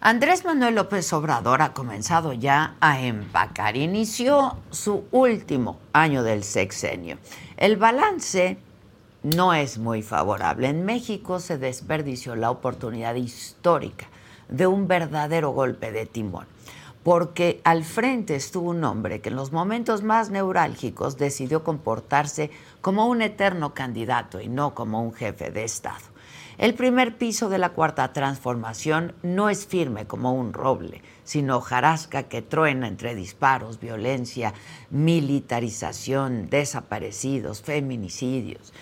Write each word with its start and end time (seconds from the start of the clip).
Andrés 0.00 0.44
Manuel 0.44 0.74
López 0.74 1.12
Obrador 1.12 1.62
ha 1.62 1.72
comenzado 1.72 2.32
ya 2.32 2.74
a 2.80 3.00
empacar. 3.00 3.76
Inició 3.76 4.56
su 4.70 5.04
último 5.12 5.78
año 5.92 6.24
del 6.24 6.42
sexenio. 6.42 7.18
El 7.56 7.76
balance 7.76 8.58
no 9.22 9.54
es 9.54 9.78
muy 9.78 10.02
favorable. 10.02 10.68
En 10.68 10.84
México 10.84 11.38
se 11.38 11.56
desperdició 11.56 12.34
la 12.34 12.50
oportunidad 12.50 13.14
histórica 13.14 14.08
de 14.48 14.66
un 14.66 14.88
verdadero 14.88 15.50
golpe 15.50 15.92
de 15.92 16.06
timón, 16.06 16.48
porque 17.04 17.60
al 17.62 17.84
frente 17.84 18.34
estuvo 18.34 18.70
un 18.70 18.82
hombre 18.82 19.20
que 19.20 19.28
en 19.28 19.36
los 19.36 19.52
momentos 19.52 20.02
más 20.02 20.30
neurálgicos 20.30 21.16
decidió 21.16 21.62
comportarse 21.62 22.50
como 22.80 23.06
un 23.06 23.22
eterno 23.22 23.72
candidato 23.72 24.40
y 24.40 24.48
no 24.48 24.74
como 24.74 25.00
un 25.00 25.14
jefe 25.14 25.52
de 25.52 25.62
Estado. 25.62 26.17
El 26.58 26.74
primer 26.74 27.16
piso 27.16 27.48
de 27.48 27.58
la 27.58 27.68
cuarta 27.68 28.12
transformación 28.12 29.14
no 29.22 29.48
es 29.48 29.64
firme 29.64 30.08
como 30.08 30.32
un 30.32 30.52
roble, 30.52 31.02
sino 31.22 31.60
jarasca 31.60 32.24
que 32.24 32.42
truena 32.42 32.88
entre 32.88 33.14
disparos, 33.14 33.78
violencia, 33.78 34.54
militarización, 34.90 36.50
desaparecidos, 36.50 37.62
feminicidios. 37.62 38.72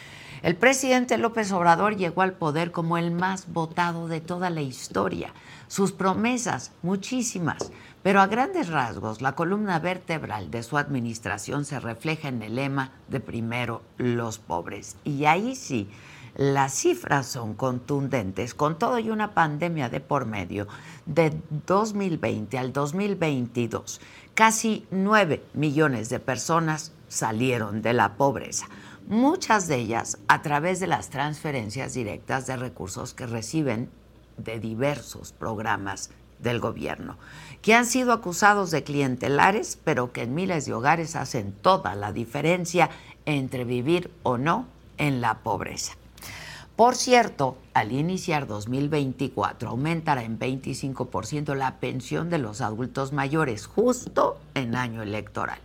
El 0.43 0.57
presidente 0.57 1.19
López 1.19 1.53
Obrador 1.53 1.97
llegó 1.97 2.23
al 2.23 2.33
poder 2.33 2.73
como 2.73 2.97
el 2.97 3.11
más 3.11 3.53
votado 3.53 4.09
de 4.09 4.23
toda 4.23 4.49
la 4.49 4.63
historia. 4.63 5.35
Sus 5.69 5.93
promesas, 5.93 6.73
muchísimas, 6.83 7.71
pero 8.03 8.23
a 8.23 8.27
grandes 8.27 8.69
rasgos, 8.69 9.21
la 9.21 9.35
columna 9.35 9.81
vertebral 9.81 10.51
de 10.51 10.63
su 10.63 10.79
administración 10.79 11.67
se 11.67 11.79
refleja 11.79 12.29
en 12.29 12.41
el 12.41 12.55
lema 12.55 12.93
de 13.09 13.21
primero 13.21 13.83
los 13.99 14.39
pobres. 14.39 14.97
Y 15.05 15.27
ahí 15.27 15.55
sí, 15.57 15.91
las 16.37 16.75
cifras 16.75 17.27
son 17.27 17.55
contundentes, 17.55 18.53
con 18.53 18.79
todo 18.79 18.99
y 18.99 19.09
una 19.09 19.33
pandemia 19.33 19.89
de 19.89 20.01
por 20.01 20.27
medio, 20.27 20.69
de 21.07 21.35
2020 21.67 22.59
al 22.59 22.75
2022, 22.75 24.03
casi 24.35 24.87
9 24.91 25.43
millones 25.55 26.11
de 26.11 26.21
personas 26.21 26.93
salieron 27.09 27.81
de 27.81 27.95
la 27.95 28.17
pobreza, 28.17 28.67
muchas 29.09 29.67
de 29.67 29.77
ellas 29.77 30.19
a 30.29 30.43
través 30.43 30.79
de 30.79 30.87
las 30.87 31.09
transferencias 31.09 31.95
directas 31.95 32.47
de 32.47 32.57
recursos 32.59 33.15
que 33.15 33.27
reciben 33.27 33.89
de 34.37 34.61
diversos 34.61 35.33
programas 35.33 36.11
del 36.39 36.61
gobierno, 36.61 37.17
que 37.63 37.73
han 37.73 37.87
sido 37.87 38.13
acusados 38.13 38.71
de 38.71 38.85
clientelares, 38.85 39.79
pero 39.83 40.13
que 40.13 40.25
en 40.25 40.35
miles 40.35 40.67
de 40.67 40.75
hogares 40.75 41.17
hacen 41.17 41.53
toda 41.53 41.95
la 41.95 42.13
diferencia 42.13 42.91
entre 43.25 43.65
vivir 43.65 44.11
o 44.23 44.37
no 44.37 44.67
en 44.99 45.23
la 45.23 45.39
pobreza. 45.39 45.95
Por 46.77 46.95
cierto, 46.95 47.57
al 47.73 47.91
iniciar 47.91 48.47
2024 48.47 49.71
aumentará 49.71 50.25
en 50.25 50.39
25% 50.39 51.55
la 51.55 51.77
pensión 51.77 52.29
de 52.29 52.37
los 52.37 52.61
adultos 52.61 53.15
mayores, 53.15 53.67
justo 53.67 54.39
en 54.53 54.77
año 54.77 55.03
electoral. 55.03 55.59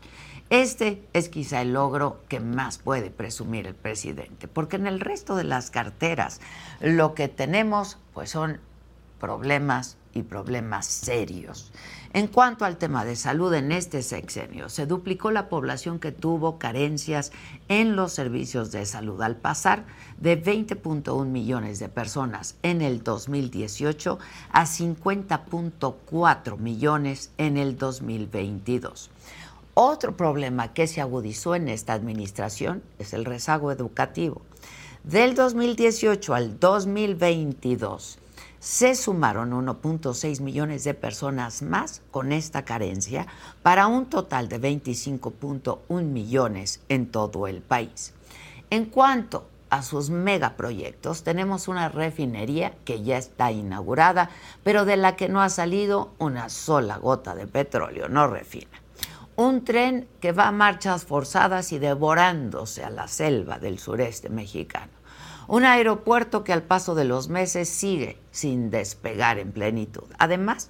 Este 0.49 1.05
es 1.11 1.27
quizá 1.27 1.61
el 1.61 1.73
logro 1.73 2.21
que 2.29 2.39
más 2.39 2.77
puede 2.77 3.09
presumir 3.09 3.67
el 3.67 3.75
presidente, 3.75 4.47
porque 4.47 4.77
en 4.77 4.87
el 4.87 5.01
resto 5.01 5.35
de 5.35 5.43
las 5.43 5.69
carteras 5.69 6.39
lo 6.79 7.13
que 7.13 7.27
tenemos 7.27 7.97
pues 8.13 8.29
son 8.29 8.61
problemas 9.19 9.97
y 10.13 10.23
problemas 10.23 10.85
serios. 10.85 11.71
En 12.13 12.27
cuanto 12.27 12.65
al 12.65 12.77
tema 12.77 13.05
de 13.05 13.15
salud 13.15 13.53
en 13.53 13.71
este 13.71 14.01
sexenio, 14.01 14.67
se 14.67 14.85
duplicó 14.85 15.31
la 15.31 15.47
población 15.47 15.97
que 15.99 16.11
tuvo 16.11 16.59
carencias 16.59 17.31
en 17.69 17.95
los 17.95 18.11
servicios 18.11 18.71
de 18.71 18.85
salud 18.85 19.21
al 19.21 19.37
pasar 19.37 19.85
de 20.19 20.43
20.1 20.43 21.25
millones 21.25 21.79
de 21.79 21.87
personas 21.87 22.55
en 22.63 22.81
el 22.81 23.01
2018 23.01 24.19
a 24.51 24.65
50.4 24.65 26.57
millones 26.57 27.31
en 27.37 27.55
el 27.57 27.77
2022. 27.77 29.09
Otro 29.73 30.17
problema 30.17 30.73
que 30.73 30.87
se 30.87 30.99
agudizó 30.99 31.55
en 31.55 31.69
esta 31.69 31.93
administración 31.93 32.83
es 32.99 33.13
el 33.13 33.23
rezago 33.23 33.71
educativo. 33.71 34.41
Del 35.05 35.33
2018 35.33 36.33
al 36.35 36.59
2022, 36.59 38.19
se 38.61 38.93
sumaron 38.93 39.53
1.6 39.53 40.39
millones 40.39 40.83
de 40.83 40.93
personas 40.93 41.63
más 41.63 42.03
con 42.11 42.31
esta 42.31 42.63
carencia 42.63 43.25
para 43.63 43.87
un 43.87 44.05
total 44.05 44.49
de 44.49 44.61
25.1 44.61 46.03
millones 46.03 46.79
en 46.87 47.07
todo 47.07 47.47
el 47.47 47.61
país. 47.63 48.13
En 48.69 48.85
cuanto 48.85 49.47
a 49.71 49.81
sus 49.81 50.11
megaproyectos, 50.11 51.23
tenemos 51.23 51.67
una 51.67 51.89
refinería 51.89 52.75
que 52.85 53.01
ya 53.01 53.17
está 53.17 53.51
inaugurada, 53.51 54.29
pero 54.63 54.85
de 54.85 54.95
la 54.95 55.15
que 55.15 55.27
no 55.27 55.41
ha 55.41 55.49
salido 55.49 56.11
una 56.19 56.49
sola 56.49 56.97
gota 56.97 57.33
de 57.33 57.47
petróleo, 57.47 58.09
no 58.09 58.27
refina. 58.27 58.79
Un 59.37 59.63
tren 59.65 60.07
que 60.19 60.33
va 60.33 60.47
a 60.47 60.51
marchas 60.51 61.05
forzadas 61.05 61.71
y 61.71 61.79
devorándose 61.79 62.83
a 62.83 62.91
la 62.91 63.07
selva 63.07 63.57
del 63.57 63.79
sureste 63.79 64.29
mexicano 64.29 65.00
un 65.51 65.65
aeropuerto 65.65 66.45
que 66.45 66.53
al 66.53 66.63
paso 66.63 66.95
de 66.95 67.03
los 67.03 67.27
meses 67.27 67.67
sigue 67.67 68.17
sin 68.31 68.69
despegar 68.69 69.37
en 69.37 69.51
plenitud. 69.51 70.05
Además, 70.17 70.69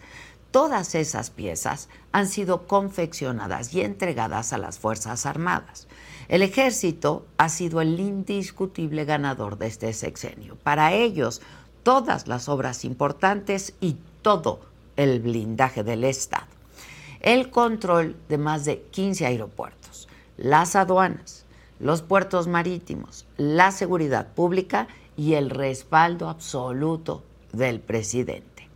todas 0.49 0.95
esas 0.95 1.29
piezas 1.29 1.87
han 2.11 2.27
sido 2.27 2.65
confeccionadas 2.65 3.75
y 3.75 3.81
entregadas 3.81 4.53
a 4.53 4.57
las 4.57 4.79
Fuerzas 4.79 5.27
Armadas. 5.27 5.87
El 6.29 6.41
ejército 6.41 7.27
ha 7.37 7.49
sido 7.49 7.79
el 7.79 7.99
indiscutible 7.99 9.05
ganador 9.05 9.59
de 9.59 9.67
este 9.67 9.93
sexenio. 9.93 10.55
Para 10.55 10.93
ellos, 10.93 11.43
todas 11.83 12.27
las 12.27 12.49
obras 12.49 12.83
importantes 12.83 13.75
y 13.81 13.97
todo 14.23 14.61
el 14.95 15.19
blindaje 15.19 15.83
del 15.83 16.05
Estado. 16.05 16.47
El 17.19 17.51
control 17.51 18.15
de 18.29 18.39
más 18.39 18.65
de 18.65 18.81
15 18.81 19.27
aeropuertos, 19.27 20.07
las 20.37 20.75
aduanas, 20.75 21.45
los 21.81 22.03
puertos 22.03 22.47
marítimos, 22.47 23.25
la 23.37 23.71
seguridad 23.71 24.27
pública 24.33 24.87
y 25.17 25.33
el 25.33 25.49
respaldo 25.49 26.29
absoluto 26.29 27.23
del 27.51 27.79
presidente. 27.79 28.67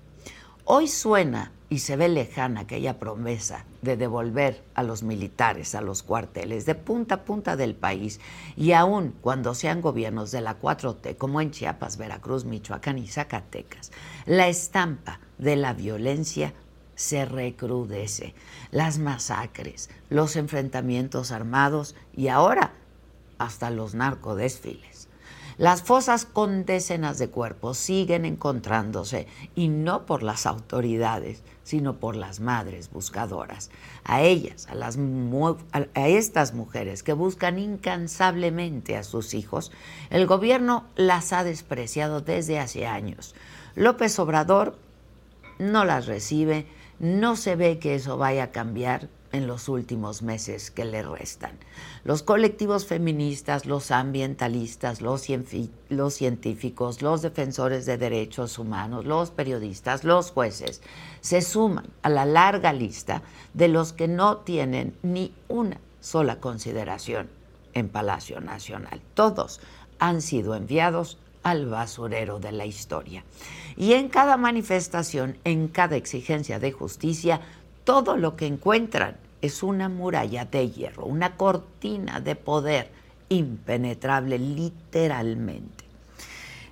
Hoy 0.66 0.88
suena 0.88 1.52
y 1.69 1.80
se 1.80 1.96
ve 1.96 2.10
lejana 2.10 2.62
aquella 2.62 3.00
promesa 3.00 3.66
de 3.81 3.98
devolver 3.98 4.63
a 4.74 4.84
los 4.84 5.04
militares 5.04 5.75
a 5.75 5.81
los 5.81 6.04
cuarteles 6.04 6.66
de 6.66 6.75
punta 6.75 7.16
a 7.16 7.25
punta 7.25 7.56
del 7.56 7.75
país 7.75 8.19
y 8.56 8.72
aun 8.72 9.13
cuando 9.22 9.54
sean 9.54 9.81
gobiernos 9.81 10.31
de 10.31 10.42
la 10.42 10.60
4T 10.60 11.18
como 11.18 11.42
en 11.42 11.52
Chiapas, 11.52 11.98
Veracruz, 11.98 12.46
Michoacán 12.46 12.98
y 12.98 13.07
Zacatecas, 13.07 13.92
la 14.25 14.48
estampa 14.48 15.19
de 15.38 15.56
la 15.56 15.74
violencia 15.74 16.54
se 16.96 17.25
recrudece. 17.25 18.34
Las 18.72 18.98
masacres, 18.98 19.90
los 20.10 20.36
enfrentamientos 20.36 21.31
armados 21.31 21.96
y 22.16 22.30
ahora 22.30 22.74
hasta 23.38 23.70
los 23.70 23.96
narcodesfiles. 23.96 25.08
Las 25.58 25.84
fosas 25.84 26.26
con 26.26 26.66
decenas 26.66 27.18
de 27.18 27.30
cuerpos 27.30 27.78
siguen 27.78 28.26
encontrándose 28.26 29.26
y 29.56 29.70
no 29.70 30.06
por 30.06 30.22
las 30.22 30.46
autoridades, 30.46 31.44
sino 31.64 31.96
por 31.96 32.18
las 32.18 32.42
madres 32.42 32.92
buscadoras. 32.92 33.70
A 34.04 34.22
ellas, 34.22 34.68
a, 34.70 34.76
las, 34.76 34.98
a 34.98 36.08
estas 36.08 36.54
mujeres 36.54 37.04
que 37.04 37.14
buscan 37.14 37.58
incansablemente 37.58 38.98
a 38.98 39.04
sus 39.04 39.34
hijos, 39.34 39.72
el 40.10 40.28
gobierno 40.28 40.84
las 40.98 41.31
ha 41.31 41.46
despreciado 41.46 42.20
desde 42.20 42.60
hace 42.60 42.86
años. 42.86 43.34
López 43.76 44.20
Obrador 44.20 44.78
no 45.58 45.86
las 45.86 46.06
recibe, 46.06 46.68
no 47.00 47.38
se 47.38 47.56
ve 47.56 47.80
que 47.80 47.96
eso 47.96 48.18
vaya 48.18 48.44
a 48.44 48.52
cambiar 48.52 49.08
en 49.36 49.48
los 49.48 49.70
últimos 49.70 50.22
meses 50.22 50.72
que 50.72 50.86
le 50.86 51.04
restan. 51.04 51.52
Los 52.04 52.24
colectivos 52.24 52.86
feministas, 52.86 53.66
los 53.66 53.92
ambientalistas, 53.92 55.02
los, 55.02 55.28
los, 55.90 56.14
científicos, 56.14 57.02
los 57.02 57.22
defensores 57.22 57.86
de 57.86 57.98
derechos 57.98 58.58
humanos, 58.60 59.06
los 59.06 59.32
periodistas, 59.32 60.04
los 60.04 60.32
jueces, 60.32 60.82
se 61.22 61.42
suman 61.42 61.88
a 62.02 62.10
la 62.10 62.26
larga 62.26 62.74
lista 62.74 63.22
de 63.54 63.68
los 63.68 63.94
que 63.94 64.08
no 64.08 64.38
tienen 64.38 64.96
ni 65.04 65.34
una 65.48 65.80
sola 66.00 66.40
consideración 66.40 67.30
en 67.74 67.90
Palacio 67.90 68.40
Nacional. 68.40 69.02
Todos 69.14 69.60
han 70.00 70.22
sido 70.22 70.56
enviados 70.56 71.18
al 71.44 71.68
basurero 71.68 72.40
de 72.40 72.52
la 72.52 72.66
historia. 72.66 73.24
Y 73.78 73.94
en 73.94 74.10
cada 74.10 74.36
manifestación, 74.38 75.38
en 75.44 75.68
cada 75.68 75.96
exigencia 75.96 76.58
de 76.60 76.72
justicia, 76.72 77.42
todo 77.84 78.18
lo 78.18 78.36
que 78.36 78.48
encuentran 78.48 79.18
es 79.42 79.64
una 79.64 79.90
muralla 79.90 80.46
de 80.46 80.70
hierro, 80.70 81.06
una 81.06 81.38
cortina 81.38 82.20
de 82.20 82.36
poder 82.36 82.92
impenetrable 83.30 84.40
literalmente. 84.40 85.86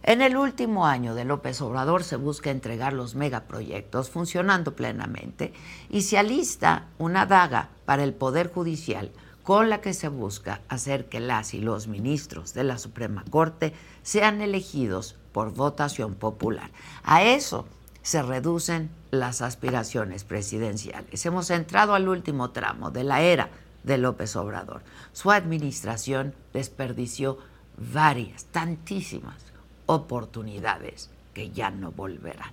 En 0.06 0.22
el 0.22 0.36
último 0.36 0.86
año 0.86 1.16
de 1.16 1.24
López 1.24 1.62
Obrador 1.62 2.04
se 2.04 2.18
busca 2.18 2.52
entregar 2.52 2.92
los 2.92 3.16
megaproyectos 3.16 4.10
funcionando 4.10 4.76
plenamente 4.76 5.54
y 5.90 6.02
se 6.02 6.18
alista 6.18 6.88
una 6.98 7.26
daga 7.26 7.70
para 7.86 8.04
el 8.04 8.14
Poder 8.14 8.52
Judicial 8.52 9.12
con 9.44 9.70
la 9.70 9.80
que 9.80 9.94
se 9.94 10.10
busca 10.10 10.62
hacer 10.68 11.08
que 11.08 11.22
las 11.22 11.54
y 11.54 11.60
los 11.60 11.88
ministros 11.88 12.54
de 12.54 12.66
la 12.66 12.78
Suprema 12.78 13.24
Corte 13.30 13.74
sean 14.02 14.42
elegidos 14.42 15.16
por 15.32 15.54
votación 15.54 16.16
popular. 16.16 16.72
A 17.04 17.24
eso 17.24 17.66
se 18.04 18.22
reducen 18.22 18.92
las 19.12 19.42
aspiraciones 19.42 20.24
presidenciales. 20.26 21.26
Hemos 21.26 21.50
entrado 21.50 21.96
al 21.96 22.08
último 22.08 22.52
tramo 22.52 22.92
de 22.92 23.04
la 23.04 23.22
era 23.22 23.50
de 23.84 23.98
López 23.98 24.36
Obrador. 24.36 24.84
Su 25.14 25.32
administración 25.32 26.36
desperdició 26.54 27.40
varias, 27.78 28.46
tantísimas 28.46 29.42
oportunidades 29.86 31.10
que 31.34 31.50
ya 31.50 31.72
no 31.72 31.92
volverán. 31.92 32.52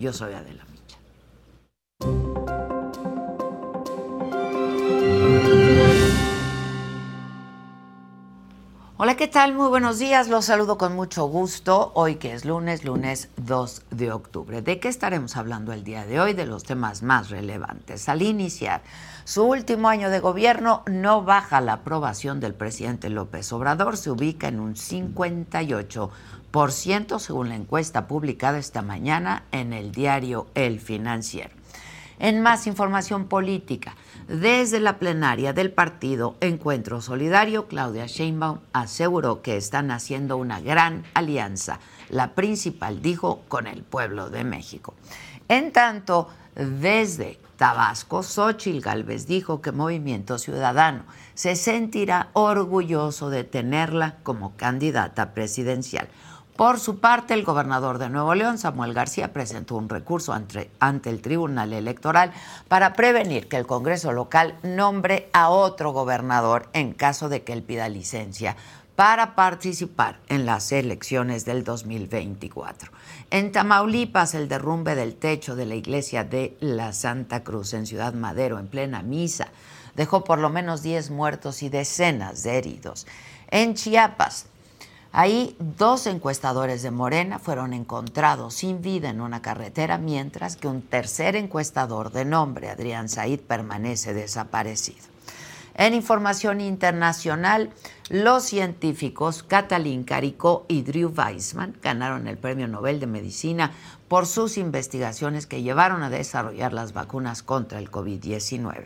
Yo 0.00 0.12
soy 0.12 0.34
Adela 0.34 0.64
Micha. 0.72 0.96
Hola, 8.98 9.14
¿qué 9.14 9.28
tal? 9.28 9.52
Muy 9.52 9.68
buenos 9.68 9.98
días. 9.98 10.28
Los 10.28 10.46
saludo 10.46 10.78
con 10.78 10.96
mucho 10.96 11.26
gusto. 11.26 11.90
Hoy 11.92 12.14
que 12.14 12.32
es 12.32 12.46
lunes, 12.46 12.82
lunes 12.82 13.28
2 13.36 13.82
de 13.90 14.10
octubre. 14.10 14.62
¿De 14.62 14.80
qué 14.80 14.88
estaremos 14.88 15.36
hablando 15.36 15.74
el 15.74 15.84
día 15.84 16.06
de 16.06 16.18
hoy? 16.18 16.32
De 16.32 16.46
los 16.46 16.64
temas 16.64 17.02
más 17.02 17.28
relevantes. 17.28 18.08
Al 18.08 18.22
iniciar 18.22 18.80
su 19.24 19.44
último 19.44 19.90
año 19.90 20.08
de 20.08 20.20
gobierno, 20.20 20.82
no 20.86 21.22
baja 21.22 21.60
la 21.60 21.74
aprobación 21.74 22.40
del 22.40 22.54
presidente 22.54 23.10
López 23.10 23.52
Obrador. 23.52 23.98
Se 23.98 24.10
ubica 24.10 24.48
en 24.48 24.60
un 24.60 24.76
58% 24.76 27.18
según 27.18 27.50
la 27.50 27.56
encuesta 27.56 28.06
publicada 28.06 28.56
esta 28.56 28.80
mañana 28.80 29.42
en 29.52 29.74
el 29.74 29.92
diario 29.92 30.46
El 30.54 30.80
Financiero. 30.80 31.50
En 32.18 32.40
más 32.40 32.66
información 32.66 33.26
política, 33.26 33.94
desde 34.26 34.80
la 34.80 34.98
plenaria 34.98 35.52
del 35.52 35.70
partido 35.70 36.36
Encuentro 36.40 37.02
Solidario, 37.02 37.66
Claudia 37.66 38.06
Sheinbaum 38.06 38.60
aseguró 38.72 39.42
que 39.42 39.58
están 39.58 39.90
haciendo 39.90 40.38
una 40.38 40.60
gran 40.60 41.04
alianza, 41.12 41.78
la 42.08 42.34
principal, 42.34 43.02
dijo, 43.02 43.42
con 43.48 43.66
el 43.66 43.82
pueblo 43.82 44.30
de 44.30 44.44
México. 44.44 44.94
En 45.48 45.72
tanto, 45.72 46.28
desde 46.54 47.38
Tabasco, 47.56 48.22
Xochil 48.22 48.80
Gálvez 48.80 49.26
dijo 49.26 49.60
que 49.60 49.72
Movimiento 49.72 50.38
Ciudadano 50.38 51.04
se 51.34 51.54
sentirá 51.54 52.30
orgulloso 52.32 53.28
de 53.28 53.44
tenerla 53.44 54.16
como 54.22 54.56
candidata 54.56 55.34
presidencial. 55.34 56.08
Por 56.56 56.80
su 56.80 57.00
parte, 57.00 57.34
el 57.34 57.44
gobernador 57.44 57.98
de 57.98 58.08
Nuevo 58.08 58.34
León, 58.34 58.56
Samuel 58.56 58.94
García, 58.94 59.34
presentó 59.34 59.76
un 59.76 59.90
recurso 59.90 60.32
ante, 60.32 60.70
el 61.04 61.20
Tribunal 61.20 61.74
Electoral 61.74 62.32
para 62.66 62.94
prevenir 62.94 63.46
que 63.46 63.58
el 63.58 63.66
Congreso 63.66 64.12
local 64.12 64.54
nombre 64.62 65.28
a 65.34 65.50
otro 65.50 65.92
gobernador 65.92 66.70
en 66.72 66.94
caso 66.94 67.28
de 67.28 67.42
que 67.42 67.52
él 67.52 67.62
pida 67.62 67.90
licencia 67.90 68.56
para 68.94 69.34
participar 69.34 70.18
en 70.28 70.46
las 70.46 70.72
elecciones 70.72 71.44
del 71.44 71.62
2024. 71.62 72.90
En 73.30 73.52
Tamaulipas, 73.52 74.34
el 74.34 74.48
derrumbe 74.48 74.94
del 74.94 75.14
techo 75.14 75.56
de 75.56 75.66
la 75.66 75.74
iglesia 75.74 76.24
de 76.24 76.56
la 76.60 76.94
Santa 76.94 77.44
Cruz 77.44 77.74
en 77.74 77.86
Ciudad 77.86 78.14
Madero 78.14 78.58
en 78.58 78.68
plena 78.68 79.02
misa 79.02 79.48
dejó 79.94 80.24
por 80.24 80.38
lo 80.38 80.48
menos 80.48 80.82
10 80.82 81.10
muertos 81.10 81.62
y 81.62 81.68
decenas 81.68 82.42
de 82.42 82.56
heridos. 82.56 83.06
En 83.50 83.74
Chiapas, 83.74 84.46
Ahí 85.18 85.56
dos 85.58 86.06
encuestadores 86.06 86.82
de 86.82 86.90
Morena 86.90 87.38
fueron 87.38 87.72
encontrados 87.72 88.52
sin 88.52 88.82
vida 88.82 89.08
en 89.08 89.22
una 89.22 89.40
carretera, 89.40 89.96
mientras 89.96 90.56
que 90.56 90.68
un 90.68 90.82
tercer 90.82 91.36
encuestador 91.36 92.12
de 92.12 92.26
nombre, 92.26 92.68
Adrián 92.68 93.08
Said, 93.08 93.40
permanece 93.40 94.12
desaparecido. 94.12 95.06
En 95.74 95.94
información 95.94 96.60
internacional, 96.60 97.70
los 98.10 98.44
científicos 98.44 99.42
Katalin 99.42 100.04
Kariko 100.04 100.66
y 100.68 100.82
Drew 100.82 101.14
Weissman 101.16 101.74
ganaron 101.80 102.28
el 102.28 102.36
Premio 102.36 102.68
Nobel 102.68 103.00
de 103.00 103.06
Medicina 103.06 103.72
por 104.08 104.26
sus 104.26 104.58
investigaciones 104.58 105.46
que 105.46 105.62
llevaron 105.62 106.02
a 106.02 106.10
desarrollar 106.10 106.74
las 106.74 106.92
vacunas 106.92 107.42
contra 107.42 107.78
el 107.78 107.90
COVID-19. 107.90 108.84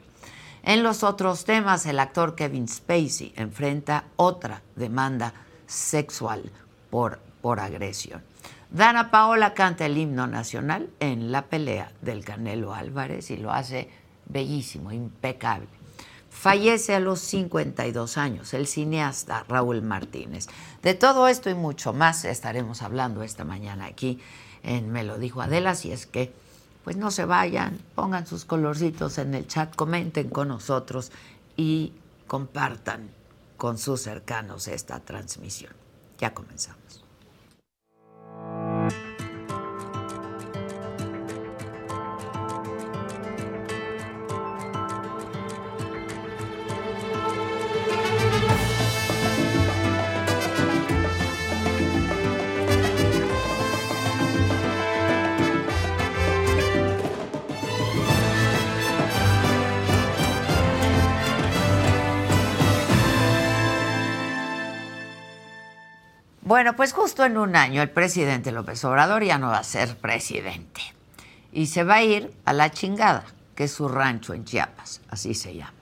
En 0.63 0.85
los 0.85 1.03
otros 1.03 1.45
temas, 1.45 1.87
el 1.87 1.99
actor 1.99 2.37
Kevin 2.37 2.69
Spacey 2.69 3.33
enfrenta 3.35 4.05
otra 4.15 4.63
demanda 4.77 5.35
sexual 5.71 6.51
por, 6.91 7.21
por 7.41 7.61
agresión. 7.61 8.23
Dana 8.71 9.11
Paola 9.11 9.55
canta 9.55 9.87
el 9.87 9.97
himno 9.97 10.27
nacional 10.27 10.91
en 11.01 11.33
la 11.33 11.47
pelea 11.47 11.93
del 12.03 12.25
Canelo 12.25 12.75
Álvarez 12.75 13.31
y 13.31 13.37
lo 13.37 13.53
hace 13.53 13.89
bellísimo, 14.27 14.93
impecable. 14.93 15.67
Fallece 16.31 16.95
a 16.95 17.01
los 17.01 17.21
52 17.21 18.17
años 18.17 18.55
el 18.55 18.67
cineasta 18.67 19.45
Raúl 19.49 19.83
Martínez. 19.83 20.47
De 20.83 20.95
todo 20.95 21.29
esto 21.29 21.51
y 21.51 21.55
mucho 21.55 21.93
más 21.93 22.25
estaremos 22.25 22.83
hablando 22.83 23.23
esta 23.23 23.45
mañana 23.45 23.87
aquí 23.87 24.21
en 24.63 24.91
Me 24.93 25.05
lo 25.05 25.19
dijo 25.19 25.41
Adela, 25.41 25.75
si 25.75 25.91
es 25.91 26.07
que 26.07 26.33
pues 26.85 26.97
no 26.97 27.11
se 27.11 27.25
vayan, 27.25 27.79
pongan 27.95 28.27
sus 28.27 28.45
colorcitos 28.45 29.19
en 29.19 29.35
el 29.35 29.47
chat, 29.47 29.75
comenten 29.75 30.31
con 30.31 30.49
nosotros 30.49 31.13
y 31.57 31.93
compartan 32.27 33.11
con 33.61 33.77
sus 33.77 34.01
cercanos 34.01 34.69
esta 34.69 35.01
transmisión. 35.01 35.75
Ya 36.17 36.33
comenzamos. 36.33 37.05
Bueno, 66.51 66.75
pues 66.75 66.93
justo 66.93 67.25
en 67.25 67.39
un 67.39 67.55
año 67.55 67.81
el 67.81 67.91
presidente 67.91 68.51
López 68.51 68.85
Obrador 68.85 69.23
ya 69.23 69.39
no 69.39 69.51
va 69.51 69.59
a 69.59 69.63
ser 69.63 69.97
presidente 69.97 70.81
y 71.53 71.67
se 71.67 71.85
va 71.85 71.95
a 71.95 72.03
ir 72.03 72.35
a 72.45 72.53
la 72.53 72.73
chingada, 72.73 73.23
que 73.55 73.63
es 73.63 73.73
su 73.73 73.87
rancho 73.87 74.35
en 74.35 74.45
Chiapas, 74.45 75.01
así 75.11 75.35
se 75.35 75.55
llama. 75.55 75.75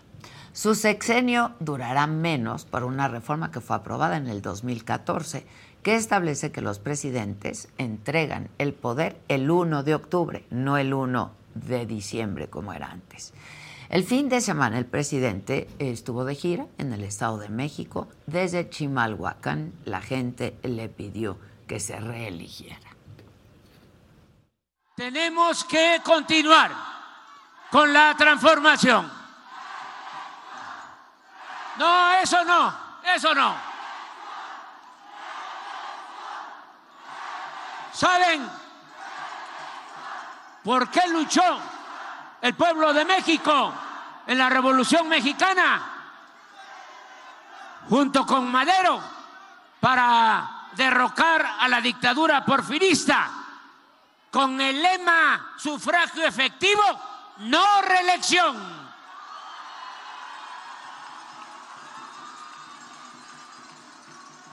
Su 0.52 0.74
sexenio 0.74 1.52
durará 1.58 2.06
menos 2.06 2.66
por 2.66 2.84
una 2.84 3.08
reforma 3.08 3.50
que 3.50 3.62
fue 3.62 3.76
aprobada 3.76 4.18
en 4.18 4.26
el 4.26 4.42
2014 4.42 5.46
que 5.82 5.94
establece 5.94 6.52
que 6.52 6.60
los 6.60 6.78
presidentes 6.78 7.68
entregan 7.78 8.50
el 8.58 8.74
poder 8.74 9.18
el 9.28 9.50
1 9.50 9.84
de 9.84 9.94
octubre, 9.94 10.44
no 10.50 10.76
el 10.76 10.92
1 10.92 11.32
de 11.54 11.86
diciembre 11.86 12.48
como 12.48 12.74
era 12.74 12.90
antes. 12.90 13.32
El 13.88 14.04
fin 14.04 14.28
de 14.28 14.42
semana 14.42 14.76
el 14.76 14.84
presidente 14.84 15.66
estuvo 15.78 16.26
de 16.26 16.34
gira 16.34 16.66
en 16.76 16.92
el 16.92 17.04
Estado 17.04 17.38
de 17.38 17.48
México. 17.48 18.06
Desde 18.26 18.68
Chimalhuacán 18.68 19.72
la 19.86 20.02
gente 20.02 20.58
le 20.62 20.90
pidió 20.90 21.38
que 21.66 21.80
se 21.80 21.98
reeligiera. 21.98 22.86
Tenemos 24.94 25.64
que 25.64 26.02
continuar 26.04 26.70
con 27.70 27.90
la 27.90 28.14
transformación. 28.14 29.10
No, 31.78 32.12
eso 32.20 32.44
no, 32.44 32.74
eso 33.16 33.34
no. 33.34 33.54
¿Saben 37.94 38.46
por 40.62 40.90
qué 40.90 41.08
luchó 41.08 41.77
el 42.40 42.54
pueblo 42.54 42.92
de 42.92 43.04
México 43.04 43.72
en 44.26 44.38
la 44.38 44.48
Revolución 44.48 45.08
Mexicana 45.08 45.98
junto 47.88 48.26
con 48.26 48.50
Madero 48.50 49.00
para 49.80 50.68
derrocar 50.72 51.44
a 51.58 51.68
la 51.68 51.80
dictadura 51.80 52.44
porfirista 52.44 53.30
con 54.30 54.60
el 54.60 54.82
lema 54.82 55.54
sufragio 55.56 56.24
efectivo, 56.24 56.82
no 57.38 57.82
reelección. 57.82 58.78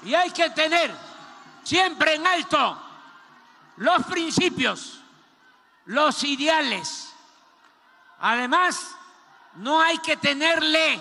Y 0.03 0.13
hay 0.13 0.31
que 0.31 0.51
tener 0.51 0.95
siempre 1.63 2.15
en 2.15 2.25
alto 2.25 2.81
los 3.77 4.03
principios, 4.05 5.01
los 5.85 6.23
ideales. 6.23 7.14
Además, 8.19 8.95
no 9.55 9.81
hay 9.81 9.97
que 9.99 10.17
tenerle 10.17 10.99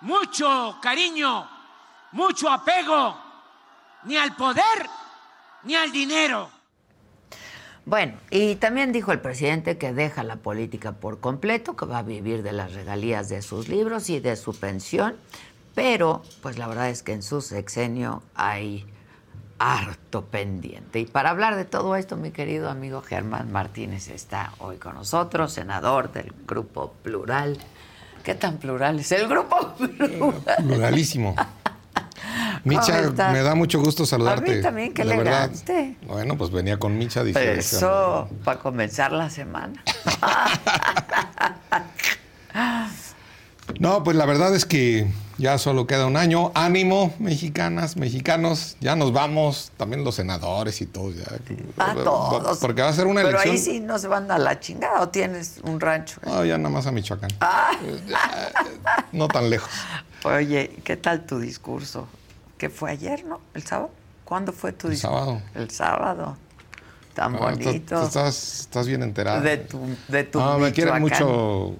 mucho 0.00 0.78
cariño, 0.80 1.48
mucho 2.12 2.50
apego, 2.50 3.16
ni 4.04 4.16
al 4.16 4.34
poder, 4.34 4.88
ni 5.64 5.74
al 5.74 5.92
dinero. 5.92 6.50
Bueno, 7.86 8.18
y 8.30 8.56
también 8.56 8.92
dijo 8.92 9.10
el 9.12 9.20
presidente 9.20 9.78
que 9.78 9.92
deja 9.92 10.22
la 10.22 10.36
política 10.36 10.92
por 10.92 11.20
completo, 11.20 11.76
que 11.76 11.86
va 11.86 11.98
a 11.98 12.02
vivir 12.02 12.42
de 12.42 12.52
las 12.52 12.74
regalías 12.74 13.28
de 13.28 13.42
sus 13.42 13.68
libros 13.68 14.10
y 14.10 14.20
de 14.20 14.36
su 14.36 14.54
pensión, 14.54 15.16
pero 15.74 16.22
pues 16.42 16.58
la 16.58 16.68
verdad 16.68 16.90
es 16.90 17.02
que 17.02 17.12
en 17.12 17.22
su 17.22 17.40
sexenio 17.40 18.22
hay 18.34 18.86
harto 19.60 20.24
pendiente. 20.24 21.00
Y 21.00 21.04
para 21.04 21.30
hablar 21.30 21.54
de 21.54 21.66
todo 21.66 21.94
esto, 21.94 22.16
mi 22.16 22.30
querido 22.30 22.70
amigo 22.70 23.02
Germán 23.02 23.52
Martínez 23.52 24.08
está 24.08 24.54
hoy 24.58 24.78
con 24.78 24.94
nosotros, 24.94 25.52
senador 25.52 26.10
del 26.12 26.32
Grupo 26.46 26.94
Plural. 27.02 27.58
¿Qué 28.24 28.34
tan 28.34 28.56
plural 28.56 28.98
es 28.98 29.12
el 29.12 29.28
Grupo 29.28 29.74
Plural? 29.78 30.42
Pluralísimo. 30.66 31.36
Micha, 32.64 33.10
me 33.32 33.42
da 33.42 33.54
mucho 33.54 33.80
gusto 33.80 34.06
saludarte. 34.06 34.52
A 34.52 34.56
mí 34.56 34.62
también, 34.62 34.94
qué 34.94 35.02
elegante. 35.02 35.96
Bueno, 36.06 36.38
pues 36.38 36.50
venía 36.50 36.78
con 36.78 36.96
Micha 36.96 37.22
diciendo. 37.22 37.60
Eso, 37.60 38.28
para 38.44 38.60
comenzar 38.60 39.12
la 39.12 39.28
semana. 39.28 39.82
no, 43.78 44.04
pues 44.04 44.16
la 44.16 44.26
verdad 44.26 44.54
es 44.54 44.64
que 44.64 45.06
ya 45.40 45.56
solo 45.56 45.86
queda 45.86 46.06
un 46.06 46.16
año. 46.16 46.52
Ánimo, 46.54 47.14
mexicanas, 47.18 47.96
mexicanos. 47.96 48.76
Ya 48.80 48.94
nos 48.94 49.12
vamos. 49.12 49.72
También 49.78 50.04
los 50.04 50.14
senadores 50.16 50.80
y 50.82 50.86
todos. 50.86 51.14
Ya. 51.16 51.24
A 51.78 51.94
todos. 51.94 52.58
Porque 52.58 52.82
va 52.82 52.88
a 52.88 52.92
ser 52.92 53.06
una 53.06 53.22
elección. 53.22 53.42
Pero 53.42 53.52
ahí 53.52 53.58
sí 53.58 53.80
no 53.80 53.98
se 53.98 54.06
van 54.06 54.30
a 54.30 54.38
la 54.38 54.60
chingada 54.60 55.00
o 55.00 55.08
tienes 55.08 55.60
un 55.64 55.80
rancho. 55.80 56.20
No, 56.26 56.44
ya 56.44 56.58
nada 56.58 56.68
más 56.68 56.86
a 56.86 56.92
Michoacán. 56.92 57.30
Ah. 57.40 57.72
no 59.12 59.28
tan 59.28 59.48
lejos. 59.48 59.70
Oye, 60.24 60.76
¿qué 60.84 60.98
tal 60.98 61.24
tu 61.24 61.38
discurso? 61.38 62.06
¿Qué 62.58 62.68
fue 62.68 62.90
ayer, 62.90 63.24
no? 63.24 63.40
¿El 63.54 63.62
sábado? 63.62 63.90
¿Cuándo 64.26 64.52
fue 64.52 64.72
tu 64.72 64.90
discurso? 64.90 65.16
El 65.16 65.24
sábado. 65.24 65.42
El 65.54 65.70
sábado. 65.70 66.36
Tan 67.14 67.34
ah, 67.36 67.38
bonito. 67.38 68.02
estás, 68.02 68.60
estás, 68.60 68.86
bien 68.86 69.02
enterado. 69.02 69.40
De 69.40 69.56
tu, 69.56 69.80
de 70.08 70.24
tu 70.24 70.38
No, 70.38 70.58
me 70.58 70.70
quiere 70.72 71.00
mucho 71.00 71.74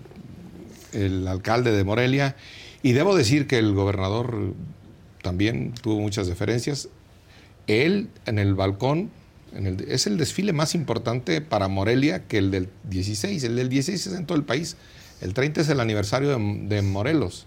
el 0.93 1.29
alcalde 1.29 1.73
de 1.73 1.85
Morelia 1.85 2.35
y 2.83 2.93
debo 2.93 3.17
decir 3.17 3.47
que 3.47 3.59
el 3.59 3.75
gobernador 3.75 4.55
también 5.23 5.73
tuvo 5.73 6.01
muchas 6.01 6.27
deferencias. 6.27 6.89
Él 7.67 8.09
en 8.27 8.39
el 8.39 8.55
balcón, 8.55 9.11
es 9.89 10.07
el 10.07 10.17
desfile 10.17 10.53
más 10.53 10.75
importante 10.75 11.41
para 11.41 11.69
Morelia 11.69 12.27
que 12.27 12.39
el 12.39 12.51
del 12.51 12.69
16. 12.89 13.43
El 13.45 13.57
del 13.57 13.69
16 13.69 14.07
es 14.07 14.19
en 14.19 14.27
todo 14.27 14.39
el 14.39 14.45
país. 14.45 14.77
El 15.21 15.35
30 15.35 15.61
es 15.63 15.69
el 15.69 15.81
aniversario 15.81 16.31
de, 16.31 16.83
Morelos. 16.83 17.47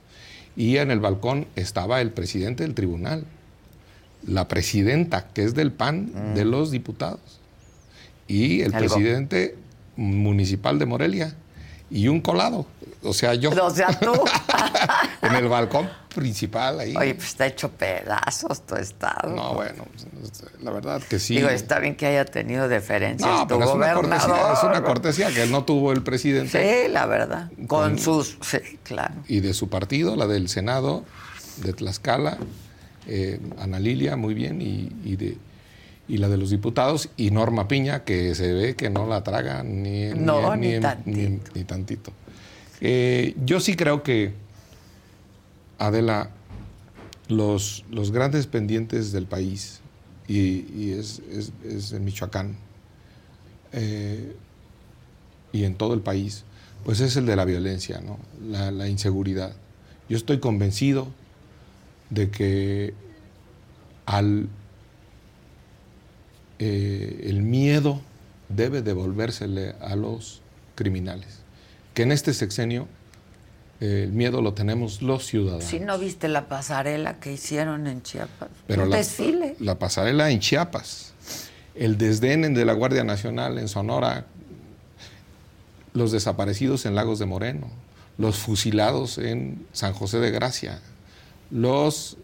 Y 0.56 0.78
en 0.78 0.92
el 0.92 1.00
balcón 1.00 1.48
estaba 1.56 2.02
el 2.02 2.12
presidente 2.12 2.64
del 2.64 2.76
tribunal, 2.76 3.26
la 4.28 4.48
presidenta, 4.48 5.28
que 5.34 5.44
es 5.44 5.56
del 5.56 5.72
PAN, 5.72 6.36
de 6.36 6.46
mm. 6.46 6.48
los 6.50 6.70
diputados, 6.70 7.40
y 8.28 8.62
el 8.62 8.72
presidente 8.72 9.56
municipal 9.96 10.78
de 10.78 10.86
Morelia, 10.86 11.36
y 11.90 12.08
un 12.08 12.22
colado, 12.22 12.68
o 13.04 13.14
sea, 13.14 13.34
yo. 13.36 13.50
O 13.50 13.70
sea, 13.70 13.88
tú. 14.00 14.14
en 15.22 15.36
el 15.36 15.48
balcón 15.48 15.90
principal 16.14 16.80
ahí. 16.80 16.96
Oye, 16.96 17.16
pues 17.16 17.30
está 17.30 17.48
hecho 17.48 17.70
pedazos 17.70 18.66
tu 18.66 18.76
estado. 18.76 19.30
No, 19.30 19.54
bueno, 19.54 19.86
pues, 19.94 20.44
la 20.62 20.72
verdad 20.72 21.02
que 21.02 21.20
sí. 21.20 21.36
Digo, 21.36 21.50
está 21.50 21.80
bien 21.80 21.96
que 21.96 22.06
haya 22.06 22.26
tenido 22.26 22.68
deferencias 22.68 23.30
no, 23.30 23.48
pero 23.48 23.64
es 23.64 23.72
una, 23.72 23.94
cortesía, 23.94 24.54
es 24.54 24.64
una 24.64 24.84
cortesía 24.84 25.32
que 25.34 25.46
no 25.48 25.64
tuvo 25.64 25.92
el 25.92 26.04
presidente. 26.04 26.86
Sí, 26.86 26.92
la 26.92 27.06
verdad. 27.06 27.52
Con, 27.68 28.00
sus. 28.00 28.38
Sí, 28.42 28.60
claro. 28.84 29.16
Y 29.28 29.40
de 29.40 29.54
su 29.54 29.70
partido, 29.70 30.16
la 30.16 30.28
del 30.28 30.50
Senado, 30.50 31.04
de 31.58 31.74
Tlaxcala, 31.74 32.38
eh, 33.08 33.40
Ana 33.60 33.80
Lilia, 33.80 34.16
muy 34.16 34.34
bien, 34.34 34.62
y, 34.62 35.16
de 35.16 35.38
y 36.08 36.18
la 36.18 36.28
de 36.30 36.38
los 36.38 36.50
diputados, 36.50 37.10
y 37.16 37.32
Norma 37.32 37.68
Piña, 37.68 38.04
que 38.04 38.36
se 38.36 38.54
ve 38.54 38.76
que 38.76 38.90
no 38.90 39.08
la 39.08 39.24
traga 39.24 39.64
ni, 39.64 40.10
ni, 40.14 40.80
ni, 41.06 41.64
tantito. 41.64 42.12
Eh, 42.86 43.34
yo 43.46 43.62
sí 43.62 43.78
creo 43.78 44.04
que, 44.04 44.34
Adela, 45.80 46.32
los, 47.30 47.86
los 47.90 48.12
grandes 48.12 48.46
pendientes 48.46 49.14
del 49.14 49.26
país, 49.26 49.80
y, 50.28 50.92
es, 50.92 51.22
en 51.94 52.04
Michoacán, 52.04 52.58
eh, 53.72 54.36
y 55.54 55.64
en 55.64 55.76
todo 55.76 55.94
el 55.94 56.02
país, 56.02 56.44
pues 56.84 57.00
es 57.00 57.16
el 57.16 57.26
de 57.26 57.38
la 57.38 57.46
violencia, 57.46 58.02
¿no? 58.02 58.20
la, 58.46 58.90
inseguridad. 58.90 59.54
Yo 60.10 60.18
estoy 60.18 60.40
convencido 60.42 61.08
de 62.10 62.30
que 62.32 62.94
al 64.06 64.50
eh, 66.60 67.28
el 67.30 67.44
miedo 67.44 68.02
debe 68.50 68.82
devolvérsele 68.82 69.76
a 69.80 69.96
los 69.96 70.42
criminales 70.76 71.43
que 71.94 72.04
en 72.04 72.12
este 72.12 72.34
sexenio 72.34 72.88
eh, 73.80 74.04
el 74.04 74.14
miedo 74.14 74.42
lo 74.42 74.54
tenemos 74.54 75.02
los 75.02 75.26
ciudadanos. 75.26 75.66
Si 75.66 75.80
no 75.80 75.98
viste 75.98 76.28
la 76.28 76.48
pasarela 76.48 77.20
que 77.20 77.34
hicieron 77.34 77.88
en 77.88 78.02
Chiapas, 78.02 78.50
Pero 78.68 78.84
un 78.84 78.90
la, 78.90 78.98
desfile. 78.98 79.56
La 79.60 79.78
pasarela 79.78 80.30
en 80.32 80.40
Chiapas, 80.40 81.14
el 81.76 81.98
desdén 81.98 82.54
de 82.54 82.66
la 82.66 82.74
Guardia 82.74 83.04
Nacional 83.04 83.58
en 83.58 83.68
Sonora, 83.68 84.26
los 85.94 86.12
desaparecidos 86.12 86.86
en 86.86 86.96
Lagos 86.96 87.20
de 87.20 87.26
Moreno, 87.26 87.70
los 88.18 88.38
fusilados 88.38 89.18
en 89.18 89.66
San 89.74 89.94
José 89.94 90.20
de 90.20 90.32
Gracia, 90.32 90.80
los 91.52 92.18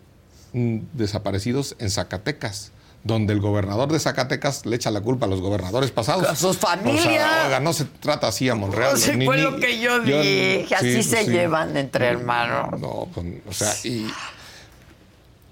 mm, 0.53 0.77
desaparecidos 0.93 1.75
en 1.79 1.89
Zacatecas, 1.89 2.71
donde 3.03 3.33
el 3.33 3.39
gobernador 3.39 3.91
de 3.91 3.99
Zacatecas 3.99 4.65
le 4.65 4.75
echa 4.75 4.91
la 4.91 5.01
culpa 5.01 5.25
a 5.25 5.29
los 5.29 5.41
gobernadores 5.41 5.91
pasados. 5.91 6.27
A 6.27 6.35
sus 6.35 6.57
familias. 6.57 7.61
no 7.61 7.73
se 7.73 7.85
trata 7.85 8.27
así 8.27 8.49
a 8.49 8.55
Monreal. 8.55 8.97
Sí, 8.97 9.11
fue 9.25 9.37
lo 9.37 9.57
que 9.59 9.79
yo, 9.79 9.99
dije, 9.99 10.67
así 10.75 11.03
se 11.03 11.25
llevan 11.25 11.77
entre 11.77 12.07
hermanos. 12.07 12.79
No, 12.79 13.07
pues, 13.13 13.25
o 13.47 13.53
sea, 13.53 13.73
y 13.83 14.07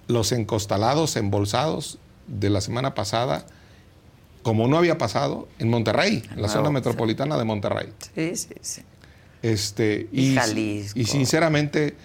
los 0.08 0.32
encostalados, 0.32 1.16
embolsados 1.16 2.00
de 2.28 2.50
la 2.50 2.62
semana 2.62 2.94
pasada, 2.94 3.46
como 4.44 4.68
no 4.68 4.78
había 4.78 4.98
pasado, 4.98 5.48
en 5.60 5.70
Monterrey, 5.70 6.24
en 6.32 6.42
la 6.42 6.50
zona 6.50 6.70
metropolitana 6.70 7.38
de 7.38 7.46
Monterrey. 7.46 7.94
Sí, 8.16 8.36
sí, 8.36 8.56
sí. 8.62 8.82
Este, 9.42 10.08
y, 10.12 10.36
Jalisco. 10.36 11.00
Y 11.00 11.06
sinceramente, 11.06 11.96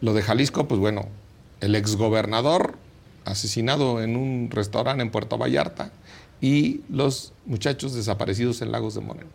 lo 0.00 0.12
de 0.12 0.22
Jalisco, 0.22 0.66
pues 0.66 0.80
bueno, 0.80 1.08
el 1.60 1.74
exgobernador 1.74 2.76
asesinado 3.30 4.02
en 4.02 4.16
un 4.16 4.50
restaurante 4.50 5.02
en 5.02 5.10
Puerto 5.10 5.38
Vallarta 5.38 5.90
y 6.40 6.80
los 6.88 7.32
muchachos 7.46 7.94
desaparecidos 7.94 8.62
en 8.62 8.72
Lagos 8.72 8.94
de 8.94 9.00
Moreno. 9.00 9.30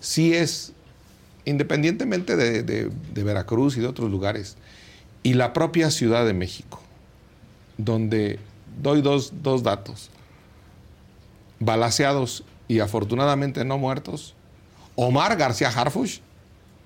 Sí 0.00 0.34
es, 0.34 0.72
independientemente 1.44 2.36
de, 2.36 2.90
Veracruz 3.14 3.76
y 3.76 3.80
de 3.80 3.86
otros 3.86 4.10
lugares, 4.10 4.56
y 5.22 5.34
la 5.34 5.52
propia 5.52 5.90
Ciudad 5.90 6.24
de 6.24 6.34
México, 6.34 6.80
donde 7.78 8.38
doy 8.80 9.02
dos, 9.02 9.32
dos 9.42 9.62
datos, 9.62 10.10
balaseados 11.58 12.44
y 12.68 12.80
afortunadamente 12.80 13.64
no 13.64 13.78
muertos, 13.78 14.34
Omar 14.94 15.36
García 15.36 15.68
Harfush 15.68 16.20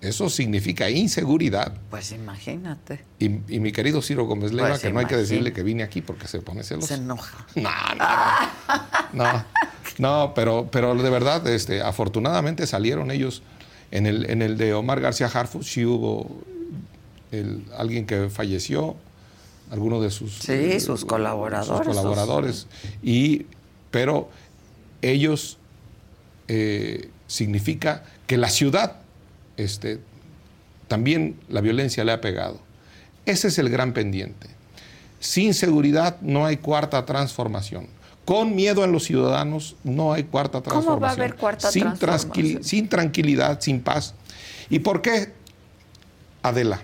Eso 0.00 0.30
significa 0.30 0.88
inseguridad. 0.88 1.74
Pues 1.90 2.12
imagínate. 2.12 3.04
Y, 3.18 3.28
mi 3.28 3.70
querido 3.70 4.00
Ciro 4.00 4.24
Gómez 4.24 4.52
Leiva, 4.52 4.70
Pues 4.70 4.80
que 4.80 4.90
no 4.92 4.98
hay 5.00 5.06
que 5.06 5.16
decirle 5.16 5.52
que 5.52 5.62
vine 5.62 5.82
aquí 5.82 6.00
porque 6.00 6.26
se 6.26 6.40
pone 6.40 6.62
celoso. 6.62 6.86
Se 6.88 6.94
enoja. 6.94 7.46
No, 7.56 7.70
no, 7.98 9.32
no. 9.32 9.44
No, 9.98 10.32
pero, 10.34 10.68
pero 10.70 10.94
de 10.94 11.10
verdad, 11.10 11.46
este, 11.48 11.82
afortunadamente 11.82 12.66
salieron 12.66 13.10
ellos. 13.10 13.42
En 13.90 14.06
el, 14.06 14.30
en 14.30 14.40
el 14.40 14.56
de 14.56 14.72
Omar 14.72 15.00
García 15.00 15.26
Harfuch 15.26 15.64
sí 15.64 15.84
hubo 15.84 16.40
el- 17.32 17.64
alguien 17.76 18.06
que 18.06 18.30
falleció, 18.30 18.96
alguno 19.70 20.00
de 20.00 20.10
sus, 20.10 20.32
Sí, 20.38 20.80
sus 20.80 21.04
colaboradores, 21.04 21.86
sus 21.86 21.96
colaboradores. 21.96 22.66
Y, 23.02 23.46
pero 23.90 24.30
ellos 25.02 25.58
eh, 26.48 27.10
significa 27.26 28.04
que 28.26 28.36
la 28.38 28.48
ciudad 28.48 28.96
este, 29.62 30.00
también 30.88 31.38
la 31.48 31.60
violencia 31.60 32.04
le 32.04 32.12
ha 32.12 32.20
pegado. 32.20 32.60
Ese 33.26 33.48
es 33.48 33.58
el 33.58 33.68
gran 33.68 33.92
pendiente. 33.92 34.48
Sin 35.20 35.54
seguridad 35.54 36.20
no 36.20 36.46
hay 36.46 36.56
cuarta 36.56 37.04
transformación. 37.04 37.88
Con 38.24 38.54
miedo 38.54 38.84
en 38.84 38.92
los 38.92 39.04
ciudadanos 39.04 39.76
no 39.84 40.12
hay 40.12 40.24
cuarta 40.24 40.62
¿Cómo 40.62 40.98
va 41.00 41.08
a 41.08 41.14
transformación. 41.14 41.20
haber 41.20 41.36
cuarta 41.36 41.70
sin, 41.70 41.94
transformación? 41.94 42.64
sin 42.64 42.88
tranquilidad, 42.88 43.60
sin 43.60 43.80
paz. 43.82 44.14
¿Y 44.68 44.78
por 44.78 45.02
qué, 45.02 45.32
Adela? 46.42 46.80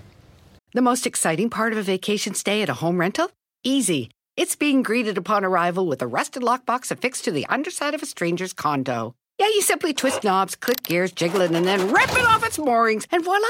The 0.72 0.82
most 0.82 1.06
exciting 1.06 1.48
part 1.48 1.72
of 1.72 1.78
a 1.78 1.82
vacation 1.82 2.34
stay 2.34 2.62
at 2.62 2.68
a 2.68 2.74
home 2.74 2.98
rental? 3.00 3.30
Easy. 3.64 4.10
It's 4.36 4.54
being 4.54 4.82
greeted 4.82 5.16
upon 5.16 5.44
arrival 5.44 5.86
with 5.86 6.02
a 6.02 6.06
rusted 6.06 6.42
lockbox 6.42 6.90
affixed 6.90 7.24
to 7.24 7.32
the 7.32 7.46
underside 7.48 7.94
of 7.94 8.02
a 8.02 8.06
stranger's 8.06 8.52
condo. 8.52 9.14
Yeah, 9.38 9.48
you 9.48 9.60
simply 9.60 9.92
twist 9.92 10.24
knobs, 10.24 10.56
click 10.56 10.82
gears, 10.82 11.12
jiggle 11.12 11.42
it, 11.42 11.50
and 11.50 11.66
then 11.66 11.92
rip 11.92 12.10
it 12.10 12.26
off 12.26 12.46
its 12.46 12.58
moorings, 12.58 13.06
and 13.10 13.22
voila! 13.22 13.46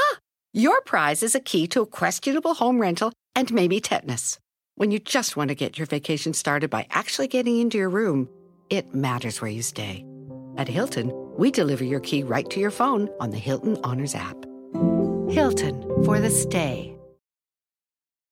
Your 0.53 0.81
prize 0.81 1.23
is 1.23 1.35
a 1.35 1.41
key 1.41 1.67
to 1.69 1.83
a 1.83 1.87
questionable 1.87 2.55
home 2.55 2.81
rental 2.81 3.13
and 3.35 3.53
maybe 3.53 3.81
tetanus. 3.81 4.39
When 4.75 4.91
you 4.91 4.99
just 4.99 5.37
want 5.37 5.49
to 5.49 5.55
get 5.55 5.79
your 5.79 5.87
vacation 5.87 6.33
started 6.33 6.71
by 6.71 6.87
actually 6.91 7.29
getting 7.29 7.59
into 7.59 7.79
your 7.79 7.89
room, 7.89 8.29
it 8.69 8.95
matters 8.95 9.41
where 9.41 9.51
you 9.51 9.63
stay. 9.63 10.05
At 10.57 10.69
Hilton, 10.69 11.13
we 11.37 11.51
deliver 11.51 11.85
your 11.85 12.01
key 12.01 12.23
right 12.23 12.49
to 12.51 12.59
your 12.59 12.71
phone 12.71 13.09
on 13.21 13.31
the 13.31 13.39
Hilton 13.39 13.79
Honors 13.85 14.15
app. 14.15 14.37
Hilton 15.31 15.83
for 16.05 16.19
the 16.19 16.31
stay. 16.31 16.96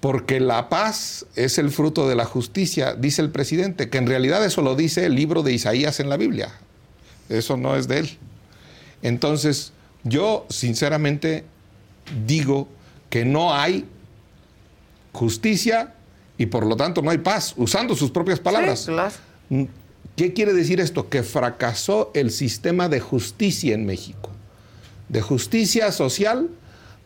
Porque 0.00 0.40
la 0.40 0.68
paz 0.68 1.26
es 1.36 1.58
el 1.58 1.70
fruto 1.70 2.08
de 2.08 2.14
la 2.14 2.24
justicia, 2.24 2.94
dice 2.94 3.22
el 3.22 3.30
presidente, 3.30 3.88
que 3.88 3.98
en 3.98 4.06
realidad 4.06 4.44
eso 4.44 4.62
lo 4.62 4.76
dice 4.76 5.06
el 5.06 5.14
libro 5.14 5.42
de 5.42 5.52
Isaías 5.52 6.00
en 6.00 6.08
la 6.08 6.16
Biblia. 6.16 6.52
Eso 7.28 7.56
no 7.56 7.76
es 7.76 7.88
de 7.88 8.00
él. 8.00 8.18
Entonces, 9.02 9.72
yo 10.04 10.46
sinceramente 10.48 11.44
digo 12.26 12.68
que 13.10 13.24
no 13.24 13.54
hay 13.54 13.86
justicia 15.12 15.94
y 16.38 16.46
por 16.46 16.66
lo 16.66 16.76
tanto 16.76 17.02
no 17.02 17.10
hay 17.10 17.18
paz, 17.18 17.54
usando 17.56 17.96
sus 17.96 18.10
propias 18.10 18.38
palabras. 18.38 18.80
Sí, 18.80 18.92
claro. 18.92 19.14
¿Qué 20.16 20.32
quiere 20.32 20.52
decir 20.52 20.80
esto? 20.80 21.08
Que 21.08 21.22
fracasó 21.22 22.10
el 22.14 22.30
sistema 22.30 22.88
de 22.88 23.00
justicia 23.00 23.74
en 23.74 23.86
México. 23.86 24.30
De 25.08 25.20
justicia 25.20 25.92
social, 25.92 26.48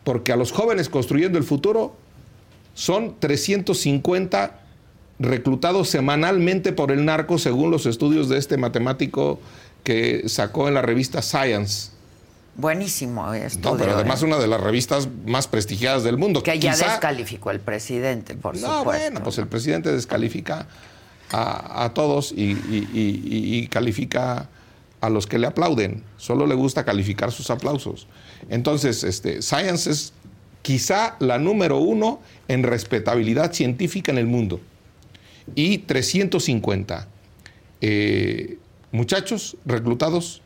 porque 0.03 0.31
a 0.31 0.35
los 0.35 0.51
jóvenes 0.51 0.89
construyendo 0.89 1.37
el 1.37 1.43
futuro 1.43 1.95
son 2.73 3.15
350 3.19 4.59
reclutados 5.19 5.89
semanalmente 5.89 6.73
por 6.73 6.91
el 6.91 7.05
narco, 7.05 7.37
según 7.37 7.69
los 7.71 7.85
estudios 7.85 8.27
de 8.29 8.37
este 8.37 8.57
matemático 8.57 9.39
que 9.83 10.23
sacó 10.27 10.67
en 10.67 10.73
la 10.73 10.81
revista 10.81 11.21
Science. 11.21 11.91
Buenísimo 12.55 13.33
esto. 13.33 13.71
No, 13.71 13.77
pero 13.77 13.93
además 13.95 14.21
una 14.23 14.37
de 14.37 14.47
las 14.47 14.59
revistas 14.59 15.07
más 15.25 15.47
prestigiadas 15.47 16.03
del 16.03 16.17
mundo. 16.17 16.43
Que 16.43 16.59
ya 16.59 16.75
descalificó 16.75 17.51
el 17.51 17.59
presidente, 17.59 18.35
por 18.35 18.55
no, 18.55 18.79
supuesto. 18.79 18.83
bueno, 18.85 19.23
pues 19.23 19.37
el 19.37 19.47
presidente 19.47 19.91
descalifica 19.91 20.67
a, 21.31 21.85
a 21.85 21.93
todos 21.93 22.31
y, 22.33 22.51
y- 22.51 22.89
y- 22.93 23.55
y 23.57 23.67
califica 23.67 24.49
a 24.99 25.09
los 25.09 25.27
que 25.27 25.39
le 25.39 25.47
aplauden. 25.47 26.03
Solo 26.17 26.45
le 26.45 26.53
gusta 26.55 26.83
calificar 26.83 27.31
sus 27.31 27.49
aplausos. 27.49 28.07
Entonces, 28.49 29.03
este, 29.03 29.41
Science 29.41 29.89
es 29.89 30.13
quizá 30.61 31.15
la 31.19 31.37
número 31.39 31.77
uno 31.77 32.21
en 32.47 32.63
respetabilidad 32.63 33.53
científica 33.53 34.11
en 34.11 34.17
el 34.17 34.27
mundo. 34.27 34.59
Y 35.55 35.79
350 35.79 37.07
eh, 37.81 38.57
muchachos 38.91 39.57
reclutados 39.65 40.41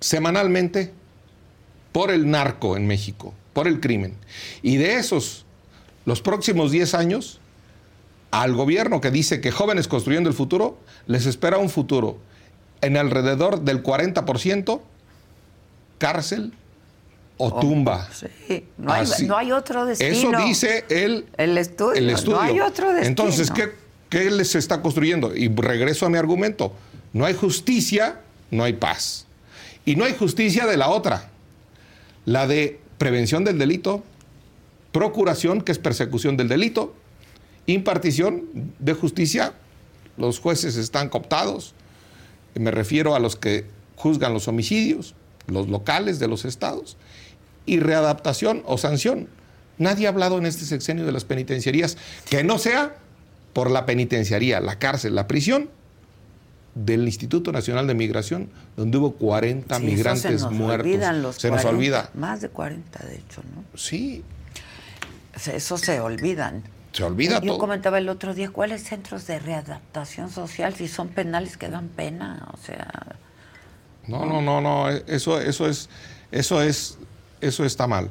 semanalmente 0.00 0.92
por 1.92 2.10
el 2.10 2.30
narco 2.30 2.76
en 2.76 2.86
México, 2.86 3.34
por 3.52 3.68
el 3.68 3.80
crimen. 3.80 4.14
Y 4.62 4.76
de 4.76 4.96
esos, 4.96 5.44
los 6.04 6.22
próximos 6.22 6.70
10 6.72 6.94
años, 6.94 7.40
al 8.30 8.54
gobierno 8.54 9.00
que 9.00 9.10
dice 9.10 9.40
que 9.40 9.50
jóvenes 9.50 9.88
construyendo 9.88 10.28
el 10.28 10.34
futuro, 10.34 10.78
les 11.06 11.26
espera 11.26 11.58
un 11.58 11.68
futuro 11.68 12.18
en 12.80 12.96
alrededor 12.96 13.60
del 13.62 13.82
40% 13.82 14.80
cárcel 15.98 16.54
o 17.40 17.58
tumba. 17.60 18.08
Sí, 18.12 18.64
no 18.78 18.92
hay, 18.92 19.02
Así- 19.02 19.26
no 19.26 19.36
hay 19.36 19.52
otro 19.52 19.86
destino. 19.86 20.10
Eso 20.38 20.46
dice 20.46 20.84
el, 20.88 21.26
El 21.36 21.56
estudio, 21.58 21.94
el 21.94 22.24
no 22.30 22.40
hay 22.40 22.60
otro 22.60 22.88
destino. 22.88 23.06
Entonces, 23.08 23.50
¿qué, 23.50 23.72
¿qué 24.08 24.30
les 24.30 24.54
está 24.54 24.82
construyendo? 24.82 25.34
Y 25.34 25.48
regreso 25.48 26.06
a 26.06 26.10
mi 26.10 26.18
argumento. 26.18 26.72
No 27.12 27.24
hay 27.24 27.34
justicia, 27.34 28.20
no 28.50 28.64
hay 28.64 28.74
paz. 28.74 29.26
Y 29.84 29.96
no 29.96 30.04
hay 30.04 30.14
justicia 30.14 30.66
de 30.66 30.76
la 30.76 30.88
otra. 30.88 31.30
La 32.26 32.46
de 32.46 32.78
prevención 32.98 33.44
del 33.44 33.58
delito, 33.58 34.04
procuración, 34.92 35.62
que 35.62 35.72
es 35.72 35.78
persecución 35.78 36.36
del 36.36 36.48
delito, 36.48 36.94
impartición 37.66 38.44
de 38.78 38.92
justicia, 38.94 39.54
los 40.16 40.38
jueces 40.38 40.76
están 40.76 41.08
cooptados, 41.08 41.74
me 42.54 42.70
refiero 42.70 43.14
a 43.14 43.18
los 43.20 43.36
que 43.36 43.64
juzgan 43.96 44.34
los 44.34 44.48
homicidios, 44.48 45.14
los 45.46 45.68
locales 45.68 46.18
de 46.18 46.28
los 46.28 46.44
estados, 46.44 46.96
y 47.66 47.80
readaptación 47.80 48.62
o 48.66 48.78
sanción. 48.78 49.28
Nadie 49.78 50.06
ha 50.06 50.10
hablado 50.10 50.38
en 50.38 50.46
este 50.46 50.64
sexenio 50.64 51.06
de 51.06 51.12
las 51.12 51.24
penitenciarías 51.24 51.96
que 52.28 52.44
no 52.44 52.58
sea 52.58 52.96
por 53.52 53.70
la 53.70 53.86
penitenciaría, 53.86 54.60
la 54.60 54.78
cárcel, 54.78 55.14
la 55.14 55.26
prisión 55.26 55.70
del 56.74 57.04
Instituto 57.04 57.50
Nacional 57.50 57.86
de 57.88 57.94
Migración, 57.94 58.48
donde 58.76 58.98
hubo 58.98 59.12
40 59.16 59.76
Sí, 59.76 59.82
eso 59.82 59.90
migrantes 59.92 60.22
se 60.22 60.30
nos 60.32 60.52
muertos. 60.52 60.86
Olvidan 60.86 61.22
los 61.22 61.36
se 61.36 61.50
nos 61.50 61.62
40, 61.62 61.68
olvida. 61.76 62.10
Más 62.14 62.40
de 62.40 62.48
40, 62.48 63.06
de 63.06 63.14
hecho, 63.16 63.42
¿no? 63.54 63.64
Sí, 63.76 64.22
Eso 65.52 65.78
se 65.78 65.98
olvidan. 66.00 66.62
se 66.92 67.02
olvida 67.02 67.40
Yo 67.40 67.52
todo. 67.52 67.58
comentaba 67.58 67.98
el 67.98 68.08
otro 68.08 68.34
día, 68.34 68.50
¿cuáles 68.50 68.84
centros 68.84 69.26
de 69.26 69.38
readaptación 69.40 70.30
social 70.30 70.74
si 70.74 70.86
son 70.86 71.08
penales 71.08 71.56
que 71.56 71.68
dan 71.68 71.88
pena? 71.88 72.46
O 72.52 72.56
sea, 72.58 73.16
No, 74.06 74.24
no, 74.26 74.40
no, 74.40 74.60
no, 74.60 74.90
eh, 74.90 75.02
eso, 75.08 75.40
eso 75.40 75.66
es, 75.66 75.88
eso 76.30 76.62
es, 76.62 76.98
eso 77.40 77.64
está 77.64 77.86
mal. 77.86 78.10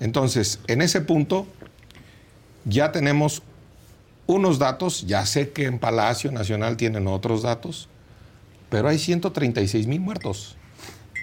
Entonces, 0.00 0.60
en 0.66 0.82
ese 0.82 1.00
punto 1.00 1.46
ya 2.64 2.92
tenemos 2.92 3.42
unos 4.26 4.58
datos, 4.58 5.06
ya 5.06 5.24
sé 5.26 5.50
que 5.50 5.64
en 5.64 5.78
Palacio 5.78 6.30
Nacional 6.30 6.76
tienen 6.76 7.06
otros 7.06 7.42
datos, 7.42 7.88
pero 8.68 8.88
hay 8.88 8.98
136 8.98 9.86
mil 9.86 10.00
muertos. 10.00 10.56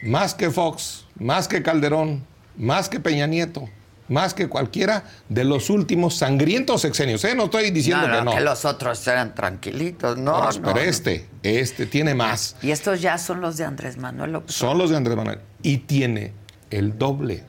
Más 0.03 0.33
que 0.33 0.49
Fox, 0.49 1.05
más 1.19 1.47
que 1.47 1.61
Calderón, 1.61 2.25
más 2.57 2.89
que 2.89 2.99
Peña 2.99 3.27
Nieto, 3.27 3.69
más 4.07 4.33
que 4.33 4.47
cualquiera 4.47 5.03
de 5.29 5.43
los 5.43 5.69
últimos 5.69 6.15
sangrientos 6.15 6.81
sexenios. 6.81 7.23
¿eh? 7.25 7.35
No 7.35 7.45
estoy 7.45 7.71
diciendo 7.71 8.07
no, 8.07 8.17
que 8.17 8.23
no, 8.23 8.31
que 8.33 8.41
los 8.41 8.65
otros 8.65 9.05
eran 9.07 9.35
tranquilitos, 9.35 10.17
no, 10.17 10.39
No, 10.39 10.51
no, 10.51 10.73
pero 10.73 10.79
este, 10.79 11.27
este 11.43 11.85
tiene 11.85 12.13
más. 12.15 12.55
Y 12.61 12.71
estos 12.71 13.01
ya 13.01 13.17
son 13.17 13.41
los 13.41 13.57
de 13.57 13.65
Andrés 13.65 13.97
Manuel 13.97 14.31
López. 14.33 14.55
Son 14.55 14.77
los 14.77 14.89
de 14.89 14.97
Andrés 14.97 15.15
Manuel. 15.15 15.39
Y 15.61 15.77
tiene 15.79 16.33
el 16.69 16.97
doble, 16.97 17.43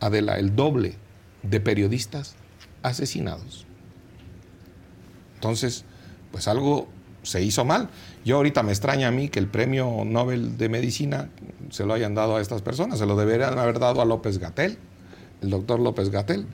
Adela, 0.00 0.38
el 0.38 0.56
doble 0.56 0.96
de 1.42 1.60
periodistas 1.60 2.36
asesinados. 2.82 3.66
Entonces, 5.34 5.84
pues 6.32 6.48
algo 6.48 6.88
se 7.22 7.42
hizo 7.42 7.64
mal. 7.64 7.88
Yo 8.24 8.36
ahorita 8.36 8.62
me 8.62 8.72
extraña 8.72 9.08
a 9.08 9.10
mí 9.10 9.28
que 9.28 9.38
el 9.38 9.46
premio 9.46 10.04
Nobel 10.04 10.56
de 10.58 10.68
Medicina 10.68 11.30
se 11.70 11.84
lo 11.84 11.94
hayan 11.94 12.14
dado 12.14 12.36
a 12.36 12.40
estas 12.40 12.62
personas, 12.62 12.98
se 12.98 13.06
lo 13.06 13.16
deberían 13.16 13.58
haber 13.58 13.78
dado 13.78 14.02
a 14.02 14.04
López 14.04 14.38
Gatel, 14.38 14.78
el 15.42 15.50
doctor 15.50 15.80
López 15.80 16.10
Gatel. 16.10 16.46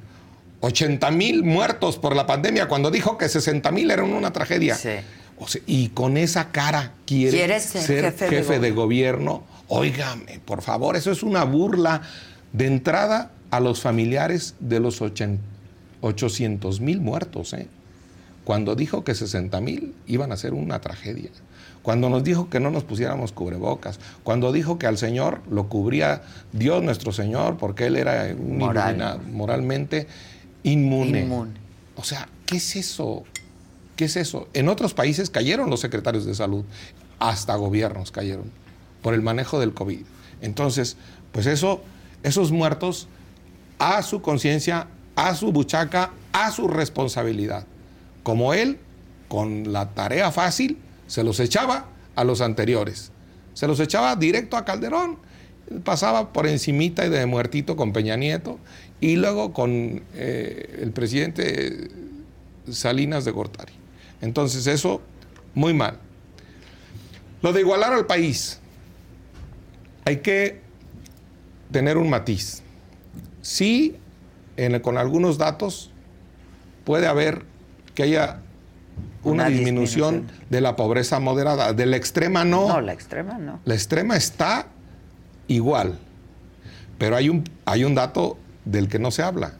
80 0.61 1.11
mil 1.11 1.44
muertos 1.44 1.98
por 1.98 2.16
la 2.16 2.26
pandemia 2.26 2.66
cuando 2.66 2.90
dijo 2.90 3.18
que 3.18 3.28
60 3.28 3.70
mil 3.72 3.90
eran 3.90 4.12
una 4.12 4.32
tragedia. 4.32 4.74
Sí. 4.74 4.90
O 5.38 5.46
sea, 5.46 5.61
y 5.66 5.90
con 5.90 6.16
esa 6.16 6.50
cara 6.50 6.92
quiere 7.04 7.37
¿Quieres 7.37 7.64
ser 7.64 8.14
jefe 8.14 8.54
de 8.54 8.59
de 8.61 8.70
gobierno. 8.70 9.44
Óigame, 9.68 10.40
por 10.44 10.62
favor, 10.62 10.96
eso 10.96 11.11
es 11.11 11.22
una 11.22 11.44
burla 11.44 12.02
de 12.52 12.66
entrada 12.66 13.33
a 13.50 13.61
los 13.61 13.81
familiares 13.81 14.55
de 14.61 14.81
los 14.81 15.00
800 15.02 16.81
mil 16.81 17.00
muertos. 17.00 17.52
¿eh? 17.52 17.68
Cuando 18.44 18.74
dijo 18.74 19.02
que 19.05 19.14
60 19.14 19.61
mil 19.61 19.94
iban 20.07 20.33
a 20.33 20.37
ser 20.37 20.55
una 20.55 20.81
tragedia. 20.81 21.31
Cuando 21.83 22.11
nos 22.11 22.24
dijo 22.24 22.50
que 22.50 22.59
no 22.59 22.70
nos 22.70 22.85
pusiéramos 22.85 23.33
cubrebocas. 23.33 24.00
Cuando 24.24 24.52
dijo 24.52 24.79
que 24.79 24.87
al 24.87 24.98
Señor 24.98 25.40
lo 25.48 25.68
cubría 25.68 26.22
Dios 26.52 26.83
nuestro 26.83 27.12
Señor 27.12 27.59
porque 27.59 27.87
Él 27.87 27.96
era 27.96 28.26
un 28.37 28.59
Moral. 28.59 29.20
moralmente 29.33 30.09
inmune. 30.64 31.20
Inmune. 31.20 31.52
O 31.96 32.02
sea, 32.02 32.29
¿qué 32.44 32.57
es 32.57 32.74
eso? 32.76 33.24
¿Qué 33.94 34.07
es 34.07 34.16
eso? 34.16 34.48
En 34.52 34.68
otros 34.68 34.94
países 34.94 35.31
cayeron 35.31 35.70
los 35.70 35.81
secretarios 35.81 36.26
de 36.26 36.35
salud, 36.35 36.64
hasta 37.18 37.55
gobiernos 37.55 38.11
cayeron 38.11 38.50
por 39.07 39.14
el 39.14 39.23
manejo 39.23 39.61
del 39.61 39.73
COVID. 39.73 40.01
Entonces, 40.40 40.97
pues 41.31 41.47
eso, 41.47 41.81
esos 42.25 42.51
muertos, 42.51 43.07
a 43.79 44.03
su 44.03 44.21
conciencia, 44.21 44.88
a 45.14 45.37
su 45.37 45.53
buchaca, 45.53 46.11
a 46.33 46.51
su 46.51 46.66
responsabilidad. 46.66 47.69
Como 48.25 48.53
él, 48.53 48.81
con 49.29 49.73
la 49.73 49.90
tarea 49.95 50.33
fácil, 50.33 50.79
se 51.07 51.23
los 51.23 51.38
echaba 51.38 51.87
a 52.16 52.25
los 52.25 52.40
anteriores. 52.40 53.12
Se 53.55 53.69
los 53.69 53.79
echaba 53.79 54.16
directo 54.16 54.57
a 54.57 54.64
Calderón. 54.64 55.19
Pasaba 55.85 56.33
por 56.33 56.49
encimita 56.49 57.07
y 57.07 57.09
de 57.09 57.27
muertito 57.27 57.77
con 57.77 57.92
Peña 57.92 58.16
Nieto 58.16 58.59
y 59.01 59.14
luego 59.14 59.53
con 59.53 60.03
eh, 60.14 60.81
el 60.83 60.90
presidente 60.90 61.90
Salinas 62.69 63.25
de 63.25 63.31
Gortari. 63.31 63.73
Entonces 64.21 64.66
eso, 64.66 65.01
muy 65.55 65.75
mal. 65.75 66.01
Lo 67.40 67.53
de 67.53 67.61
igualar 67.61 67.92
al 67.92 68.07
país, 68.07 68.59
hay 70.07 70.19
que 70.19 70.61
tener 71.73 71.99
un 71.99 72.09
matiz. 72.09 72.62
Sí, 73.42 73.97
en- 74.57 74.81
con 74.81 74.97
algunos 74.97 75.37
datos 75.37 75.90
puede 76.85 77.07
haber 77.09 77.42
que 77.95 78.05
haya 78.05 78.38
una, 79.25 79.45
Una 79.45 79.49
disminución, 79.49 80.14
disminución. 80.14 80.47
de 80.49 80.61
la 80.61 80.77
pobreza 80.77 81.19
moderada. 81.19 81.73
De 81.73 81.85
la 81.87 81.97
extrema 81.97 82.45
no. 82.45 82.69
No, 82.69 82.81
la 82.81 82.92
extrema 82.92 83.37
no. 83.37 83.61
La 83.64 83.75
extrema 83.75 84.16
está 84.16 84.69
igual, 85.49 85.99
pero 86.99 87.16
hay 87.16 87.29
un, 87.29 87.42
hay 87.64 87.83
un 87.85 87.95
dato 87.97 88.38
del 88.64 88.88
que 88.88 89.01
no 89.01 89.11
se 89.11 89.23
habla. 89.23 89.55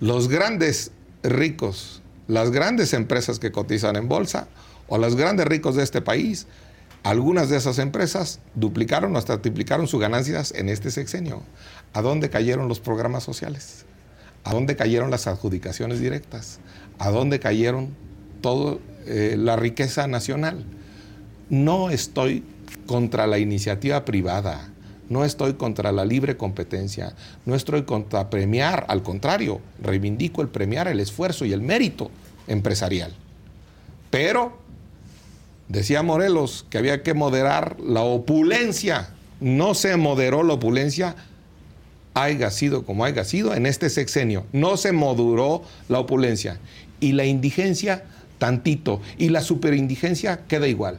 Los 0.00 0.28
grandes 0.28 0.90
ricos, 1.22 2.02
las 2.26 2.50
grandes 2.50 2.92
empresas 2.94 3.38
que 3.38 3.52
cotizan 3.52 3.94
en 3.94 4.08
bolsa 4.08 4.48
o 4.88 4.98
los 4.98 5.14
grandes 5.14 5.46
ricos 5.46 5.76
de 5.76 5.84
este 5.84 6.02
país, 6.02 6.48
algunas 7.02 7.48
de 7.48 7.56
esas 7.56 7.78
empresas 7.78 8.40
duplicaron 8.54 9.14
o 9.14 9.18
hasta 9.18 9.42
triplicaron 9.42 9.88
sus 9.88 10.00
ganancias 10.00 10.52
en 10.56 10.68
este 10.68 10.90
sexenio. 10.90 11.42
¿A 11.92 12.02
dónde 12.02 12.30
cayeron 12.30 12.68
los 12.68 12.80
programas 12.80 13.24
sociales? 13.24 13.84
¿A 14.44 14.52
dónde 14.52 14.76
cayeron 14.76 15.10
las 15.10 15.26
adjudicaciones 15.26 16.00
directas? 16.00 16.60
¿A 16.98 17.10
dónde 17.10 17.40
cayeron 17.40 17.90
toda 18.40 18.78
la 19.06 19.56
riqueza 19.56 20.06
nacional? 20.06 20.64
No 21.50 21.90
estoy 21.90 22.44
contra 22.86 23.26
la 23.26 23.38
iniciativa 23.38 24.04
privada, 24.04 24.70
no 25.08 25.24
estoy 25.24 25.54
contra 25.54 25.92
la 25.92 26.04
libre 26.04 26.36
competencia, 26.36 27.14
no 27.44 27.54
estoy 27.54 27.82
contra 27.82 28.30
premiar, 28.30 28.86
al 28.88 29.02
contrario, 29.02 29.60
reivindico 29.80 30.40
el 30.40 30.48
premiar 30.48 30.88
el 30.88 31.00
esfuerzo 31.00 31.44
y 31.44 31.52
el 31.52 31.60
mérito 31.60 32.10
empresarial. 32.46 33.12
Pero 34.10 34.61
decía 35.72 36.02
Morelos 36.02 36.66
que 36.70 36.78
había 36.78 37.02
que 37.02 37.14
moderar 37.14 37.76
la 37.80 38.02
opulencia, 38.02 39.08
no 39.40 39.74
se 39.74 39.96
moderó 39.96 40.42
la 40.42 40.54
opulencia, 40.54 41.16
haya 42.14 42.50
sido 42.50 42.84
como 42.84 43.04
haya 43.04 43.24
sido 43.24 43.54
en 43.54 43.66
este 43.66 43.88
sexenio, 43.88 44.46
no 44.52 44.76
se 44.76 44.92
moduló 44.92 45.62
la 45.88 45.98
opulencia. 45.98 46.58
Y 47.00 47.12
la 47.12 47.24
indigencia 47.24 48.04
tantito. 48.42 49.00
Y 49.18 49.28
la 49.28 49.40
superindigencia 49.40 50.46
queda 50.48 50.66
igual. 50.66 50.98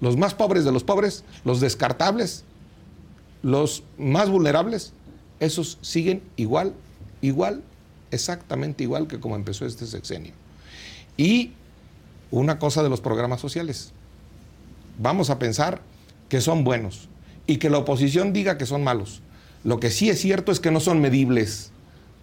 Los 0.00 0.16
más 0.16 0.34
pobres 0.34 0.64
de 0.64 0.72
los 0.72 0.82
pobres, 0.82 1.24
los 1.44 1.60
descartables, 1.60 2.44
los 3.42 3.84
más 3.96 4.28
vulnerables, 4.28 4.92
esos 5.38 5.78
siguen 5.82 6.22
igual, 6.36 6.74
igual, 7.20 7.62
exactamente 8.10 8.82
igual 8.82 9.06
que 9.06 9.20
como 9.20 9.36
empezó 9.36 9.66
este 9.66 9.86
sexenio. 9.86 10.32
Y 11.16 11.52
una 12.30 12.58
cosa 12.58 12.82
de 12.82 12.88
los 12.88 13.00
programas 13.00 13.40
sociales. 13.40 13.92
Vamos 14.98 15.30
a 15.30 15.38
pensar 15.38 15.80
que 16.28 16.40
son 16.40 16.64
buenos 16.64 17.08
y 17.46 17.56
que 17.56 17.70
la 17.70 17.78
oposición 17.78 18.32
diga 18.32 18.58
que 18.58 18.66
son 18.66 18.84
malos. 18.84 19.22
Lo 19.64 19.80
que 19.80 19.90
sí 19.90 20.08
es 20.10 20.20
cierto 20.20 20.52
es 20.52 20.60
que 20.60 20.70
no 20.70 20.80
son 20.80 21.00
medibles, 21.00 21.72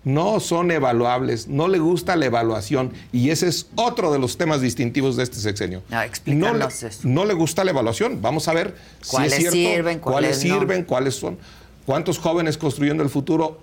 no 0.04 0.40
son 0.40 0.72
evaluables, 0.72 1.48
no 1.48 1.68
le 1.68 1.80
gusta 1.80 2.16
la 2.16 2.28
evaluación 2.28 2.94
y 3.12 3.30
ese 3.30 3.48
es 3.48 3.68
otro 3.76 4.12
de 4.14 4.20
los 4.20 4.38
temas 4.38 4.62
distintivos 4.62 5.18
de 5.18 5.24
este 5.24 5.38
sexenio. 5.38 5.84
Ah, 5.92 6.06
explícanos 6.06 6.82
no, 6.82 6.90
le, 6.90 7.14
no 7.14 7.26
le 7.26 7.34
gusta 7.34 7.64
la 7.64 7.72
evaluación. 7.72 8.22
Vamos 8.22 8.48
a 8.48 8.54
ver 8.54 8.76
¿Cuáles 9.08 9.34
si 9.34 9.46
es 9.46 9.52
cierto, 9.52 9.76
sirven, 9.76 10.00
cuáles 10.00 10.38
no? 10.38 10.42
sirven, 10.42 10.84
cuáles 10.84 11.16
son, 11.16 11.38
cuántos 11.86 12.18
jóvenes 12.20 12.58
construyendo 12.58 13.04
el 13.04 13.10
futuro, 13.10 13.60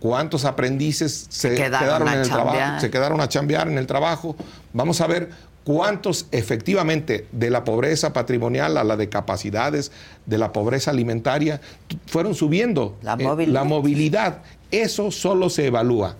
cuántos 0.00 0.44
aprendices 0.44 1.26
se, 1.30 1.54
quedaron 1.54 1.80
quedaron, 1.80 2.08
en 2.08 2.18
el 2.20 2.28
trabajo, 2.28 2.80
se 2.80 2.90
quedaron 2.90 3.20
a 3.20 3.28
chambear 3.28 3.68
en 3.68 3.78
el 3.78 3.86
trabajo. 3.86 4.36
Vamos 4.72 5.00
a 5.00 5.06
ver 5.06 5.30
cuántos 5.64 6.26
efectivamente 6.32 7.26
de 7.32 7.50
la 7.50 7.64
pobreza 7.64 8.12
patrimonial 8.12 8.76
a 8.76 8.84
la 8.84 8.96
de 8.96 9.08
capacidades, 9.08 9.92
de 10.26 10.38
la 10.38 10.52
pobreza 10.52 10.90
alimentaria, 10.90 11.60
fueron 12.06 12.34
subiendo. 12.34 12.96
La 13.02 13.14
Eh, 13.14 13.24
movilidad. 13.24 13.52
la 13.54 13.64
movilidad. 13.64 14.42
Eso 14.70 15.10
solo 15.10 15.50
se 15.50 15.66
evalúa. 15.66 16.16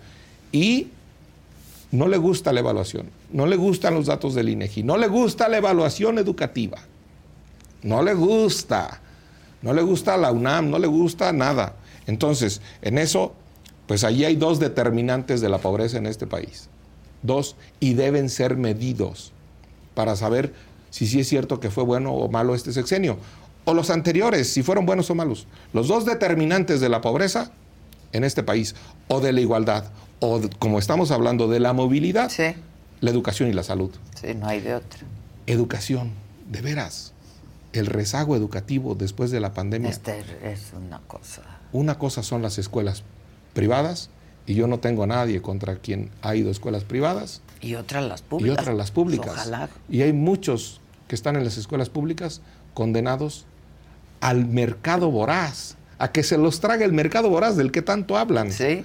Y 0.52 0.88
no 1.92 2.08
le 2.08 2.16
gusta 2.16 2.52
la 2.52 2.60
evaluación, 2.60 3.08
no 3.32 3.46
le 3.46 3.56
gustan 3.56 3.94
los 3.94 4.06
datos 4.06 4.34
del 4.34 4.48
INEGI, 4.48 4.82
no 4.82 4.96
le 4.96 5.08
gusta 5.08 5.48
la 5.48 5.58
evaluación 5.58 6.18
educativa. 6.18 6.78
No 7.82 8.02
le 8.02 8.14
gusta. 8.14 9.00
No 9.62 9.74
le 9.74 9.82
gusta 9.82 10.16
la 10.16 10.32
UNAM, 10.32 10.70
no 10.70 10.78
le 10.78 10.86
gusta 10.86 11.32
nada. 11.34 11.74
Entonces, 12.06 12.62
en 12.80 12.96
eso, 12.96 13.34
pues 13.86 14.04
allí 14.04 14.24
hay 14.24 14.34
dos 14.36 14.58
determinantes 14.58 15.42
de 15.42 15.50
la 15.50 15.58
pobreza 15.58 15.98
en 15.98 16.06
este 16.06 16.26
país. 16.26 16.69
Dos, 17.22 17.56
y 17.80 17.94
deben 17.94 18.28
ser 18.30 18.56
medidos 18.56 19.32
para 19.94 20.16
saber 20.16 20.54
si 20.90 21.06
sí 21.06 21.20
es 21.20 21.28
cierto 21.28 21.60
que 21.60 21.70
fue 21.70 21.84
bueno 21.84 22.12
o 22.12 22.30
malo 22.30 22.54
este 22.54 22.72
sexenio. 22.72 23.18
O 23.64 23.74
los 23.74 23.90
anteriores, 23.90 24.52
si 24.52 24.62
fueron 24.62 24.86
buenos 24.86 25.10
o 25.10 25.14
malos. 25.14 25.46
Los 25.72 25.88
dos 25.88 26.04
determinantes 26.06 26.80
de 26.80 26.88
la 26.88 27.00
pobreza 27.00 27.52
en 28.12 28.24
este 28.24 28.42
país, 28.42 28.74
o 29.08 29.20
de 29.20 29.32
la 29.32 29.40
igualdad, 29.40 29.84
o 30.20 30.40
de- 30.40 30.48
como 30.58 30.78
estamos 30.78 31.10
hablando 31.10 31.46
de 31.46 31.60
la 31.60 31.72
movilidad, 31.72 32.28
Sí, 32.30 32.54
la 33.00 33.10
educación 33.10 33.48
y 33.48 33.52
la 33.52 33.62
salud 33.62 33.90
sí, 34.20 34.34
no 34.34 34.46
hay 34.48 34.60
de 34.60 34.74
otra. 34.74 35.00
educación, 35.46 36.10
de 36.50 36.60
veras, 36.62 37.12
el 37.72 37.86
rezago 37.86 38.34
educativo 38.34 38.94
después 38.96 39.30
de 39.30 39.38
la 39.40 39.54
pandemia. 39.54 39.90
Este 39.90 40.24
es 40.42 40.72
una 40.76 40.98
cosa. 41.06 41.42
Una 41.72 41.98
cosa 41.98 42.22
son 42.24 42.42
las 42.42 42.58
escuelas 42.58 43.04
privadas, 43.54 44.10
y 44.50 44.54
yo 44.56 44.66
no 44.66 44.80
tengo 44.80 45.04
a 45.04 45.06
nadie 45.06 45.40
contra 45.40 45.76
quien 45.76 46.10
ha 46.22 46.34
ido 46.34 46.48
a 46.48 46.50
escuelas 46.50 46.82
privadas, 46.82 47.40
Y 47.60 47.76
otras 47.76 48.02
las 48.02 48.20
y 48.20 48.24
públicas. 48.24 48.58
otras 48.58 48.76
las 48.76 48.90
públicas. 48.90 49.30
Ojalá. 49.32 49.68
Y 49.88 50.02
hay 50.02 50.12
muchos 50.12 50.80
que 51.06 51.14
están 51.14 51.36
en 51.36 51.44
las 51.44 51.56
escuelas 51.56 51.88
públicas 51.88 52.40
condenados 52.74 53.46
al 54.20 54.46
mercado 54.46 55.08
voraz, 55.12 55.76
a 56.00 56.10
que 56.10 56.24
se 56.24 56.36
los 56.36 56.58
trague 56.58 56.84
el 56.84 56.92
mercado 56.92 57.30
voraz 57.30 57.54
del 57.56 57.70
que 57.70 57.80
tanto 57.80 58.18
hablan 58.18 58.50
Sí, 58.50 58.84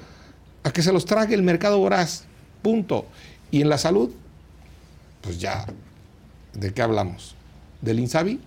a 0.63 0.69
que 0.71 0.83
se 0.83 0.93
los 0.93 1.05
trague 1.05 1.33
el 1.33 1.41
mercado 1.41 1.79
voraz. 1.79 2.25
Punto. 2.61 3.07
Y 3.49 3.61
en 3.63 3.69
la 3.69 3.79
salud, 3.79 4.11
pues 5.21 5.39
ya, 5.39 5.65
¿de 6.53 6.73
qué 6.75 6.83
hablamos? 6.83 7.33
¿Del 7.81 7.99
INSABI? 8.01 8.39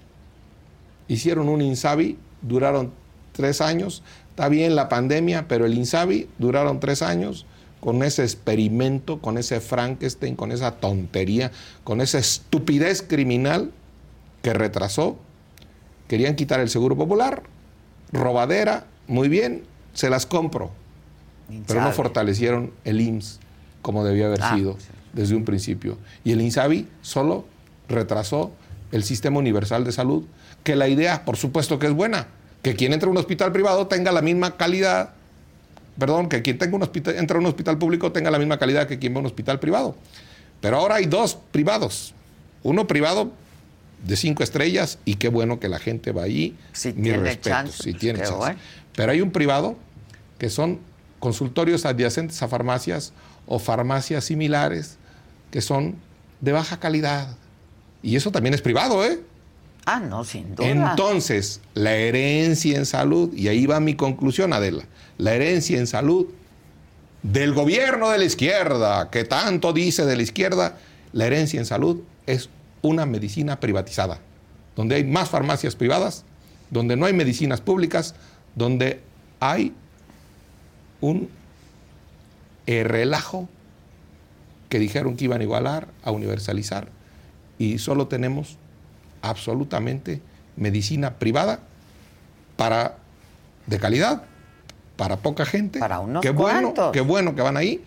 Hicieron 1.08 1.48
un 1.48 1.62
INSABI, 1.62 2.16
duraron 2.42 2.92
tres 3.32 3.60
años. 3.60 4.04
Está 4.38 4.48
bien 4.48 4.76
la 4.76 4.88
pandemia, 4.88 5.48
pero 5.48 5.66
el 5.66 5.74
INSABI 5.74 6.28
duraron 6.38 6.78
tres 6.78 7.02
años 7.02 7.44
con 7.80 8.04
ese 8.04 8.22
experimento, 8.22 9.20
con 9.20 9.36
ese 9.36 9.58
Frankenstein, 9.60 10.36
con 10.36 10.52
esa 10.52 10.76
tontería, 10.76 11.50
con 11.82 12.00
esa 12.00 12.18
estupidez 12.20 13.02
criminal 13.02 13.72
que 14.42 14.52
retrasó. 14.54 15.18
Querían 16.06 16.36
quitar 16.36 16.60
el 16.60 16.68
seguro 16.70 16.96
popular, 16.96 17.42
robadera, 18.12 18.86
muy 19.08 19.28
bien, 19.28 19.64
se 19.92 20.08
las 20.08 20.24
compro 20.24 20.70
pero 21.66 21.80
no 21.80 21.90
fortalecieron 21.90 22.70
el 22.84 23.00
IMSS 23.00 23.40
como 23.82 24.04
debía 24.04 24.26
haber 24.26 24.40
Ah, 24.40 24.54
sido 24.54 24.74
sí. 24.78 24.86
desde 25.14 25.34
un 25.34 25.44
principio. 25.44 25.98
Y 26.22 26.30
el 26.30 26.40
INSABI 26.42 26.86
solo 27.02 27.44
retrasó 27.88 28.52
el 28.92 29.02
sistema 29.02 29.38
universal 29.40 29.82
de 29.82 29.90
salud, 29.90 30.26
que 30.62 30.76
la 30.76 30.86
idea, 30.86 31.24
por 31.24 31.36
supuesto 31.36 31.80
que 31.80 31.86
es 31.88 31.92
buena, 31.92 32.28
que 32.62 32.74
quien 32.74 32.92
entre 32.92 33.08
a 33.08 33.10
un 33.10 33.18
hospital 33.18 33.52
privado 33.52 33.86
tenga 33.86 34.12
la 34.12 34.22
misma 34.22 34.56
calidad, 34.56 35.14
perdón, 35.98 36.28
que 36.28 36.42
quien 36.42 36.58
tenga 36.58 36.76
un 36.76 36.82
hospital, 36.82 37.16
entra 37.16 37.36
a 37.36 37.40
un 37.40 37.46
hospital 37.46 37.78
público 37.78 38.12
tenga 38.12 38.30
la 38.30 38.38
misma 38.38 38.58
calidad 38.58 38.86
que 38.86 38.98
quien 38.98 39.12
va 39.14 39.18
a 39.18 39.20
un 39.20 39.26
hospital 39.26 39.60
privado. 39.60 39.96
Pero 40.60 40.76
ahora 40.76 40.96
hay 40.96 41.06
dos 41.06 41.38
privados. 41.52 42.14
Uno 42.62 42.86
privado 42.86 43.30
de 44.04 44.16
cinco 44.16 44.42
estrellas 44.42 44.98
y 45.04 45.16
qué 45.16 45.28
bueno 45.28 45.60
que 45.60 45.68
la 45.68 45.78
gente 45.78 46.12
va 46.12 46.22
allí. 46.24 46.56
Si 46.72 46.92
tiene 46.92 47.18
respetos, 47.18 47.52
chance, 47.52 47.82
si 47.82 47.90
pues, 47.90 48.00
tiene 48.00 48.18
qué 48.18 48.24
chance. 48.24 48.38
bueno. 48.38 48.58
Pero 48.94 49.12
hay 49.12 49.20
un 49.20 49.30
privado 49.30 49.76
que 50.38 50.50
son 50.50 50.80
consultorios 51.18 51.84
adyacentes 51.84 52.42
a 52.42 52.48
farmacias 52.48 53.12
o 53.46 53.58
farmacias 53.58 54.24
similares 54.24 54.98
que 55.50 55.60
son 55.60 55.96
de 56.40 56.52
baja 56.52 56.78
calidad. 56.78 57.36
Y 58.02 58.16
eso 58.16 58.30
también 58.30 58.54
es 58.54 58.62
privado, 58.62 59.04
¿eh? 59.04 59.20
Ah, 59.90 60.00
no, 60.00 60.22
sin 60.22 60.54
duda. 60.54 60.68
Entonces, 60.68 61.62
la 61.72 61.94
herencia 61.94 62.76
en 62.76 62.84
salud, 62.84 63.32
y 63.32 63.48
ahí 63.48 63.64
va 63.64 63.80
mi 63.80 63.94
conclusión, 63.94 64.52
Adela, 64.52 64.84
la 65.16 65.34
herencia 65.34 65.78
en 65.78 65.86
salud 65.86 66.26
del 67.22 67.54
gobierno 67.54 68.10
de 68.10 68.18
la 68.18 68.24
izquierda, 68.26 69.08
que 69.08 69.24
tanto 69.24 69.72
dice 69.72 70.04
de 70.04 70.14
la 70.14 70.22
izquierda, 70.22 70.76
la 71.14 71.24
herencia 71.24 71.58
en 71.58 71.64
salud 71.64 72.02
es 72.26 72.50
una 72.82 73.06
medicina 73.06 73.60
privatizada, 73.60 74.20
donde 74.76 74.96
hay 74.96 75.04
más 75.04 75.30
farmacias 75.30 75.74
privadas, 75.74 76.26
donde 76.68 76.94
no 76.94 77.06
hay 77.06 77.14
medicinas 77.14 77.62
públicas, 77.62 78.14
donde 78.56 79.00
hay 79.40 79.72
un 81.00 81.30
relajo 82.66 83.48
que 84.68 84.78
dijeron 84.78 85.16
que 85.16 85.24
iban 85.24 85.40
a 85.40 85.44
igualar, 85.44 85.88
a 86.04 86.10
universalizar, 86.10 86.88
y 87.58 87.78
solo 87.78 88.06
tenemos 88.06 88.58
absolutamente 89.28 90.20
medicina 90.56 91.14
privada 91.14 91.60
para 92.56 92.96
de 93.66 93.78
calidad, 93.78 94.22
para 94.96 95.18
poca 95.18 95.44
gente. 95.44 95.78
Para 95.78 96.00
unos 96.00 96.22
qué 96.22 96.30
bueno, 96.30 96.74
qué 96.92 97.00
bueno 97.00 97.34
que 97.34 97.42
van 97.42 97.56
ahí, 97.56 97.84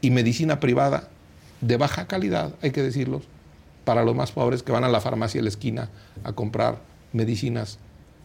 y 0.00 0.10
medicina 0.10 0.60
privada 0.60 1.08
de 1.60 1.76
baja 1.76 2.06
calidad, 2.06 2.54
hay 2.62 2.70
que 2.70 2.82
decirlo, 2.82 3.22
para 3.84 4.04
los 4.04 4.14
más 4.14 4.32
pobres 4.32 4.62
que 4.62 4.72
van 4.72 4.84
a 4.84 4.88
la 4.88 5.00
farmacia 5.00 5.38
de 5.38 5.44
la 5.44 5.48
esquina 5.48 5.88
a 6.24 6.32
comprar 6.32 6.78
medicinas, 7.12 7.78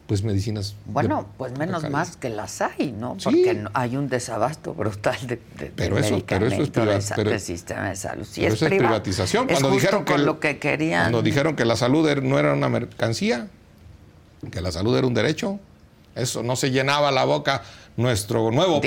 pues 0.08 0.22
medicinas. 0.24 0.76
de- 0.86 0.92
Bueno, 0.94 1.28
pues 1.38 1.54
de 1.54 1.60
menos 1.60 1.90
más 1.90 2.16
que 2.18 2.30
las 2.30 2.62
hay, 2.62 2.92
¿no? 2.92 3.18
Porque 3.24 3.54
no- 3.56 3.72
hay 3.74 3.98
un 3.98 4.08
desabasto 4.08 4.74
brutal 4.76 5.18
de, 5.22 5.28
de- 5.58 5.66
de 5.66 5.72
Pero 5.76 5.98
eso- 5.98 6.24
pero 6.28 6.46
eso 6.46 6.56
es 6.56 6.60
medicamento 6.62 6.80
de 6.82 6.86
priva- 6.88 7.02
sa- 7.02 7.16
pero- 7.16 7.32
del 7.32 7.40
sistema 7.40 7.90
de 7.90 7.96
salud. 7.96 8.24
Sí, 8.30 8.42
Pero 8.42 8.54
es 8.54 8.62
eso 8.62 8.66
es 8.68 8.78
privatización. 8.78 9.44
Es 9.50 9.54
Cuando 9.54 9.70
justo 9.70 9.82
dijeron 9.82 10.06
que 10.06 10.12
con 10.14 10.26
lo 10.26 10.40
que 10.40 10.60
querían. 10.60 11.04
Cuando 11.06 11.22
dijeron 11.24 11.56
que 11.56 11.66
la 11.66 11.76
salud 11.76 12.08
no 12.22 12.38
era 12.38 12.54
una 12.54 12.70
mercancía, 12.70 13.48
que 14.52 14.62
la 14.62 14.72
salud 14.72 14.96
era 14.96 15.08
un 15.08 15.14
derecho, 15.16 15.60
eso 16.14 16.44
no 16.44 16.56
se 16.56 16.70
llenaba 16.70 17.12
la 17.12 17.26
boca 17.26 17.64
nuestro 17.98 18.52
nuevo 18.52 18.82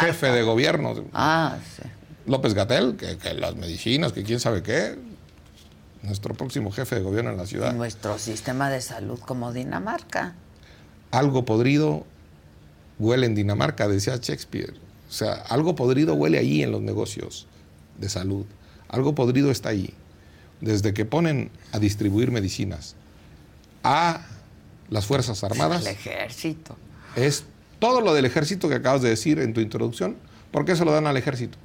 jefe 0.00 0.30
de 0.30 0.42
gobierno, 0.42 0.94
Ah, 1.12 1.56
sí. 1.76 1.82
López 2.24 2.54
Gatel, 2.54 2.96
que, 2.96 3.18
que 3.18 3.34
las 3.34 3.56
medicinas, 3.56 4.12
que 4.12 4.22
quién 4.22 4.40
sabe 4.40 4.62
qué, 4.62 4.96
nuestro 6.02 6.34
próximo 6.34 6.70
jefe 6.72 6.94
de 6.96 7.02
gobierno 7.02 7.30
en 7.30 7.36
la 7.36 7.46
ciudad. 7.46 7.72
Nuestro 7.74 8.18
sistema 8.18 8.70
de 8.70 8.80
salud 8.80 9.18
como 9.20 9.52
Dinamarca. 9.52 10.34
Algo 11.12 11.44
podrido 11.44 12.04
huele 12.98 13.26
en 13.26 13.34
Dinamarca, 13.36 13.86
decía 13.86 14.16
Shakespeare. 14.20 14.74
O 15.08 15.12
sea, 15.12 15.34
algo 15.34 15.76
podrido 15.76 16.14
huele 16.14 16.38
allí 16.38 16.62
en 16.62 16.72
los 16.72 16.80
negocios 16.80 17.46
de 17.98 18.08
salud. 18.08 18.44
Algo 18.88 19.14
podrido 19.14 19.50
está 19.50 19.68
ahí. 19.68 19.94
Desde 20.60 20.94
que 20.94 21.04
ponen 21.04 21.50
a 21.72 21.78
distribuir 21.78 22.30
medicinas 22.30 22.94
a 23.84 24.26
las 24.88 25.06
Fuerzas 25.06 25.42
Armadas, 25.44 25.82
El 25.86 25.92
ejército. 25.92 26.76
es 27.16 27.44
todo 27.78 28.00
lo 28.00 28.14
del 28.14 28.24
ejército 28.24 28.68
que 28.68 28.76
acabas 28.76 29.02
de 29.02 29.08
decir 29.10 29.38
en 29.38 29.52
tu 29.54 29.60
introducción. 29.60 30.16
¿Por 30.50 30.64
qué 30.64 30.76
se 30.76 30.84
lo 30.84 30.92
dan 30.92 31.06
al 31.06 31.16
ejército? 31.16 31.58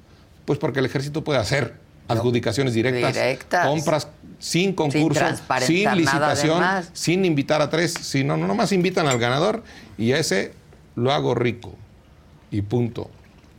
Pues 0.46 0.60
porque 0.60 0.80
el 0.80 0.86
ejército 0.86 1.24
puede 1.24 1.40
hacer 1.40 1.76
adjudicaciones 2.08 2.74
directas, 2.74 3.14
Directas. 3.14 3.68
compras 3.68 4.08
sin 4.40 4.74
concurso, 4.74 5.24
sin, 5.62 5.96
licitación, 5.96 6.64
sin 6.94 7.26
invitar 7.26 7.62
a 7.62 7.70
tres, 7.70 7.94
sino 7.94 8.38
no 8.38 8.48
nomás 8.48 8.72
invitan 8.72 9.08
al 9.08 9.20
ganador 9.20 9.64
y 9.98 10.12
a 10.12 10.20
ese 10.20 10.54
lo 10.96 11.12
hago 11.12 11.36
rico 11.36 11.74
y 12.52 12.62
punto. 12.62 13.10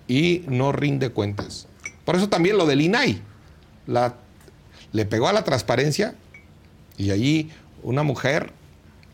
Y 0.07 0.45
no 0.49 0.73
rinde 0.73 1.11
cuentas. 1.11 1.67
Por 2.05 2.17
eso 2.17 2.29
también 2.29 2.57
lo 2.57 2.67
del 2.67 2.81
INAI, 2.81 3.21
la, 3.87 4.15
le 4.93 5.05
pegó 5.05 5.29
a 5.29 5.33
la 5.33 5.45
transparencia 5.45 6.15
y 6.97 7.11
allí 7.11 7.51
una 7.83 8.03
mujer, 8.03 8.53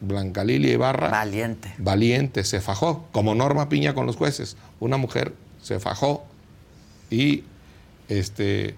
Blanca 0.01 0.45
Lilia 0.45 0.73
Ibarra, 0.73 1.09
Valiente. 1.09 1.75
valiente, 1.79 2.45
se 2.45 2.61
fajó, 2.61 3.09
como 3.11 3.35
Norma 3.35 3.69
Piña 3.69 3.95
con 3.95 4.07
los 4.07 4.17
jueces. 4.17 4.57
Una 4.81 4.97
mujer 4.97 5.35
se 5.63 5.81
fajó 5.81 6.25
y, 7.11 7.45
este, 8.09 8.77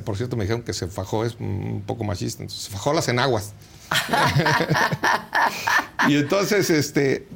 por 0.00 0.16
cierto, 0.16 0.36
me 0.36 0.44
dijeron 0.44 0.62
que 0.62 0.72
se 0.72 0.86
fajó, 0.86 1.24
es 1.24 1.36
un 1.38 1.82
poco 1.86 2.04
machista, 2.04 2.42
entonces, 2.42 2.64
se 2.66 2.70
fajó 2.70 2.92
las 2.92 3.08
enaguas. 3.08 3.52
y 6.08 6.16
entonces, 6.16 6.70
este, 6.70 7.26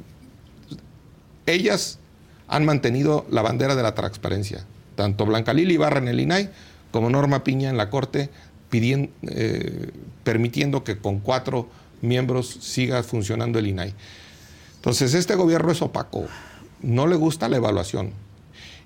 ellas 1.45 1.99
han 2.47 2.65
mantenido 2.65 3.25
la 3.29 3.41
bandera 3.41 3.75
de 3.75 3.83
la 3.83 3.95
transparencia. 3.95 4.65
Tanto 4.95 5.25
Blanca 5.25 5.53
Lili 5.53 5.75
Ibarra 5.75 5.99
en 5.99 6.07
el 6.07 6.19
INAI 6.19 6.49
como 6.91 7.09
Norma 7.09 7.43
Piña 7.43 7.69
en 7.69 7.77
la 7.77 7.89
Corte, 7.89 8.29
pidien- 8.71 9.11
eh, 9.23 9.91
permitiendo 10.23 10.83
que 10.83 10.97
con 10.97 11.19
cuatro 11.19 11.69
miembros 12.01 12.47
siga 12.61 13.03
funcionando 13.03 13.59
el 13.59 13.67
INAI. 13.67 13.93
Entonces, 14.77 15.13
este 15.13 15.35
gobierno 15.35 15.71
es 15.71 15.81
opaco. 15.81 16.25
No 16.81 17.07
le 17.07 17.15
gusta 17.15 17.49
la 17.49 17.57
evaluación. 17.57 18.13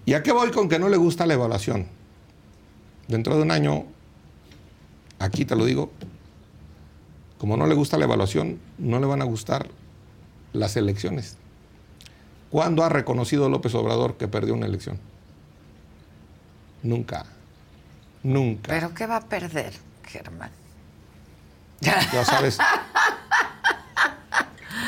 ¿Y 0.06 0.14
a 0.14 0.24
qué 0.24 0.32
voy 0.32 0.52
con 0.52 0.68
que 0.68 0.80
no 0.80 0.90
le 0.90 0.98
gusta 0.98 1.26
la 1.26 1.36
evaluación? 1.36 1.88
Dentro 3.08 3.36
de 3.36 3.42
un 3.42 3.52
año, 3.52 3.86
aquí 5.20 5.46
te 5.46 5.56
lo 5.56 5.66
digo, 5.66 5.92
como 7.38 7.58
no 7.58 7.68
le 7.68 7.76
gusta 7.76 7.98
la 7.98 8.06
evaluación, 8.06 8.60
no 8.78 9.00
le 9.00 9.06
van 9.06 9.22
a 9.22 9.26
gustar 9.26 9.68
las 10.54 10.76
elecciones. 10.78 11.38
¿Cuándo 12.50 12.84
ha 12.84 12.90
reconocido 12.90 13.50
López 13.50 13.74
Obrador 13.76 14.18
que 14.18 14.28
perdió 14.28 14.54
una 14.54 14.66
elección? 14.66 15.00
Nunca. 16.84 17.26
Nunca. 18.24 18.70
¿Pero 18.70 18.94
qué 18.94 19.08
va 19.08 19.18
a 19.18 19.22
perder, 19.22 19.74
Germán? 20.04 20.52
Ya 21.80 22.26
sabes. 22.26 22.58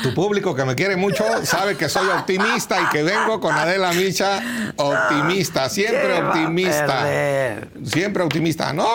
Tu 0.02 0.14
público 0.14 0.54
que 0.54 0.64
me 0.64 0.74
quiere 0.74 0.96
mucho 0.96 1.24
sabe 1.44 1.76
que 1.76 1.88
soy 1.88 2.06
optimista 2.08 2.80
y 2.80 2.86
que 2.90 3.02
vengo 3.02 3.40
con 3.40 3.54
Adela 3.54 3.92
Micha 3.92 4.72
optimista, 4.76 5.68
siempre 5.68 6.00
¿Qué 6.00 6.20
va 6.20 6.26
a 6.26 6.28
optimista. 6.28 7.60
Siempre 7.84 8.22
optimista, 8.22 8.72
¿no? 8.72 8.86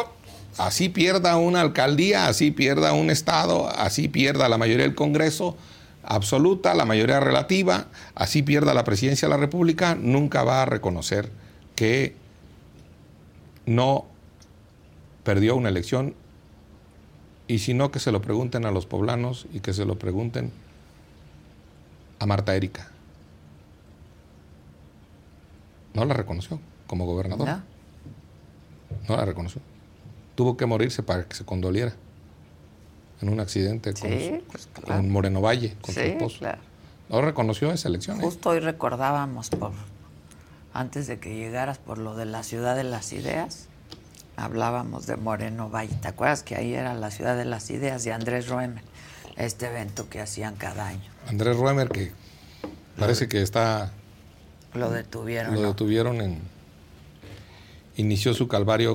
Así 0.58 0.90
pierda 0.90 1.38
una 1.38 1.62
alcaldía, 1.62 2.28
así 2.28 2.52
pierda 2.52 2.94
un 2.94 3.10
estado, 3.10 3.70
así 3.70 4.08
pierda 4.08 4.50
la 4.50 4.58
mayoría 4.58 4.84
del 4.84 4.96
Congreso 4.96 5.56
absoluta, 6.04 6.74
la 6.74 6.86
mayoría 6.86 7.20
relativa, 7.20 7.88
así 8.16 8.42
pierda 8.42 8.74
la 8.74 8.84
presidencia 8.84 9.28
de 9.28 9.34
la 9.34 9.40
República, 9.40 9.96
nunca 9.96 10.44
va 10.44 10.64
a 10.64 10.66
reconocer 10.66 11.32
que 11.76 12.16
no 13.66 14.06
perdió 15.24 15.56
una 15.56 15.70
elección 15.70 16.16
y 17.48 17.60
si 17.60 17.74
no 17.74 17.92
que 17.92 18.00
se 18.00 18.12
lo 18.12 18.22
pregunten 18.22 18.66
a 18.66 18.72
los 18.72 18.86
poblanos 18.86 19.48
y 19.54 19.60
que 19.60 19.74
se 19.74 19.86
lo 19.86 19.98
pregunten 19.98 20.52
a 22.20 22.26
Marta 22.26 22.56
Erika. 22.56 22.88
No 25.94 26.06
la 26.06 26.14
reconoció 26.14 26.60
como 26.88 27.06
gobernadora. 27.06 27.64
¿No? 29.08 29.16
La 29.18 29.26
reconoció. 29.26 29.62
Tuvo 30.36 30.58
que 30.58 30.66
morirse 30.66 31.04
para 31.04 31.26
que 31.26 31.36
se 31.36 31.46
condoliera 31.46 31.94
en 33.22 33.30
un 33.30 33.40
accidente 33.40 33.94
con, 33.94 34.10
Sí, 34.10 34.44
pues, 34.52 34.70
con. 34.86 35.10
Moreno 35.10 35.42
Valle, 35.42 35.76
con 35.82 35.94
su 35.94 36.00
esposo. 36.00 36.40
claro. 36.40 36.60
No 37.10 37.22
reconoció 37.22 37.72
esa 37.72 37.88
elección. 37.88 38.20
¿eh? 38.20 38.24
Justo 38.24 38.50
hoy 38.52 38.60
recordábamos 38.60 39.50
por 39.50 39.72
antes 40.74 41.08
de 41.08 41.20
que 41.20 41.36
llegaras 41.36 41.80
por 41.80 41.98
lo 41.98 42.16
de 42.16 42.26
la 42.26 42.44
ciudad 42.44 42.76
de 42.76 42.84
las 42.84 43.12
ideas, 43.14 43.68
hablábamos 44.38 45.08
de 45.08 45.16
Moreno 45.16 45.70
Valle. 45.70 45.96
¿Te 45.96 46.08
acuerdas 46.08 46.44
que 46.44 46.56
ahí 46.56 46.74
era 46.76 46.94
la 46.94 47.10
ciudad 47.10 47.36
de 47.36 47.46
las 47.46 47.70
ideas 47.72 48.04
de 48.04 48.14
Andrés 48.14 48.48
Roemer? 48.48 48.84
Este 49.39 49.65
evento 49.67 50.08
que 50.10 50.19
hacían 50.21 50.56
cada 50.56 50.88
año. 50.88 51.02
Andrés 51.28 51.56
Ruemer, 51.58 51.89
que 51.89 52.12
parece 52.99 53.28
que 53.28 53.41
está, 53.41 53.91
Lo 54.73 54.91
detuvieron. 54.91 55.56
lo 55.56 55.62
¿no? 55.62 55.67
detuvieron 55.69 56.21
en. 56.21 56.39
Inició 57.95 58.34
su 58.34 58.47
calvario 58.47 58.93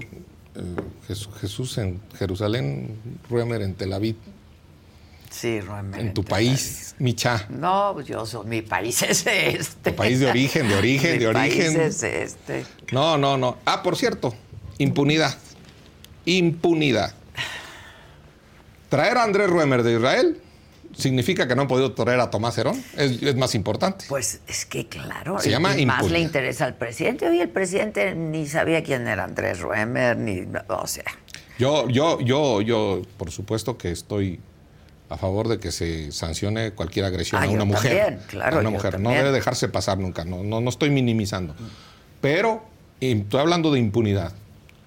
eh, 0.54 0.60
Jes- 1.08 1.28
Jesús 1.40 1.76
en 1.78 2.00
Jerusalén, 2.18 2.96
Ruemer 3.28 3.62
en 3.62 3.74
Tel 3.74 3.92
Aviv, 3.92 4.16
Sí, 5.30 5.60
Roemer. 5.60 5.98
en 6.00 6.14
tu 6.14 6.22
Tel 6.22 6.30
país, 6.30 6.94
Micha. 6.98 7.46
No, 7.48 7.90
pues 7.94 8.06
yo 8.06 8.24
soy, 8.24 8.46
mi 8.46 8.62
país 8.62 9.02
es 9.08 9.26
este. 9.26 9.90
Tu 9.90 9.96
país 9.96 10.20
de 10.20 10.26
origen, 10.28 10.68
de 10.68 10.76
origen, 10.76 11.12
Mi 11.14 11.18
de 11.18 11.26
origen. 11.26 11.74
país 11.74 12.02
es 12.02 12.02
este. 12.02 12.66
No, 12.92 13.16
no, 13.18 13.36
no. 13.36 13.56
Ah, 13.64 13.82
por 13.82 13.96
cierto, 13.96 14.34
impunidad. 14.78 15.36
Impunidad. 16.26 17.14
Traer 18.94 19.18
a 19.18 19.24
Andrés 19.24 19.50
Ruemer 19.50 19.82
de 19.82 19.94
Israel 19.96 20.40
significa 20.96 21.48
que 21.48 21.56
no 21.56 21.62
han 21.62 21.68
podido 21.68 21.92
traer 21.94 22.20
a 22.20 22.30
Tomás 22.30 22.56
Herón. 22.58 22.80
Es, 22.96 23.20
es 23.22 23.34
más 23.34 23.56
importante. 23.56 24.04
Pues 24.08 24.40
es 24.46 24.64
que 24.66 24.86
claro, 24.86 25.40
Se 25.40 25.50
llama 25.50 25.76
y 25.76 25.84
más 25.84 26.08
le 26.08 26.20
interesa 26.20 26.64
al 26.66 26.76
presidente. 26.76 27.28
Hoy 27.28 27.40
el 27.40 27.48
presidente 27.48 28.14
ni 28.14 28.46
sabía 28.46 28.84
quién 28.84 29.08
era 29.08 29.24
Andrés 29.24 29.58
Ruemer, 29.58 30.16
ni, 30.16 30.46
o 30.68 30.86
sea, 30.86 31.02
Yo, 31.58 31.88
yo, 31.88 32.20
yo, 32.20 32.60
yo, 32.60 33.02
por 33.16 33.32
supuesto 33.32 33.76
que 33.76 33.90
estoy 33.90 34.38
a 35.10 35.16
favor 35.16 35.48
de 35.48 35.58
que 35.58 35.72
se 35.72 36.12
sancione 36.12 36.70
cualquier 36.70 37.06
agresión 37.06 37.42
Ah, 37.42 37.46
a 37.46 37.48
una 37.48 37.58
yo 37.60 37.66
mujer. 37.66 37.96
también, 37.98 38.26
claro, 38.28 38.56
a 38.58 38.60
una 38.60 38.68
yo 38.70 38.76
mujer. 38.76 38.92
también. 38.92 39.12
No 39.14 39.18
debe 39.18 39.32
dejarse 39.32 39.68
pasar 39.68 39.98
nunca. 39.98 40.24
No, 40.24 40.44
no, 40.44 40.60
no 40.60 40.70
estoy 40.70 40.90
minimizando. 40.90 41.56
Pero 42.20 42.62
estoy 43.00 43.40
hablando 43.40 43.72
de 43.72 43.80
impunidad. 43.80 44.32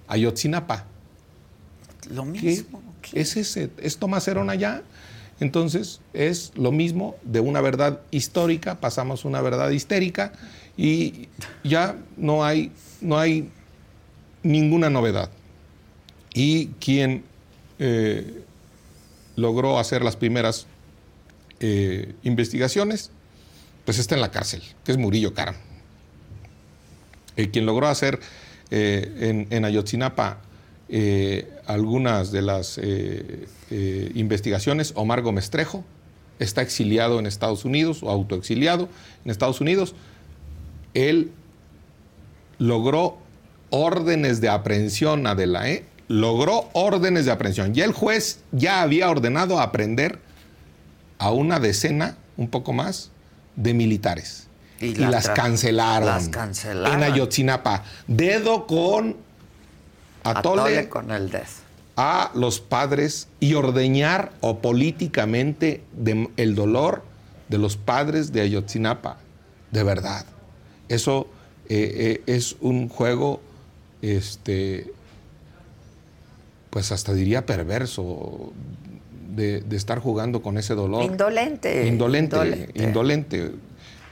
Ayotzinapa. 0.08 0.86
lo 2.10 2.24
¿Qué 2.24 2.30
mismo. 2.40 2.82
Es 3.12 3.36
ese? 3.36 3.70
¿Es 3.78 3.98
Tomás 3.98 4.26
Herón 4.28 4.50
allá? 4.50 4.82
Entonces 5.40 6.00
es 6.12 6.52
lo 6.56 6.72
mismo 6.72 7.16
de 7.22 7.40
una 7.40 7.60
verdad 7.60 8.00
histórica, 8.10 8.80
pasamos 8.80 9.24
una 9.24 9.40
verdad 9.40 9.70
histérica 9.70 10.32
y 10.76 11.28
ya 11.62 11.96
no 12.16 12.44
hay, 12.44 12.72
no 13.00 13.18
hay 13.18 13.50
ninguna 14.42 14.90
novedad. 14.90 15.30
Y 16.34 16.68
quien 16.80 17.24
eh, 17.78 18.42
logró 19.36 19.78
hacer 19.78 20.02
las 20.02 20.16
primeras 20.16 20.66
eh, 21.60 22.14
investigaciones, 22.22 23.10
pues 23.84 23.98
está 23.98 24.14
en 24.16 24.20
la 24.20 24.30
cárcel, 24.30 24.62
que 24.84 24.92
es 24.92 24.98
Murillo 24.98 25.34
Karam. 25.34 25.54
Eh, 27.36 27.50
quien 27.50 27.64
logró 27.64 27.86
hacer 27.86 28.18
eh, 28.70 29.16
en, 29.20 29.46
en 29.50 29.64
Ayotzinapa 29.64 30.42
eh, 30.88 31.50
algunas 31.66 32.32
de 32.32 32.42
las 32.42 32.78
eh, 32.78 33.46
eh, 33.70 34.10
investigaciones, 34.14 34.92
Omar 34.96 35.22
Gómez 35.22 35.50
Trejo, 35.50 35.84
está 36.38 36.62
exiliado 36.62 37.18
en 37.18 37.26
Estados 37.26 37.64
Unidos 37.64 38.02
o 38.02 38.10
autoexiliado 38.10 38.88
en 39.24 39.30
Estados 39.30 39.60
Unidos. 39.60 39.94
Él 40.94 41.32
logró 42.58 43.18
órdenes 43.70 44.40
de 44.40 44.48
aprehensión, 44.48 45.26
Adela, 45.26 45.68
¿eh? 45.70 45.84
Logró 46.08 46.70
órdenes 46.72 47.26
de 47.26 47.32
aprehensión. 47.32 47.74
Ya 47.74 47.84
el 47.84 47.92
juez 47.92 48.40
ya 48.52 48.80
había 48.82 49.10
ordenado 49.10 49.60
aprender 49.60 50.20
a 51.18 51.30
una 51.32 51.60
decena, 51.60 52.16
un 52.36 52.48
poco 52.48 52.72
más, 52.72 53.10
de 53.56 53.74
militares. 53.74 54.46
Y 54.80 54.86
Y, 54.86 54.94
las 54.94 55.10
las 55.10 55.28
tra- 55.30 55.34
cancelaron. 55.34 56.06
las 56.08 56.28
cancelaron. 56.28 57.02
En 57.02 57.12
Ayotzinapa. 57.12 57.84
Dedo 58.06 58.66
con 58.66 59.16
atole, 60.30 60.62
Atole 60.62 60.88
con 60.88 61.10
el 61.10 61.30
dedo. 61.30 61.44
a 61.96 62.30
los 62.34 62.60
padres 62.60 63.28
y 63.40 63.54
ordeñar 63.54 64.32
o 64.40 64.58
políticamente 64.58 65.82
de- 65.92 66.28
el 66.36 66.54
dolor 66.54 67.02
de 67.48 67.58
los 67.58 67.76
padres 67.76 68.32
de 68.32 68.40
Ayotzinapa. 68.42 69.16
De 69.70 69.82
verdad. 69.82 70.24
Eso 70.88 71.26
eh, 71.68 72.20
eh, 72.26 72.32
es 72.34 72.56
un 72.60 72.88
juego, 72.88 73.40
este, 74.00 74.92
pues 76.70 76.92
hasta 76.92 77.12
diría 77.14 77.44
perverso, 77.46 78.52
de, 79.34 79.60
de 79.60 79.76
estar 79.76 79.98
jugando 79.98 80.42
con 80.42 80.58
ese 80.58 80.74
dolor. 80.74 81.02
Indolente. 81.04 81.86
Indolente, 81.86 82.36
indolente. 82.36 82.82
indolente. 82.82 83.50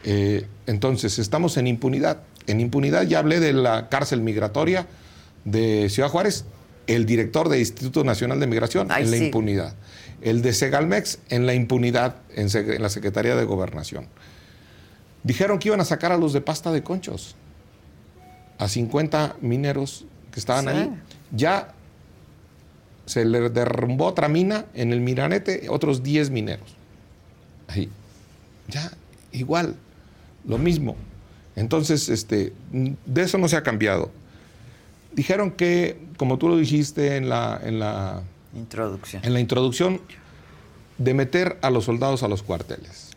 Eh, 0.04 0.46
entonces, 0.66 1.18
estamos 1.18 1.56
en 1.56 1.66
impunidad. 1.66 2.18
En 2.46 2.60
impunidad 2.60 3.02
ya 3.04 3.18
hablé 3.20 3.40
de 3.40 3.52
la 3.52 3.88
cárcel 3.88 4.20
migratoria 4.20 4.86
de 5.46 5.88
Ciudad 5.88 6.10
Juárez, 6.10 6.44
el 6.86 7.06
director 7.06 7.48
del 7.48 7.60
Instituto 7.60 8.04
Nacional 8.04 8.38
de 8.38 8.46
Migración 8.46 8.88
Ay, 8.90 9.04
en 9.04 9.10
la 9.10 9.16
sí. 9.16 9.24
impunidad, 9.26 9.74
el 10.20 10.42
de 10.42 10.52
Segalmex 10.52 11.20
en 11.30 11.46
la 11.46 11.54
impunidad 11.54 12.16
en, 12.34 12.48
la 12.82 12.90
Secretaría 12.90 13.34
de 13.34 13.44
Gobernación. 13.44 14.06
Dijeron 15.22 15.58
que 15.58 15.68
iban 15.68 15.80
a 15.80 15.84
sacar 15.84 16.12
a 16.12 16.18
los 16.18 16.32
de 16.32 16.40
pasta 16.42 16.70
de 16.72 16.82
conchos, 16.82 17.34
a 18.58 18.68
50 18.68 19.36
mineros 19.40 20.04
que 20.32 20.40
estaban 20.40 20.64
Sí. 20.64 20.70
ahí. 20.70 21.02
Ya 21.32 21.74
se 23.06 23.24
le 23.24 23.48
derrumbó 23.50 24.06
otra 24.06 24.28
mina 24.28 24.66
en 24.74 24.92
el 24.92 25.00
Miranete, 25.00 25.68
otros 25.68 26.02
10 26.02 26.30
mineros. 26.30 26.76
Ahí. 27.68 27.88
Ya, 28.68 28.90
igual, 29.32 29.76
lo 30.44 30.58
mismo. 30.58 30.96
Entonces, 31.54 32.08
este, 32.08 32.52
de 32.72 33.22
eso 33.22 33.38
no 33.38 33.48
se 33.48 33.56
ha 33.56 33.62
cambiado. 33.62 34.10
Dijeron 35.16 35.50
que, 35.50 35.98
como 36.18 36.36
tú 36.36 36.48
lo 36.48 36.58
dijiste 36.58 37.16
en 37.16 37.28
la, 37.30 37.58
en 37.64 37.78
la, 37.78 38.22
Introducción. 38.54 39.24
en 39.24 39.32
la 39.32 39.40
introducción, 39.40 40.00
de 40.98 41.14
meter 41.14 41.58
a 41.62 41.70
los 41.70 41.86
soldados 41.86 42.22
a 42.22 42.28
los 42.28 42.42
cuarteles. 42.42 43.10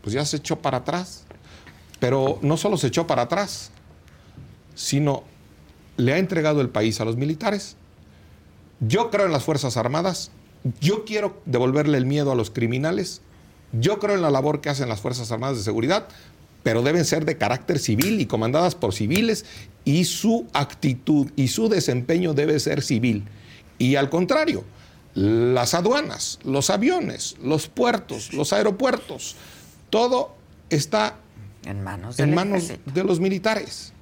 Pues 0.00 0.14
ya 0.14 0.24
se 0.24 0.38
echó 0.38 0.56
para 0.56 0.78
atrás. 0.78 1.24
Pero 2.00 2.38
no 2.42 2.56
solo 2.56 2.78
se 2.78 2.88
echó 2.88 3.06
para 3.06 3.22
atrás, 3.22 3.70
sino 4.74 5.22
le 5.96 6.14
ha 6.14 6.18
entregado 6.18 6.60
el 6.60 6.70
país 6.70 7.00
a 7.00 7.04
los 7.04 7.16
militares. 7.16 7.76
Yo 8.80 9.10
creo 9.10 9.26
en 9.26 9.32
las 9.32 9.44
Fuerzas 9.44 9.76
Armadas. 9.76 10.30
Yo 10.80 11.04
quiero 11.04 11.40
devolverle 11.44 11.98
el 11.98 12.06
miedo 12.06 12.32
a 12.32 12.34
los 12.34 12.50
criminales. 12.50 13.20
Yo 13.72 13.98
creo 13.98 14.16
en 14.16 14.22
la 14.22 14.30
labor 14.30 14.60
que 14.62 14.70
hacen 14.70 14.88
las 14.88 15.00
Fuerzas 15.00 15.30
Armadas 15.30 15.58
de 15.58 15.62
Seguridad, 15.62 16.08
pero 16.62 16.82
deben 16.82 17.04
ser 17.04 17.24
de 17.24 17.36
carácter 17.36 17.78
civil 17.78 18.20
y 18.20 18.26
comandadas 18.26 18.74
por 18.74 18.94
civiles 18.94 19.44
y 19.84 20.04
su 20.04 20.46
actitud 20.52 21.30
y 21.36 21.48
su 21.48 21.68
desempeño 21.68 22.34
debe 22.34 22.58
ser 22.60 22.82
civil. 22.82 23.24
Y 23.78 23.96
al 23.96 24.10
contrario, 24.10 24.64
las 25.14 25.74
aduanas, 25.74 26.38
los 26.44 26.70
aviones, 26.70 27.36
los 27.42 27.68
puertos, 27.68 28.32
los 28.32 28.52
aeropuertos, 28.52 29.36
todo 29.90 30.34
está 30.70 31.16
En 31.64 31.82
manos 31.82 32.16
del 32.16 32.30
en 32.30 32.34
manos 32.34 32.64
ejército. 32.64 32.90
de 32.92 33.04
los 33.04 33.20
militares. 33.20 33.92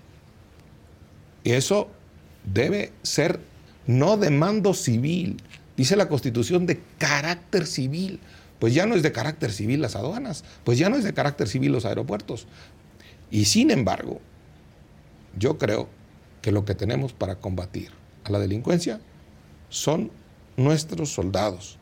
Y 1.42 1.52
eso 1.52 1.88
debe 2.44 2.92
ser 3.02 3.40
no 3.86 4.16
de 4.16 4.30
mando 4.30 4.74
civil, 4.74 5.42
dice 5.76 5.96
la 5.96 6.08
Constitución 6.08 6.66
de 6.66 6.80
carácter 6.98 7.66
civil. 7.66 8.20
Pues 8.58 8.74
ya 8.74 8.84
no 8.84 8.94
es 8.94 9.02
de 9.02 9.10
carácter 9.10 9.52
civil 9.52 9.80
las 9.80 9.96
aduanas, 9.96 10.44
pues 10.64 10.78
ya 10.78 10.90
no 10.90 10.96
es 10.96 11.04
de 11.04 11.14
carácter 11.14 11.48
civil 11.48 11.72
los 11.72 11.86
aeropuertos. 11.86 12.46
Y 13.30 13.46
sin 13.46 13.70
embargo, 13.70 14.20
yo 15.36 15.58
creo 15.58 15.88
que 16.42 16.52
lo 16.52 16.64
que 16.64 16.74
tenemos 16.74 17.12
para 17.12 17.36
combatir 17.36 17.90
a 18.24 18.30
la 18.30 18.38
delincuencia 18.38 19.00
son 19.68 20.10
nuestros 20.56 21.10
soldados, 21.12 21.78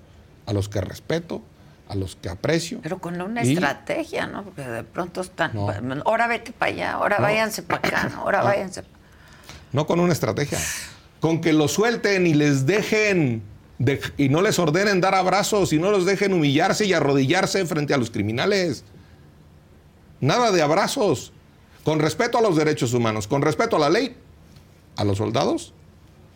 a 0.46 0.52
los 0.52 0.68
que 0.68 0.80
respeto, 0.80 1.42
a 1.88 1.94
los 1.94 2.16
que 2.16 2.28
aprecio. 2.28 2.80
Pero 2.82 2.98
con 2.98 3.20
una 3.20 3.44
Y- 3.44 3.54
estrategia, 3.54 4.26
¿no? 4.26 4.44
Porque 4.44 4.62
de 4.62 4.84
pronto 4.84 5.20
están. 5.22 5.52
No. 5.54 5.68
Ahora 6.04 6.26
vete 6.26 6.52
para 6.52 6.72
allá, 6.72 6.92
ahora 6.92 7.16
No. 7.18 7.22
váyanse 7.22 7.62
para 7.62 7.86
acá, 7.88 8.12
ahora 8.16 8.38
No. 8.40 8.44
váyanse. 8.44 8.82
No 9.72 9.86
con 9.86 10.00
una 10.00 10.12
estrategia. 10.12 10.58
Con 11.20 11.40
que 11.40 11.52
los 11.52 11.72
suelten 11.72 12.26
y 12.26 12.34
les 12.34 12.66
dejen 12.66 13.42
de- 13.78 14.00
y 14.16 14.28
no 14.28 14.42
les 14.42 14.58
ordenen 14.58 15.00
dar 15.00 15.14
abrazos 15.14 15.72
y 15.72 15.78
no 15.78 15.90
los 15.90 16.04
dejen 16.04 16.32
humillarse 16.32 16.84
y 16.84 16.92
arrodillarse 16.92 17.64
frente 17.64 17.94
a 17.94 17.96
los 17.96 18.10
criminales. 18.10 18.84
Nada 20.20 20.50
de 20.52 20.62
abrazos. 20.62 21.32
Con 21.84 22.00
respeto 22.00 22.38
a 22.38 22.42
los 22.42 22.56
derechos 22.56 22.92
humanos, 22.92 23.26
con 23.26 23.42
respeto 23.42 23.76
a 23.76 23.78
la 23.78 23.90
ley, 23.90 24.16
a 24.96 25.04
los 25.04 25.18
soldados, 25.18 25.72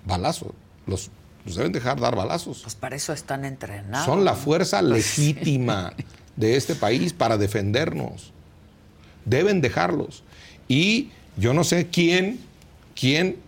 balazos. 0.07 0.53
Los, 0.87 1.11
los 1.45 1.57
deben 1.57 1.73
dejar 1.73 2.01
dar 2.01 2.17
balazos. 2.17 2.63
Pues 2.63 2.75
para 2.75 2.97
eso 2.97 3.13
están 3.13 3.45
entrenados. 3.45 4.07
Son 4.07 4.25
la 4.25 4.35
fuerza 4.35 4.83
legítima 4.83 5.93
de 6.37 6.57
este 6.57 6.75
país 6.75 7.13
para 7.13 7.37
defendernos. 7.37 8.33
Deben 9.25 9.61
dejarlos. 9.61 10.25
Y 10.69 11.11
yo 11.37 11.55
no 11.55 11.65
sé 11.65 11.89
quién, 11.89 12.41
quién 12.99 13.39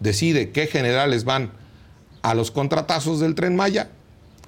decide 0.00 0.50
qué 0.50 0.66
generales 0.66 1.24
van 1.24 1.50
a 2.22 2.34
los 2.34 2.50
contratazos 2.50 3.20
del 3.20 3.34
tren 3.34 3.56
Maya, 3.56 3.90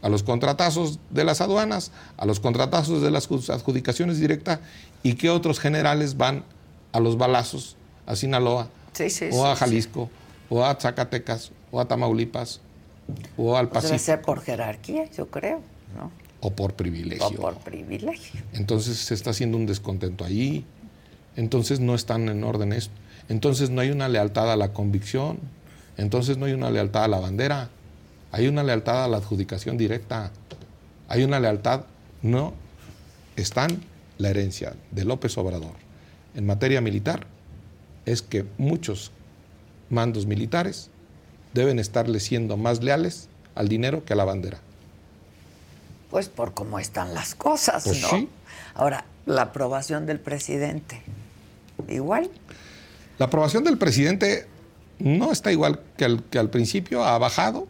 a 0.03 0.09
los 0.09 0.23
contratazos 0.23 0.99
de 1.11 1.25
las 1.25 1.41
aduanas, 1.41 1.93
a 2.17 2.27
los 2.27 2.41
contratazos 2.41 3.03
de 3.03 3.11
las 3.11 3.29
adjudicaciones 3.51 4.19
directas 4.19 4.61
y 5.03 5.15
qué 5.15 5.31
otros 5.31 5.61
generales 5.61 6.17
van 6.17 6.45
a 6.93 7.01
los 7.01 7.17
balazos 7.17 7.77
a 8.07 8.17
Sinaloa 8.17 8.69
Sí, 8.93 9.09
sí, 9.09 9.29
o 9.33 9.47
a 9.47 9.57
Jalisco 9.57 10.11
o 10.49 10.65
a 10.65 10.75
Zacatecas 10.75 11.53
o 11.71 11.81
a 11.81 11.87
Tamaulipas 11.87 12.61
o 13.37 13.57
al 13.57 13.69
Pues 13.69 13.85
debe 13.85 13.95
Pacífico 13.95 14.05
ser 14.05 14.23
por 14.23 14.41
jerarquía, 14.41 15.11
yo 15.11 15.29
creo, 15.29 15.61
¿no? 15.97 16.11
o 16.41 16.51
por 16.51 16.75
privilegio. 16.75 17.27
O 17.27 17.33
por 17.33 17.57
privilegio. 17.59 18.41
Entonces 18.53 18.97
se 18.97 19.15
está 19.15 19.31
haciendo 19.31 19.57
un 19.57 19.67
descontento 19.67 20.25
allí. 20.25 20.65
Entonces 21.37 21.81
no 21.81 21.95
están 21.95 22.29
en 22.29 22.45
orden 22.45 22.73
esto. 22.73 22.93
Entonces 23.29 23.71
no 23.71 23.81
hay 23.81 23.91
una 23.91 24.09
lealtad 24.09 24.51
a 24.51 24.57
la 24.57 24.73
convicción. 24.73 25.39
Entonces 25.97 26.39
no 26.39 26.47
hay 26.47 26.53
una 26.53 26.71
lealtad 26.71 27.05
a 27.05 27.09
la 27.09 27.21
bandera. 27.21 27.69
Hay 28.33 28.49
una 28.49 28.63
lealtad 28.63 29.05
a 29.05 29.09
la 29.09 29.19
adjudicación 29.19 29.77
directa. 29.77 30.33
Hay 31.09 31.25
una 31.25 31.41
lealtad. 31.41 31.85
No 32.23 32.55
están 33.37 33.83
la 34.21 34.29
herencia 34.31 34.75
de 34.91 35.05
López 35.05 35.37
Obrador 35.39 35.75
en 36.35 36.47
materia 36.47 36.81
militar. 36.81 37.27
Es 38.07 38.23
que 38.23 38.45
muchos 38.59 39.13
mandos 39.89 40.27
militares 40.27 40.91
deben 41.53 41.79
estarle 41.79 42.21
siendo 42.21 42.57
más 42.57 42.83
leales 42.83 43.29
al 43.55 43.69
dinero 43.69 44.05
que 44.05 44.13
a 44.13 44.17
la 44.17 44.25
bandera. 44.25 44.59
Pues 46.11 46.29
por 46.29 46.55
cómo 46.55 46.79
están 46.79 47.15
las 47.15 47.35
cosas, 47.35 47.85
Pues 47.85 48.03
¿no? 48.03 48.09
sí. 48.09 48.29
Ahora, 48.75 49.05
la 49.27 49.43
aprobación 49.43 50.07
del 50.07 50.19
presidente. 50.21 51.03
Igual. 51.89 52.31
La 53.19 53.27
aprobación 53.27 53.65
del 53.65 53.79
presidente 53.79 54.47
no 54.99 55.33
está 55.33 55.53
igual 55.53 55.81
que 55.97 56.05
al, 56.05 56.23
que 56.25 56.39
al 56.39 56.51
principio, 56.51 57.05
ha 57.05 57.19
bajado, 57.19 57.69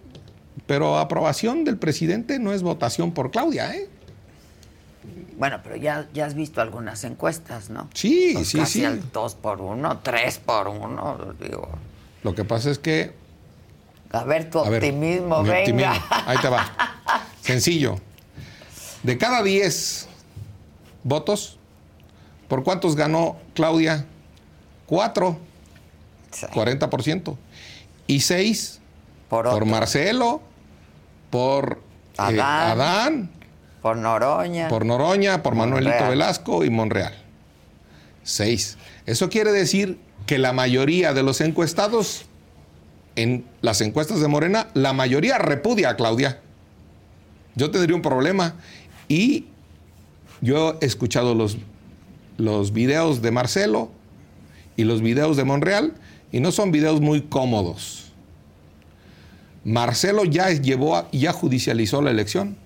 pero 0.66 0.98
aprobación 0.98 1.64
del 1.64 1.76
presidente 1.76 2.38
no 2.38 2.52
es 2.52 2.62
votación 2.62 3.12
por 3.12 3.30
Claudia, 3.30 3.74
¿eh? 3.74 3.88
Bueno, 5.40 5.60
pero 5.64 5.74
ya, 5.76 6.06
ya 6.12 6.26
has 6.26 6.34
visto 6.34 6.60
algunas 6.60 7.02
encuestas, 7.02 7.70
¿no? 7.70 7.88
Sí, 7.94 8.32
Pues 8.34 8.48
sí, 8.48 8.58
casi 8.58 8.80
sí. 8.80 8.84
al 8.84 9.10
2 9.10 9.34
por 9.36 9.62
1, 9.62 9.98
3 10.00 10.38
por 10.40 10.68
1, 10.68 11.34
digo. 11.40 11.66
Lo 12.22 12.34
que 12.34 12.44
pasa 12.44 12.70
es 12.70 12.78
que 12.78 13.14
A 14.12 14.22
ver 14.24 14.50
tu 14.50 14.58
A 14.58 14.68
optimismo, 14.68 15.42
mi 15.42 15.48
venga. 15.48 15.92
optimismo. 15.94 16.06
Ahí 16.26 16.36
te 16.42 16.48
va. 16.50 16.70
Sencillo. 17.40 17.96
De 19.02 19.16
cada 19.16 19.42
10 19.42 20.08
votos, 21.04 21.58
¿por 22.46 22.62
cuántos 22.62 22.94
ganó 22.94 23.38
Claudia? 23.54 24.04
4, 24.84 25.38
Sí, 26.32 26.46
40%. 26.52 27.36
Y 28.06 28.20
6 28.20 28.78
por, 29.30 29.64
Marcelo, 29.64 30.42
por 31.30 31.80
eh, 32.28 32.38
Adán. 32.42 33.30
Por 33.82 33.96
Noroña. 33.96 34.68
por 34.68 34.84
Noroña, 34.84 35.42
por 35.42 35.54
Manuelito. 35.54 36.08
Velasco 36.08 36.64
y 36.64 36.70
Monreal. 36.70 37.14
6. 38.22 38.76
Eso 39.06 39.30
quiere 39.30 39.52
decir 39.52 39.98
que 40.26 40.38
la 40.38 40.52
mayoría 40.52 41.14
de 41.14 41.22
los 41.22 41.40
encuestados 41.40 42.26
en 43.16 43.44
las 43.60 43.80
encuestas 43.80 44.20
de 44.20 44.28
Morena, 44.28 44.68
la 44.74 44.92
mayoría 44.92 45.38
repudia 45.38 45.90
a 45.90 45.96
Claudia. 45.96 46.40
Yo 47.54 47.70
tendría 47.70 47.96
un 47.96 48.02
problema. 48.02 48.54
Y 49.08 49.46
yo 50.40 50.78
he 50.80 50.86
escuchado 50.86 51.34
los, 51.34 51.58
los 52.36 52.72
videos 52.72 53.22
de 53.22 53.30
Marcelo 53.30 53.90
y 54.76 54.84
los 54.84 55.02
videos 55.02 55.36
de 55.36 55.44
Monreal 55.44 55.94
y 56.32 56.40
no 56.40 56.52
son 56.52 56.70
videos 56.70 57.00
muy 57.00 57.22
cómodos. 57.22 58.12
Marcelo 59.64 60.24
ya 60.24 60.50
llevó, 60.50 61.06
ya 61.12 61.32
judicializó 61.32 62.00
la 62.00 62.10
elección. 62.10 62.56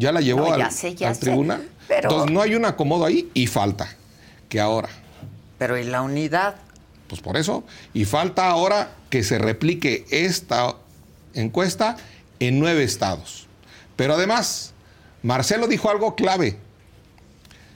Ya 0.00 0.12
la 0.12 0.20
llevó 0.20 0.46
No, 0.46 0.52
al, 0.54 0.58
ya 0.60 0.70
sé, 0.70 0.94
ya 0.94 1.08
al 1.10 1.14
sé, 1.14 1.20
tribunal. 1.20 1.68
pero- 1.86 2.08
Entonces 2.08 2.32
no 2.32 2.40
hay 2.40 2.54
un 2.54 2.64
acomodo 2.64 3.04
ahí 3.04 3.30
y 3.34 3.46
falta 3.46 3.94
que 4.48 4.58
ahora 4.60 4.88
Pero 5.58 5.76
¿y 5.78 5.84
la 5.84 6.00
unidad? 6.02 6.56
pues 7.08 7.20
por 7.20 7.36
eso. 7.36 7.64
Y 7.92 8.04
falta 8.06 8.48
ahora 8.48 8.92
que 9.10 9.22
se 9.24 9.38
replique 9.38 10.06
esta 10.10 10.74
encuesta 11.34 11.96
en 12.38 12.58
nueve 12.60 12.82
estados. 12.84 13.46
Pero 13.96 14.14
además, 14.14 14.72
Marcelo 15.22 15.66
dijo 15.66 15.90
algo 15.90 16.14
clave. 16.14 16.56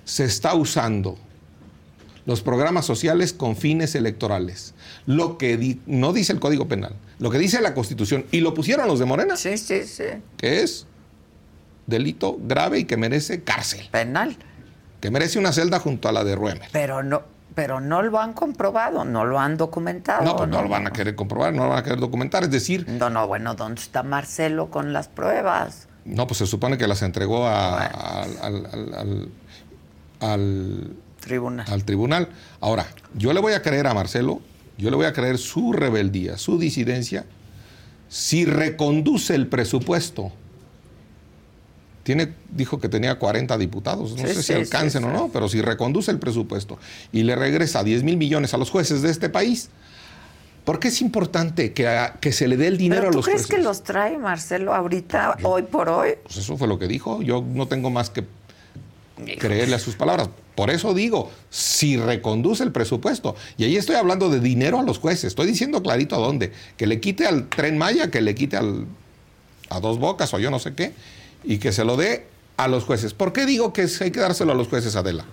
Se 0.04 0.24
está 0.24 0.54
usando 0.54 1.18
los 2.26 2.40
programas 2.42 2.86
sociales 2.86 3.32
con 3.32 3.56
fines 3.56 3.94
electorales. 3.94 4.72
Lo 5.06 5.36
que 5.36 5.56
di- 5.56 5.80
no 5.86 6.12
dice 6.12 6.32
el 6.32 6.40
Código 6.40 6.68
Penal, 6.68 6.94
lo 7.18 7.30
que 7.30 7.38
dice 7.38 7.60
la 7.60 7.74
Constitución, 7.74 8.24
y 8.32 8.40
lo 8.40 8.54
pusieron 8.54 8.86
los 8.88 8.98
de 8.98 9.04
Morena, 9.04 9.36
Sí, 9.36 9.58
sí, 9.58 9.84
sí. 9.84 10.04
que 10.38 10.62
es 10.62 10.86
delito 11.86 12.36
grave 12.40 12.80
y 12.80 12.84
que 12.84 12.96
merece 12.96 13.42
cárcel, 13.42 13.88
Penal. 13.90 14.36
que 15.00 15.10
merece 15.10 15.38
una 15.38 15.52
celda 15.52 15.78
junto 15.80 16.08
a 16.08 16.12
la 16.12 16.24
de 16.24 16.34
Ruemer. 16.36 16.68
Pero 16.72 17.02
no, 17.02 17.22
pero 17.54 17.80
no 17.80 18.02
lo 18.02 18.18
han 18.18 18.32
comprobado, 18.32 19.04
no 19.04 19.24
lo 19.24 19.38
han 19.38 19.56
documentado. 19.56 20.24
No, 20.24 20.36
pues 20.36 20.48
no 20.48 20.62
lo 20.62 20.68
van 20.68 20.86
a 20.86 20.90
querer 20.92 21.14
comprobar, 21.14 21.52
no 21.52 21.64
lo 21.64 21.70
van 21.70 21.78
a 21.78 21.82
querer 21.82 22.00
documentar. 22.00 22.42
Es 22.44 22.50
decir, 22.50 22.86
No, 22.88 23.10
no, 23.10 23.26
bueno, 23.28 23.54
¿dónde 23.54 23.80
está 23.80 24.02
Marcelo 24.02 24.70
con 24.70 24.92
las 24.92 25.08
pruebas? 25.08 25.88
No, 26.04 26.26
pues 26.26 26.38
se 26.38 26.46
supone 26.46 26.76
que 26.78 26.86
las 26.86 27.02
entregó 27.02 27.46
a- 27.46 27.76
Bueno. 27.76 27.98
al, 28.42 28.66
al- 28.66 28.66
al- 28.66 28.94
al- 28.94 29.28
al- 30.20 30.90
Tribunal. 31.20 31.66
al 31.70 31.84
tribunal. 31.84 32.28
Ahora, 32.60 32.86
yo 33.14 33.32
le 33.32 33.40
voy 33.40 33.52
a 33.54 33.62
creer 33.62 33.86
a 33.86 33.94
Marcelo, 33.94 34.40
yo 34.76 34.90
le 34.90 34.96
voy 34.96 35.06
a 35.06 35.12
creer 35.12 35.38
su 35.38 35.72
rebeldía, 35.72 36.36
su 36.36 36.58
disidencia, 36.58 37.24
si 38.08 38.44
reconduce 38.44 39.34
el 39.34 39.46
presupuesto. 39.46 40.32
Tiene, 42.04 42.32
dijo 42.50 42.78
que 42.80 42.88
tenía 42.88 43.18
40 43.18 43.58
diputados, 43.58 44.12
no 44.12 44.28
Sí, 44.28 44.34
sé 44.34 44.42
si 44.42 44.52
alcancen 44.52 45.02
sí, 45.02 45.08
o 45.08 45.10
no, 45.12 45.30
pero 45.32 45.48
si 45.48 45.60
reconduce 45.62 46.10
el 46.10 46.18
presupuesto 46.18 46.78
y 47.12 47.22
le 47.24 47.34
regresa 47.34 47.82
10 47.82 48.02
mil 48.04 48.16
millones 48.16 48.54
a 48.54 48.58
los 48.58 48.70
jueces 48.70 49.00
de 49.02 49.10
este 49.10 49.30
país, 49.30 49.70
¿por 50.64 50.78
qué 50.78 50.88
es 50.88 51.00
importante 51.00 51.72
que, 51.72 51.88
a- 51.88 52.12
que 52.20 52.30
se 52.32 52.46
le 52.46 52.56
dé 52.58 52.66
el 52.68 52.76
dinero 52.78 53.00
¿Pero 53.00 53.08
a 53.08 53.12
tú 53.12 53.16
los 53.18 53.24
crees 53.24 53.40
jueces? 53.46 53.56
que 53.56 53.62
los 53.62 53.82
trae 53.82 54.18
Marcelo 54.18 54.74
ahorita, 54.74 55.38
hoy 55.44 55.62
por 55.62 55.88
hoy? 55.88 56.10
Pues 56.22 56.36
eso 56.36 56.56
fue 56.58 56.68
lo 56.68 56.78
que 56.78 56.86
dijo. 56.88 57.22
Yo 57.22 57.42
no 57.46 57.66
tengo 57.68 57.88
más 57.90 58.10
que 58.10 58.24
creerle 59.38 59.76
a 59.76 59.78
sus 59.78 59.94
palabras. 59.94 60.28
Por 60.54 60.70
eso 60.70 60.92
digo, 60.92 61.30
si 61.48 61.96
reconduce 61.96 62.62
el 62.64 62.72
presupuesto, 62.72 63.34
y 63.56 63.64
ahí 63.64 63.76
estoy 63.76 63.96
hablando 63.96 64.28
de 64.28 64.40
dinero 64.40 64.78
a 64.78 64.82
los 64.82 64.98
jueces, 64.98 65.24
estoy 65.24 65.46
diciendo 65.46 65.82
clarito 65.82 66.16
a 66.16 66.18
dónde, 66.18 66.52
que 66.76 66.86
le 66.86 67.00
quite 67.00 67.26
al 67.26 67.48
tren 67.48 67.78
Maya, 67.78 68.10
que 68.10 68.20
le 68.20 68.34
quite 68.34 68.56
al, 68.56 68.86
a 69.70 69.80
dos 69.80 69.98
bocas 69.98 70.34
o 70.34 70.38
yo 70.38 70.50
no 70.50 70.58
sé 70.58 70.74
qué, 70.74 70.92
y 71.44 71.58
que 71.58 71.72
se 71.72 71.84
lo 71.84 71.96
dé 71.96 72.26
a 72.56 72.68
los 72.68 72.84
jueces. 72.84 73.14
¿Por 73.14 73.32
qué 73.32 73.46
digo 73.46 73.72
que 73.72 73.88
hay 74.00 74.10
que 74.10 74.20
dárselo 74.20 74.52
a 74.52 74.54
los 74.54 74.68
jueces, 74.68 74.96
Adela? 74.96 75.24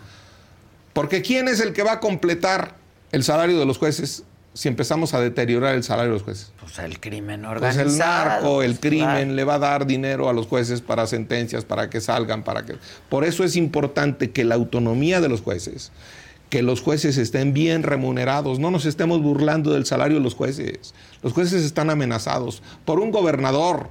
Porque 0.93 1.21
¿quién 1.21 1.47
es 1.47 1.59
el 1.59 1.73
que 1.73 1.83
va 1.83 1.93
a 1.93 1.99
completar 1.99 2.75
el 3.11 3.23
salario 3.23 3.57
de 3.59 3.65
los 3.65 3.77
jueces 3.77 4.23
si 4.53 4.67
empezamos 4.67 5.13
a 5.13 5.21
deteriorar 5.21 5.75
el 5.75 5.83
salario 5.83 6.11
de 6.11 6.17
los 6.17 6.23
jueces? 6.23 6.51
Pues 6.59 6.77
el 6.79 6.99
crimen 6.99 7.41
Pues 7.41 7.51
organizado. 7.51 7.89
el 7.89 7.97
narco, 7.97 8.61
el 8.63 8.71
pues, 8.71 8.79
crimen 8.81 9.07
claro. 9.07 9.33
le 9.33 9.43
va 9.45 9.53
a 9.55 9.59
dar 9.59 9.85
dinero 9.87 10.27
a 10.29 10.33
los 10.33 10.47
jueces 10.47 10.81
para 10.81 11.07
sentencias, 11.07 11.63
para 11.63 11.89
que 11.89 12.01
salgan, 12.01 12.43
para 12.43 12.65
que... 12.65 12.75
Por 13.07 13.23
eso 13.23 13.43
es 13.43 13.55
importante 13.55 14.31
que 14.31 14.43
la 14.43 14.55
autonomía 14.55 15.21
de 15.21 15.29
los 15.29 15.41
jueces, 15.41 15.91
que 16.49 16.63
los 16.63 16.81
jueces 16.81 17.17
estén 17.17 17.53
bien 17.53 17.83
remunerados, 17.83 18.59
no 18.59 18.71
nos 18.71 18.85
estemos 18.85 19.21
burlando 19.21 19.71
del 19.71 19.85
salario 19.85 20.17
de 20.17 20.23
los 20.23 20.35
jueces. 20.35 20.93
Los 21.23 21.31
jueces 21.31 21.63
están 21.63 21.89
amenazados 21.89 22.61
por 22.83 22.99
un 22.99 23.11
gobernador, 23.11 23.87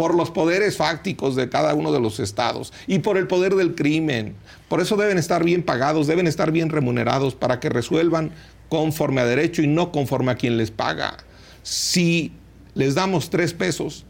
por 0.00 0.14
los 0.14 0.30
poderes 0.30 0.78
fácticos 0.78 1.36
de 1.36 1.50
cada 1.50 1.74
uno 1.74 1.92
de 1.92 2.00
los 2.00 2.20
estados 2.20 2.72
y 2.86 3.00
por 3.00 3.18
el 3.18 3.26
poder 3.26 3.54
del 3.54 3.74
crimen. 3.74 4.34
Por 4.66 4.80
eso 4.80 4.96
deben 4.96 5.18
estar 5.18 5.44
bien 5.44 5.62
pagados, 5.62 6.06
deben 6.06 6.26
estar 6.26 6.52
bien 6.52 6.70
remunerados 6.70 7.34
para 7.34 7.60
que 7.60 7.68
resuelvan 7.68 8.30
conforme 8.70 9.20
a 9.20 9.26
derecho 9.26 9.60
y 9.60 9.66
no 9.66 9.92
conforme 9.92 10.32
a 10.32 10.36
quien 10.36 10.56
les 10.56 10.70
paga. 10.70 11.18
Si 11.62 12.32
les 12.72 12.94
damos 12.94 13.28
tres 13.28 13.52
pesos 13.52 14.06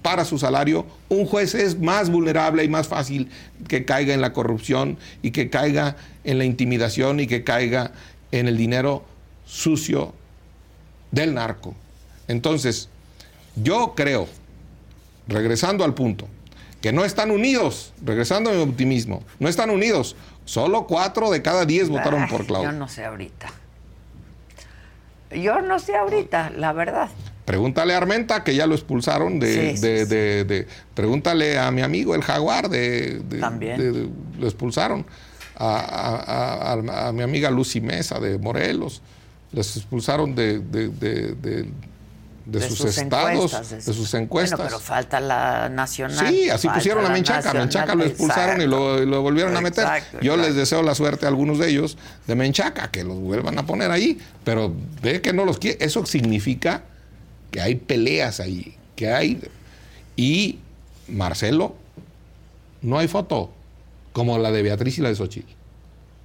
para 0.00 0.24
su 0.24 0.38
salario, 0.38 0.86
un 1.10 1.26
juez 1.26 1.54
es 1.54 1.78
más 1.78 2.08
vulnerable 2.08 2.64
y 2.64 2.68
más 2.70 2.88
fácil 2.88 3.28
que 3.68 3.84
caiga 3.84 4.14
en 4.14 4.22
la 4.22 4.32
corrupción 4.32 4.96
y 5.20 5.32
que 5.32 5.50
caiga 5.50 5.96
en 6.24 6.38
la 6.38 6.46
intimidación 6.46 7.20
y 7.20 7.26
que 7.26 7.44
caiga 7.44 7.92
en 8.30 8.48
el 8.48 8.56
dinero 8.56 9.04
sucio 9.44 10.14
del 11.10 11.34
narco. 11.34 11.74
Entonces, 12.26 12.88
yo 13.54 13.92
creo, 13.94 14.28
regresando 15.28 15.84
al 15.84 15.94
punto, 15.94 16.28
que 16.80 16.92
no 16.92 17.04
están 17.04 17.30
unidos, 17.30 17.92
regresando 18.04 18.50
a 18.50 18.54
mi 18.54 18.62
optimismo, 18.62 19.22
no 19.38 19.48
están 19.48 19.70
unidos. 19.70 20.16
Solo 20.44 20.86
cuatro 20.88 21.30
de 21.30 21.40
cada 21.42 21.64
diez 21.64 21.88
votaron 21.88 22.22
Ay, 22.22 22.28
por 22.30 22.46
Claudia. 22.46 22.72
Yo 22.72 22.78
no 22.78 22.88
sé 22.88 23.04
ahorita. 23.04 23.48
Yo 25.30 25.60
no 25.62 25.78
sé 25.78 25.96
ahorita, 25.96 26.50
la 26.50 26.72
verdad. 26.72 27.08
Pregúntale 27.44 27.94
a 27.94 27.96
Armenta, 27.96 28.44
que 28.44 28.54
ya 28.54 28.66
lo 28.66 28.74
expulsaron 28.74 29.40
de... 29.40 29.70
Sí, 29.72 29.76
sí, 29.76 29.82
de- 29.82 30.04
sí. 30.04 30.10
de- 30.10 30.44
de- 30.44 30.66
pregúntale 30.94 31.58
a 31.58 31.70
mi 31.70 31.82
amigo 31.82 32.14
el 32.14 32.22
Jaguar, 32.22 32.68
de, 32.68 33.20
También. 33.40 34.12
lo 34.38 34.46
expulsaron. 34.46 35.06
A, 35.56 35.76
a- 35.78 36.72
a- 36.72 37.08
a 37.08 37.12
mi 37.12 37.22
amiga 37.22 37.50
Lucy 37.50 37.80
Mesa, 37.80 38.20
de 38.20 38.38
Morelos. 38.38 39.00
Les 39.52 39.76
expulsaron 39.76 40.34
de, 40.34 40.58
de- 42.44 42.68
sus, 42.68 42.84
estados, 42.98 43.70
de 43.70 43.80
sus 43.82 44.12
encuestas. 44.14 44.58
Bueno, 44.58 44.70
pero 44.70 44.80
falta 44.80 45.20
la 45.20 45.68
nacional. 45.68 46.28
Sí, 46.28 46.50
así 46.50 46.68
pusieron 46.68 47.04
a 47.04 47.08
Menchaca. 47.08 47.52
Menchaca 47.54 47.94
lo 47.94 48.04
expulsaron 48.04 48.60
y 48.60 48.66
lo, 48.66 49.02
y 49.02 49.06
lo 49.06 49.22
volvieron 49.22 49.56
a 49.56 49.60
meter. 49.60 49.84
Exacto, 49.84 50.18
Yo 50.20 50.36
les 50.36 50.54
deseo 50.54 50.82
la 50.82 50.94
suerte 50.94 51.26
a 51.26 51.28
algunos 51.28 51.58
de 51.58 51.68
ellos 51.70 51.96
de 52.26 52.34
Menchaca, 52.34 52.90
que 52.90 53.04
los 53.04 53.18
vuelvan 53.18 53.58
a 53.58 53.66
poner 53.66 53.90
ahí. 53.90 54.18
Pero 54.44 54.74
ve 55.02 55.20
que 55.20 55.32
no 55.32 55.44
los 55.44 55.58
quiere. 55.58 55.84
Eso 55.84 56.04
significa 56.06 56.82
que 57.50 57.60
hay 57.60 57.76
peleas 57.76 58.40
ahí, 58.40 58.76
que 58.96 59.12
hay. 59.12 59.40
Y 60.16 60.58
Marcelo, 61.08 61.76
no 62.80 62.98
hay 62.98 63.08
foto 63.08 63.52
como 64.12 64.38
la 64.38 64.50
de 64.50 64.62
Beatriz 64.62 64.98
y 64.98 65.00
la 65.02 65.08
de 65.08 65.14
Xochitl. 65.14 65.52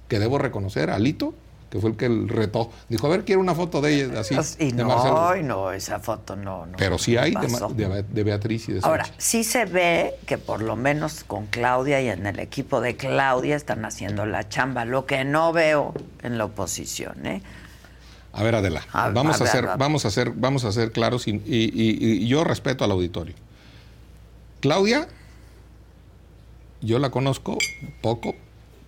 Que 0.08 0.18
debo 0.18 0.38
reconocer, 0.38 0.90
Alito, 0.90 1.34
que 1.70 1.78
fue 1.80 1.90
el 1.90 1.96
que 1.96 2.06
el 2.06 2.28
retó. 2.28 2.70
Dijo, 2.88 3.06
a 3.06 3.10
ver, 3.10 3.24
quiero 3.24 3.40
una 3.42 3.54
foto 3.54 3.80
de 3.82 3.94
ella, 4.04 4.20
así. 4.20 4.34
Y 4.58 4.72
de 4.72 4.82
no, 4.82 4.88
Marcelo. 4.88 5.36
y 5.36 5.42
no, 5.42 5.70
esa 5.72 5.98
foto 6.00 6.34
no. 6.34 6.64
no 6.66 6.76
Pero 6.78 6.96
sí 6.98 7.16
hay 7.18 7.32
de, 7.34 7.46
de- 7.86 8.02
de 8.04 8.24
Beatriz 8.24 8.68
y 8.70 8.72
de 8.72 8.80
Ahora, 8.82 9.04
Xochitl. 9.04 9.22
sí 9.22 9.44
se 9.44 9.64
ve 9.66 10.14
que 10.26 10.38
por 10.38 10.62
lo 10.62 10.76
menos 10.76 11.24
con 11.24 11.46
Claudia 11.46 12.00
y 12.00 12.08
en 12.08 12.26
el 12.26 12.38
equipo 12.38 12.80
de 12.80 12.96
Claudia 12.96 13.54
están 13.56 13.84
haciendo 13.84 14.24
la 14.24 14.48
chamba, 14.48 14.84
lo 14.86 15.04
que 15.04 15.24
no 15.24 15.52
veo 15.52 15.92
en 16.22 16.38
la 16.38 16.46
oposición, 16.46 17.26
¿eh? 17.26 17.42
A 18.32 18.42
ver, 18.42 18.54
Adela, 18.54 18.82
A- 18.92 19.10
vamos, 19.10 19.40
a 19.40 19.46
ser, 19.46 19.66
a- 19.66 19.76
vamos, 19.76 20.04
a 20.04 20.10
ser, 20.10 20.30
vamos 20.30 20.64
a 20.64 20.72
ser 20.72 20.92
claros 20.92 21.26
y, 21.28 21.32
y- 21.32 21.40
y- 21.74 22.22
y 22.24 22.28
yo 22.28 22.44
respeto 22.44 22.84
al 22.84 22.92
auditorio. 22.92 23.34
Claudia, 24.60 25.08
yo 26.80 26.98
la 26.98 27.10
conozco 27.10 27.58
poco, 28.00 28.34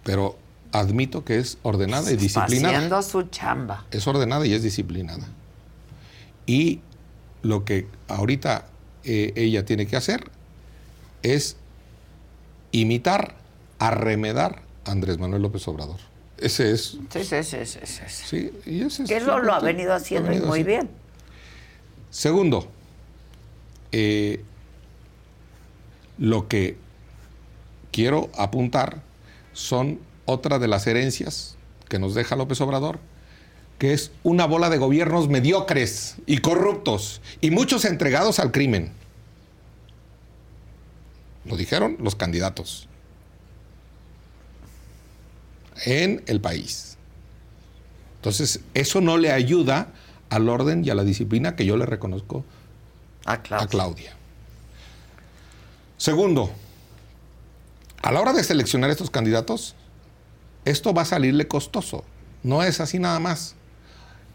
pero 0.04 0.36
admito 0.72 1.24
que 1.24 1.38
es 1.38 1.58
ordenada 1.62 2.10
y 2.12 2.16
disciplinada. 2.16 2.76
haciendo 2.76 3.02
su 3.02 3.22
chamba. 3.24 3.84
Es 3.90 4.06
ordenada 4.06 4.46
y 4.46 4.54
es 4.54 4.62
disciplinada. 4.62 5.26
Y 6.46 6.80
lo 7.42 7.64
que 7.64 7.86
ahorita 8.08 8.66
eh, 9.04 9.32
ella 9.36 9.64
tiene 9.64 9.86
que 9.86 9.96
hacer 9.96 10.30
es 11.22 11.56
imitar, 12.72 13.34
arremedar 13.78 14.62
a 14.84 14.92
Andrés 14.92 15.18
Manuel 15.18 15.42
López 15.42 15.66
Obrador. 15.68 15.98
Ese 16.38 16.72
es, 16.72 16.98
Sí, 17.10 17.24
sí, 17.24 17.42
sí, 17.42 17.56
sí, 17.66 17.78
sí, 17.84 18.02
sí. 18.08 18.50
y 18.64 18.82
ese 18.82 19.02
es 19.02 19.08
Que 19.08 19.16
eso 19.18 19.36
su 19.38 19.44
lo 19.44 19.52
ha 19.52 19.60
venido 19.60 19.92
ha 19.92 19.96
haciendo 19.96 20.28
y 20.28 20.34
venido 20.36 20.46
muy 20.48 20.60
haciendo. 20.60 20.86
bien. 20.88 21.00
Segundo, 22.10 22.68
eh, 23.92 24.42
lo 26.18 26.48
que 26.48 26.76
quiero 27.92 28.30
apuntar 28.36 29.02
son 29.52 30.00
otra 30.30 30.58
de 30.58 30.68
las 30.68 30.86
herencias 30.86 31.56
que 31.88 31.98
nos 31.98 32.14
deja 32.14 32.36
López 32.36 32.60
Obrador, 32.60 32.98
que 33.78 33.92
es 33.92 34.10
una 34.22 34.46
bola 34.46 34.70
de 34.70 34.78
gobiernos 34.78 35.28
mediocres 35.28 36.16
y 36.26 36.38
corruptos 36.38 37.20
y 37.40 37.50
muchos 37.50 37.84
entregados 37.84 38.38
al 38.38 38.52
crimen. 38.52 38.92
Lo 41.46 41.56
dijeron 41.56 41.96
los 42.00 42.14
candidatos 42.14 42.86
en 45.84 46.22
el 46.26 46.40
país. 46.40 46.96
Entonces, 48.16 48.60
eso 48.74 49.00
no 49.00 49.16
le 49.16 49.32
ayuda 49.32 49.88
al 50.28 50.48
orden 50.48 50.84
y 50.84 50.90
a 50.90 50.94
la 50.94 51.04
disciplina 51.04 51.56
que 51.56 51.64
yo 51.64 51.76
le 51.76 51.86
reconozco 51.86 52.44
Ah, 53.24 53.42
claro. 53.42 53.64
a 53.64 53.66
Claudia. 53.66 54.14
Segundo, 55.96 56.50
a 58.02 58.12
la 58.12 58.20
hora 58.20 58.32
de 58.32 58.44
seleccionar 58.44 58.90
estos 58.90 59.10
candidatos, 59.10 59.74
esto 60.64 60.92
va 60.94 61.02
a 61.02 61.04
salirle 61.04 61.48
costoso. 61.48 62.04
No 62.42 62.62
es 62.62 62.80
así 62.80 62.98
nada 62.98 63.18
más. 63.20 63.54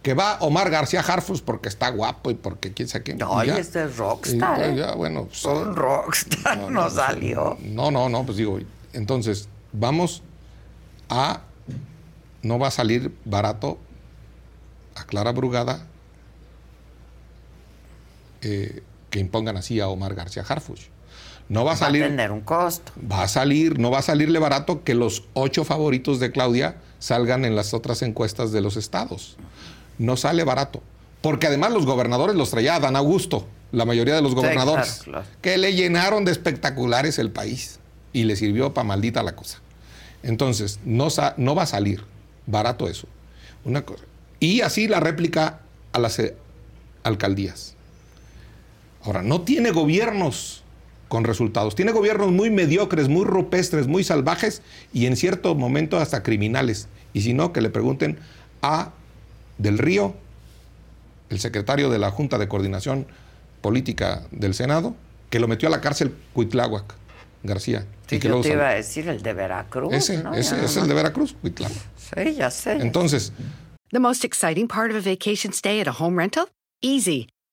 Que 0.03 0.13
va 0.13 0.38
Omar 0.41 0.69
García 0.69 1.01
Harfus 1.01 1.41
porque 1.41 1.67
está 1.67 1.89
guapo 1.89 2.30
y 2.30 2.36
porque 2.36 2.73
quién 2.73 2.88
sabe 2.88 3.03
qué. 3.03 3.15
No, 3.15 3.43
y 3.43 3.47
ya. 3.47 3.57
este 3.57 3.86
es 3.86 3.97
rockstar, 3.97 4.59
Y 4.59 4.61
ya, 4.61 4.69
¿eh? 4.69 4.76
ya, 4.76 4.95
bueno, 4.95 5.26
pues, 5.26 5.43
Un 5.45 5.76
rockstar 5.76 6.57
no, 6.69 6.82
pues, 6.82 6.93
salió. 6.93 7.57
No, 7.61 7.89
no, 7.89 8.07
no, 8.09 8.23
pues 8.23 8.38
digo, 8.38 8.59
entonces 8.93 9.49
vamos 9.73 10.21
a. 11.09 11.41
No 12.43 12.59
va 12.59 12.67
a 12.67 12.71
salir 12.71 13.15
barato 13.26 13.80
a 14.93 15.03
Clara 15.05 15.32
Brugada 15.32 15.88
eh, 18.41 18.84
que 19.09 19.19
impongan 19.19 19.57
así 19.57 19.80
a 19.80 19.88
Omar 19.88 20.13
García 20.13 20.45
Harfuch. 20.47 20.89
No 21.47 21.63
va 21.63 21.71
a 21.71 21.73
Va 21.73 21.75
a 21.75 21.77
salir. 21.77 22.03
tener 22.03 22.31
un 22.31 22.41
costo. 22.41 22.91
Va 23.11 23.23
a 23.23 23.27
salir, 23.27 23.77
no 23.79 23.91
va 23.91 23.99
a 23.99 24.01
salirle 24.01 24.39
barato 24.39 24.83
que 24.83 24.95
los 24.95 25.23
ocho 25.33 25.63
favoritos 25.63 26.19
de 26.19 26.31
Claudia 26.31 26.77
salgan 26.99 27.45
en 27.45 27.55
las 27.55 27.73
otras 27.73 28.01
encuestas 28.01 28.51
de 28.51 28.61
los 28.61 28.77
estados. 28.77 29.37
No 29.99 30.17
sale 30.17 30.43
barato. 30.43 30.81
Porque 31.21 31.47
además 31.47 31.71
los 31.71 31.85
gobernadores 31.85 32.35
los 32.35 32.51
traía 32.51 32.79
Dan 32.79 32.95
Augusto, 32.95 33.47
la 33.71 33.85
mayoría 33.85 34.15
de 34.15 34.21
los 34.21 34.35
gobernadores, 34.35 35.01
claro, 35.03 35.23
claro. 35.23 35.37
que 35.41 35.57
le 35.57 35.73
llenaron 35.73 36.23
de 36.25 36.31
espectaculares 36.31 37.17
el 37.19 37.31
país 37.31 37.79
y 38.13 38.23
le 38.23 38.35
sirvió 38.35 38.73
para 38.73 38.87
maldita 38.87 39.23
la 39.23 39.35
cosa. 39.35 39.59
Entonces, 40.23 40.79
no, 40.85 41.07
no 41.37 41.55
va 41.55 41.63
a 41.63 41.67
salir 41.67 42.03
barato 42.47 42.87
eso. 42.87 43.07
Una 43.63 43.83
cosa. 43.83 44.03
Y 44.39 44.61
así 44.61 44.87
la 44.87 44.99
réplica 44.99 45.59
a 45.93 45.99
las 45.99 46.19
eh, 46.19 46.35
alcaldías. 47.03 47.75
Ahora, 49.03 49.21
no 49.21 49.41
tiene 49.41 49.71
gobiernos 49.71 50.63
con 51.16 51.24
resultados. 51.24 51.76
Tiene 51.76 51.93
gobiernos 51.93 52.34
muy 52.34 52.49
mediocres, 52.49 53.07
muy 53.07 53.24
rupestres, 53.24 53.88
muy 53.88 54.03
salvajes 54.03 54.61
y 54.91 55.05
en 55.05 55.16
cierto 55.16 55.55
momento 55.55 55.97
hasta 55.97 56.24
criminales. 56.24 56.89
Y 57.13 57.22
si 57.22 57.34
no, 57.34 57.53
que 57.53 57.61
le 57.61 57.70
pregunten 57.70 58.20
a 58.61 58.91
Del 59.57 59.78
Río, 59.78 60.13
el 61.30 61.39
secretario 61.39 61.89
de 61.89 61.99
la 61.99 62.11
Junta 62.11 62.38
de 62.38 62.49
Coordinación 62.49 63.07
Política 63.61 64.24
del 64.32 64.53
Senado, 64.53 64.93
que 65.30 65.39
lo 65.39 65.47
metió 65.47 65.70
a 65.70 65.72
la 65.72 65.80
cárcel 65.80 66.13
Cuitláhuac 66.34 66.93
García. 67.43 67.86
Sí, 68.07 68.18
y 68.18 68.20
que 68.20 68.28
yo 68.28 68.41
te 68.41 68.49
iba 68.51 68.68
a 68.68 68.74
decir 68.74 69.07
el 69.07 69.22
de 69.24 69.32
Veracruz. 69.32 69.93
Ese, 69.93 70.22
¿no? 70.22 70.34
ese 70.34 70.66
es 70.66 70.76
no- 70.76 70.82
el 70.82 70.89
de 70.89 70.93
Veracruz, 70.95 71.34
Cuitláhuac. 71.39 71.78
Sí, 71.95 72.36
ya 72.36 72.51
sé. 72.51 72.74
Entonces, 72.74 73.32
The 73.91 73.99
most 73.99 74.26
exciting 74.26 74.68
part 74.68 74.91
of 74.91 74.97
a 74.97 75.09
vacation 75.09 75.53
stay 75.53 75.80
at 75.80 75.88
a 75.88 75.93
home 75.97 76.18
rental? 76.18 76.49
Easy. 76.82 77.30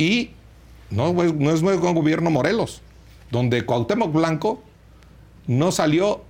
Y 0.00 0.30
no, 0.88 1.22
es- 1.22 1.34
no 1.34 1.50
es 1.52 1.60
nuevo 1.62 1.92
gobierno 1.92 2.30
Morelos, 2.30 2.80
donde 3.30 3.66
Cuauhtémoc 3.66 4.10
Blanco 4.12 4.62
no 5.46 5.72
salió 5.72 6.22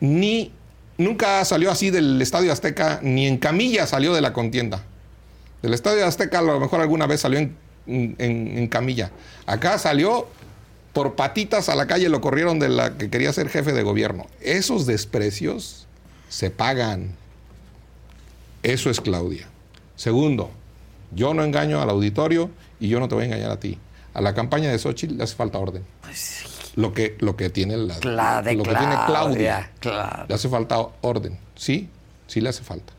ni, 0.00 0.52
nunca 0.96 1.44
salió 1.44 1.72
así 1.72 1.90
del 1.90 2.22
Estadio 2.22 2.52
Azteca, 2.52 3.00
ni 3.02 3.26
en 3.26 3.38
camilla 3.38 3.86
salió 3.88 4.14
de 4.14 4.20
la 4.20 4.32
contienda. 4.32 4.84
Del 5.60 5.74
Estadio 5.74 6.06
Azteca 6.06 6.38
a 6.38 6.42
lo 6.42 6.60
mejor 6.60 6.80
alguna 6.80 7.06
vez 7.08 7.20
salió 7.22 7.40
en, 7.40 7.56
en- 7.86 8.16
en 8.58 8.68
camilla. 8.68 9.10
Acá 9.46 9.76
salió 9.78 10.28
por 10.92 11.16
patitas 11.16 11.68
a 11.68 11.74
la 11.74 11.88
calle, 11.88 12.08
lo 12.08 12.20
corrieron 12.20 12.60
de 12.60 12.68
la 12.68 12.96
que 12.96 13.10
quería 13.10 13.32
ser 13.32 13.48
jefe 13.48 13.72
de 13.72 13.82
gobierno. 13.82 14.26
Esos 14.40 14.86
desprecios 14.86 15.88
se 16.28 16.50
pagan. 16.50 17.16
Eso 18.62 18.88
es 18.90 19.00
Claudia. 19.00 19.48
Segundo, 19.96 20.50
yo 21.14 21.34
no 21.34 21.44
engaño 21.44 21.80
al 21.80 21.90
auditorio 21.90 22.50
y 22.80 22.88
yo 22.88 23.00
no 23.00 23.08
te 23.08 23.14
voy 23.14 23.22
a 23.22 23.26
engañar 23.26 23.50
a 23.50 23.60
ti. 23.60 23.78
A 24.14 24.20
la 24.20 24.34
campaña 24.34 24.70
de 24.70 24.78
Xochitl 24.78 25.16
le 25.16 25.24
hace 25.24 25.34
falta 25.34 25.58
orden. 25.58 25.84
Lo 26.76 26.92
que, 26.92 27.16
lo 27.20 27.36
que 27.36 27.50
tiene 27.50 27.76
la, 27.76 27.94
Pues 27.94 28.04
lo 28.56 28.62
que 28.62 28.70
tiene 28.74 28.94
Claudia, 29.06 29.06
Claudia. 29.06 29.70
claro. 29.80 30.26
Le 30.28 30.34
hace 30.34 30.48
falta 30.48 30.78
orden. 31.02 31.38
Sí, 31.56 31.88
sí 32.26 32.40
le 32.40 32.48
hace 32.48 32.62
falta 32.64 32.92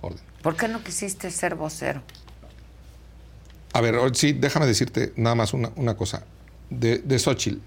orden. 0.00 0.20
¿Por 0.42 0.56
qué 0.56 0.68
no 0.68 0.82
quisiste 0.82 1.30
ser 1.30 1.54
vocero? 1.54 2.02
A 3.74 3.80
ver, 3.80 3.96
sí, 4.14 4.32
déjame 4.32 4.66
decirte 4.66 5.12
nada 5.16 5.34
más 5.34 5.54
una, 5.54 5.70
una 5.76 5.96
cosa. 5.96 6.24
De, 6.70 6.98
de 6.98 7.18
Xochitl, 7.18 7.58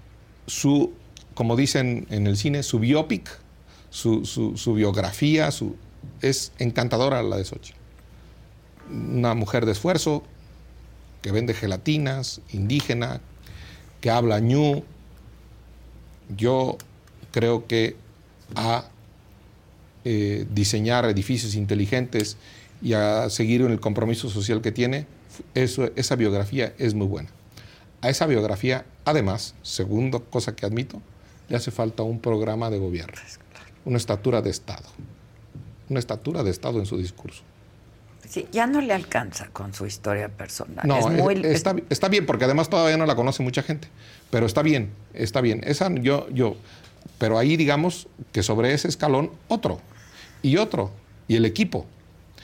su, 0.46 0.92
como 1.34 1.56
dicen 1.56 2.06
en 2.10 2.26
el 2.26 2.36
cine, 2.36 2.62
su 2.62 2.78
biopic, 2.78 3.28
su, 3.90 4.24
su- 4.24 4.56
su 4.56 4.74
biografía, 4.74 5.50
su, 5.50 5.76
es 6.22 6.52
encantadora 6.58 7.22
la 7.22 7.36
de 7.36 7.44
Xochitl. 7.44 7.75
Una 8.90 9.34
mujer 9.34 9.66
de 9.66 9.72
esfuerzo, 9.72 10.22
que 11.22 11.32
vende 11.32 11.54
gelatinas, 11.54 12.40
indígena, 12.52 13.20
que 14.00 14.10
habla 14.10 14.40
ñu. 14.40 14.84
Yo 16.36 16.78
creo 17.32 17.66
que 17.66 17.96
a 18.54 18.84
eh, 20.04 20.46
diseñar 20.52 21.04
edificios 21.06 21.54
inteligentes 21.54 22.36
y 22.80 22.92
a 22.92 23.28
seguir 23.30 23.62
en 23.62 23.72
el 23.72 23.80
compromiso 23.80 24.30
social 24.30 24.60
que 24.60 24.70
tiene, 24.70 25.06
eso, 25.54 25.90
esa 25.96 26.14
biografía 26.16 26.74
es 26.78 26.94
muy 26.94 27.06
buena. 27.06 27.30
A 28.02 28.08
esa 28.08 28.26
biografía, 28.26 28.86
además, 29.04 29.54
segunda 29.62 30.20
cosa 30.20 30.54
que 30.54 30.66
admito, 30.66 31.02
le 31.48 31.56
hace 31.56 31.70
falta 31.70 32.02
un 32.02 32.20
programa 32.20 32.70
de 32.70 32.78
gobierno, 32.78 33.20
una 33.84 33.96
estatura 33.96 34.42
de 34.42 34.50
Estado, 34.50 34.88
una 35.88 35.98
estatura 35.98 36.42
de 36.42 36.50
Estado 36.50 36.78
en 36.78 36.86
su 36.86 36.98
discurso. 36.98 37.42
Sí, 38.28 38.46
ya 38.52 38.66
no 38.66 38.80
le 38.80 38.92
alcanza 38.92 39.48
con 39.52 39.72
su 39.74 39.86
historia 39.86 40.28
personal. 40.28 40.86
No, 40.86 40.98
es 40.98 41.06
muy, 41.06 41.34
está, 41.44 41.74
está 41.90 42.08
bien, 42.08 42.26
porque 42.26 42.44
además 42.44 42.68
todavía 42.68 42.96
no 42.96 43.06
la 43.06 43.14
conoce 43.16 43.42
mucha 43.42 43.62
gente. 43.62 43.88
Pero 44.30 44.46
está 44.46 44.62
bien, 44.62 44.90
está 45.14 45.40
bien. 45.40 45.62
Esa 45.64 45.90
yo, 45.94 46.28
yo, 46.30 46.56
pero 47.18 47.38
ahí 47.38 47.56
digamos 47.56 48.08
que 48.32 48.42
sobre 48.42 48.72
ese 48.74 48.88
escalón, 48.88 49.30
otro, 49.48 49.80
y 50.42 50.56
otro, 50.56 50.90
y 51.28 51.36
el 51.36 51.44
equipo. 51.44 51.86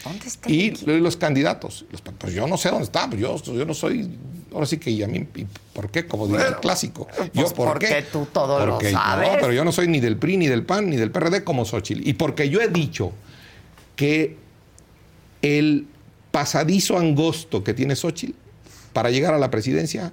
¿Dónde 0.05 0.27
está 0.27 0.49
el 0.49 0.55
Y 0.55 0.67
equipo? 0.69 0.91
los 0.93 1.17
candidatos. 1.17 1.85
Los- 1.91 2.01
pues 2.03 2.33
yo 2.35 2.47
no 2.47 2.57
sé 2.57 2.71
dónde 2.71 2.85
está, 2.85 3.09
pues 3.09 3.21
yo, 3.21 3.37
yo 3.43 3.65
no 3.65 3.75
soy. 3.75 4.19
Ahora 4.53 4.67
sí 4.67 4.77
que 4.79 4.91
y 4.91 5.03
a 5.03 5.09
mí, 5.09 5.27
¿y 5.35 5.47
¿por 5.73 5.91
qué? 5.91 6.07
Como 6.07 6.27
diría 6.27 6.49
el 6.49 6.57
clásico. 6.57 7.07
yo, 7.33 7.43
pues 7.43 7.53
¿por 7.55 7.69
porque 7.69 7.87
qué? 7.87 8.03
tú 8.13 8.27
todo 8.33 8.67
lo 8.67 8.73
Porque- 8.75 8.91
sabes. 8.93 9.31
No, 9.33 9.35
pero 9.41 9.53
yo 9.53 9.65
no 9.65 9.73
soy 9.73 9.89
ni 9.89 9.99
del 10.01 10.17
PRI, 10.19 10.37
ni 10.37 10.47
del 10.47 10.65
PAN, 10.65 10.91
ni 10.91 10.97
del 10.97 11.11
PRD 11.11 11.43
como 11.45 11.65
Xochitl. 11.65 12.07
Y 12.07 12.13
porque 12.15 12.49
yo 12.51 12.61
he 12.61 12.69
dicho 12.69 13.13
que 13.97 14.37
el 15.43 15.87
pasadizo 16.31 16.99
angosto 16.99 17.63
que 17.63 17.75
tiene 17.75 17.97
Xochitl 17.97 18.35
para 18.93 19.11
llegar 19.11 19.35
a 19.35 19.39
la 19.39 19.51
presidencia, 19.51 20.13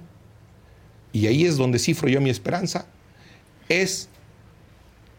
y 1.12 1.26
ahí 1.26 1.44
es 1.44 1.56
donde 1.56 1.78
cifro 1.78 2.08
yo 2.08 2.20
mi 2.20 2.30
esperanza, 2.30 2.86
es 3.68 4.08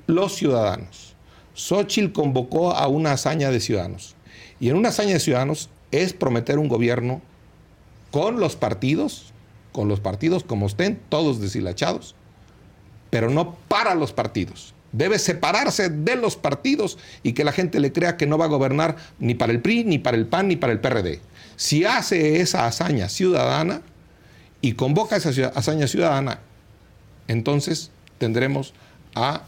los 0.08 0.36
ciudadanos. 0.36 1.16
Xochitl 1.54 2.12
convocó 2.12 2.72
a 2.72 2.88
una 2.88 3.14
hazaña 3.14 3.50
de 3.52 3.60
ciudadanos. 3.60 4.16
Y 4.60 4.70
en 4.70 4.76
una 4.76 4.90
hazaña 4.90 5.14
de 5.14 5.20
ciudadanos 5.20 5.70
es 5.92 6.14
prometer 6.14 6.60
un 6.60 6.68
gobierno 6.68 7.22
con 8.12 8.40
los 8.40 8.56
partidos, 8.56 9.34
con 9.72 9.88
los 9.88 10.00
partidos 10.00 10.44
como 10.44 10.68
estén, 10.68 11.02
todos 11.10 11.40
deshilachados, 11.40 12.16
pero 13.10 13.30
no 13.30 13.56
para 13.68 13.96
los 13.96 14.14
partidos. 14.14 14.74
Debe 14.92 15.20
separarse 15.20 15.90
de 15.90 16.16
los 16.16 16.36
partidos 16.36 16.98
y 17.24 17.34
que 17.34 17.44
la 17.44 17.54
gente 17.54 17.80
le 17.80 17.94
crea 17.94 18.18
que 18.18 18.28
no 18.28 18.38
va 18.38 18.46
a 18.46 18.50
gobernar 18.50 18.98
ni 19.20 19.36
para 19.36 19.54
el 19.54 19.62
PRI, 19.62 19.86
ni 19.86 20.00
para 20.00 20.18
el 20.18 20.28
PAN, 20.28 20.50
ni 20.50 20.58
para 20.58 20.74
el 20.74 20.80
PRD. 20.80 21.22
Si 21.56 21.86
hace 21.86 22.42
esa 22.42 22.68
hazaña 22.68 23.08
ciudadana 23.08 23.82
y 24.60 24.74
convoca 24.74 25.16
esa 25.16 25.30
hazaña 25.56 25.88
ciudadana, 25.88 26.40
entonces 27.28 27.92
tendremos 28.18 28.74
a, 29.16 29.44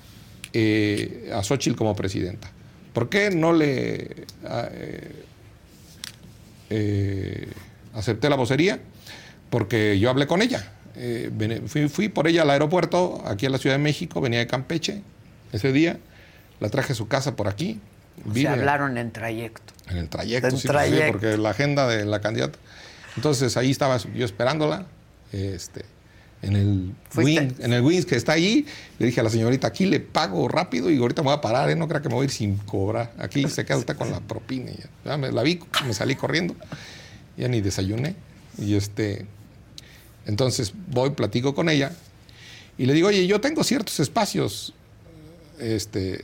eh, 0.53 1.31
a 1.33 1.43
Xochitl 1.43 1.75
como 1.75 1.95
presidenta. 1.95 2.49
¿Por 2.93 3.09
qué 3.09 3.31
no 3.31 3.51
le 3.51 4.25
eh, 4.47 5.25
eh, 6.69 7.47
acepté 7.95 8.29
la 8.29 8.37
vocería? 8.37 8.79
Porque 9.49 9.99
yo 9.99 10.09
hablé 10.09 10.25
con 10.25 10.41
ella. 10.41 10.71
Fui, 11.65 11.89
fui 11.89 12.07
por 12.07 12.27
ella 12.27 12.43
al 12.43 12.51
aeropuerto, 12.51 13.23
aquí 13.25 13.47
a 13.47 13.49
la 13.49 13.57
Ciudad 13.57 13.75
de 13.75 13.81
México, 13.81 14.21
venía 14.21 14.39
de 14.39 14.47
Campeche 14.47 15.01
ese 15.53 15.71
día, 15.71 15.99
la 16.59 16.69
traje 16.69 16.93
a 16.93 16.95
su 16.95 17.07
casa 17.07 17.35
por 17.35 17.47
aquí. 17.47 17.79
Se 18.33 18.47
hablaron 18.47 18.97
en 18.97 19.11
trayecto. 19.11 19.73
en 19.89 19.97
el 19.97 20.09
trayecto, 20.09 20.47
En 20.47 20.57
sí, 20.57 20.67
pues, 20.67 20.85
sí, 20.85 20.89
trayecto. 20.89 21.11
porque 21.13 21.37
la 21.37 21.49
agenda 21.51 21.87
de 21.87 22.05
la 22.05 22.21
candidata. 22.21 22.59
Entonces 23.15 23.55
ahí 23.57 23.71
estaba 23.71 23.97
yo 23.97 24.25
esperándola, 24.25 24.87
este, 25.31 25.85
en 26.41 26.55
el 26.55 26.93
wing, 27.15 27.53
en 27.59 27.73
el 27.73 27.81
wings 27.81 28.05
que 28.05 28.15
está 28.15 28.33
ahí. 28.33 28.65
Le 28.99 29.05
dije 29.05 29.19
a 29.19 29.23
la 29.23 29.29
señorita, 29.29 29.67
aquí 29.67 29.85
le 29.85 29.99
pago 29.99 30.47
rápido 30.47 30.89
y 30.89 30.97
ahorita 30.97 31.21
me 31.21 31.27
voy 31.27 31.37
a 31.37 31.41
parar, 31.41 31.69
¿eh? 31.69 31.75
no 31.75 31.87
crea 31.87 32.01
que 32.01 32.09
me 32.09 32.15
voy 32.15 32.23
a 32.23 32.25
ir 32.25 32.31
sin 32.31 32.57
cobrar. 32.57 33.13
Aquí 33.17 33.47
se 33.47 33.65
queda 33.65 33.77
usted 33.77 33.95
con 33.95 34.11
la 34.11 34.19
propina. 34.19 34.71
y 34.71 34.75
ya. 34.75 34.89
Ya 35.05 35.17
me 35.17 35.31
la 35.31 35.43
vi, 35.43 35.59
me 35.85 35.93
salí 35.93 36.15
corriendo, 36.15 36.55
ya 37.37 37.47
ni 37.47 37.61
desayuné. 37.61 38.15
Y 38.57 38.75
este, 38.75 39.25
entonces 40.25 40.73
voy, 40.87 41.11
platico 41.11 41.55
con 41.55 41.69
ella 41.69 41.91
y 42.77 42.85
le 42.85 42.93
digo, 42.93 43.07
oye, 43.07 43.25
yo 43.27 43.39
tengo 43.41 43.63
ciertos 43.63 43.99
espacios. 43.99 44.73
Este, 45.59 46.23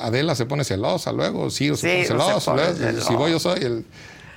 Adela 0.00 0.34
se 0.34 0.46
pone 0.46 0.64
celosa 0.64 1.12
luego, 1.12 1.50
Ciro 1.50 1.76
se 1.76 2.04
Sí, 2.04 2.12
pone 2.12 2.40
se 2.40 2.50
pone 2.50 3.00
si 3.02 3.14
voy 3.14 3.30
yo 3.30 3.38
soy 3.38 3.60
el... 3.62 3.84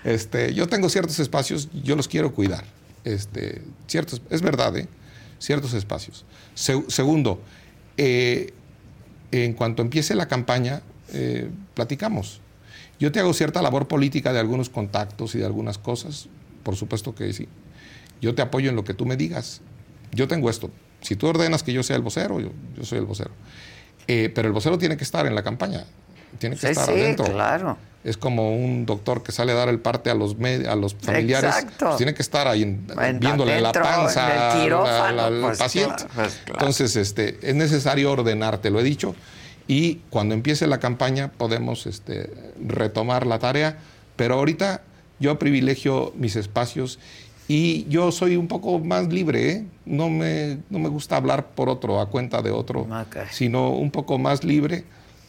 Este, 0.03 0.53
yo 0.53 0.67
tengo 0.67 0.89
ciertos 0.89 1.19
espacios, 1.19 1.69
yo 1.83 1.95
los 1.95 2.07
quiero 2.07 2.33
cuidar. 2.33 2.63
Este, 3.03 3.61
ciertos, 3.87 4.21
es 4.29 4.41
verdad, 4.41 4.75
¿eh? 4.77 4.87
ciertos 5.39 5.73
espacios. 5.73 6.23
Se- 6.55 6.83
segundo, 6.87 7.41
eh, 7.97 8.53
en 9.31 9.53
cuanto 9.53 9.81
empiece 9.81 10.15
la 10.15 10.27
campaña, 10.27 10.81
eh, 11.13 11.49
platicamos. 11.73 12.39
Yo 12.99 13.11
te 13.11 13.19
hago 13.19 13.33
cierta 13.33 13.61
labor 13.61 13.87
política 13.87 14.31
de 14.33 14.39
algunos 14.39 14.69
contactos 14.69 15.35
y 15.35 15.39
de 15.39 15.45
algunas 15.45 15.77
cosas, 15.77 16.27
por 16.63 16.75
supuesto 16.75 17.13
que 17.13 17.31
sí. 17.33 17.47
Yo 18.21 18.33
te 18.33 18.41
apoyo 18.41 18.69
en 18.69 18.75
lo 18.75 18.83
que 18.83 18.93
tú 18.93 19.05
me 19.05 19.17
digas. 19.17 19.61
Yo 20.13 20.27
tengo 20.27 20.49
esto. 20.49 20.71
Si 21.01 21.15
tú 21.15 21.27
ordenas 21.27 21.63
que 21.63 21.73
yo 21.73 21.83
sea 21.83 21.95
el 21.95 22.01
vocero, 22.01 22.39
yo, 22.39 22.51
yo 22.77 22.83
soy 22.85 22.99
el 22.99 23.05
vocero. 23.05 23.31
Eh, 24.07 24.31
pero 24.33 24.47
el 24.47 24.53
vocero 24.53 24.77
tiene 24.77 24.95
que 24.97 25.03
estar 25.03 25.25
en 25.25 25.35
la 25.35 25.43
campaña, 25.43 25.83
tiene 26.39 26.55
que 26.55 26.61
Sí, 26.61 26.67
estar 26.67 26.85
sí, 26.85 26.91
adentro. 26.91 27.25
claro. 27.25 27.77
Es 28.03 28.15
como 28.15 28.55
un 28.55 28.85
doctor 28.85 29.21
que 29.21 29.33
sale 29.33 29.51
a 29.51 29.55
dar 29.55 29.67
el 29.69 29.79
parte 29.79 30.09
a 30.09 30.13
los, 30.15 30.37
med- 30.37 30.65
a 30.67 30.75
los 30.75 30.95
familiares. 30.95 31.49
Exacto. 31.55 31.85
pues 31.87 31.97
tiene 31.97 32.13
que 32.13 32.21
estar 32.21 32.47
ahí 32.47 32.63
en- 32.63 32.87
En- 33.03 33.19
viéndole 33.19 33.59
la 33.59 33.73
panza 33.73 34.27
en 34.27 34.31
el 34.31 34.41
al- 34.43 34.61
quirófano, 34.63 35.41
pues, 35.41 35.57
paciente. 35.57 36.03
pues, 36.15 36.33
claro. 36.45 36.59
Entonces, 36.59 36.95
este, 36.95 37.37
es 37.41 37.55
necesario 37.55 38.11
ordenar, 38.11 38.59
te 38.59 38.69
lo 38.69 38.79
he 38.79 38.83
dicho. 38.83 39.13
Y 39.67 39.95
cuando 40.09 40.33
empiece 40.35 40.67
la 40.67 40.79
campaña 40.79 41.31
podemos 41.37 41.85
este, 41.85 42.29
retomar 42.65 43.27
la 43.27 43.39
tarea. 43.39 43.77
Pero 44.15 44.35
ahorita 44.35 44.81
yo 45.19 45.37
privilegio 45.37 46.13
mis 46.15 46.37
espacios 46.37 46.99
y 47.47 47.85
yo 47.87 48.11
soy 48.11 48.35
un 48.35 48.47
poco 48.47 48.79
más 48.79 49.07
libre. 49.07 49.51
¿eh? 49.51 49.65
No, 49.85 50.09
me, 50.09 50.59
no 50.69 50.79
me 50.79 50.89
gusta 50.89 51.15
hablar 51.15 51.47
por 51.47 51.69
otro, 51.69 52.01
a 52.01 52.09
cuenta 52.09 52.41
de 52.41 52.51
otro, 52.51 52.81
Ok. 52.81 53.17
sino 53.31 53.69
un 53.69 53.91
poco 53.91 54.17
más 54.17 54.43
libre. 54.43 54.83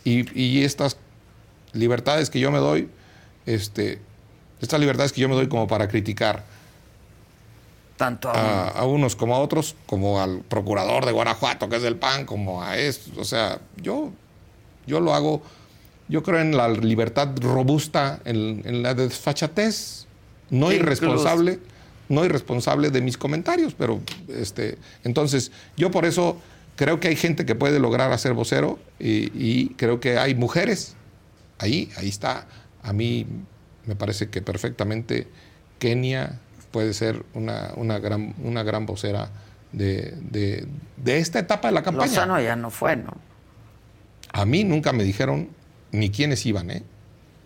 Y, 0.04 0.24
y 0.40 0.62
estas 0.64 0.96
libertades 1.72 2.30
que 2.30 2.40
yo 2.40 2.50
me 2.50 2.58
doy, 2.58 2.88
este, 3.46 4.00
estas 4.60 4.80
libertades 4.80 5.12
que 5.12 5.20
yo 5.20 5.28
me 5.28 5.34
doy 5.34 5.48
como 5.48 5.66
para 5.66 5.86
criticar 5.88 6.44
Tanto 7.96 8.28
a, 8.30 8.68
a 8.68 8.84
unos 8.86 9.16
como 9.16 9.34
a 9.34 9.40
otros, 9.40 9.74
como 9.86 10.20
al 10.20 10.40
procurador 10.40 11.04
de 11.04 11.12
Guanajuato, 11.12 11.68
que 11.68 11.76
es 11.76 11.82
del 11.82 11.96
PAN, 11.96 12.26
como 12.26 12.62
a 12.62 12.76
esto. 12.78 13.20
O 13.20 13.24
sea, 13.24 13.58
yo, 13.76 14.10
yo 14.86 15.00
lo 15.00 15.14
hago, 15.14 15.42
yo 16.08 16.22
creo 16.22 16.40
en 16.40 16.56
la 16.56 16.68
libertad 16.68 17.28
robusta, 17.40 18.20
en, 18.24 18.62
en 18.64 18.82
la 18.82 18.94
desfachatez, 18.94 20.06
no 20.50 20.70
Incluso. 20.72 21.02
No 22.08 22.24
irresponsable 22.24 22.90
de 22.90 23.00
mis 23.00 23.16
comentarios, 23.18 23.74
pero 23.74 24.00
este, 24.28 24.78
entonces 25.04 25.52
yo 25.76 25.90
por 25.90 26.04
eso 26.04 26.40
creo 26.76 27.00
que 27.00 27.08
hay 27.08 27.16
gente 27.16 27.44
que 27.44 27.54
puede 27.54 27.78
lograr 27.80 28.12
hacer 28.12 28.32
vocero 28.34 28.78
y, 28.98 29.30
y 29.34 29.70
creo 29.76 30.00
que 30.00 30.18
hay 30.18 30.34
mujeres, 30.34 30.94
ahí, 31.58 31.90
ahí 31.96 32.08
está, 32.08 32.46
a 32.82 32.92
mí 32.92 33.26
me 33.86 33.96
parece 33.96 34.28
que 34.30 34.42
perfectamente 34.42 35.26
Kenia 35.78 36.38
puede 36.70 36.92
ser 36.94 37.24
una, 37.34 37.72
una, 37.76 37.98
gran, 37.98 38.34
una 38.42 38.62
gran 38.62 38.86
vocera 38.86 39.30
de, 39.72 40.14
de- 40.20 40.66
de 40.96 41.18
esta 41.18 41.38
etapa 41.38 41.68
de 41.68 41.74
la 41.74 41.82
campaña. 41.82 42.06
Lozano 42.10 42.40
ya 42.40 42.56
no 42.56 42.70
fue, 42.70 42.96
¿no? 42.96 43.12
A 44.32 44.44
mí 44.44 44.64
nunca 44.64 44.92
me 44.92 45.04
dijeron 45.04 45.48
ni 45.92 46.10
quiénes 46.10 46.44
iban, 46.46 46.70
¿eh? 46.70 46.82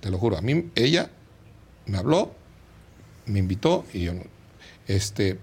Te 0.00 0.10
lo 0.10 0.18
juro. 0.18 0.36
A 0.36 0.40
mí 0.40 0.70
ella 0.74 1.10
me 1.86 1.98
habló, 1.98 2.32
me 3.26 3.38
invitó 3.38 3.84
y 3.92 4.00
yo 4.02 4.14
no. 4.14 4.22
Este, 4.86 5.38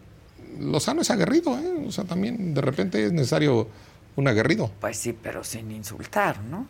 Lozano 0.60 1.02
es 1.02 1.10
aguerrido, 1.12 1.58
¿eh? 1.60 1.86
O 1.88 1.92
sea, 1.92 2.04
también 2.04 2.54
de 2.54 2.62
repente 2.62 3.06
es 3.06 3.12
necesario 3.14 3.68
un 4.16 4.28
aguerrido. 4.28 4.72
Pues 4.82 4.98
sí, 4.98 5.14
pero 5.14 5.44
sin 5.44 5.72
insultar, 5.72 6.42
¿no? 6.44 6.68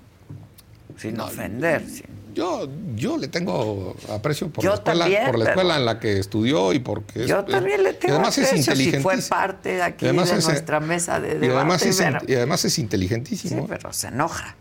Sin 0.98 1.20
ofender. 1.20 1.86
sin- 1.88 2.20
Yo, 2.36 2.70
yo 2.96 3.18
le 3.18 3.28
tengo 3.28 3.96
aprecio 4.14 4.50
por 4.50 4.64
Yo 4.64 4.70
la 4.72 4.76
escuela, 4.76 5.04
también, 5.06 5.26
por 5.26 5.40
la 5.40 5.46
escuela 5.50 5.78
en 5.78 5.86
la 5.86 6.00
que 6.00 6.20
estudió 6.20 6.74
y 6.74 6.80
porque 6.80 7.24
es- 7.24 7.28
Yo 7.28 7.40
es- 7.40 7.46
también 7.48 7.84
le 7.84 7.94
tengo 7.94 8.14
además 8.16 8.38
es 8.38 8.48
aprecio, 8.48 8.64
si 8.76 8.82
inteligentísimo. 8.84 9.04
fue 9.22 9.30
parte 9.30 9.70
de 9.76 9.82
aquí 9.82 10.06
de 10.06 10.12
es- 10.22 10.46
nuestra 10.46 10.80
mesa 10.80 11.20
de 11.20 11.28
y 11.30 11.50
además, 11.50 11.82
debate, 11.82 11.90
es, 11.90 11.98
pero- 11.98 12.20
y 12.28 12.36
además 12.36 12.66
es 12.66 12.74
Sí, 12.74 12.82
inteligentísimo. 12.82 13.66
pero 13.68 13.92
se 13.94 14.08
enoja. 14.08 14.56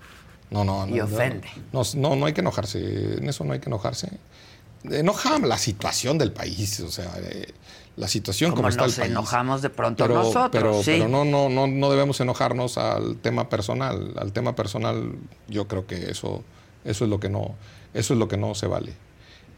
No, 0.51 0.65
no, 0.65 0.87
no. 0.87 0.97
Y 0.97 1.01
ofende. 1.01 1.47
No, 1.73 1.83
no, 1.97 2.17
no 2.17 2.25
hay 2.27 2.33
que 2.33 2.41
enojarse. 2.41 2.79
En 3.19 3.29
eso 3.29 3.45
no 3.45 3.53
hay 3.53 3.61
que 3.61 3.69
enojarse. 3.69 4.09
Enoja 4.85 5.39
la 5.41 5.59
situación 5.59 6.17
del 6.19 6.33
país, 6.33 6.81
o 6.81 6.91
sea, 6.91 7.13
eh, 7.23 7.49
la 7.99 8.07
situación 8.07 8.51
Como 8.51 8.59
como 8.63 8.69
está 8.69 8.83
nos 8.85 8.95
el 8.95 9.01
país. 9.03 9.11
enojamos 9.11 9.61
de 9.61 9.71
pronto 9.71 10.05
pero, 10.05 10.23
nosotros, 10.23 10.51
Pero, 10.53 10.83
sí. 10.83 10.93
pero 10.93 11.09
no, 11.09 11.25
no, 11.25 11.49
no, 11.49 11.67
no 11.67 11.91
debemos 11.91 12.21
enojarnos 12.21 12.79
al 12.79 13.17
tema 13.17 13.49
personal. 13.49 14.13
Al 14.17 14.33
tema 14.33 14.55
personal, 14.55 15.17
yo 15.49 15.67
creo 15.67 15.87
que 15.87 16.11
eso, 16.11 16.45
eso 16.85 17.05
es 17.05 17.11
lo 17.11 17.19
que 17.19 17.29
no, 17.29 17.57
eso 17.95 18.15
es 18.15 18.19
lo 18.19 18.29
que 18.29 18.37
no 18.37 18.55
se 18.55 18.69
vale. 18.69 18.93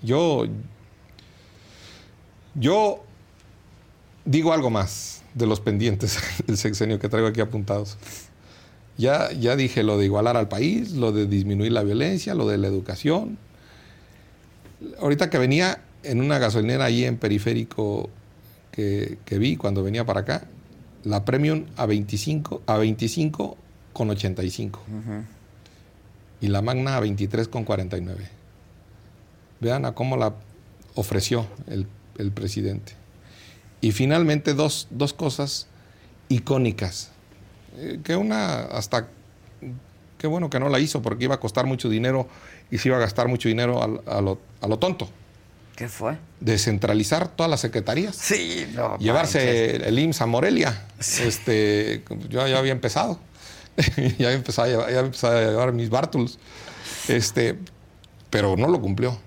Yo, 0.03 0.47
yo 2.55 3.03
digo 4.25 4.53
algo 4.53 4.71
más 4.71 5.23
de 5.35 5.47
los 5.47 5.61
pendientes 5.61 6.19
del 6.47 6.57
sexenio 6.57 6.99
que 6.99 7.09
traigo 7.09 7.29
aquí 7.29 7.41
apuntados. 7.43 7.99
Ya, 8.97 9.33
ya 9.33 9.55
dije 9.57 9.83
lo 9.83 9.99
de 9.99 10.07
igualar 10.07 10.37
al 10.37 10.49
país, 10.49 10.93
lo 10.93 11.13
de 11.13 11.27
disminuir 11.27 11.73
la 11.73 11.83
violencia, 11.83 12.35
lo 12.35 12.49
de 12.49 12.59
la 12.59 12.69
educación. 12.69 13.39
Ahorita 14.99 15.29
que 15.31 15.39
venía 15.39 15.83
en 16.03 16.21
una 16.21 16.39
gasolinera 16.39 16.87
ahí 16.87 17.05
en 17.05 17.19
periférico 17.19 18.09
que, 18.73 19.19
que 19.25 19.39
vi 19.39 19.57
cuando 19.57 19.83
venía 19.83 20.05
para 20.05 20.21
acá, 20.21 20.47
la 21.05 21.25
premium 21.25 21.67
a 21.77 21.87
25, 21.87 22.63
a 22.67 22.77
25 22.77 23.57
con 23.93 24.11
85 24.11 24.81
y 26.41 26.49
la 26.49 26.63
magna 26.63 26.97
a 26.97 27.01
23 27.01 27.49
con 27.49 27.65
49. 27.65 28.29
Vean 29.61 29.85
a 29.85 29.93
cómo 29.93 30.17
la, 30.17 30.35
ofreció 30.95 31.47
el, 31.67 31.87
el 32.19 32.33
presidente. 32.33 32.93
Y 33.81 33.93
finalmente 33.93 34.55
dos, 34.55 34.89
dos 34.91 35.13
cosas 35.13 35.67
icónicas, 36.29 37.11
eh, 37.77 38.01
que 38.05 38.17
una 38.17 38.61
hasta, 38.61 39.09
qué 40.19 40.27
bueno 40.27 40.51
que 40.51 40.61
no 40.61 40.69
la 40.69 40.79
hizo 40.79 41.03
porque 41.03 41.25
iba 41.25 41.35
a 41.35 41.41
costar 41.41 41.67
mucho 41.67 41.89
dinero 41.89 42.29
y 42.71 42.79
se 42.79 42.89
iba 42.89 42.97
a 42.99 43.01
gastar 43.01 43.29
mucho 43.29 43.49
dinero 43.49 43.83
a, 43.83 44.21
lo, 44.21 44.39
a 44.61 44.69
lo 44.69 44.79
tonto. 44.79 45.09
¿Qué 45.81 45.89
fue? 45.89 46.19
Descentralizar 46.41 47.29
todas 47.29 47.49
las 47.49 47.61
secretarías. 47.61 48.15
Sí, 48.15 48.71
no. 48.75 48.99
Llevarse 48.99 49.77
el 49.77 49.99
IMSS 49.99 50.21
a 50.21 50.27
Morelia. 50.27 50.85
Este, 50.99 52.05
yo 52.29 52.47
ya 52.47 52.59
había 52.59 52.73
empezado. 52.73 53.19
ya 54.19 54.27
había 54.27 54.33
empezado 54.33 54.69
a 54.69 54.71
llevar, 54.71 54.87
ya 54.91 54.99
había 54.99 55.07
empezado 55.07 55.39
a 55.39 55.41
llevar 55.41 55.73
mis 55.73 55.89
Bartles. 55.89 56.39
Este, 57.09 57.57
pero 58.29 58.59
no 58.59 58.69
lo 58.69 58.79
cumplió. 58.83 59.19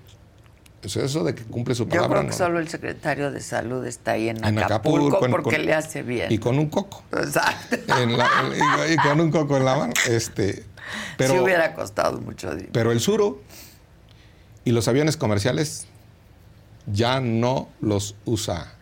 Eso, 0.84 1.02
eso 1.02 1.24
de 1.24 1.34
que 1.34 1.42
cumple 1.42 1.74
su 1.74 1.86
Yo 1.86 1.88
palabra. 1.90 2.20
creo 2.20 2.22
que 2.30 2.38
no. 2.38 2.44
solo 2.46 2.58
el 2.60 2.68
secretario 2.68 3.32
de 3.32 3.40
salud 3.40 3.84
está 3.84 4.12
ahí 4.12 4.28
en, 4.28 4.44
En 4.44 4.56
Acapulco, 4.60 5.18
porque 5.18 5.56
con- 5.56 5.66
le 5.66 5.74
hace 5.74 6.04
bien. 6.04 6.30
Y 6.30 6.38
con 6.38 6.56
un 6.60 6.68
coco. 6.70 7.02
Exacto. 7.16 7.76
En 8.00 8.16
la- 8.16 8.28
y, 8.88 8.92
y 8.92 8.96
con 8.98 9.20
un 9.20 9.32
coco 9.32 9.56
en 9.56 9.64
la 9.64 9.74
mano. 9.76 9.92
Este, 10.08 10.62
pero, 11.16 11.34
sí 11.34 11.40
hubiera 11.40 11.74
costado 11.74 12.20
mucho 12.20 12.50
dinero. 12.54 12.70
pero 12.72 12.92
el 12.92 13.00
suro 13.00 13.42
y 14.64 14.70
los 14.70 14.86
aviones 14.86 15.16
comerciales 15.16 15.88
ya 16.86 17.20
no 17.20 17.68
los 17.80 18.14
usa. 18.24 18.72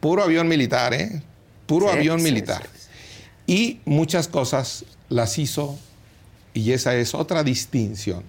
Puro 0.00 0.22
avión 0.22 0.48
militar, 0.48 0.94
¿eh? 0.94 1.22
Puro 1.66 1.90
Sí, 1.90 1.96
avión 1.98 2.18
sí, 2.20 2.24
militar. 2.24 2.62
sí, 2.74 2.88
Y 3.46 3.80
muchas 3.84 4.28
cosas 4.28 4.84
las 5.08 5.38
hizo, 5.38 5.78
y 6.54 6.72
esa 6.72 6.94
es 6.96 7.14
otra 7.14 7.42
distinción 7.44 8.22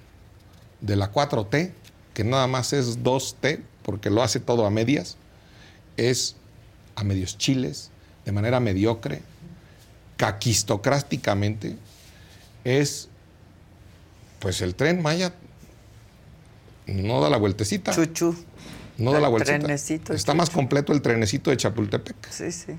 de 0.81 0.95
la 0.95 1.11
4T, 1.11 1.71
que 2.13 2.23
nada 2.23 2.47
más 2.47 2.73
es 2.73 3.03
2T, 3.03 3.61
porque 3.83 4.09
lo 4.09 4.21
hace 4.23 4.39
todo 4.39 4.65
a 4.65 4.69
medias, 4.69 5.17
es 5.97 6.35
a 6.95 7.03
medios 7.03 7.37
chiles, 7.37 7.89
de 8.25 8.31
manera 8.31 8.59
mediocre, 8.59 9.21
caquistocráticamente, 10.17 11.77
es, 12.63 13.07
pues 14.39 14.61
el 14.61 14.75
tren 14.75 15.01
Maya 15.01 15.33
no 16.87 17.21
da 17.21 17.29
la 17.29 17.37
vueltecita. 17.37 17.93
Chuchu. 17.93 18.35
No 18.97 19.11
da 19.11 19.19
la 19.19 19.27
El 19.27 19.31
vueltecita. 19.31 19.59
trenecito 19.59 20.13
Está 20.13 20.33
más 20.33 20.49
completo 20.49 20.93
el 20.93 21.01
trenecito 21.01 21.49
de 21.49 21.57
Chapultepec. 21.57 22.15
Sí, 22.29 22.51
sí. 22.51 22.73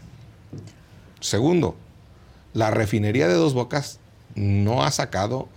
Segundo, 1.20 1.76
la 2.54 2.70
refinería 2.70 3.28
de 3.28 3.34
Dos 3.34 3.54
Bocas 3.54 4.00
no 4.34 4.82
ha 4.84 4.90
sacado 4.90 5.48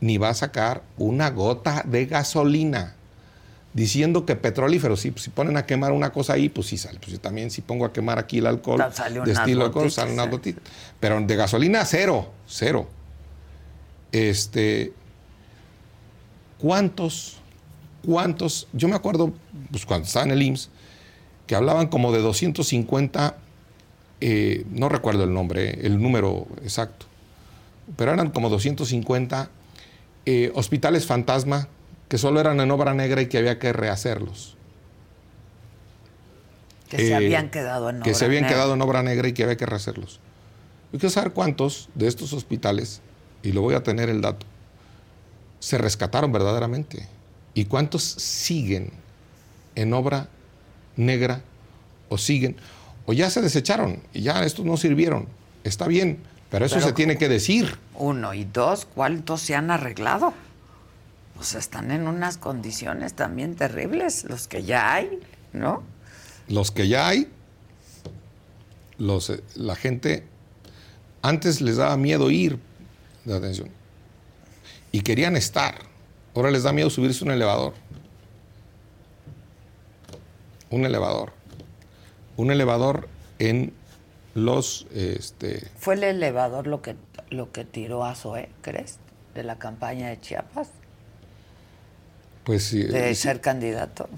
ni 0.00 0.18
va 0.18 0.30
a 0.30 0.34
sacar 0.34 0.82
una 0.98 1.30
gota 1.30 1.82
de 1.86 2.06
gasolina. 2.06 2.94
Diciendo 3.72 4.24
que 4.24 4.36
petrolíferos, 4.36 5.00
si, 5.00 5.12
si 5.16 5.30
ponen 5.30 5.56
a 5.56 5.66
quemar 5.66 5.90
una 5.92 6.12
cosa 6.12 6.34
ahí, 6.34 6.48
pues 6.48 6.68
sí 6.68 6.78
sale. 6.78 7.00
Pues 7.00 7.12
yo 7.12 7.20
también 7.20 7.50
si 7.50 7.60
pongo 7.60 7.84
a 7.84 7.92
quemar 7.92 8.20
aquí 8.20 8.38
el 8.38 8.46
alcohol, 8.46 8.80
unas 8.80 9.26
destilo 9.26 9.64
alcohol, 9.64 9.90
sale 9.90 10.12
una 10.12 10.26
gotita. 10.26 10.60
Pero 11.00 11.20
de 11.20 11.34
gasolina, 11.34 11.84
cero, 11.84 12.30
cero. 12.46 12.88
Este, 14.12 14.92
¿cuántos, 16.58 17.38
cuántos? 18.04 18.68
Yo 18.72 18.88
me 18.88 18.94
acuerdo, 18.94 19.32
pues 19.70 19.86
cuando 19.86 20.06
estaba 20.06 20.26
en 20.26 20.32
el 20.32 20.42
IMSS, 20.42 20.70
que 21.46 21.54
hablaban 21.54 21.88
como 21.88 22.12
de 22.12 22.20
250 22.20 23.36
eh, 24.26 24.64
no 24.70 24.88
recuerdo 24.88 25.24
el 25.24 25.34
nombre, 25.34 25.70
eh, 25.70 25.80
el 25.82 26.00
número 26.00 26.46
exacto, 26.62 27.04
pero 27.96 28.12
eran 28.12 28.30
como 28.30 28.48
250 28.48 29.50
eh, 30.24 30.50
hospitales 30.54 31.04
fantasma 31.04 31.68
que 32.08 32.16
solo 32.16 32.40
eran 32.40 32.58
en 32.60 32.70
obra 32.70 32.94
negra 32.94 33.20
y 33.20 33.26
que 33.26 33.36
había 33.36 33.58
que 33.58 33.74
rehacerlos. 33.74 34.56
Que 36.88 36.98
se 36.98 37.14
habían 37.14 37.50
quedado 37.50 37.90
en 37.90 38.00
Que 38.00 38.14
se 38.14 38.24
obra 38.24 38.26
habían 38.26 38.42
negra. 38.44 38.56
quedado 38.56 38.74
en 38.74 38.80
obra 38.80 39.02
negra 39.02 39.28
y 39.28 39.34
que 39.34 39.42
había 39.42 39.56
que 39.58 39.66
rehacerlos. 39.66 40.20
Yo 40.92 40.98
quiero 40.98 41.10
saber 41.10 41.32
cuántos 41.32 41.90
de 41.94 42.06
estos 42.06 42.32
hospitales, 42.32 43.02
y 43.42 43.52
lo 43.52 43.60
voy 43.60 43.74
a 43.74 43.82
tener 43.82 44.08
el 44.08 44.22
dato, 44.22 44.46
se 45.58 45.76
rescataron 45.76 46.32
verdaderamente 46.32 47.08
y 47.54 47.66
cuántos 47.66 48.02
siguen 48.02 48.90
en 49.74 49.92
obra 49.94 50.28
negra 50.96 51.42
o 52.08 52.18
siguen 52.18 52.56
o 53.06 53.12
ya 53.12 53.30
se 53.30 53.40
desecharon 53.40 54.02
y 54.12 54.22
ya 54.22 54.44
estos 54.44 54.64
no 54.64 54.76
sirvieron. 54.76 55.28
Está 55.62 55.86
bien, 55.86 56.18
pero 56.50 56.66
eso 56.66 56.76
Pero 56.76 56.86
se 56.88 56.92
tiene 56.92 57.16
que 57.18 57.28
decir. 57.28 57.78
Uno 57.94 58.34
y 58.34 58.44
dos, 58.44 58.86
¿cuántos 58.86 59.40
se 59.40 59.54
han 59.54 59.70
arreglado? 59.70 60.34
Pues 61.34 61.54
están 61.54 61.90
en 61.90 62.06
unas 62.06 62.38
condiciones 62.38 63.14
también 63.14 63.56
terribles, 63.56 64.24
los 64.24 64.46
que 64.46 64.62
ya 64.62 64.94
hay, 64.94 65.20
¿no? 65.52 65.82
Los 66.48 66.70
que 66.70 66.88
ya 66.88 67.08
hay, 67.08 67.28
los, 68.98 69.30
eh, 69.30 69.42
la 69.56 69.74
gente 69.74 70.24
antes 71.22 71.60
les 71.60 71.76
daba 71.76 71.96
miedo 71.96 72.30
ir 72.30 72.58
de 73.24 73.34
atención 73.34 73.68
y 74.92 75.00
querían 75.00 75.36
estar. 75.36 75.93
Ahora 76.34 76.50
les 76.50 76.62
da 76.62 76.72
miedo 76.72 76.90
subirse 76.90 77.24
un 77.24 77.30
elevador. 77.30 77.74
Un 80.70 80.84
elevador. 80.84 81.32
Un 82.36 82.50
elevador 82.50 83.08
en 83.38 83.72
los 84.34 84.86
este, 84.92 85.68
¿Fue 85.76 85.94
el 85.94 86.02
elevador 86.02 86.66
lo 86.66 86.82
que, 86.82 86.96
lo 87.30 87.52
que 87.52 87.64
tiró 87.64 88.04
a 88.04 88.14
Zoé, 88.14 88.48
crees? 88.62 88.98
De 89.34 89.44
la 89.44 89.58
campaña 89.58 90.08
de 90.08 90.20
Chiapas, 90.20 90.70
pues 92.44 92.64
sí, 92.64 92.82
de 92.82 93.14
sí, 93.14 93.22
ser 93.22 93.40
candidato. 93.40 94.08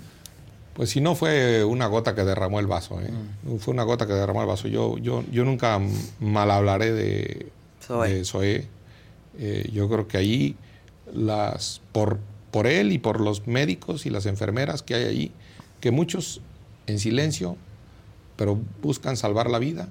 Pues 0.74 0.90
si 0.90 1.00
no 1.00 1.14
fue 1.14 1.64
una 1.64 1.86
gota 1.86 2.14
que 2.14 2.22
derramó 2.24 2.60
el 2.60 2.66
vaso, 2.66 3.00
¿eh? 3.00 3.10
Mm. 3.44 3.56
Fue 3.58 3.72
una 3.72 3.84
gota 3.84 4.06
que 4.06 4.12
derramó 4.12 4.42
el 4.42 4.46
vaso. 4.46 4.68
Yo, 4.68 4.98
yo, 4.98 5.24
yo 5.30 5.44
nunca 5.44 5.80
mal 6.20 6.50
hablaré 6.50 6.92
de 6.92 7.46
Zoé. 7.80 8.14
de 8.14 8.24
Zoé. 8.24 8.68
Eh, 9.38 9.70
yo 9.72 9.88
creo 9.88 10.06
que 10.06 10.18
ahí, 10.18 10.56
las, 11.12 11.80
por, 11.92 12.18
por 12.50 12.66
él 12.66 12.92
y 12.92 12.98
por 12.98 13.20
los 13.20 13.46
médicos 13.46 14.06
y 14.06 14.10
las 14.10 14.26
enfermeras 14.26 14.82
que 14.82 14.94
hay 14.94 15.04
ahí, 15.04 15.32
que 15.80 15.90
muchos 15.90 16.40
en 16.86 16.98
silencio, 16.98 17.56
pero 18.36 18.58
buscan 18.82 19.16
salvar 19.16 19.50
la 19.50 19.58
vida, 19.58 19.88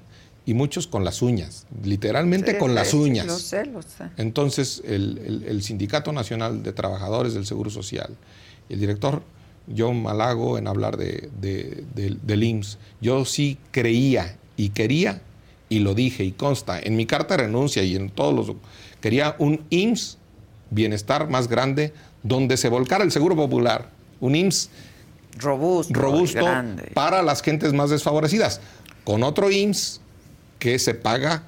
y 0.48 0.54
muchos 0.54 0.86
con 0.86 1.04
las 1.04 1.22
uñas, 1.22 1.66
literalmente 1.82 2.52
Sí, 2.52 2.58
con 2.58 2.68
sí, 2.70 2.74
las 2.76 2.94
uñas. 2.94 3.26
Lo 3.26 3.38
sé, 3.38 3.66
lo 3.66 3.82
sé. 3.82 4.04
Entonces, 4.16 4.80
el, 4.86 5.18
el- 5.18 5.42
el 5.42 5.62
Sindicato 5.62 6.12
Nacional 6.12 6.62
de 6.62 6.72
Trabajadores 6.72 7.34
del 7.34 7.44
Seguro 7.46 7.68
Social, 7.68 8.16
el 8.68 8.78
director 8.78 9.22
John 9.76 10.00
Malago 10.00 10.56
en 10.56 10.68
hablar 10.68 10.96
de, 10.96 11.30
de- 11.40 11.84
del- 11.96 12.24
del 12.24 12.44
IMSS, 12.44 12.78
yo 13.00 13.24
sí 13.24 13.58
creía 13.72 14.38
y 14.56 14.68
quería, 14.68 15.20
y 15.68 15.80
lo 15.80 15.94
dije 15.94 16.22
y 16.22 16.30
consta, 16.30 16.78
en 16.80 16.94
mi 16.94 17.06
carta 17.06 17.36
de 17.36 17.42
renuncia 17.44 17.82
y 17.82 17.96
en 17.96 18.10
todos 18.10 18.32
los... 18.46 18.56
Quería 19.00 19.34
un 19.40 19.64
IMSS 19.70 20.18
bienestar 20.70 21.28
más 21.28 21.48
grande 21.48 21.92
donde 22.22 22.56
se 22.56 22.68
volcara 22.68 23.04
el 23.04 23.12
Seguro 23.12 23.36
Popular, 23.36 23.90
un 24.20 24.34
IMSS 24.34 24.70
Robusto, 25.38 25.92
robusto 25.92 26.46
para 26.94 27.22
las 27.22 27.42
gentes 27.42 27.72
más 27.72 27.90
desfavorecidas, 27.90 28.60
con 29.04 29.22
otro 29.22 29.50
IMSS 29.50 30.00
que 30.58 30.78
se 30.78 30.94
paga 30.94 31.42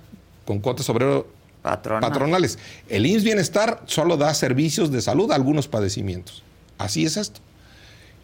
con 0.44 0.60
cuotas 0.60 0.88
obrero 0.90 1.26
Patronal. 1.62 2.10
patronales. 2.10 2.58
El 2.88 3.06
IMSS 3.06 3.24
Bienestar 3.24 3.82
solo 3.86 4.16
da 4.16 4.32
servicios 4.34 4.92
de 4.92 5.00
salud 5.00 5.30
a 5.32 5.34
algunos 5.34 5.68
padecimientos. 5.68 6.42
Así 6.76 7.04
es 7.04 7.16
esto. 7.16 7.40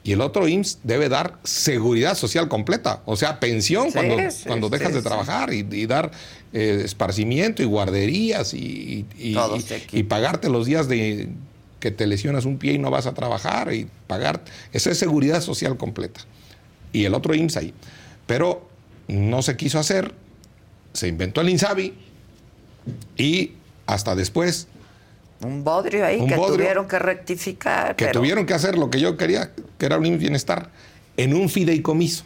Y 0.05 0.13
el 0.13 0.21
otro 0.21 0.47
IMSS 0.47 0.81
debe 0.83 1.09
dar 1.09 1.39
seguridad 1.45 2.15
social 2.15 2.49
completa, 2.49 3.01
o 3.07 3.17
sea, 3.17 3.41
pensión 3.41 3.87
Sí, 3.87 3.93
cuando, 3.95 4.31
sí, 4.31 4.45
cuando 4.47 4.69
dejas 4.69 4.93
de 4.93 5.01
trabajar 5.01 5.53
y, 5.55 5.67
y 5.71 5.87
dar 5.87 6.11
eh, 6.55 6.83
esparcimiento 6.85 7.63
y 7.63 7.67
guarderías 7.67 8.55
y, 8.55 9.05
y- 9.19 9.37
y 9.93 10.03
pagarte 10.05 10.49
los 10.49 10.65
días 10.67 10.89
de 10.89 11.29
que 11.81 11.91
te 11.91 12.07
lesionas 12.07 12.47
un 12.47 12.57
pie 12.59 12.73
y 12.75 12.79
no 12.79 12.91
vas 12.91 13.07
a 13.07 13.13
trabajar 13.13 13.75
y 13.75 13.89
pagar. 14.07 14.43
Eso 14.73 14.91
es 14.91 14.97
seguridad 14.99 15.43
social 15.43 15.77
completa. 15.77 16.21
Y 16.93 17.05
el 17.05 17.13
otro 17.15 17.35
IMSS 17.35 17.57
ahí. 17.59 17.75
Pero 18.27 18.67
no 19.09 19.43
se 19.43 19.57
quiso 19.57 19.79
hacer, 19.79 20.15
se 20.95 21.09
inventó 21.09 21.43
el 21.43 21.51
INSABI 21.51 21.93
y 23.17 23.53
hasta 23.87 24.15
después 24.15 24.69
Un 25.43 25.63
bodrio 25.65 26.07
ahí 26.07 26.21
Un 26.21 26.29
que 26.29 26.37
bodrio 26.37 26.57
tuvieron 26.57 26.89
que 26.89 26.99
rectificar. 26.99 27.97
que 27.97 28.07
pero- 28.07 28.21
tuvieron 28.21 28.47
que 28.47 28.55
hacer 28.55 28.79
lo 28.79 28.89
que 28.91 29.01
yo 29.01 29.17
quería, 29.17 29.51
que 29.79 29.87
era 29.87 29.99
un 29.99 30.19
bienestar, 30.19 30.71
en 31.17 31.35
un 31.35 31.49
fideicomiso, 31.51 32.25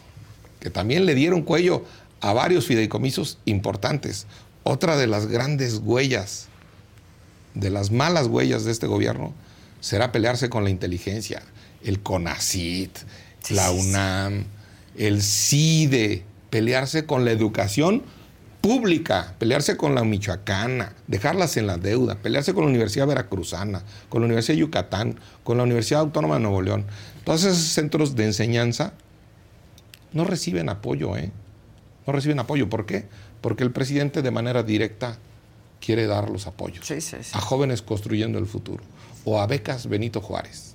que 0.61 0.69
también 0.69 1.05
le 1.05 1.15
dieron 1.15 1.41
cuello 1.41 1.83
a 2.21 2.33
varios 2.33 2.65
fideicomisos 2.65 3.37
importantes. 3.45 4.27
Otra 4.63 4.97
de 4.97 5.07
las 5.07 5.27
grandes 5.27 5.81
huellas, 5.83 6.47
de 7.53 7.69
las 7.69 7.91
malas 7.91 8.27
huellas 8.27 8.65
de 8.65 8.71
este 8.71 8.87
gobierno, 8.87 9.33
será 9.79 10.11
pelearse 10.11 10.49
con 10.49 10.63
la 10.63 10.69
inteligencia. 10.69 11.41
El 11.83 12.01
CONACIT, 12.01 12.97
Sí, 13.41 13.53
la. 13.53 13.71
UNAM, 13.71 14.45
el 14.97 15.21
CIDE, 15.21 16.23
pelearse 16.49 17.05
con 17.05 17.25
la 17.25 17.31
educación 17.31 18.03
pública, 18.61 19.35
pelearse 19.39 19.77
con 19.77 19.95
la 19.95 20.03
michoacana, 20.03 20.93
dejarlas 21.07 21.55
en 21.55 21.67
la 21.67 21.77
deuda, 21.77 22.15
pelearse 22.15 22.53
con 22.53 22.65
la 22.65 22.69
Universidad 22.69 23.07
Veracruzana, 23.07 23.83
con 24.09 24.21
la 24.21 24.25
Universidad 24.25 24.55
de 24.55 24.61
Yucatán, 24.61 25.19
con 25.43 25.57
la 25.57 25.63
Universidad 25.63 26.01
Autónoma 26.01 26.35
de 26.35 26.41
Nuevo 26.41 26.61
León. 26.61 26.85
Todos 27.23 27.45
esos 27.45 27.57
centros 27.59 28.15
de 28.15 28.25
enseñanza 28.25 28.93
no 30.11 30.25
reciben 30.25 30.67
apoyo, 30.69 31.15
¿eh? 31.15 31.31
No 32.09 32.13
reciben 32.13 32.39
apoyo. 32.39 32.67
¿Por 32.69 32.87
qué? 32.87 33.05
Porque 33.39 33.63
el 33.63 33.69
presidente 33.71 34.23
de 34.23 34.31
manera 34.31 34.63
directa 34.63 35.19
quiere 35.79 36.07
dar 36.07 36.27
los 36.31 36.47
apoyos 36.47 36.83
Sí, 36.87 37.01
sí, 37.01 37.17
sí. 37.21 37.31
a 37.33 37.39
jóvenes 37.39 37.83
construyendo 37.83 38.39
el 38.39 38.47
futuro 38.47 38.83
o 39.25 39.39
a 39.39 39.45
becas 39.45 39.85
Benito 39.85 40.19
Juárez. 40.19 40.73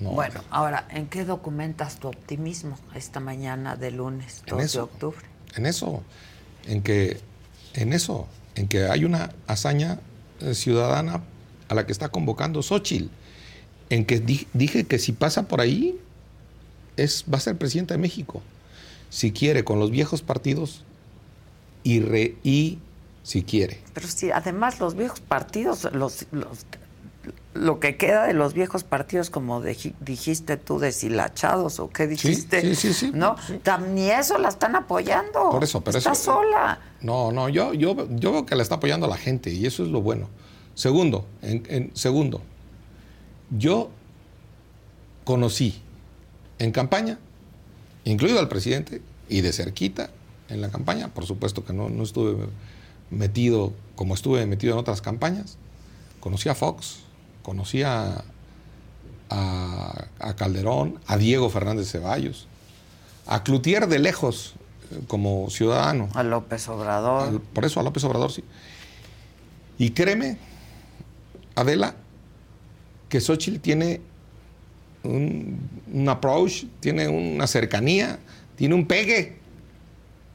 No, 0.00 0.10
Bueno, 0.10 0.42
ahora, 0.50 0.86
¿en 0.90 1.06
qué 1.06 1.24
documentas 1.24 1.96
tu 1.98 2.08
optimismo 2.08 2.78
esta 2.94 3.18
mañana 3.20 3.74
de 3.76 3.90
lunes, 3.90 4.42
2 4.46 4.60
en 4.60 4.66
de 4.68 4.78
octubre? 4.80 5.24
en 5.54 5.64
eso, 5.64 6.02
en 6.66 6.82
que, 6.82 7.18
en 7.72 7.94
eso, 7.94 8.26
en 8.54 8.68
que 8.68 8.84
hay 8.84 9.06
una 9.06 9.30
hazaña 9.46 9.98
eh, 10.40 10.52
ciudadana 10.52 11.22
a 11.70 11.74
la 11.74 11.86
que 11.86 11.92
está 11.92 12.10
convocando 12.10 12.60
Xochitl, 12.62 13.06
en 13.88 14.04
que 14.04 14.20
di- 14.20 14.46
dije 14.52 14.84
que 14.84 14.98
si 14.98 15.12
pasa 15.12 15.48
por 15.48 15.62
ahí 15.62 15.98
es 16.98 17.24
va 17.32 17.38
a 17.38 17.40
ser 17.40 17.56
presidenta 17.56 17.94
de 17.94 17.98
México, 17.98 18.42
si 19.10 19.32
quiere 19.32 19.64
con 19.64 19.78
los 19.78 19.90
viejos 19.90 20.22
partidos 20.22 20.84
y 21.84 22.00
re- 22.00 22.36
y 22.44 22.78
si 23.22 23.42
quiere. 23.42 23.80
Pero 23.94 24.06
sí, 24.08 24.30
además 24.30 24.78
los 24.80 24.94
viejos 24.94 25.20
partidos, 25.20 25.88
los, 25.92 26.26
los- 26.32 26.66
lo 27.54 27.80
que 27.80 27.96
queda 27.96 28.26
de 28.26 28.34
los 28.34 28.52
viejos 28.52 28.84
partidos, 28.84 29.30
como 29.30 29.62
dijiste 29.62 30.56
tú, 30.58 30.78
deshilachados 30.78 31.80
o 31.80 31.88
qué 31.88 32.06
dijiste, 32.06 32.60
sí, 32.60 32.74
sí, 32.74 32.92
sí, 32.92 33.10
¿no? 33.14 33.34
Ni 33.94 34.10
eso 34.10 34.36
la 34.38 34.48
están 34.50 34.76
apoyando. 34.76 35.48
Por 35.50 35.64
eso, 35.64 35.80
pero 35.82 35.96
Está 35.98 36.12
eso- 36.12 36.34
sola. 36.34 36.78
No, 37.00 37.32
no, 37.32 37.48
yo, 37.48 37.72
yo, 37.72 37.96
yo 38.16 38.32
veo 38.32 38.46
que 38.46 38.54
la 38.56 38.62
está 38.62 38.74
apoyando 38.76 39.06
la 39.08 39.16
gente 39.16 39.50
y 39.50 39.64
eso 39.66 39.82
es 39.84 39.88
lo 39.88 40.02
bueno. 40.02 40.28
Segundo, 40.74 41.24
en, 41.40 41.62
en- 41.68 41.90
segundo, 41.96 42.42
yo 43.50 43.90
conocí 45.24 45.80
en 46.58 46.72
campaña, 46.72 47.18
incluido 48.10 48.38
al 48.40 48.48
presidente, 48.48 49.02
y 49.28 49.40
de 49.40 49.52
cerquita 49.52 50.10
en 50.48 50.60
la 50.60 50.70
campaña, 50.70 51.08
por 51.08 51.26
supuesto 51.26 51.64
que 51.64 51.72
no, 51.72 51.88
no 51.88 52.02
estuve 52.04 52.36
metido 53.10 53.72
como 53.96 54.14
estuve 54.14 54.44
metido 54.46 54.72
en 54.74 54.78
otras 54.78 55.00
campañas, 55.02 55.56
conocí 56.20 56.48
a 56.48 56.54
Fox, 56.54 56.98
conocí 57.42 57.82
a, 57.82 58.24
a- 59.30 60.04
a 60.20 60.36
Calderón, 60.36 61.00
a 61.06 61.16
Diego 61.16 61.50
Fernández 61.50 61.90
Ceballos, 61.90 62.46
a 63.26 63.42
Cloutier 63.42 63.88
de 63.88 63.98
lejos 63.98 64.54
eh, 64.92 65.00
como 65.08 65.50
ciudadano, 65.50 66.08
A 66.14 66.22
López 66.22 66.68
Obrador. 66.68 67.28
al- 67.28 67.40
por 67.40 67.64
eso 67.64 67.80
a 67.80 67.82
López 67.82 68.04
Obrador 68.04 68.30
sí. 68.32 68.44
Y 69.78 69.90
créeme, 69.90 70.38
Adela, 71.54 71.96
que 73.08 73.20
Xochitl 73.20 73.58
tiene 73.60 74.00
un, 75.06 75.58
un 75.92 76.08
approach, 76.08 76.64
tiene 76.80 77.08
una 77.08 77.46
cercanía, 77.46 78.18
tiene 78.56 78.74
un 78.74 78.86
pegue, 78.86 79.36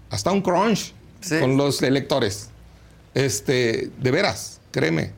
hasta 0.09 0.31
un 0.31 0.41
crunch 0.41 0.93
Sí. 1.21 1.39
con 1.39 1.55
los 1.55 1.81
electores. 1.83 2.49
Este, 3.13 3.91
de 3.99 4.11
veras, 4.11 4.59
créeme, 4.71 5.11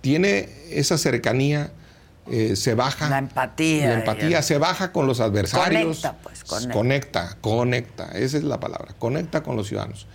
tiene 0.00 0.48
esa 0.70 0.98
cercanía, 0.98 1.70
eh, 2.28 2.56
se 2.56 2.74
baja. 2.74 3.08
La 3.08 3.18
empatía. 3.18 3.88
La 3.88 3.94
empatía 4.00 4.42
se 4.42 4.58
baja 4.58 4.90
con 4.90 5.06
los 5.06 5.20
adversarios. 5.20 6.00
Conecta, 6.00 6.16
pues, 6.22 6.42
conecta. 6.44 6.72
Conecta, 6.74 7.36
conecta, 7.40 8.04
esa 8.18 8.38
es 8.38 8.42
la 8.44 8.58
palabra, 8.58 8.94
conecta 8.98 9.42
con 9.44 9.54
los 9.56 9.68
ciudadanos. 9.68 10.06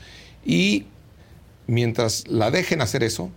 Y 0.44 0.88
mientras 1.68 2.28
la 2.28 2.52
dejen 2.52 2.82
hacer 2.82 3.04
eso, 3.04 3.30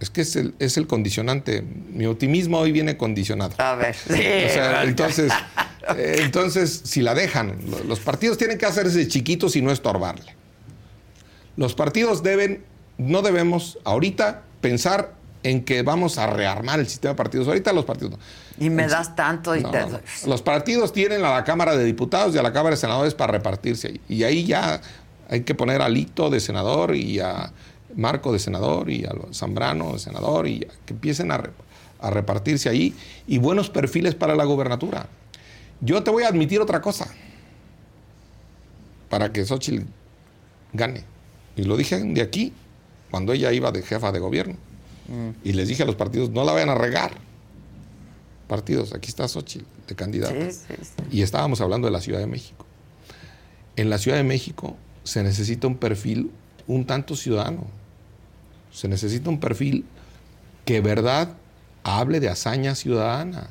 es 0.00 0.10
que 0.10 0.20
es 0.22 0.36
el, 0.36 0.54
es 0.58 0.76
el 0.76 0.86
condicionante. 0.86 1.62
Mi 1.62 2.06
optimismo 2.06 2.58
hoy 2.58 2.72
viene 2.72 2.96
condicionado. 2.96 3.54
A 3.58 3.74
ver, 3.76 3.94
sí. 3.94 4.12
O 4.12 4.52
sea, 4.52 4.84
entonces, 4.84 5.32
eh, 5.96 6.16
entonces, 6.20 6.82
si 6.84 7.00
la 7.02 7.14
dejan, 7.14 7.56
lo- 7.70 7.82
los 7.84 8.00
partidos 8.00 8.36
tienen 8.38 8.58
que 8.58 8.66
hacerse 8.66 9.08
chiquitos 9.08 9.56
y 9.56 9.62
no 9.62 9.70
estorbarle. 9.70 10.34
Los 11.56 11.74
partidos 11.74 12.22
deben, 12.22 12.64
no 12.98 13.22
debemos 13.22 13.78
ahorita 13.84 14.42
pensar 14.60 15.14
en 15.42 15.64
que 15.64 15.82
vamos 15.82 16.18
a 16.18 16.26
rearmar 16.26 16.80
el 16.80 16.88
sistema 16.88 17.12
de 17.12 17.16
partidos. 17.16 17.46
Ahorita 17.48 17.72
los 17.72 17.84
partidos 17.84 18.12
no. 18.12 18.18
Y 18.58 18.68
me 18.68 18.86
das 18.88 19.14
tanto 19.16 19.54
y 19.56 19.62
no, 19.62 19.70
te. 19.70 19.84
Los 20.26 20.42
partidos 20.42 20.92
tienen 20.92 21.24
a 21.24 21.30
la 21.32 21.44
Cámara 21.44 21.76
de 21.76 21.84
Diputados 21.84 22.34
y 22.34 22.38
a 22.38 22.42
la 22.42 22.52
Cámara 22.52 22.74
de 22.74 22.80
Senadores 22.80 23.14
para 23.14 23.32
repartirse. 23.32 24.00
Y 24.08 24.24
ahí 24.24 24.44
ya 24.44 24.80
hay 25.28 25.42
que 25.42 25.54
poner 25.54 25.82
a 25.82 25.88
Lito 25.88 26.30
de 26.30 26.40
senador 26.40 26.94
y 26.96 27.20
a 27.20 27.52
Marco 27.96 28.32
de 28.32 28.38
senador 28.38 28.90
y 28.90 29.04
a 29.04 29.12
Zambrano 29.32 29.94
de 29.94 29.98
senador 29.98 30.46
y 30.46 30.60
que 30.84 30.92
empiecen 30.92 31.32
a, 31.32 31.38
re- 31.38 31.50
a 31.98 32.10
repartirse 32.10 32.68
ahí 32.68 32.94
y 33.26 33.38
buenos 33.38 33.70
perfiles 33.70 34.14
para 34.14 34.34
la 34.36 34.44
gobernatura. 34.44 35.08
Yo 35.80 36.02
te 36.02 36.10
voy 36.10 36.22
a 36.24 36.28
admitir 36.28 36.60
otra 36.60 36.80
cosa 36.80 37.08
para 39.08 39.32
que 39.32 39.44
Xochitl 39.44 39.84
gane. 40.72 41.04
Y 41.56 41.62
lo 41.64 41.76
dije 41.76 41.98
de 41.98 42.20
aquí, 42.22 42.52
cuando 43.10 43.32
ella 43.32 43.52
iba 43.52 43.72
de 43.72 43.82
jefa 43.82 44.12
de 44.12 44.18
gobierno. 44.18 44.56
Y 45.44 45.52
les 45.52 45.68
dije 45.68 45.84
a 45.84 45.86
los 45.86 45.94
partidos, 45.94 46.30
no 46.30 46.44
la 46.44 46.52
vayan 46.52 46.68
a 46.68 46.74
regar. 46.74 47.12
Partidos, 48.48 48.92
aquí 48.92 49.08
está 49.08 49.26
Xochitl, 49.28 49.64
de 49.88 49.94
candidata. 49.94 50.50
Sí, 50.50 50.58
sí, 50.68 50.74
sí. 50.82 51.02
Y 51.10 51.22
estábamos 51.22 51.60
hablando 51.60 51.86
de 51.86 51.92
la 51.92 52.00
Ciudad 52.00 52.18
de 52.18 52.26
México. 52.26 52.66
En 53.76 53.88
la 53.88 53.98
Ciudad 53.98 54.16
de 54.16 54.24
México 54.24 54.76
se 55.04 55.22
necesita 55.22 55.66
un 55.66 55.76
perfil 55.76 56.30
un 56.66 56.84
tanto 56.84 57.14
ciudadano. 57.14 57.64
Se 58.76 58.88
necesita 58.88 59.30
un 59.30 59.40
perfil 59.40 59.86
que, 60.66 60.82
verdad, 60.82 61.30
hable 61.82 62.20
de 62.20 62.28
hazaña 62.28 62.74
ciudadana. 62.74 63.48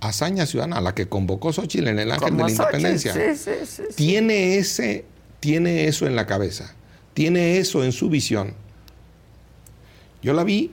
Hazaña 0.00 0.46
ciudadana, 0.46 0.76
a 0.76 0.80
la 0.80 0.94
que 0.94 1.08
convocó 1.08 1.52
Xochitl 1.52 1.88
en 1.88 1.98
el 1.98 2.12
Ángel 2.12 2.28
Como 2.28 2.46
de 2.46 2.52
la 2.52 2.56
Xochitl, 2.56 2.76
Independencia. 2.76 3.12
Sí, 3.12 3.20
sí, 3.34 3.66
sí, 3.66 3.82
sí. 3.88 3.94
Tiene, 3.96 4.58
ese, 4.58 5.04
tiene 5.40 5.86
eso 5.86 6.06
en 6.06 6.14
la 6.14 6.26
cabeza. 6.26 6.76
Tiene 7.12 7.58
eso 7.58 7.82
en 7.82 7.90
su 7.90 8.08
visión. 8.08 8.54
Yo 10.22 10.32
la 10.32 10.44
vi 10.44 10.70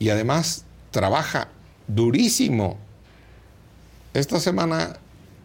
y 0.00 0.08
además 0.08 0.64
trabaja 0.90 1.46
durísimo. 1.86 2.76
Esta 4.14 4.40
semana 4.40 4.98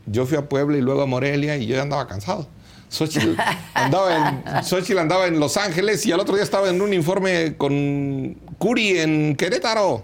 yo 0.07 0.25
fui 0.25 0.39
a 0.39 0.49
Puebla 0.49 0.79
y 0.79 0.81
luego 0.81 1.03
a 1.03 1.05
Morelia 1.05 1.57
y 1.57 1.67
yo 1.67 1.75
ya 1.75 1.83
andaba 1.83 2.07
cansado. 2.07 2.47
Xochitl 2.95 3.35
andaba, 3.73 4.15
en, 4.15 4.63
Xochitl 4.63 4.97
andaba 4.99 5.27
en 5.27 5.39
Los 5.39 5.57
Ángeles 5.57 6.05
y 6.05 6.11
al 6.11 6.19
otro 6.19 6.35
día 6.35 6.43
estaba 6.43 6.69
en 6.69 6.81
un 6.81 6.93
informe 6.93 7.55
con 7.57 8.33
Curi 8.57 8.99
en 8.99 9.35
Querétaro. 9.35 10.03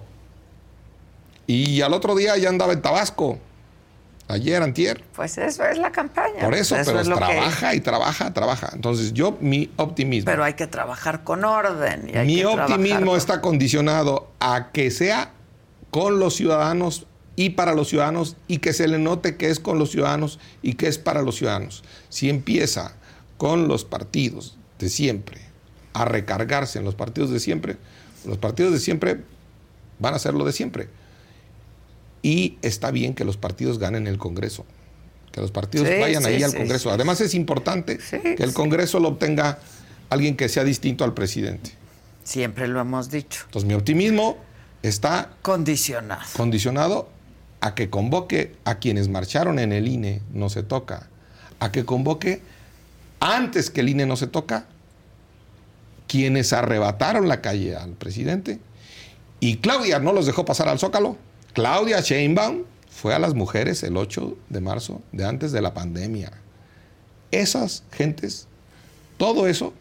Y 1.47 1.81
al 1.81 1.93
otro 1.93 2.15
día 2.15 2.37
ya 2.37 2.49
andaba 2.49 2.73
en 2.73 2.81
Tabasco. 2.81 3.39
Ayer, 4.27 4.63
antier. 4.63 5.03
Pues 5.13 5.37
eso 5.37 5.65
es 5.65 5.77
la 5.77 5.91
campaña. 5.91 6.39
Por 6.39 6.53
eso, 6.53 6.75
Pues 6.75 6.87
pero 6.87 7.01
es 7.01 7.07
lo 7.07 7.17
que- 7.17 7.25
trabaja 7.25 7.75
y 7.75 7.81
trabaja, 7.81 8.33
trabaja. 8.33 8.69
Entonces 8.73 9.11
yo, 9.13 9.37
mi 9.41 9.69
optimismo. 9.75 10.25
Pero 10.31 10.43
hay 10.45 10.53
que 10.53 10.67
trabajar 10.67 11.23
con 11.25 11.43
orden. 11.43 12.09
y 12.13 12.17
hay 12.17 12.27
Mi 12.27 12.35
que 12.37 12.45
optimismo 12.45 13.07
con- 13.07 13.17
está 13.17 13.41
condicionado 13.41 14.29
a 14.39 14.71
que 14.71 14.89
sea 14.91 15.31
con 15.89 16.19
los 16.19 16.35
ciudadanos 16.35 17.07
y 17.41 17.49
para 17.49 17.73
los 17.73 17.87
ciudadanos 17.89 18.35
y 18.47 18.59
que 18.59 18.71
se 18.71 18.87
le 18.87 18.99
note 18.99 19.35
que 19.35 19.49
es 19.49 19.59
con 19.59 19.79
los 19.79 19.89
ciudadanos 19.89 20.37
y 20.61 20.75
que 20.75 20.87
es 20.87 20.99
para 20.99 21.23
los 21.23 21.37
ciudadanos. 21.37 21.83
Si 22.09 22.29
empieza 22.29 22.93
con 23.37 23.67
los 23.67 23.83
partidos 23.83 24.57
de 24.77 24.89
siempre 24.89 25.41
a 25.93 26.05
recargarse 26.05 26.77
en 26.77 26.85
los 26.85 26.93
partidos 26.93 27.31
de 27.31 27.39
siempre, 27.39 27.77
los 28.25 28.37
partidos 28.37 28.73
de 28.73 28.79
siempre 28.79 29.21
van 29.97 30.13
a 30.13 30.17
hacer 30.17 30.35
lo 30.35 30.45
de 30.45 30.51
siempre. 30.51 30.87
Y 32.21 32.59
está 32.61 32.91
bien 32.91 33.15
que 33.15 33.25
los 33.25 33.37
partidos 33.37 33.79
ganen 33.79 34.05
el 34.05 34.19
Congreso, 34.19 34.63
que 35.31 35.41
los 35.41 35.49
partidos 35.49 35.87
Sí, 35.87 35.95
vayan 35.99 36.21
sí, 36.21 36.29
ahí 36.29 36.43
al 36.43 36.53
Congreso. 36.53 36.91
Además 36.91 37.21
es 37.21 37.33
importante 37.33 37.97
que 38.11 38.43
el. 38.43 38.53
Congreso 38.53 38.99
lo 38.99 39.07
obtenga 39.07 39.57
alguien 40.11 40.37
que 40.37 40.47
sea 40.47 40.63
distinto 40.63 41.03
al 41.05 41.15
presidente. 41.15 41.71
Siempre 42.23 42.67
lo 42.67 42.79
hemos 42.79 43.09
dicho. 43.09 43.41
Entonces 43.45 43.67
mi 43.67 43.73
optimismo 43.73 44.37
está 44.83 45.31
Condicionado. 45.41 46.21
condicionado 46.37 47.09
a 47.61 47.75
que 47.75 47.89
convoque 47.89 48.55
a 48.65 48.79
quienes 48.79 49.07
marcharon 49.07 49.59
en 49.59 49.71
el 49.71 49.87
INE, 49.87 50.21
no 50.33 50.49
se 50.49 50.63
toca, 50.63 51.07
a 51.59 51.71
que 51.71 51.85
convoque 51.85 52.41
antes 53.19 53.69
que 53.69 53.81
el 53.81 53.89
INE 53.89 54.07
no 54.07 54.17
se 54.17 54.27
toca, 54.27 54.65
quienes 56.07 56.51
arrebataron 56.51 57.27
la 57.27 57.39
calle 57.39 57.75
al 57.75 57.91
presidente. 57.91 58.59
Y 59.39 59.57
Claudia 59.57 59.99
no 59.99 60.11
los 60.11 60.25
dejó 60.25 60.43
pasar 60.43 60.67
al 60.67 60.79
Zócalo. 60.79 61.17
Claudia 61.53 62.01
Sheinbaum 62.01 62.63
fue 62.89 63.13
a 63.13 63.19
las 63.19 63.33
mujeres 63.33 63.83
el 63.83 63.95
8 63.95 64.37
de 64.49 64.61
marzo 64.61 65.01
de 65.11 65.25
antes 65.25 65.51
de 65.51 65.61
la 65.61 65.73
pandemia. 65.73 66.31
Esas 67.29 67.83
gentes, 67.91 68.47
todo 69.17 69.47
eso, 69.47 69.73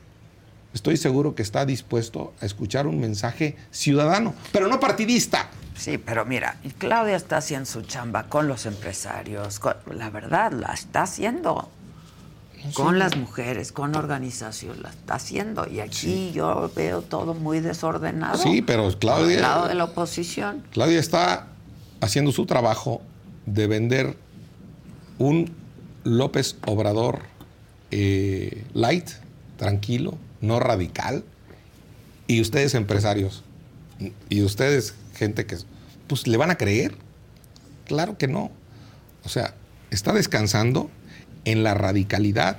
estoy 0.73 0.97
seguro 0.97 1.35
que 1.35 1.43
está 1.43 1.67
dispuesto 1.67 2.33
a 2.41 2.47
escuchar 2.47 2.87
un 2.87 3.01
mensaje 3.01 3.57
ciudadano, 3.71 4.35
pero 4.53 4.69
no 4.69 4.79
partidista. 4.79 5.51
Sí, 5.81 5.97
pero 5.99 6.27
mira, 6.27 6.59
y 6.63 6.69
Claudia 6.71 7.17
está 7.17 7.39
haciendo 7.39 7.65
su 7.67 7.81
chamba 7.83 8.25
con 8.25 8.49
los 8.49 8.67
empresarios. 8.67 9.59
con- 9.59 9.77
la 9.95 10.11
verdad, 10.11 10.53
la 10.53 10.75
está 10.75 11.03
haciendo. 11.03 11.71
Con 12.75 12.99
las 12.99 13.17
mujeres, 13.17 13.73
con 13.73 13.97
organización, 13.97 14.83
la 14.83 14.91
está 14.91 15.15
haciendo. 15.15 15.67
Y 15.67 15.81
aquí 15.81 16.31
yo 16.35 16.71
veo 16.77 17.01
todo 17.01 17.33
muy 17.33 17.61
desordenado. 17.61 18.37
Sí, 18.37 18.61
pero 18.61 18.91
Claudia- 18.99 19.37
Al 19.37 19.43
lado 19.43 19.69
de 19.69 19.75
la 19.75 19.85
oposición. 19.85 20.63
Claudia 20.71 21.01
está 21.01 21.47
haciendo 22.03 22.33
su 22.33 22.45
trabajo 22.45 23.01
de 23.47 23.67
vender 23.67 24.17
un 25.19 25.55
López 26.05 26.57
Obrador 26.67 27.21
eh, 27.91 28.65
light, 28.75 29.09
tranquilo, 29.57 30.19
no 30.43 30.61
radical. 30.61 31.25
Y 32.27 32.43
ustedes 32.43 32.75
empresarios, 32.75 33.43
y 34.29 34.43
ustedes 34.43 34.95
gente 35.15 35.47
que, 35.47 35.57
pues 36.11 36.27
le 36.27 36.37
van 36.37 36.51
a 36.51 36.59
creer. 36.59 36.97
Claro 37.87 38.19
que 38.19 38.27
no. 38.27 38.51
O 39.25 39.29
sea, 39.29 39.55
está 39.91 40.13
descansando 40.13 40.91
en 41.45 41.63
la 41.63 41.75
radicalidad. 41.75 42.59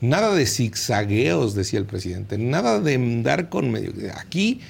Nada 0.00 0.34
de 0.34 0.46
zigzagueos, 0.46 1.54
decía 1.54 1.78
el 1.78 1.86
presidente. 1.86 2.38
Nada 2.38 2.80
de 2.80 2.96
andar 2.96 3.48
con 3.48 3.70
medio. 3.70 3.92
Aquí 4.16 4.60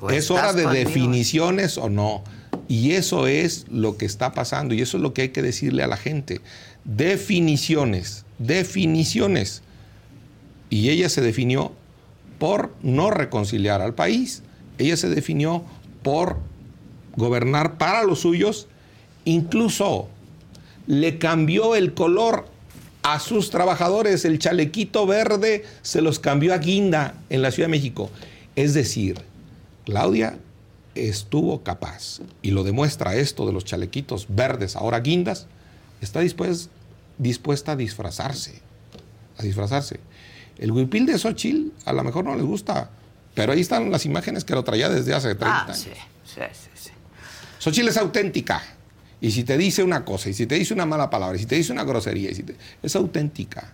O 0.00 0.10
es 0.10 0.30
hora 0.30 0.52
de 0.52 0.62
conmigo. 0.62 0.84
definiciones 0.84 1.76
o 1.76 1.90
no. 1.90 2.22
Y 2.68 2.92
eso 2.92 3.26
es 3.26 3.66
lo 3.68 3.96
que 3.96 4.06
está 4.06 4.32
pasando 4.32 4.74
y 4.74 4.80
eso 4.80 4.96
es 4.96 5.02
lo 5.02 5.12
que 5.12 5.22
hay 5.22 5.28
que 5.30 5.42
decirle 5.42 5.82
a 5.82 5.88
la 5.88 5.96
gente. 5.96 6.40
Definiciones, 6.84 8.24
definiciones. 8.38 9.62
Y 10.70 10.90
ella 10.90 11.08
se 11.08 11.20
definió 11.20 11.72
por 12.38 12.72
no 12.82 13.10
reconciliar 13.10 13.82
al 13.82 13.94
país. 13.94 14.44
Ella 14.78 14.96
se 14.96 15.08
definió 15.08 15.64
por 16.04 16.38
gobernar 17.16 17.78
para 17.78 18.04
los 18.04 18.20
suyos. 18.20 18.66
Incluso 19.24 20.08
le 20.86 21.18
cambió 21.18 21.74
el 21.74 21.94
color 21.94 22.46
a 23.02 23.18
sus 23.20 23.50
trabajadores. 23.50 24.24
El 24.24 24.38
chalequito 24.38 25.06
verde 25.06 25.64
se 25.82 26.00
los 26.02 26.18
cambió 26.18 26.54
a 26.54 26.58
guinda 26.58 27.14
en 27.30 27.42
la 27.42 27.50
Ciudad 27.50 27.68
de 27.68 27.72
México. 27.72 28.10
Es 28.54 28.74
decir, 28.74 29.20
Claudia 29.84 30.38
estuvo 30.94 31.62
capaz, 31.62 32.20
y 32.40 32.52
lo 32.52 32.64
demuestra 32.64 33.16
esto 33.16 33.46
de 33.46 33.52
los 33.52 33.64
chalequitos 33.66 34.26
verdes, 34.30 34.76
ahora 34.76 35.00
guindas, 35.00 35.46
está 36.00 36.22
dispues- 36.22 36.68
dispuesta 37.18 37.72
a 37.72 37.76
disfrazarse, 37.76 38.62
a 39.36 39.42
disfrazarse. 39.42 40.00
El 40.58 40.72
huipil 40.72 41.04
de 41.04 41.18
Xochitl 41.18 41.68
a 41.84 41.92
lo 41.92 42.02
mejor 42.02 42.24
no 42.24 42.34
les 42.34 42.44
gusta, 42.46 42.88
pero 43.34 43.52
ahí 43.52 43.60
están 43.60 43.90
las 43.90 44.06
imágenes 44.06 44.44
que 44.44 44.54
lo 44.54 44.64
traía 44.64 44.88
desde 44.88 45.12
hace 45.12 45.34
30 45.34 45.46
Ah, 45.54 45.64
años. 45.64 45.78
sí, 45.78 45.90
sí, 46.24 46.40
sí, 46.52 46.70
sí. 46.74 46.90
Xochitl 47.66 47.88
es 47.88 47.96
auténtica. 47.96 48.62
Y 49.20 49.32
si 49.32 49.42
te 49.42 49.58
dice 49.58 49.82
una 49.82 50.04
cosa, 50.04 50.30
y 50.30 50.34
si 50.34 50.46
te 50.46 50.54
dice 50.54 50.72
una 50.72 50.86
mala 50.86 51.10
palabra, 51.10 51.36
y 51.36 51.40
si 51.40 51.46
te 51.46 51.56
dice 51.56 51.72
una 51.72 51.82
grosería, 51.82 52.30
y 52.30 52.34
si 52.36 52.44
te- 52.44 52.54
es 52.80 52.94
auténtica. 52.94 53.72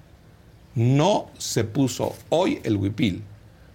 No 0.75 1.29
se 1.37 1.65
puso 1.65 2.15
hoy 2.31 2.59
el 2.65 2.77
huipil. 2.77 3.23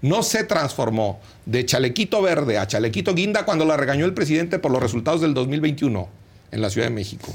No 0.01 0.23
se 0.23 0.43
transformó 0.43 1.19
de 1.45 1.65
chalequito 1.67 2.19
verde 2.23 2.57
a 2.57 2.65
chalequito 2.65 3.13
guinda 3.13 3.45
cuando 3.45 3.63
la 3.63 3.77
regañó 3.77 4.05
el 4.05 4.15
presidente 4.15 4.57
por 4.57 4.71
los 4.71 4.81
resultados 4.81 5.21
del 5.21 5.35
2021 5.35 6.07
en 6.51 6.61
la 6.61 6.71
Ciudad 6.71 6.87
de 6.87 6.93
México. 6.95 7.31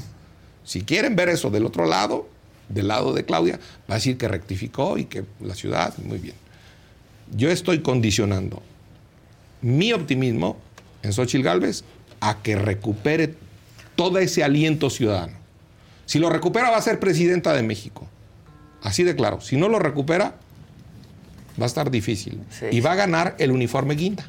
Si 0.65 0.81
quieren 0.81 1.15
ver 1.15 1.29
eso 1.29 1.49
del 1.51 1.65
otro 1.65 1.85
lado, 1.85 2.27
del 2.67 2.89
lado 2.89 3.13
de 3.13 3.23
Claudia, 3.23 3.59
va 3.89 3.95
a 3.95 3.99
decir 3.99 4.17
que 4.17 4.27
rectificó 4.27 4.97
y 4.97 5.05
que 5.05 5.23
la 5.39 5.55
ciudad, 5.55 5.97
muy 5.99 6.17
bien. 6.17 6.35
Yo 7.33 7.49
estoy 7.49 7.79
condicionando 7.79 8.61
mi 9.61 9.93
optimismo 9.93 10.57
en 11.01 11.13
Xochitl 11.13 11.43
Gálvez 11.43 11.85
a 12.23 12.41
que 12.41 12.55
recupere 12.55 13.35
todo 13.95 14.17
ese 14.17 14.45
aliento 14.45 14.89
ciudadano. 14.89 15.33
Si 16.05 16.19
lo 16.19 16.29
recupera, 16.29 16.69
va 16.69 16.77
a 16.77 16.81
ser 16.81 16.99
presidenta 16.99 17.53
de 17.53 17.63
México. 17.63 18.07
Así 18.81 19.03
de 19.03 19.13
claro. 19.15 19.41
Si 19.41 19.57
no 19.57 19.67
lo 19.67 19.77
recupera, 19.77 20.35
va 21.59 21.63
a 21.63 21.65
estar 21.65 21.91
difícil. 21.91 22.41
Sí, 22.49 22.67
y 22.71 22.79
va 22.79 22.93
a 22.93 22.95
ganar 22.95 23.35
el 23.39 23.51
uniforme 23.51 23.95
guinda. 23.95 24.25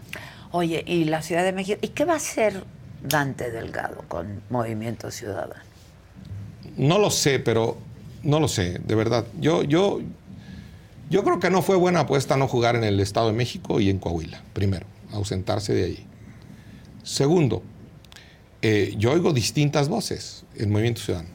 Oye, 0.51 0.83
y 0.87 1.05
la 1.05 1.23
Ciudad 1.23 1.45
de 1.45 1.53
México, 1.53 1.79
¿y 1.83 1.89
qué 1.89 2.05
va 2.05 2.15
a 2.15 2.17
hacer 2.17 2.65
Dante 3.03 3.53
Delgado 3.53 4.05
con 4.09 4.43
Movimiento 4.51 5.13
Ciudadano? 5.13 5.63
No 6.77 6.99
lo 6.99 7.11
sé, 7.11 7.39
pero 7.39 7.79
no 8.25 8.41
lo 8.41 8.49
sé, 8.49 8.81
de 8.85 8.95
verdad. 8.97 9.25
Yo, 9.41 9.63
yo, 9.63 10.01
yo 11.11 11.23
creo 11.23 11.39
que 11.39 11.51
no 11.51 11.63
fue 11.63 11.77
buena 11.77 12.01
apuesta 12.01 12.37
no 12.37 12.49
jugar 12.49 12.75
en 12.75 12.83
el 12.83 12.99
Estado 12.99 13.29
de 13.29 13.35
México 13.35 13.79
y 13.79 13.89
en 13.89 13.99
Coahuila, 13.99 14.43
primero, 14.53 14.87
ausentarse 15.13 15.73
de 15.75 15.85
ahí. 15.85 16.07
Segundo, 17.05 17.63
eh, 18.67 18.95
yo 18.97 19.13
oigo 19.13 19.35
distintas 19.35 19.91
voces 19.91 20.47
en 20.57 20.73
Movimiento 20.73 21.03
Ciudadano. 21.03 21.29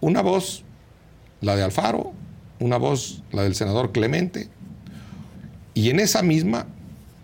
Una 0.00 0.22
voz, 0.22 0.62
la 1.40 1.56
de 1.56 1.64
Alfaro, 1.64 2.12
una 2.60 2.76
voz, 2.76 3.24
la 3.32 3.42
del 3.42 3.56
senador 3.56 3.90
Clemente, 3.90 4.48
y 5.74 5.90
en 5.90 5.98
esa 5.98 6.22
misma, 6.22 6.68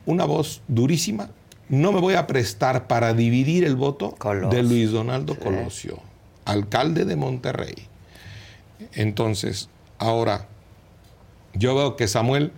una 0.05 0.25
voz 0.25 0.63
durísima, 0.67 1.31
no 1.69 1.93
me 1.93 2.01
voy 2.01 2.15
a 2.15 2.27
prestar 2.27 2.89
para 2.89 3.15
dividir 3.15 3.63
el 3.63 3.77
voto 3.77 4.17
Colosio. 4.19 4.49
de 4.49 4.65
Luis 4.65 4.91
Donaldo 4.91 5.39
Colosio, 5.39 6.01
alcalde 6.45 7.05
de 7.05 7.15
Monterrey. 7.15 7.77
Entonces, 8.95 9.69
ahora, 9.99 10.49
yo 11.53 11.77
veo 11.77 11.95
que 11.95 12.09
Samuel 12.09 12.51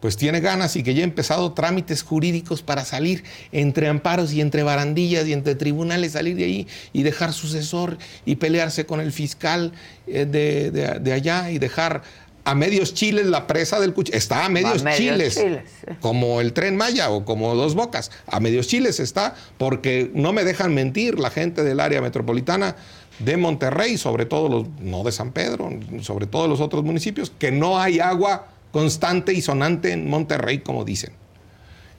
pues 0.00 0.16
tiene 0.16 0.40
ganas 0.40 0.76
y 0.76 0.82
que 0.82 0.94
ya 0.94 1.00
ha 1.00 1.04
empezado 1.04 1.52
trámites 1.52 2.02
jurídicos 2.02 2.62
para 2.62 2.84
salir 2.84 3.24
entre 3.52 3.88
amparos 3.88 4.32
y 4.32 4.40
entre 4.40 4.62
barandillas 4.62 5.26
y 5.26 5.32
entre 5.32 5.54
tribunales, 5.54 6.12
salir 6.12 6.36
de 6.36 6.44
ahí 6.44 6.66
y 6.92 7.02
dejar 7.02 7.32
sucesor 7.32 7.98
y 8.24 8.36
pelearse 8.36 8.86
con 8.86 9.00
el 9.00 9.12
fiscal 9.12 9.72
eh, 10.06 10.24
de, 10.26 10.70
de- 10.70 10.98
de 11.00 11.12
allá 11.12 11.50
y 11.50 11.58
dejar 11.58 12.02
a 12.44 12.54
medios 12.54 12.94
chiles 12.94 13.26
la 13.26 13.46
presa 13.46 13.78
del 13.78 13.92
cuchillo. 13.92 14.16
Está 14.16 14.46
a 14.46 14.48
medios, 14.48 14.82
medios 14.82 14.96
chiles, 14.98 15.34
chiles, 15.34 15.62
como 16.00 16.40
el 16.40 16.54
tren 16.54 16.76
Maya 16.76 17.10
o 17.10 17.24
como 17.26 17.54
Dos 17.54 17.74
Bocas. 17.74 18.10
A 18.26 18.40
medios 18.40 18.68
chiles 18.68 19.00
está 19.00 19.34
porque 19.58 20.10
no 20.14 20.32
me 20.32 20.44
dejan 20.44 20.72
mentir 20.74 21.18
la 21.18 21.28
gente 21.28 21.62
del 21.62 21.78
área 21.78 22.00
metropolitana 22.00 22.74
de 23.18 23.36
Monterrey, 23.36 23.98
sobre 23.98 24.24
todo 24.24 24.48
los, 24.48 24.68
no 24.80 25.02
de 25.02 25.12
San 25.12 25.32
Pedro, 25.32 25.68
sobre 26.00 26.26
todo 26.26 26.48
los 26.48 26.60
otros 26.60 26.84
municipios, 26.84 27.30
que 27.38 27.50
no 27.50 27.78
hay 27.80 28.00
agua 28.00 28.46
constante 28.72 29.32
y 29.32 29.42
sonante 29.42 29.92
en 29.92 30.08
Monterrey, 30.08 30.58
como 30.60 30.84
dicen. 30.84 31.12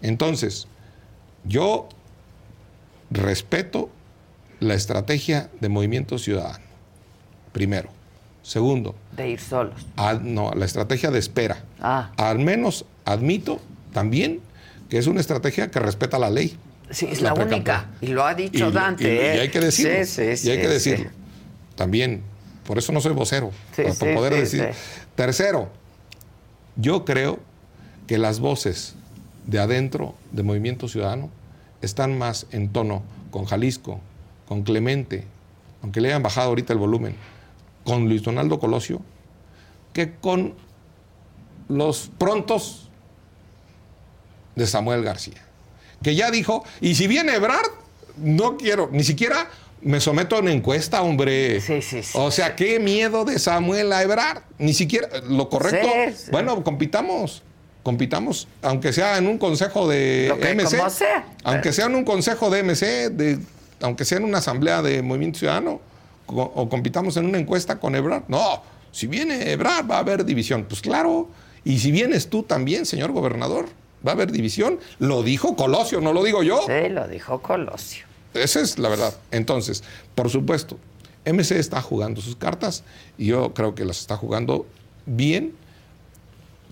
Entonces, 0.01 0.67
yo 1.43 1.89
respeto 3.11 3.89
la 4.59 4.73
estrategia 4.73 5.49
de 5.59 5.69
Movimiento 5.69 6.17
Ciudadano, 6.17 6.63
primero. 7.51 7.89
Segundo, 8.41 8.95
De 9.15 9.29
ir 9.29 9.39
solos. 9.39 9.75
ad- 9.95 10.21
no, 10.21 10.51
la 10.55 10.65
estrategia 10.65 11.11
de 11.11 11.19
espera. 11.19 11.63
Ah. 11.81 12.11
Al 12.17 12.39
menos 12.39 12.85
admito 13.05 13.59
también 13.93 14.39
que 14.89 14.97
es 14.97 15.07
una 15.07 15.19
estrategia 15.21 15.69
que 15.69 15.79
respeta 15.79 16.17
la 16.17 16.29
ley. 16.29 16.57
Sí, 16.89 17.07
es 17.11 17.21
la, 17.21 17.33
única. 17.35 17.89
Y 18.01 18.07
lo 18.07 18.25
ha 18.25 18.33
dicho 18.33 18.69
Y- 18.69 18.71
Dante. 18.71 19.03
y- 19.03 19.07
y 19.07 19.19
¿eh? 19.19 19.41
hay 19.41 19.49
que 19.49 19.59
decirlo. 19.59 20.03
Sí, 20.05 20.05
sí, 20.05 20.47
y 20.47 20.51
hay 20.51 20.57
sí, 20.57 20.61
que 20.61 20.79
sí. 20.79 20.89
decirlo. 20.89 21.11
También, 21.75 22.23
por 22.65 22.77
eso 22.79 22.91
no 22.91 23.01
soy 23.01 23.13
vocero. 23.13 23.51
Sí, 23.75 23.83
para, 23.99 24.15
poder 24.15 24.33
decir. 24.33 24.69
sí. 24.71 24.79
Tercero, 25.15 25.69
yo 26.79 27.05
creo 27.05 27.39
que 28.07 28.17
las 28.17 28.39
voces 28.39 28.95
de 29.45 29.59
adentro 29.59 30.15
de 30.31 30.43
Movimiento 30.43 30.87
Ciudadano 30.87 31.29
están 31.81 32.17
más 32.17 32.47
en 32.51 32.69
tono 32.69 33.03
con 33.31 33.45
Jalisco, 33.45 33.99
con 34.47 34.63
Clemente, 34.63 35.25
aunque 35.81 36.01
le 36.01 36.09
hayan 36.09 36.23
bajado 36.23 36.49
ahorita 36.49 36.73
el 36.73 36.79
volumen, 36.79 37.15
con 37.83 38.07
Luis 38.07 38.23
Donaldo 38.23 38.59
Colosio, 38.59 39.01
que 39.93 40.15
con 40.15 40.55
los 41.67 42.09
prontos 42.17 42.89
de 44.55 44.67
Samuel 44.67 45.03
García, 45.03 45.45
que 46.01 46.15
ya 46.15 46.31
dijo, 46.31 46.63
y 46.81 46.95
si 46.95 47.07
viene 47.07 47.35
Ebrard, 47.35 47.71
no 48.17 48.57
quiero, 48.57 48.89
ni 48.91 49.03
siquiera 49.03 49.49
me 49.81 49.99
someto 49.99 50.35
a 50.35 50.39
una 50.39 50.51
encuesta, 50.51 51.01
hombre. 51.01 51.61
Sí, 51.61 51.81
sí, 51.81 52.03
sí, 52.03 52.11
O 52.15 52.31
sea, 52.31 52.55
qué 52.55 52.79
miedo 52.79 53.25
de 53.25 53.39
Samuel 53.39 53.91
a 53.93 54.01
Ebrard, 54.03 54.41
ni 54.57 54.73
siquiera, 54.73 55.07
lo 55.27 55.49
correcto, 55.49 55.87
Sí, 56.07 56.13
sí. 56.25 56.31
bueno, 56.31 56.63
compitamos, 56.63 57.43
compitamos, 57.83 58.47
aunque 58.61 58.91
sea 58.93 59.17
en 59.17 59.27
un 59.27 59.37
consejo 59.37 59.87
de 59.87 60.25
Lo 60.29 60.37
que 60.39 60.53
MC, 60.53 60.77
como 60.77 60.89
sea. 60.89 61.25
aunque 61.43 61.71
sea 61.73 61.85
en 61.85 61.95
un 61.95 62.03
consejo 62.03 62.49
de 62.49 62.63
MC, 62.63 63.09
de, 63.09 63.39
aunque 63.81 64.05
sea 64.05 64.17
en 64.17 64.25
una 64.25 64.39
asamblea 64.39 64.81
de 64.81 65.01
Movimiento 65.01 65.39
Ciudadano, 65.39 65.79
co- 66.25 66.51
o 66.55 66.67
compitamos 66.69 67.15
en 67.17 67.25
una 67.25 67.37
encuesta 67.39 67.79
con 67.79 67.95
Ebrard. 67.95 68.23
No, 68.27 68.61
si 68.91 69.07
viene 69.07 69.51
Ebrard 69.51 69.89
va 69.89 69.95
a 69.95 69.99
haber 69.99 70.25
división. 70.25 70.65
Pues 70.67 70.81
claro, 70.81 71.29
y 71.63 71.79
si 71.79 71.91
vienes 71.91 72.29
tú 72.29 72.43
también, 72.43 72.85
señor 72.85 73.11
gobernador, 73.11 73.67
va 74.05 74.11
a 74.11 74.15
haber 74.15 74.31
división. 74.31 74.79
Lo 74.99 75.23
dijo 75.23 75.55
Colosio, 75.55 76.01
no 76.01 76.11
lo 76.13 76.23
digo 76.23 76.43
yo. 76.43 76.61
Sí, 76.65 76.89
lo 76.89 77.07
dijo 77.07 77.41
Colosio. 77.41 78.05
Esa 78.33 78.61
es 78.61 78.79
la 78.79 78.89
verdad. 78.89 79.13
Entonces, 79.31 79.83
por 80.15 80.29
supuesto, 80.29 80.77
MC 81.25 81.51
está 81.59 81.81
jugando 81.81 82.21
sus 82.21 82.35
cartas 82.35 82.83
y 83.17 83.27
yo 83.27 83.53
creo 83.53 83.75
que 83.75 83.85
las 83.85 83.99
está 83.99 84.17
jugando 84.17 84.65
bien. 85.05 85.53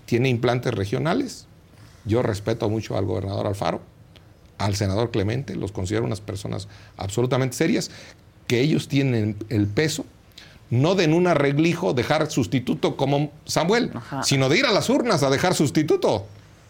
Tiene 0.06 0.28
implantes 0.28 0.72
regionales. 0.72 1.46
Yo 2.04 2.22
respeto 2.22 2.68
mucho 2.70 2.96
al 2.96 3.04
gobernador 3.04 3.46
Alfaro, 3.46 3.82
al 4.56 4.74
senador 4.74 5.10
Clemente, 5.10 5.54
los 5.54 5.72
considero 5.72 6.04
unas 6.04 6.20
personas 6.20 6.68
absolutamente 6.96 7.56
serias, 7.56 7.90
que 8.46 8.60
ellos 8.60 8.88
tienen 8.88 9.36
el 9.50 9.66
peso, 9.66 10.06
no 10.70 10.94
de 10.94 11.04
en 11.04 11.12
un 11.12 11.26
arreglijo 11.26 11.92
dejar 11.92 12.30
sustituto 12.30 12.96
como 12.96 13.30
Samuel, 13.44 13.90
Ajá. 13.94 14.22
sino 14.22 14.48
de 14.48 14.58
ir 14.58 14.66
a 14.66 14.72
las 14.72 14.88
urnas 14.88 15.22
a 15.22 15.30
dejar 15.30 15.54
sustituto 15.54 16.26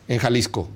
en 0.09 0.18
Jalisco. 0.18 0.68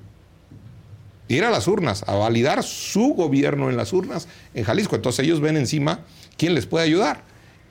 Ir 1.27 1.43
a 1.45 1.49
las 1.49 1.67
urnas, 1.67 2.03
a 2.07 2.15
validar 2.15 2.63
su 2.63 3.13
gobierno 3.13 3.69
en 3.69 3.77
las 3.77 3.93
urnas 3.93 4.27
en 4.53 4.63
Jalisco. 4.63 4.95
Entonces 4.95 5.25
ellos 5.25 5.39
ven 5.41 5.57
encima 5.57 6.01
quién 6.37 6.53
les 6.53 6.65
puede 6.65 6.85
ayudar. 6.85 7.21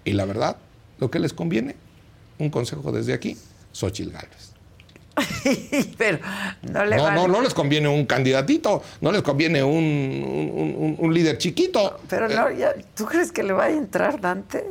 Y 0.05 0.13
la 0.13 0.25
verdad, 0.25 0.57
lo 0.99 1.11
que 1.11 1.19
les 1.19 1.33
conviene, 1.33 1.77
un 2.39 2.51
consejo 2.51 2.91
desde 2.93 3.13
aquí, 3.13 3.37
Xochitl 3.73 4.11
Gálvez. 4.13 4.53
Pero 5.99 6.19
no 6.63 6.85
le 6.87 6.97
No, 6.97 7.03
van- 7.03 7.15
no, 7.15 7.29
no 7.29 7.41
les 7.43 7.53
conviene 7.55 7.87
un 7.89 8.07
candidatito, 8.07 8.83
no 9.03 9.13
les 9.13 9.23
conviene 9.23 9.63
un, 9.63 9.75
un- 9.75 10.75
un- 10.79 10.97
un 10.99 11.15
líder 11.15 11.37
chiquito. 11.39 11.99
Pero 12.09 12.29
no, 12.29 12.51
ya- 12.51 12.75
¿tú 12.97 13.05
crees 13.05 13.31
que 13.31 13.43
le 13.43 13.53
va 13.53 13.65
a 13.65 13.71
entrar 13.71 14.21
Dante? 14.21 14.65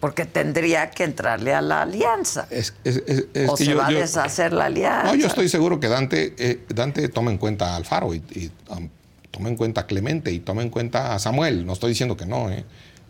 Porque 0.00 0.24
tendría 0.24 0.90
que 0.90 1.04
entrarle 1.04 1.52
a 1.54 1.60
la 1.60 1.82
alianza. 1.82 2.46
Es, 2.50 2.74
es- 2.84 3.02
es- 3.06 3.26
es 3.34 3.48
o 3.50 3.54
que 3.54 3.64
se 3.64 3.70
yo- 3.72 3.76
va 3.78 3.88
a 3.88 3.90
deshacer 3.90 4.52
la 4.52 4.64
alianza. 4.66 5.04
No, 5.04 5.14
yo 5.14 5.26
estoy 5.26 5.48
seguro 5.48 5.78
que 5.78 5.88
Dante, 5.88 6.34
eh, 6.38 6.64
Dante 6.74 7.08
toma 7.10 7.30
en 7.30 7.36
cuenta 7.38 7.74
a 7.74 7.76
Alfaro 7.76 8.14
y, 8.14 8.22
y, 8.30 8.50
um, 8.70 8.88
toma 9.30 9.50
en 9.50 9.56
cuenta 9.56 9.82
a 9.82 9.86
Clemente 9.86 10.32
y 10.32 10.40
toma 10.40 10.62
en 10.62 10.70
cuenta 10.70 11.14
a 11.14 11.18
Samuel. 11.18 11.66
No 11.66 11.74
estoy 11.74 11.90
diciendo 11.90 12.16
que 12.16 12.24
no, 12.26 12.50
¿eh? 12.50 12.64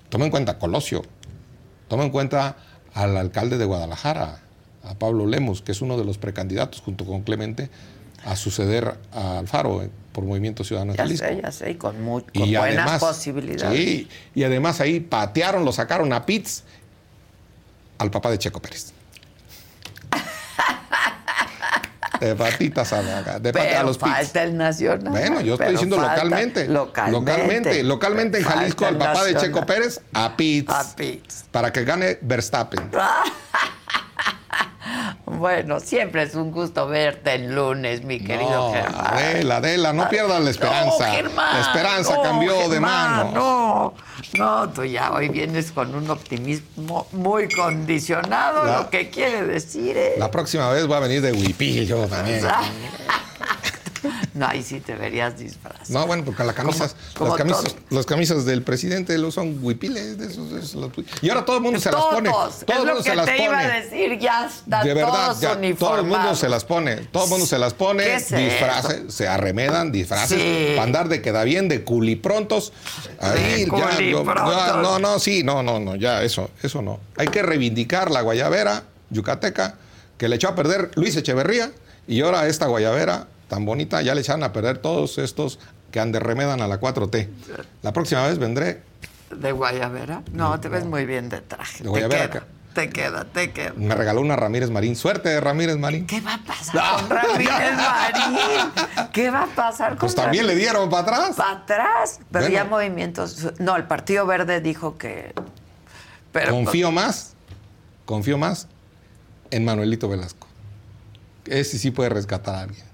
Toma 0.09 0.25
en 0.25 0.31
cuenta 0.33 0.53
a 0.53 0.59
Colosio. 0.59 1.03
Toma 1.89 2.03
en 2.05 2.11
cuenta 2.11 2.57
al 2.93 3.17
alcalde 3.17 3.57
de 3.57 3.65
Guadalajara, 3.65 4.41
a 4.83 4.95
Pablo 4.95 5.27
Lemos, 5.27 5.63
que 5.63 5.71
es 5.73 5.81
uno 5.83 5.97
de 5.97 6.05
los 6.05 6.19
precandidatos 6.19 6.81
junto 6.81 7.05
con 7.07 7.23
Clemente 7.23 7.71
a 8.25 8.35
suceder 8.37 8.97
a 9.13 9.39
Alfaro 9.39 9.83
eh, 9.83 9.91
por 10.13 10.25
Movimiento 10.25 10.65
Ciudadano 10.65 10.93
Ya 10.95 11.05
Jalisco. 11.05 11.27
sé, 11.27 11.41
ya 11.41 11.53
sé, 11.53 11.71
y 11.71 11.75
con, 11.77 12.03
mu- 12.03 12.21
con 12.21 12.31
Y 12.35 12.57
buenas 12.57 12.79
además, 12.87 13.01
posibilidades. 13.01 13.79
Sí, 13.79 14.09
y 14.35 14.43
además 14.43 14.81
ahí 14.81 14.99
patearon, 15.01 15.65
lo 15.65 15.73
sacaron 15.73 16.13
a 16.13 16.27
Pitts 16.27 16.65
al 18.01 18.11
papá 18.11 18.31
de 18.31 18.39
Checo 18.39 18.61
Pérez. 18.61 18.93
De 22.21 22.35
patitas 22.35 22.93
a, 22.93 23.01
la- 23.01 23.39
de 23.39 23.51
pat- 23.53 23.63
Pero 23.63 23.81
a 23.81 23.83
los 23.83 23.97
falta 23.97 24.43
el 24.43 24.55
nacional. 24.57 25.11
Bueno, 25.11 25.41
yo 25.41 25.55
estoy 25.55 25.71
diciendo 25.73 25.97
falta- 25.97 26.17
localmente. 26.25 26.69
Localmente. 26.69 27.31
Localmente, 27.33 27.83
localmente 27.83 28.39
en 28.39 28.45
Jalisco 28.45 28.85
al 28.87 28.99
papá 28.99 29.25
de. 29.25 29.37
Checo 29.37 29.65
Pérez 29.65 30.01
a 30.13 30.37
Pitts. 30.37 30.71
A 30.73 30.97
Pitts. 30.97 31.45
Para 31.51 31.73
que 31.73 31.85
gane 31.85 32.19
Verstappen. 32.21 32.91
Bueno, 35.41 35.81
siempre 35.81 36.23
es 36.25 36.35
un 36.35 36.51
gusto 36.53 36.87
verte 36.87 37.35
el 37.37 37.55
lunes, 37.55 38.05
mi 38.05 38.21
querido 38.21 38.51
No, 38.69 38.73
Germán. 38.75 39.07
Adela, 39.07 39.57
Adela, 39.57 39.93
no 39.95 40.07
pierdas 40.11 40.39
la 40.45 40.51
esperanza. 40.51 41.07
No, 41.09 41.15
Germán, 41.15 41.55
la 41.55 41.61
esperanza 41.63 42.17
no, 42.17 42.23
cambió 42.23 42.69
de 42.69 42.79
mano. 42.79 43.31
No, 43.33 43.95
no, 44.37 44.69
tú 44.69 44.85
ya 44.85 45.13
hoy 45.13 45.31
vienes 45.31 45.73
con 45.73 45.95
un 45.95 46.11
optimismo 46.11 47.07
muy 47.13 47.49
condicionado, 47.49 48.67
La- 48.67 48.79
lo 48.81 48.91
que 48.91 49.09
quiere 49.09 49.45
decir 49.47 49.97
es... 49.97 50.19
La 50.19 50.31
próxima 50.31 50.69
vez 50.73 50.87
voy 50.87 50.99
a 50.99 51.01
venir 51.01 51.23
de 51.23 51.33
huipil 51.33 51.87
yo 51.87 52.05
también. 52.07 52.45
No, 54.41 54.47
ahí 54.47 54.63
sí 54.63 54.81
te 54.81 54.95
verías 54.95 55.39
disfrazado. 55.39 55.85
No, 55.91 56.07
bueno, 56.07 56.25
porque 56.25 56.43
las 56.45 56.55
camisas, 56.55 56.97
como 57.15 57.37
las, 57.37 57.39
camisas 57.39 57.77
las 57.91 58.07
camisas 58.07 58.47
del 58.47 58.63
presidente 58.63 59.19
lo 59.19 59.31
son 59.31 59.59
huipiles. 59.63 60.17
De 60.17 60.29
esos, 60.29 60.51
de 60.51 60.61
esos, 60.61 60.75
los- 60.77 60.91
y 61.21 61.29
ahora 61.29 61.45
todo 61.45 61.57
el 61.59 61.63
mundo 61.63 61.79
se 61.79 61.93
las 61.93 62.03
pone. 62.03 62.31
Todo 62.31 62.49
el 62.69 62.75
lo 62.79 62.85
mundo 62.87 63.05
que 63.05 63.11
se 63.11 63.17
las 63.17 63.27
te 63.27 63.33
pone. 63.33 63.45
iba 63.45 63.59
a 63.59 63.69
decir, 63.69 64.19
ya 64.19 64.47
está 64.47 64.83
de 64.83 64.95
verdad, 64.95 65.27
todos 65.27 65.41
ya, 65.43 65.61
todo 65.79 65.97
el 65.99 66.07
mundo 66.07 66.35
se 66.35 66.49
las 66.49 66.65
pone. 66.65 66.97
Todo 67.13 67.25
el 67.25 67.31
mundo 67.31 67.45
se 67.45 67.59
las 67.59 67.75
¿Qué 67.75 67.79
pone, 67.79 68.15
es 68.15 68.31
disfraces, 68.35 69.13
se 69.13 69.29
arremedan, 69.29 69.93
disfraces, 69.93 70.39
Sí. 70.41 70.69
para 70.71 70.85
andar 70.85 71.09
de 71.11 71.21
queda 71.21 71.45
bien, 71.45 71.69
de 71.69 71.85
culiprontos. 71.85 72.73
Ahí, 73.21 73.65
De 73.65 73.67
ya, 73.67 74.01
yo- 74.01 74.23
culiprontos. 74.25 74.57
ya, 74.57 74.73
no, 74.77 74.99
no, 74.99 75.19
sí, 75.19 75.43
no, 75.45 75.63
no, 75.63 75.79
no, 75.81 75.97
ya, 75.97 76.23
eso, 76.23 76.51
eso 76.63 76.81
no. 76.81 76.99
Hay 77.19 77.29
que 77.29 77.43
reivindicar 77.43 78.11
la 78.11 78.23
guayabera 78.23 78.85
yucateca 79.11 79.75
que 80.17 80.29
le 80.31 80.37
echó 80.37 80.49
a 80.49 80.55
perder 80.55 80.93
Luis 80.95 81.15
Echeverría 81.17 81.73
y 82.09 82.23
ahora 82.23 82.47
esta 82.47 82.67
guayabera 82.67 83.27
tan 83.51 83.67
bonita 83.67 84.01
ya 84.01 84.15
le 84.15 84.23
echaron 84.23 84.43
a 84.45 84.53
perder 84.55 84.79
todos 84.79 85.19
estos 85.19 85.59
que 85.91 86.01
anderremedan 86.01 86.63
a 86.63 86.69
la 86.69 86.81
4T. 86.81 87.29
La 87.83 87.93
próxima 87.93 88.27
vez 88.27 88.39
vendré 88.39 88.81
¿De 89.37 89.53
Guayabera? 89.53 90.23
No, 90.33 90.59
te 90.61 90.69
ves 90.69 90.85
muy 90.87 91.05
bien 91.05 91.29
de 91.29 91.41
traje. 91.41 91.83
De 91.85 91.89
Guayabera, 91.91 92.25
te 92.31 92.31
queda, 92.31 92.47
te 92.75 92.91
queda, 92.91 93.25
te 93.25 93.53
queda. 93.53 93.73
Me 93.77 93.95
regaló 93.95 94.21
una 94.21 94.37
Ramírez 94.37 94.71
Marín. 94.71 94.97
Suerte 94.97 95.29
de 95.29 95.41
Ramírez 95.41 95.77
Marín. 95.79 96.07
¿Qué 96.07 96.21
va 96.21 96.35
a 96.35 96.45
pasar 96.45 96.75
No, 96.75 96.97
con 97.09 97.11
Ramírez 97.11 97.77
Marín? 97.77 99.09
¿Qué 99.13 99.31
va 99.31 99.43
a 99.43 99.47
pasar 99.47 99.91
con 99.91 99.99
Pues 99.99 100.15
también 100.15 100.47
le 100.47 100.55
dieron 100.57 100.89
para 100.91 101.03
atrás. 101.03 101.37
Para 101.37 101.51
atrás. 101.53 102.21
Pero 102.31 102.45
Bueno. 102.45 102.55
ya 102.55 102.65
movimientos... 102.65 103.53
No, 103.59 103.77
el 103.77 103.85
Partido 103.85 104.27
Verde 104.27 104.61
dijo 104.61 104.97
que... 104.99 105.33
Pero, 106.33 106.53
confío 106.53 106.91
más, 106.93 107.35
confío 108.05 108.39
más 108.39 108.69
en 109.51 109.65
Manuelito 109.65 110.09
Velasco. 110.09 110.47
Ese 111.47 111.79
sí 111.79 111.91
puede 111.91 112.11
rescatar 112.11 112.55
a 112.55 112.61
alguien. 112.63 112.85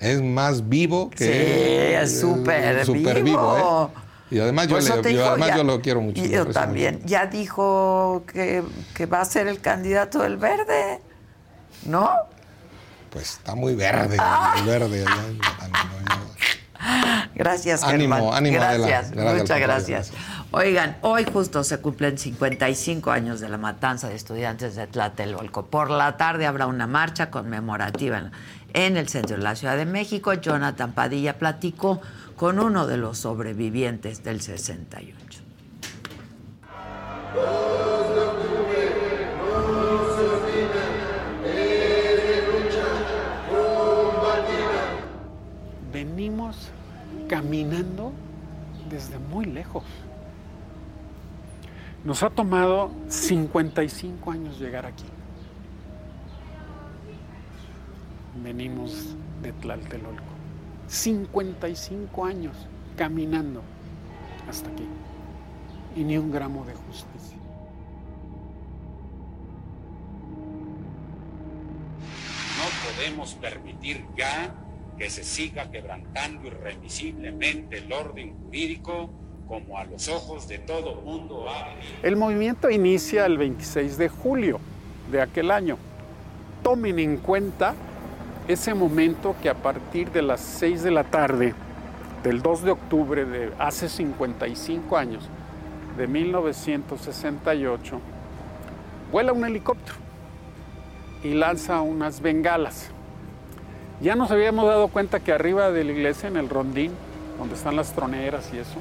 Es 0.00 0.22
más 0.22 0.68
vivo 0.68 1.10
que. 1.10 1.24
Sí, 1.24 1.94
es 2.04 2.20
súper 2.20 3.22
vivo. 3.22 3.90
¿eh? 3.94 3.98
Y 4.30 4.38
además, 4.40 4.68
yo, 4.68 4.78
le- 4.78 5.22
además 5.22 5.48
ya- 5.48 5.56
yo 5.56 5.64
lo 5.64 5.80
quiero 5.80 6.00
mucho. 6.02 6.22
Yo 6.24 6.46
también. 6.46 6.96
mucho. 6.96 7.06
Ya 7.06 7.26
dijo 7.26 8.24
que, 8.32 8.62
que 8.94 9.06
va 9.06 9.22
a 9.22 9.24
ser 9.24 9.48
el 9.48 9.60
candidato 9.60 10.20
del 10.22 10.36
Verde. 10.36 11.00
¿No? 11.86 12.10
Pues 13.10 13.30
está 13.38 13.54
muy 13.54 13.74
verde, 13.74 14.16
Ah. 14.20 14.54
muy 14.58 14.66
verde. 14.66 15.04
ya- 15.04 15.06
ya- 15.06 15.68
Gracias, 17.34 17.82
Ánimo, 17.84 18.14
Germán. 18.16 18.34
ánimo. 18.34 18.56
Gracias, 18.58 19.14
muchas 19.14 19.60
gracias. 19.60 20.12
Oigan, 20.50 20.96
hoy 21.02 21.24
justo 21.30 21.62
se 21.64 21.78
cumplen 21.78 22.18
55 22.18 23.10
años 23.10 23.40
de 23.40 23.48
la 23.48 23.58
matanza 23.58 24.08
de 24.08 24.16
estudiantes 24.16 24.76
de 24.76 24.86
Tlatelolco. 24.86 25.66
Por 25.66 25.90
la 25.90 26.16
tarde 26.16 26.46
habrá 26.46 26.66
una 26.66 26.86
marcha 26.86 27.30
conmemorativa 27.30 28.30
en, 28.72 28.96
el 28.96 29.08
centro 29.08 29.36
de 29.36 29.42
la 29.42 29.56
Ciudad 29.56 29.76
de 29.76 29.86
México. 29.86 30.32
Jonathan 30.34 30.92
Padilla 30.92 31.38
platicó 31.38 32.00
con 32.36 32.58
uno 32.58 32.86
de 32.86 32.96
los 32.96 33.18
sobrevivientes 33.18 34.22
del 34.22 34.40
68. 34.40 35.42
venimos 45.92 46.70
caminando 47.28 48.12
desde 48.88 49.18
muy 49.18 49.44
lejos. 49.44 49.84
Nos 52.04 52.22
ha 52.22 52.30
tomado 52.30 52.90
55 53.08 54.30
años 54.30 54.58
llegar 54.58 54.86
aquí. 54.86 55.04
Venimos 58.42 59.16
de 59.42 59.52
Tlaltelolco. 59.52 60.22
55 60.86 62.24
años 62.24 62.56
caminando 62.96 63.62
hasta 64.48 64.70
aquí. 64.70 64.86
Y 65.96 66.04
ni 66.04 66.16
un 66.16 66.30
gramo 66.30 66.64
de 66.64 66.74
justicia. 66.74 67.36
No 72.58 72.94
podemos 72.94 73.34
permitir 73.34 74.04
ya 74.16 74.54
que 74.96 75.10
se 75.10 75.22
siga 75.22 75.70
quebrantando 75.70 76.46
irremisiblemente 76.48 77.78
el 77.78 77.92
orden 77.92 78.34
jurídico 78.44 79.10
como 79.46 79.78
a 79.78 79.84
los 79.84 80.08
ojos 80.08 80.48
de 80.48 80.58
todo 80.58 81.00
mundo 81.02 81.48
ha 81.48 81.68
venido. 81.68 81.94
El 82.02 82.16
movimiento 82.16 82.68
inicia 82.68 83.24
el 83.26 83.38
26 83.38 83.96
de 83.96 84.08
julio 84.08 84.60
de 85.10 85.22
aquel 85.22 85.50
año. 85.50 85.78
Tomen 86.62 86.98
en 86.98 87.16
cuenta 87.18 87.74
ese 88.48 88.72
momento 88.74 89.36
que 89.42 89.50
a 89.50 89.54
partir 89.54 90.10
de 90.10 90.22
las 90.22 90.40
6 90.40 90.82
de 90.82 90.90
la 90.90 91.04
tarde 91.04 91.54
del 92.24 92.42
2 92.42 92.62
de 92.62 92.70
octubre 92.70 93.24
de 93.26 93.52
hace 93.58 93.88
55 93.88 94.96
años, 94.96 95.28
de 95.98 96.06
1968, 96.06 98.00
vuela 99.12 99.32
un 99.32 99.44
helicóptero 99.44 99.96
y 101.22 101.34
lanza 101.34 101.80
unas 101.82 102.22
bengalas. 102.22 102.90
Ya 104.00 104.14
nos 104.14 104.30
habíamos 104.30 104.66
dado 104.66 104.88
cuenta 104.88 105.20
que 105.20 105.32
arriba 105.32 105.70
de 105.72 105.84
la 105.84 105.92
iglesia, 105.92 106.28
en 106.28 106.36
el 106.36 106.48
rondín, 106.48 106.92
donde 107.36 107.56
están 107.56 107.76
las 107.76 107.92
troneras 107.92 108.48
y 108.54 108.58
eso, 108.58 108.78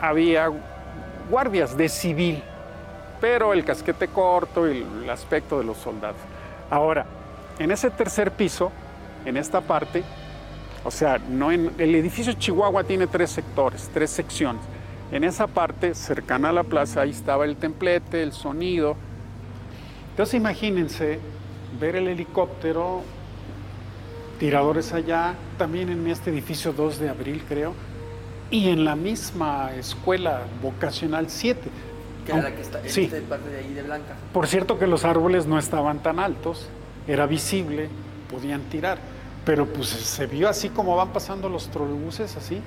había 0.00 0.50
guardias 1.30 1.76
de 1.76 1.88
civil, 1.88 2.42
pero 3.20 3.54
el 3.54 3.64
casquete 3.64 4.08
corto 4.08 4.70
y 4.70 4.86
el 5.02 5.08
aspecto 5.08 5.58
de 5.58 5.64
los 5.64 5.78
soldados. 5.78 6.20
Ahora, 6.70 7.06
en 7.58 7.70
ese 7.70 7.90
tercer 7.90 8.32
piso, 8.32 8.70
en 9.24 9.36
esta 9.36 9.60
parte, 9.60 10.02
o 10.84 10.90
sea, 10.90 11.18
no 11.18 11.50
en, 11.50 11.70
el 11.78 11.94
edificio 11.94 12.32
Chihuahua 12.34 12.84
tiene 12.84 13.06
tres 13.06 13.30
sectores, 13.30 13.90
tres 13.92 14.10
secciones. 14.10 14.62
En 15.10 15.24
esa 15.24 15.46
parte, 15.46 15.94
cercana 15.94 16.50
a 16.50 16.52
la 16.52 16.64
plaza, 16.64 17.02
ahí 17.02 17.10
estaba 17.10 17.44
el 17.44 17.56
templete, 17.56 18.22
el 18.22 18.32
sonido. 18.32 18.96
Entonces 20.10 20.34
imagínense 20.34 21.18
ver 21.80 21.96
el 21.96 22.08
helicóptero, 22.08 23.02
tiradores 24.38 24.92
allá, 24.92 25.34
también 25.58 25.88
en 25.90 26.06
este 26.08 26.30
edificio 26.30 26.72
2 26.72 26.98
de 26.98 27.08
abril, 27.08 27.42
creo, 27.48 27.74
y 28.50 28.68
en 28.68 28.84
la 28.84 28.96
misma 28.96 29.70
escuela 29.78 30.42
vocacional 30.62 31.26
7. 31.28 31.60
Que 32.26 32.32
era 32.32 32.42
la 32.42 32.54
que 32.54 32.62
está 32.62 32.80
en 32.80 32.88
Sí. 32.88 33.02
esta 33.04 33.20
parte 33.28 33.48
de 33.50 33.58
ahí 33.58 33.74
de 33.74 33.82
Blanca. 33.82 34.14
Por 34.32 34.46
cierto 34.46 34.78
que 34.78 34.86
los 34.86 35.04
árboles 35.04 35.46
no 35.46 35.58
estaban 35.58 36.02
tan 36.02 36.18
altos, 36.18 36.68
era 37.06 37.26
visible, 37.26 37.88
podían 38.34 38.62
tirar. 38.62 38.98
pero 39.44 39.66
pues 39.66 39.88
se 39.88 40.26
vio 40.26 40.48
así 40.48 40.70
como 40.70 40.96
van 40.96 41.12
pasando 41.12 41.50
los 41.50 41.68
trolebuses, 41.68 42.34
así, 42.34 42.62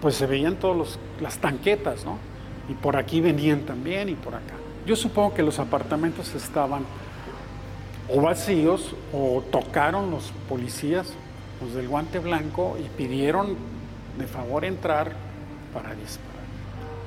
pues 0.00 0.14
se 0.14 0.26
veían 0.26 0.54
todas 0.54 0.96
las 1.20 1.38
tanquetas, 1.38 2.04
¿no? 2.04 2.18
Y 2.68 2.74
por 2.74 2.96
aquí 2.96 3.20
venían 3.20 3.62
también 3.62 4.08
y 4.08 4.14
por 4.14 4.34
acá. 4.36 4.54
Yo 4.86 4.94
supongo 4.94 5.34
que 5.34 5.42
los 5.42 5.58
apartamentos 5.58 6.36
estaban 6.36 6.84
o 8.08 8.22
vacíos 8.22 8.94
o 9.12 9.42
tocaron 9.50 10.12
los 10.12 10.32
policías, 10.48 11.12
los 11.60 11.74
del 11.74 11.88
guante 11.88 12.20
blanco, 12.20 12.76
y 12.78 12.88
pidieron 12.96 13.56
de 14.16 14.26
favor 14.28 14.64
entrar 14.64 15.12
para 15.74 15.96
disparar. 15.96 16.44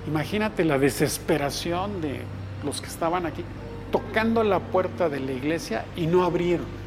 Imagínate 0.06 0.66
la 0.66 0.78
desesperación 0.78 2.02
de 2.02 2.20
los 2.66 2.82
que 2.82 2.88
estaban 2.88 3.26
aquí 3.26 3.46
tocando 3.90 4.44
la 4.44 4.60
puerta 4.60 5.08
de 5.08 5.22
la 5.22 5.32
iglesia 5.32 5.86
y 5.96 6.08
no 6.08 6.26
abrieron. 6.26 6.81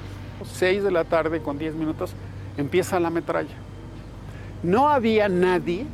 Seis 0.44 0.82
de 0.82 0.90
la 0.90 1.05
tarde 1.05 1.40
con 1.40 1.59
diez 1.59 1.74
minutos 1.74 2.12
empieza 2.56 3.01
la 3.01 3.11
metralla. 3.11 3.55
No 4.62 4.89
había 4.89 5.28
nadie 5.28 5.86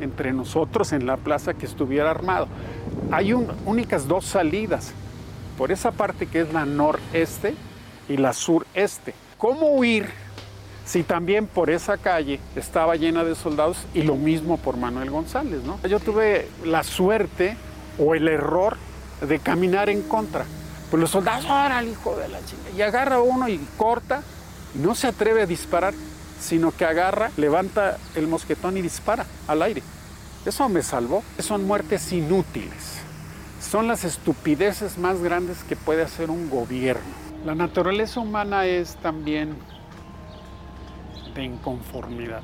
entre 0.00 0.32
nosotros 0.32 0.92
en 0.92 1.06
la 1.06 1.16
plaza 1.16 1.54
que 1.54 1.66
estuviera 1.66 2.10
armado. 2.10 2.48
Hay 3.10 3.32
únicas 3.32 4.08
dos 4.08 4.24
salidas, 4.24 4.92
por 5.58 5.70
esa 5.70 5.92
parte 5.92 6.26
que 6.26 6.40
es 6.40 6.52
la 6.52 6.64
noreste 6.64 7.54
y 8.08 8.16
la 8.16 8.32
sureste. 8.32 9.14
¿Cómo 9.38 9.70
huir 9.74 10.08
si 10.84 11.02
también 11.02 11.46
por 11.46 11.70
esa 11.70 11.96
calle 11.98 12.40
estaba 12.56 12.96
llena 12.96 13.22
de 13.22 13.34
soldados 13.34 13.86
y 13.94 14.02
lo 14.02 14.16
mismo 14.16 14.56
por 14.56 14.76
Manuel 14.76 15.10
González? 15.10 15.62
¿no? 15.64 15.78
Yo 15.86 16.00
tuve 16.00 16.48
la 16.64 16.82
suerte 16.82 17.56
o 17.98 18.14
el 18.14 18.28
error 18.28 18.76
de 19.26 19.38
caminar 19.38 19.88
en 19.88 20.02
contra. 20.02 20.44
Pues 20.92 21.00
los 21.00 21.10
soldados, 21.10 21.46
el 21.80 21.88
hijo 21.88 22.14
de 22.16 22.28
la 22.28 22.38
chinga, 22.44 22.68
y 22.76 22.82
agarra 22.82 23.22
uno 23.22 23.48
y 23.48 23.58
corta, 23.78 24.22
no 24.74 24.94
se 24.94 25.06
atreve 25.06 25.40
a 25.40 25.46
disparar 25.46 25.94
sino 26.38 26.70
que 26.70 26.84
agarra, 26.84 27.30
levanta 27.38 27.96
el 28.14 28.28
mosquetón 28.28 28.76
y 28.76 28.82
dispara 28.82 29.24
al 29.48 29.62
aire. 29.62 29.82
Eso 30.44 30.68
me 30.68 30.82
salvó. 30.82 31.22
Son 31.38 31.66
muertes 31.66 32.12
inútiles. 32.12 33.00
Son 33.58 33.88
las 33.88 34.04
estupideces 34.04 34.98
más 34.98 35.22
grandes 35.22 35.64
que 35.64 35.76
puede 35.76 36.02
hacer 36.02 36.28
un 36.28 36.50
gobierno. 36.50 37.14
La 37.46 37.54
naturaleza 37.54 38.20
humana 38.20 38.66
es 38.66 38.96
también 38.96 39.56
de 41.34 41.42
inconformidad. 41.42 42.42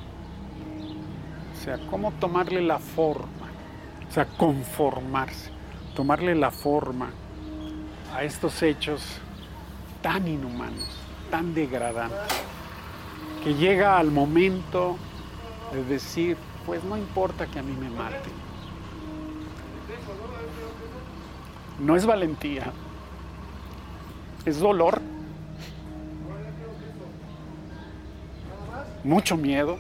O 1.54 1.64
sea, 1.64 1.78
cómo 1.90 2.12
tomarle 2.12 2.62
la 2.62 2.78
forma. 2.78 3.50
O 4.08 4.10
sea, 4.10 4.24
conformarse. 4.24 5.50
Tomarle 5.94 6.34
la 6.34 6.50
forma 6.50 7.10
a 8.18 8.24
estos 8.24 8.64
hechos 8.64 9.00
tan 10.02 10.26
inhumanos, 10.26 10.88
tan 11.30 11.54
degradantes 11.54 12.18
que 13.44 13.54
llega 13.54 13.96
al 13.96 14.10
momento 14.10 14.96
de 15.72 15.84
decir, 15.84 16.36
pues 16.66 16.82
no 16.82 16.96
importa 16.96 17.46
que 17.46 17.60
a 17.60 17.62
mí 17.62 17.72
me 17.76 17.88
maten. 17.88 18.32
No 21.78 21.94
es 21.94 22.04
valentía, 22.04 22.72
es 24.44 24.58
dolor, 24.58 25.00
mucho 29.04 29.36
miedo, 29.36 29.78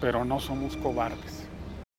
pero 0.00 0.24
no 0.24 0.40
somos 0.40 0.76
cobardes. 0.76 1.31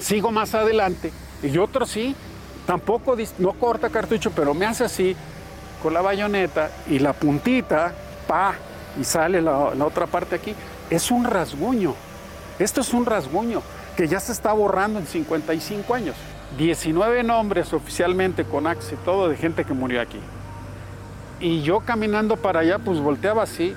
Sigo 0.00 0.30
más 0.30 0.54
adelante 0.54 1.12
y 1.42 1.56
otro 1.58 1.86
sí, 1.86 2.14
tampoco 2.66 3.16
no 3.38 3.52
corta 3.52 3.90
cartucho, 3.90 4.30
pero 4.30 4.54
me 4.54 4.66
hace 4.66 4.84
así 4.84 5.16
con 5.82 5.94
la 5.94 6.00
bayoneta 6.00 6.70
y 6.88 6.98
la 6.98 7.12
puntita, 7.12 7.92
pa, 8.26 8.54
y 9.00 9.04
sale 9.04 9.40
la, 9.40 9.74
la 9.74 9.86
otra 9.86 10.06
parte 10.06 10.36
aquí. 10.36 10.54
Es 10.88 11.10
un 11.10 11.24
rasguño. 11.24 11.94
Esto 12.58 12.80
es 12.80 12.92
un 12.92 13.06
rasguño 13.06 13.62
que 13.96 14.08
ya 14.08 14.20
se 14.20 14.32
está 14.32 14.52
borrando 14.52 14.98
en 14.98 15.06
55 15.06 15.94
años. 15.94 16.16
19 16.58 17.22
nombres 17.22 17.72
oficialmente 17.72 18.44
con 18.44 18.66
axe 18.66 18.94
y 18.94 19.04
todo 19.04 19.28
de 19.28 19.36
gente 19.36 19.64
que 19.64 19.72
murió 19.72 20.00
aquí. 20.00 20.18
Y 21.38 21.62
yo 21.62 21.80
caminando 21.80 22.36
para 22.36 22.60
allá, 22.60 22.78
pues 22.78 23.00
volteaba 23.00 23.42
así. 23.42 23.74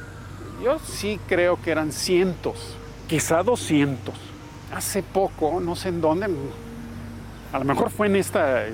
Yo 0.64 0.80
sí 0.80 1.20
creo 1.28 1.62
que 1.62 1.72
eran 1.72 1.92
cientos, 1.92 2.76
quizá 3.08 3.44
200. 3.44 4.33
Hace 4.74 5.04
poco, 5.04 5.60
no 5.60 5.76
sé 5.76 5.90
en 5.90 6.02
dónde, 6.02 6.28
a 7.52 7.60
lo 7.60 7.66
mejor 7.66 7.92
fue 7.92 8.08
en 8.08 8.16
esta 8.16 8.66
eh, 8.66 8.72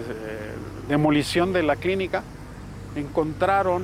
demolición 0.87 1.51
de 1.51 1.63
la 1.63 1.75
clínica, 1.75 2.23
encontraron 2.95 3.83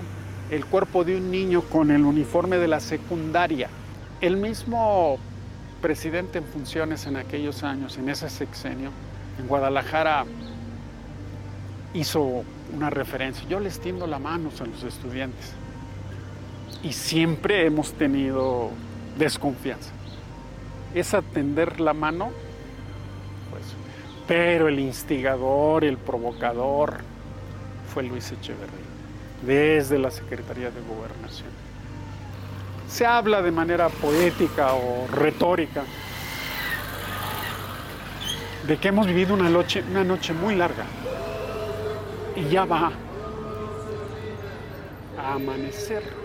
el 0.49 0.65
cuerpo 0.65 1.03
de 1.03 1.17
un 1.17 1.31
niño 1.31 1.61
con 1.61 1.91
el 1.91 2.05
uniforme 2.05 2.57
de 2.57 2.67
la 2.67 2.79
secundaria. 2.79 3.69
El 4.21 4.37
mismo 4.37 5.17
presidente 5.81 6.37
en 6.37 6.45
funciones 6.45 7.05
en 7.05 7.17
aquellos 7.17 7.63
años, 7.63 7.97
en 7.97 8.09
ese 8.09 8.29
sexenio, 8.29 8.91
en 9.37 9.47
Guadalajara, 9.47 10.25
hizo 11.93 12.43
una 12.73 12.89
referencia. 12.89 13.47
Yo 13.49 13.59
les 13.59 13.79
tiendo 13.79 14.07
la 14.07 14.19
mano 14.19 14.49
a 14.59 14.63
los 14.65 14.83
estudiantes 14.83 15.53
y 16.83 16.93
siempre 16.93 17.65
hemos 17.65 17.93
tenido 17.93 18.69
desconfianza. 19.17 19.91
Es 20.95 21.13
atender 21.13 21.79
la 21.79 21.93
mano, 21.93 22.31
pues, 23.51 23.63
pero 24.27 24.69
el 24.69 24.79
instigador, 24.79 25.83
el 25.83 25.97
provocador, 25.97 27.01
fue 27.93 28.03
Luis 28.03 28.31
Echeverría, 28.31 28.79
desde 29.45 29.99
la 29.99 30.09
Secretaría 30.09 30.71
de 30.71 30.81
Gobernación. 30.81 31.49
Se 32.87 33.05
habla 33.05 33.41
de 33.41 33.51
manera 33.51 33.89
poética 33.89 34.73
o 34.73 35.07
retórica 35.11 35.83
de 38.67 38.77
que 38.77 38.87
hemos 38.87 39.05
vivido 39.05 39.33
una 39.33 39.49
noche, 39.49 39.83
una 39.91 40.03
noche 40.03 40.33
muy 40.33 40.55
larga 40.55 40.85
y 42.35 42.49
ya 42.49 42.65
va 42.65 42.91
a 45.17 45.33
amanecer. 45.33 46.24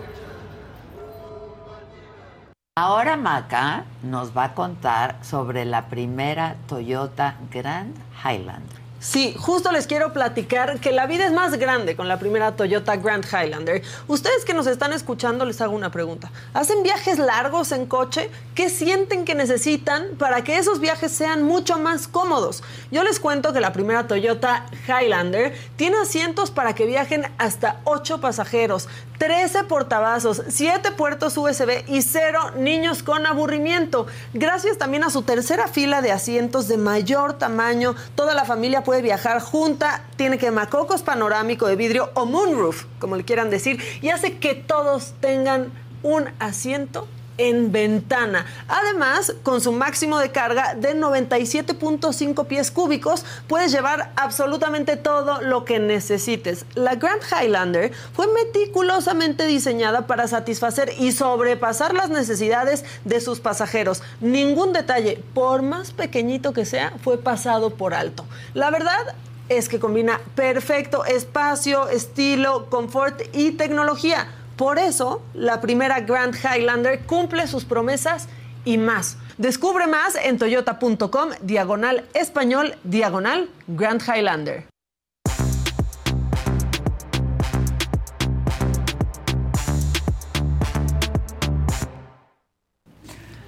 Ahora 2.83 3.15
Maca 3.15 3.85
nos 4.03 4.35
va 4.35 4.45
a 4.45 4.55
contar 4.55 5.19
sobre 5.23 5.67
la 5.67 5.91
primera 5.91 6.57
Toyota 6.67 7.37
Grand 7.51 7.95
Highlander. 8.25 8.80
Sí, 9.03 9.35
justo 9.39 9.73
les 9.73 9.87
quiero 9.87 10.13
platicar 10.13 10.79
que 10.79 10.93
la 10.93 11.07
vida 11.07 11.25
es 11.25 11.33
más 11.33 11.59
grande 11.59 11.97
con 11.97 12.07
la 12.07 12.19
primera 12.19 12.55
Toyota 12.55 12.97
Grand 12.97 13.25
Highlander. 13.25 13.83
Ustedes 14.09 14.45
que 14.45 14.53
nos 14.53 14.67
están 14.67 14.93
escuchando 14.93 15.47
les 15.47 15.63
hago 15.63 15.75
una 15.75 15.91
pregunta. 15.91 16.31
¿Hacen 16.53 16.83
viajes 16.83 17.19
largos 17.19 17.73
en 17.73 17.87
coche? 17.87 18.31
¿Qué 18.55 18.69
sienten 18.69 19.25
que 19.25 19.35
necesitan 19.35 20.09
para 20.19 20.45
que 20.45 20.59
esos 20.59 20.81
viajes 20.81 21.13
sean 21.13 21.45
mucho 21.45 21.79
más 21.79 22.09
cómodos? 22.09 22.63
Yo 22.91 23.03
les 23.03 23.21
cuento 23.21 23.55
que 23.55 23.61
la 23.61 23.73
primera 23.73 24.07
Toyota 24.07 24.67
Highlander 24.87 25.57
tiene 25.77 25.97
asientos 25.97 26.51
para 26.51 26.75
que 26.75 26.85
viajen 26.85 27.25
hasta 27.39 27.81
8 27.85 28.21
pasajeros, 28.21 28.87
13 29.17 29.65
portavasos, 29.65 30.43
7 30.47 30.91
puertos 30.91 31.39
USB 31.39 31.89
y 31.89 32.03
0 32.03 32.53
niños 32.59 33.03
con 33.03 33.25
aburrimiento. 33.25 34.07
Gracias 34.35 34.77
también 34.77 35.05
a 35.05 35.11
su 35.11 35.23
tercera 35.23 35.69
fila 35.69 36.03
de 36.03 36.13
asientos 36.13 36.69
de 36.69 36.77
mayor 36.77 37.33
tamaño, 37.35 37.95
toda 38.15 38.35
la 38.35 38.45
familia 38.45 38.85
puede 38.91 39.03
viajar 39.03 39.41
junta, 39.41 40.03
tiene 40.17 40.37
quemacocos 40.37 41.05
panorámico 41.05 41.69
de 41.69 41.77
vidrio 41.77 42.11
o 42.15 42.27
moonroof, 42.27 42.87
como 42.99 43.15
le 43.15 43.25
quieran 43.25 43.49
decir, 43.49 43.81
y 44.03 44.09
hace 44.09 44.39
que 44.39 44.57
todos 44.57 45.15
tengan 45.21 45.71
un 46.03 46.29
asiento 46.41 47.07
en 47.41 47.73
ventana. 47.73 48.45
Además, 48.69 49.35
con 49.43 49.63
su 49.63 49.73
máximo 49.73 50.19
de 50.19 50.31
carga 50.31 50.75
de 50.75 50.95
97.5 50.95 52.47
pies 52.47 52.71
cúbicos, 52.71 53.25
puedes 53.49 53.73
llevar 53.73 54.13
absolutamente 54.17 54.97
todo 54.97 55.41
lo 55.41 55.65
que 55.65 55.79
necesites. 55.79 56.67
La 56.75 56.97
Grand 56.97 57.23
Highlander 57.23 57.93
fue 58.13 58.27
meticulosamente 58.29 59.47
diseñada 59.47 60.07
para 60.07 60.29
satisfacer 60.29 60.93
y 60.99 61.13
sobrepasar 61.13 61.95
las 61.95 62.11
necesidades 62.11 62.85
de 63.07 63.23
sus 63.23 63.41
pasajeros. 63.41 64.03
Ningún 64.21 64.75
detalle, 64.75 65.23
por 65.33 65.63
más 65.63 65.93
pequeñito 65.93 66.53
que 66.53 66.67
sea, 66.67 66.93
fue 67.03 67.17
pasado 67.17 67.71
por 67.71 67.95
alto. 67.95 68.27
La 68.53 68.71
verdad, 68.71 69.15
es 69.49 69.69
que 69.69 69.81
combina 69.81 70.21
perfecto 70.37 71.05
espacio, 71.05 71.89
estilo, 71.89 72.71
confort 72.71 73.21
y 73.33 73.53
tecnología. 73.53 74.29
Por 74.61 74.79
eso, 74.79 75.23
la 75.33 75.63
primera 75.63 76.01
Grand 76.01 76.35
Highlander 76.35 77.01
cumple 77.07 77.47
sus 77.47 77.65
promesas 77.65 78.29
y 78.67 78.77
más. 78.77 79.17
Descubre 79.39 79.87
más 79.87 80.17
en 80.17 80.37
toyota.com, 80.37 81.31
diagonal 81.41 82.05
español, 82.13 82.75
diagonal 82.85 83.49
Grand 83.69 84.03
Highlander. 84.03 84.67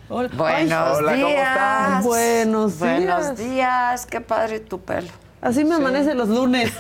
Hola. 0.09 0.31
Buenos 0.33 0.99
Ay, 1.07 1.17
días. 1.19 2.05
Buenos 2.05 2.81
días. 2.81 2.99
Buenos 3.05 3.37
días. 3.37 4.07
Qué 4.07 4.23
padre 4.23 4.61
tu 4.61 4.81
pelo. 4.81 5.11
Así 5.43 5.65
me 5.65 5.75
amanece 5.75 6.15
los 6.15 6.29
lunes. 6.29 6.73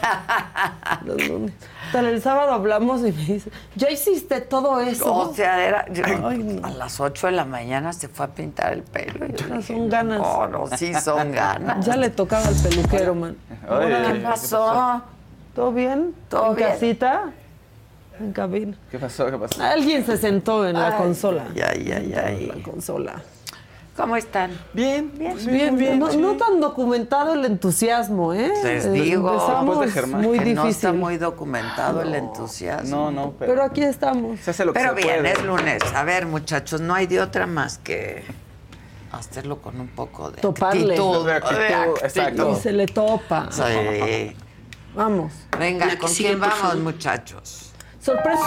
los 1.05 1.29
lunes. 1.29 1.53
Hasta 1.87 2.01
el 2.09 2.23
sábado 2.23 2.53
hablamos 2.53 3.01
y 3.01 3.13
me 3.13 3.25
dice, 3.25 3.51
¿ya 3.77 3.91
hiciste 3.91 4.41
todo 4.41 4.81
eso? 4.81 5.13
O 5.13 5.35
sea, 5.35 5.63
era, 5.67 5.85
Ay, 6.25 6.39
no. 6.39 6.67
a 6.67 6.71
las 6.71 6.99
8 7.01 7.27
de 7.27 7.33
la 7.33 7.45
mañana 7.45 7.93
se 7.93 8.09
fue 8.09 8.25
a 8.27 8.29
pintar 8.31 8.73
el 8.73 8.83
pelo. 8.83 9.27
y 9.27 9.33
yo 9.35 9.49
No, 9.49 9.57
dije, 9.59 9.75
son 9.75 9.89
ganas. 9.91 10.21
No, 10.21 10.47
no, 10.49 10.67
sí 10.77 10.95
son 10.95 11.33
ganas. 11.33 11.85
Ya 11.85 11.97
le 11.97 12.09
tocaba 12.11 12.47
al 12.47 12.55
peluquero, 12.55 13.15
man. 13.15 13.37
¿Qué 13.49 14.21
pasó? 14.23 15.03
¿Todo 15.55 15.73
bien? 15.73 16.15
¿Todo 16.31 16.51
¿En 16.51 16.57
bien? 16.57 16.69
casita? 16.71 17.25
En 18.21 18.33
cabina. 18.33 18.77
¿Qué 18.91 18.99
pasó? 18.99 19.27
¿Qué 19.31 19.37
pasó? 19.37 19.63
Alguien 19.63 20.07
se 20.07 20.17
sentó 20.17 20.67
en 20.67 20.75
la 20.79 20.87
Ay, 20.89 20.95
consola. 20.99 21.45
Ay, 21.57 21.93
ay, 21.93 22.15
ay. 22.15 22.47
La 22.57 22.63
consola. 22.63 23.23
¿Cómo 23.97 24.17
están? 24.17 24.51
Bien, 24.73 25.13
bien. 25.19 25.37
Bien, 25.47 25.77
bien. 25.77 25.99
No, 25.99 26.11
no 26.15 26.37
tan 26.39 26.61
documentado 26.61 27.35
el 27.35 27.45
entusiasmo, 27.45 28.33
¿eh? 28.33 28.51
Les 28.65 28.87
Eh, 28.87 28.91
digo, 28.91 29.31
Empezamos 29.33 29.81
de 29.81 29.91
Germán. 29.91 30.23
muy 30.23 30.39
difícil. 30.39 30.55
no 30.55 30.67
está 30.67 30.93
muy 30.95 31.19
documentado 31.19 32.01
el 32.01 32.15
entusiasmo. 32.15 32.89
No, 32.97 33.11
no, 33.11 33.35
pero, 33.39 33.53
Pero 33.53 33.65
aquí 33.65 33.83
estamos. 33.83 34.41
se 34.41 34.51
hace 34.53 34.65
lo 34.65 34.73
que 34.73 34.81
Pero 34.81 34.95
se 34.97 35.03
bien, 35.03 35.17
puede. 35.21 35.33
es 35.33 35.43
lunes. 35.45 35.83
A 35.95 36.05
ver, 36.05 36.25
muchachos, 36.25 36.81
no 36.81 36.95
hay 36.95 37.07
de 37.07 37.21
otra 37.21 37.47
más 37.47 37.77
que 37.79 38.25
hacerlo 39.13 39.59
con 39.61 39.79
un 39.79 39.89
poco 39.89 40.31
de 40.31 40.41
Toparle. 40.41 40.85
actitud. 40.95 41.27
De 41.27 41.33
actitud, 41.35 41.59
de 41.59 41.75
actitud. 41.75 42.05
exacto. 42.05 42.51
Y 42.53 42.61
se 42.63 42.73
le 42.73 42.87
topa. 42.87 43.49
Sí. 43.51 44.35
Vamos. 44.95 45.33
Venga, 45.59 45.99
¿con 45.99 46.11
quién 46.15 46.41
vamos, 46.41 46.77
muchachos? 46.77 47.73
Sorpresa. 48.01 48.41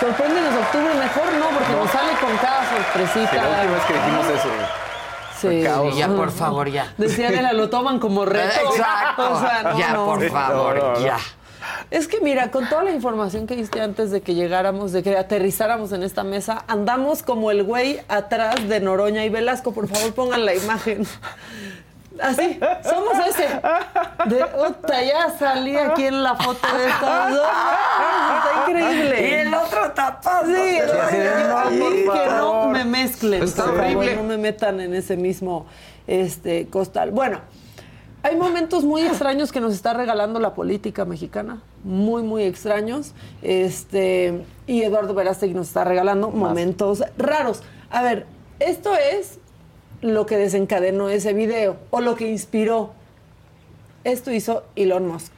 Sorpréndenos 0.00 0.54
octubre 0.54 0.94
mejor, 0.94 1.32
¿no? 1.38 1.46
Porque 1.58 1.72
nos 1.72 1.90
sale 1.90 2.12
con 2.20 2.36
cada 2.38 2.64
sorpresita. 2.70 3.30
Sí, 3.30 3.36
la 3.36 3.48
última 3.48 3.74
vez 3.74 3.84
que 3.84 3.92
dijimos 3.94 4.26
eso. 4.26 4.48
Sí. 5.40 5.62
caos. 5.64 5.96
Ya, 5.96 6.08
por 6.08 6.30
favor, 6.30 6.68
ya. 6.70 6.92
Decía 6.98 7.28
Adela, 7.28 7.52
lo 7.52 7.68
toman 7.70 7.98
como 7.98 8.24
reto. 8.24 8.60
Exacto. 8.70 9.32
O 9.34 9.40
sea, 9.40 9.62
no, 9.64 9.78
ya, 9.78 9.92
no. 9.92 10.04
por 10.06 10.28
favor, 10.30 10.76
No, 10.76 10.82
no, 10.82 10.92
no. 10.94 11.00
ya. 11.00 11.16
Es 11.90 12.06
que 12.08 12.20
mira, 12.20 12.50
con 12.50 12.68
toda 12.68 12.82
la 12.84 12.90
información 12.92 13.46
que 13.46 13.56
diste 13.56 13.80
antes 13.80 14.10
de 14.10 14.20
que 14.20 14.34
llegáramos, 14.34 14.92
de 14.92 15.02
que 15.02 15.16
aterrizáramos 15.16 15.92
en 15.92 16.02
esta 16.02 16.22
mesa, 16.24 16.64
andamos 16.66 17.22
como 17.22 17.50
el 17.50 17.62
güey 17.62 18.00
atrás 18.08 18.68
de 18.68 18.80
Noroña 18.80 19.24
y 19.24 19.28
Velasco. 19.30 19.72
Por 19.72 19.88
favor, 19.88 20.12
pongan 20.14 20.44
la 20.44 20.54
imagen. 20.54 21.06
Así, 22.22 22.58
somos 22.88 23.12
ese. 23.26 23.48
De, 24.26 24.44
"Uta, 24.68 25.02
ya 25.02 25.30
salí 25.38 25.76
aquí 25.76 26.04
en 26.06 26.22
la 26.22 26.34
foto 26.34 26.66
de 26.76 26.88
estos 26.88 27.30
dos. 27.30 27.48
Está 28.38 28.64
increíble. 28.66 29.28
Y 29.28 29.34
el 29.34 29.54
otro 29.54 29.92
tapado. 29.92 30.46
Sí, 30.46 30.78
así 30.78 31.16
de, 31.16 31.78
yo 31.78 31.90
no, 32.06 32.12
que 32.12 32.26
no 32.26 32.68
me 32.68 32.84
mezclen. 32.84 33.42
Está 33.42 33.64
por 33.64 33.76
favor, 33.76 33.96
horrible. 33.96 34.16
no 34.16 34.22
me 34.24 34.38
metan 34.38 34.80
en 34.80 34.94
ese 34.94 35.16
mismo 35.16 35.66
este, 36.06 36.66
costal. 36.68 37.10
Bueno, 37.10 37.40
hay 38.22 38.36
momentos 38.36 38.84
muy 38.84 39.02
extraños 39.02 39.52
que 39.52 39.60
nos 39.60 39.72
está 39.72 39.94
regalando 39.94 40.40
la 40.40 40.54
política 40.54 41.04
mexicana. 41.04 41.62
Muy, 41.84 42.22
muy 42.22 42.42
extraños. 42.42 43.14
Este, 43.42 44.44
y 44.66 44.82
Eduardo 44.82 45.14
Verástegui 45.14 45.54
nos 45.54 45.68
está 45.68 45.84
regalando 45.84 46.30
momentos 46.30 47.02
raros. 47.16 47.62
A 47.90 48.02
ver, 48.02 48.26
esto 48.58 48.90
es 48.96 49.38
lo 50.00 50.26
que 50.26 50.36
desencadenó 50.36 51.08
ese 51.08 51.32
video 51.32 51.76
o 51.90 52.00
lo 52.00 52.14
que 52.14 52.28
inspiró. 52.28 52.92
Esto 54.04 54.30
hizo 54.32 54.64
Elon 54.76 55.06
Musk. 55.08 55.32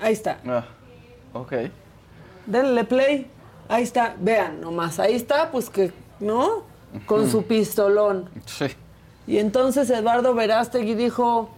Ahí 0.00 0.12
está. 0.12 0.38
Ah, 0.46 0.64
ok. 1.32 1.52
Denle 2.46 2.84
play. 2.84 3.30
Ahí 3.68 3.82
está. 3.84 4.16
Vean 4.18 4.60
nomás. 4.60 4.98
Ahí 4.98 5.14
está, 5.14 5.50
pues 5.50 5.70
que, 5.70 5.92
¿no? 6.20 6.64
Con 7.06 7.30
su 7.30 7.44
pistolón. 7.44 8.28
Sí. 8.46 8.66
Y 9.26 9.38
entonces 9.38 9.88
Eduardo 9.90 10.34
Verástegui 10.34 10.94
dijo, 10.94 11.48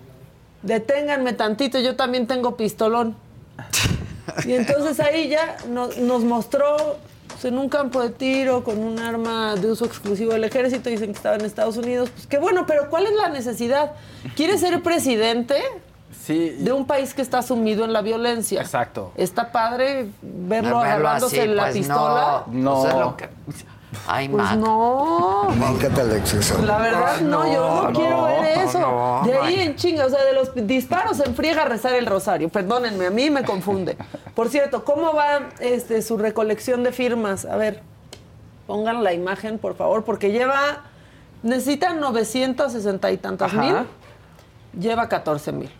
deténganme 0.62 1.32
tantito, 1.32 1.78
yo 1.80 1.96
también 1.96 2.26
tengo 2.26 2.56
pistolón. 2.56 3.16
Y 4.44 4.52
entonces 4.54 4.98
ahí 5.00 5.28
ya 5.28 5.56
no- 5.68 5.86
nos 6.00 6.24
mostró 6.24 6.96
pues, 7.40 7.52
en 7.52 7.58
un 7.58 7.68
campo 7.68 8.00
de 8.00 8.08
tiro 8.10 8.64
con 8.64 8.78
un 8.78 8.98
arma 8.98 9.56
de 9.56 9.70
uso 9.70 9.84
exclusivo 9.84 10.32
del 10.32 10.44
ejército, 10.44 10.88
dicen 10.88 11.10
que 11.12 11.16
estaba 11.16 11.36
en 11.36 11.44
Estados 11.44 11.76
Unidos. 11.76 12.08
Pues 12.10 12.26
qué 12.26 12.38
bueno, 12.38 12.64
pero 12.66 12.88
¿cuál 12.88 13.04
es 13.04 13.12
la 13.14 13.28
necesidad? 13.28 13.92
¿Quiere 14.36 14.56
ser 14.58 14.82
presidente 14.82 15.56
Sí. 16.24 16.56
de 16.58 16.72
un 16.72 16.86
país 16.86 17.14
que 17.14 17.22
está 17.22 17.42
sumido 17.42 17.84
en 17.84 17.92
la 17.92 18.00
violencia? 18.00 18.60
Exacto. 18.60 19.12
Está 19.16 19.52
padre 19.52 20.06
verlo 20.22 20.48
Verlo 20.48 20.78
agarrándose 20.80 21.40
así, 21.40 21.48
en 21.50 21.56
la 21.56 21.62
pues, 21.64 21.74
pistola. 21.76 22.44
No, 22.48 22.62
No. 22.62 22.82
Pues 22.82 22.94
es 22.94 23.00
lo 23.00 23.16
que... 23.16 23.28
Ay, 24.06 24.28
Pues 24.28 24.42
Mac. 24.44 24.56
no. 24.58 25.48
Me 25.58 25.66
encanta 25.68 26.02
el 26.02 26.12
exceso. 26.12 26.60
La 26.62 26.78
verdad, 26.78 27.20
no, 27.20 27.46
yo 27.52 27.60
no, 27.68 27.82
no, 27.90 27.92
quiero 27.92 28.24
ver 28.24 28.58
eso. 28.58 28.80
no, 28.80 29.22
de 29.24 29.38
ahí 29.38 29.56
no. 29.56 29.62
en 29.62 29.76
chinga, 29.76 30.06
o 30.06 30.10
sea, 30.10 30.24
de 30.24 30.32
los 30.32 30.50
disparos 30.66 31.20
en 31.20 31.34
friega 31.34 31.62
a 31.62 31.64
rezar 31.66 31.94
el 31.94 32.06
rosario. 32.06 32.48
Perdónenme, 32.48 33.06
a 33.06 33.10
mí 33.10 33.30
me 33.30 33.44
confunde. 33.44 33.96
Por 34.34 34.48
cierto, 34.48 34.84
¿cómo 34.84 35.14
va 35.14 35.48
este, 35.60 36.02
su 36.02 36.18
recolección 36.18 36.82
de 36.82 36.92
firmas? 36.92 37.44
A 37.44 37.56
ver, 37.56 37.82
pongan 38.66 39.02
la 39.04 39.12
imagen, 39.12 39.58
por 39.58 39.76
favor, 39.76 40.04
porque 40.04 40.30
lleva. 40.32 40.60
Necesitan 41.42 42.00
960 42.00 43.10
y 43.12 43.16
tantas 43.18 43.52
Ajá. 43.52 43.60
mil. 43.62 43.76
Lleva 44.82 45.08
14 45.08 45.52
mil. 45.52 45.70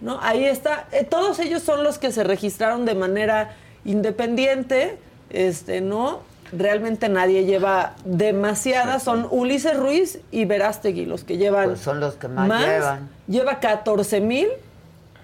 ¿No? 0.00 0.18
Ahí 0.22 0.44
está. 0.46 0.86
Eh, 0.90 1.04
todos 1.04 1.38
ellos 1.38 1.62
son 1.62 1.84
los 1.84 1.98
que 1.98 2.10
se 2.12 2.24
registraron 2.24 2.84
de 2.86 2.94
manera 2.94 3.54
independiente, 3.84 4.98
este, 5.30 5.80
¿no? 5.80 6.20
Realmente 6.52 7.08
nadie 7.08 7.44
lleva 7.44 7.94
demasiadas. 8.04 9.02
Son 9.02 9.26
Ulises 9.30 9.76
Ruiz 9.76 10.20
y 10.30 10.44
Verástegui 10.44 11.04
los 11.06 11.24
que 11.24 11.36
llevan. 11.36 11.66
Pues 11.70 11.80
son 11.80 12.00
los 12.00 12.14
que 12.14 12.28
más 12.28 12.48
llevan. 12.60 13.08
Lleva 13.26 13.60
14 13.60 14.20
mil 14.20 14.48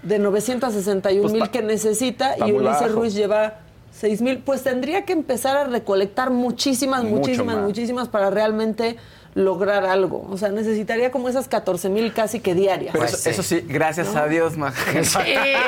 de 0.03 0.19
961 0.19 1.23
Pues 1.23 1.33
mil 1.33 1.51
que 1.51 1.63
necesita 1.63 2.37
y 2.39 2.53
Ulises 2.53 2.81
bajo. 2.83 2.95
Ruiz 2.95 3.15
lleva 3.15 3.59
6 3.93 4.23
mil. 4.23 4.39
Pues 4.39 4.63
tendría 4.63 5.05
que 5.05 5.13
empezar 5.13 5.57
a 5.57 5.65
recolectar 5.65 6.31
muchísimas, 6.31 7.05
Mucho 7.05 7.17
muchísimas, 7.17 7.57
más. 7.57 7.65
muchísimas 7.65 8.09
para 8.09 8.31
realmente 8.31 8.97
lograr 9.35 9.85
algo. 9.86 10.27
O 10.31 10.36
sea, 10.36 10.48
necesitaría 10.51 11.11
como 11.11 11.28
esas 11.28 11.48
14 11.48 11.89
mil 11.89 12.12
casi 12.12 12.40
que 12.40 12.55
diarias. 12.55 12.93
Pero 12.93 13.05
Pues 13.05 13.15
eso, 13.15 13.23
sí. 13.23 13.31
eso 13.31 13.43
sí, 13.43 13.65
gracias 13.69 14.15
a 14.16 14.27
Dios, 14.27 14.57
ma. 14.57 14.73
Sí, 14.73 14.78
me 14.93 15.01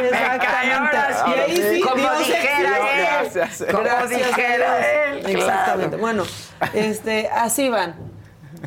Exactamente. 0.08 0.96
Y 1.26 1.40
ahí 1.40 1.74
sí, 1.74 1.80
como 1.80 1.96
Dios 1.96 2.18
dijera 2.18 3.20
él. 3.22 3.30
Gracias. 3.32 3.64
Como 3.70 3.84
Gracias 3.84 4.26
dijera 4.26 5.04
él. 5.14 5.20
claro. 5.20 5.38
Exactamente. 5.38 5.96
Bueno, 5.96 6.24
este, 6.74 7.28
así 7.28 7.68
van. 7.68 7.94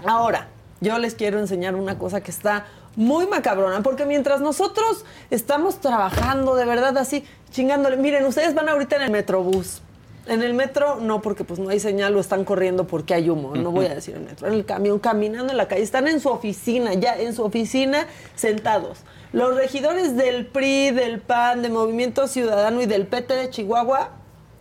Ahora, 0.06 0.48
yo 0.82 0.98
les 0.98 1.16
quiero 1.16 1.40
enseñar 1.40 1.76
una 1.76 1.98
cosa 1.98 2.22
que 2.22 2.32
está 2.32 2.66
muy 2.96 3.28
macabrona, 3.28 3.82
porque 3.84 4.06
mientras 4.06 4.40
nosotros 4.40 5.04
estamos 5.30 5.82
trabajando 5.82 6.56
de 6.56 6.66
verdad 6.66 6.98
así, 6.98 7.26
chingándole, 7.52 7.98
miren, 7.98 8.26
ustedes 8.26 8.54
van 8.54 8.70
ahorita 8.70 8.96
en 8.98 9.02
el 9.04 9.12
metrobús. 9.12 9.82
En 10.28 10.42
el 10.42 10.54
metro, 10.54 10.98
no, 11.00 11.22
porque 11.22 11.44
pues 11.44 11.60
no 11.60 11.70
hay 11.70 11.80
señal 11.80 12.16
o 12.16 12.20
están 12.20 12.46
corriendo 12.46 12.88
porque 12.88 13.14
hay 13.14 13.30
humo, 13.30 13.56
no 13.56 13.72
voy 13.72 13.86
a 13.86 13.94
decir 13.94 14.16
el 14.16 14.22
metro. 14.22 14.48
En 14.48 14.54
el 14.54 14.66
camión, 14.66 14.98
caminando 15.00 15.52
en 15.52 15.58
la 15.58 15.68
calle, 15.68 15.84
están 15.84 16.08
en 16.08 16.20
su 16.20 16.30
oficina, 16.30 16.94
ya 16.96 17.16
en 17.16 17.34
su 17.36 17.44
oficina, 17.44 18.08
sentados. 18.36 19.00
Los 19.34 19.56
regidores 19.56 20.16
del 20.18 20.48
PRI, 20.48 20.92
del 20.92 21.20
PAN, 21.20 21.62
de 21.62 21.70
Movimiento 21.70 22.28
Ciudadano 22.28 22.82
y 22.82 22.86
del 22.88 23.06
PT 23.06 23.36
de 23.36 23.50
Chihuahua 23.50 24.12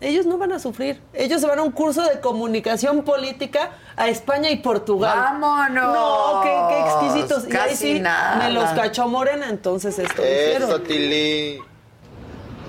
Ellos 0.01 0.27
no 0.27 0.36
van 0.36 0.53
a 0.53 0.59
sufrir. 0.59 1.01
Ellos 1.15 1.41
se 1.41 1.47
van 1.47 1.59
a 1.59 1.62
un 1.62 1.70
curso 1.70 2.03
de 2.03 2.20
comunicación 2.20 3.03
política 3.03 3.70
a 3.97 4.09
España 4.09 4.51
y 4.51 4.57
Portugal. 4.57 5.16
¡Vámonos! 5.16 5.95
No, 5.95 6.41
qué, 6.43 6.51
qué 6.69 6.81
exquisitos. 6.81 7.45
y 7.45 7.47
ahí 7.47 7.53
Casi 7.70 7.77
sí 7.77 8.01
nada. 8.01 8.36
me 8.36 8.51
los 8.53 8.69
cachó 8.73 9.09
Morena, 9.09 9.49
entonces 9.49 9.99
esto. 9.99 10.23
Eso, 10.23 10.81
Tili. 10.82 11.59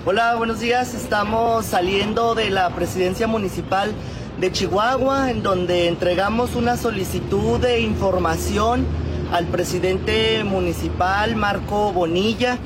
Hola, 0.08 0.36
buenos 0.36 0.60
días. 0.60 0.94
Estamos 0.94 1.66
saliendo 1.66 2.36
de 2.36 2.48
la 2.48 2.70
presidencia 2.70 3.26
municipal 3.26 3.90
de 4.38 4.52
Chihuahua, 4.52 5.32
en 5.32 5.42
donde 5.42 5.88
entregamos 5.88 6.54
una 6.54 6.76
solicitud 6.76 7.58
de 7.58 7.80
información 7.80 8.86
al 9.32 9.46
presidente 9.46 10.44
municipal, 10.44 11.34
Marco 11.34 11.92
Bonilla, 11.92 12.56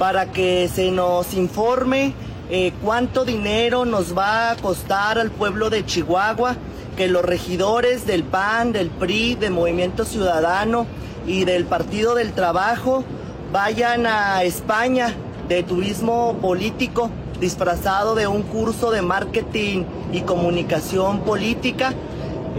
para 0.00 0.32
que 0.32 0.66
se 0.66 0.90
nos 0.90 1.34
informe 1.34 2.14
eh, 2.50 2.72
cuánto 2.82 3.24
dinero 3.24 3.84
nos 3.84 4.18
va 4.18 4.50
a 4.50 4.56
costar 4.56 5.20
al 5.20 5.30
pueblo 5.30 5.70
de 5.70 5.86
Chihuahua 5.86 6.56
que 6.96 7.06
los 7.06 7.24
regidores 7.24 8.08
del 8.08 8.24
PAN, 8.24 8.72
del 8.72 8.90
PRI, 8.90 9.36
de 9.36 9.50
Movimiento 9.50 10.04
Ciudadano 10.04 10.84
y 11.28 11.44
del 11.44 11.64
Partido 11.64 12.16
del 12.16 12.32
Trabajo 12.32 13.04
vayan 13.52 14.04
a 14.04 14.42
España 14.42 15.14
de 15.48 15.62
turismo 15.62 16.36
político 16.40 17.10
disfrazado 17.40 18.14
de 18.14 18.26
un 18.26 18.42
curso 18.42 18.90
de 18.90 19.02
marketing 19.02 19.84
y 20.12 20.20
comunicación 20.22 21.20
política. 21.20 21.92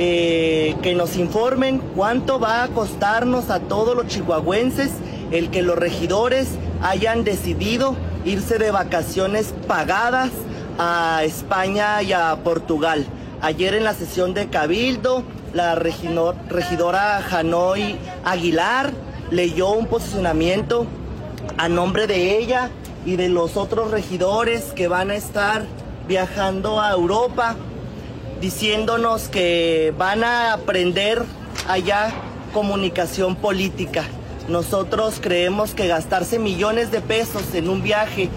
eh, 0.02 0.78
que 0.82 0.96
nos 0.96 1.18
informen 1.18 1.80
cuánto 1.94 2.40
va 2.40 2.64
a 2.64 2.68
costarnos 2.70 3.50
a 3.50 3.60
todos 3.60 3.98
los 3.98 4.08
chihuahuenses 4.08 4.92
el 5.32 5.50
que 5.50 5.62
los 5.62 5.76
regidores 5.78 6.48
hayan 6.82 7.26
decidido 7.26 7.98
irse 8.24 8.58
de 8.60 8.72
vacaciones 8.72 9.54
pagadas 9.68 10.30
a 10.78 11.24
España 11.26 12.02
y 12.02 12.14
a 12.14 12.34
Portugal. 12.46 13.06
Ayer 13.42 13.74
en 13.74 13.84
la 13.84 13.94
sesión 13.94 14.34
de 14.34 14.48
Cabildo, 14.48 15.24
la 15.54 15.76
regino- 15.76 16.34
regidora 16.48 17.18
Hanoi 17.30 17.98
Aguilar 18.24 18.92
leyó 19.32 19.72
un 19.72 19.88
posicionamiento 19.88 20.86
a 21.58 21.68
nombre 21.68 22.08
de 22.08 22.38
ella 22.38 22.70
y 23.06 23.16
de 23.16 23.30
los 23.30 23.58
otros 23.58 23.92
regidores 23.92 24.66
que 24.76 24.88
van 24.88 25.12
a 25.12 25.16
estar 25.16 25.66
viajando 26.08 26.82
a 26.82 26.92
Europa, 26.92 27.56
diciéndonos 28.42 29.30
que 29.30 29.94
van 29.98 30.24
a 30.24 30.54
aprender 30.54 31.24
allá 31.68 32.12
comunicación 32.54 33.36
política. 33.36 34.04
Nosotros 34.48 35.20
creemos 35.22 35.76
que 35.76 35.88
gastarse 35.88 36.40
millones 36.40 36.92
de 36.92 37.02
pesos 37.02 37.54
en 37.54 37.70
un 37.70 37.84
viaje 37.84 38.30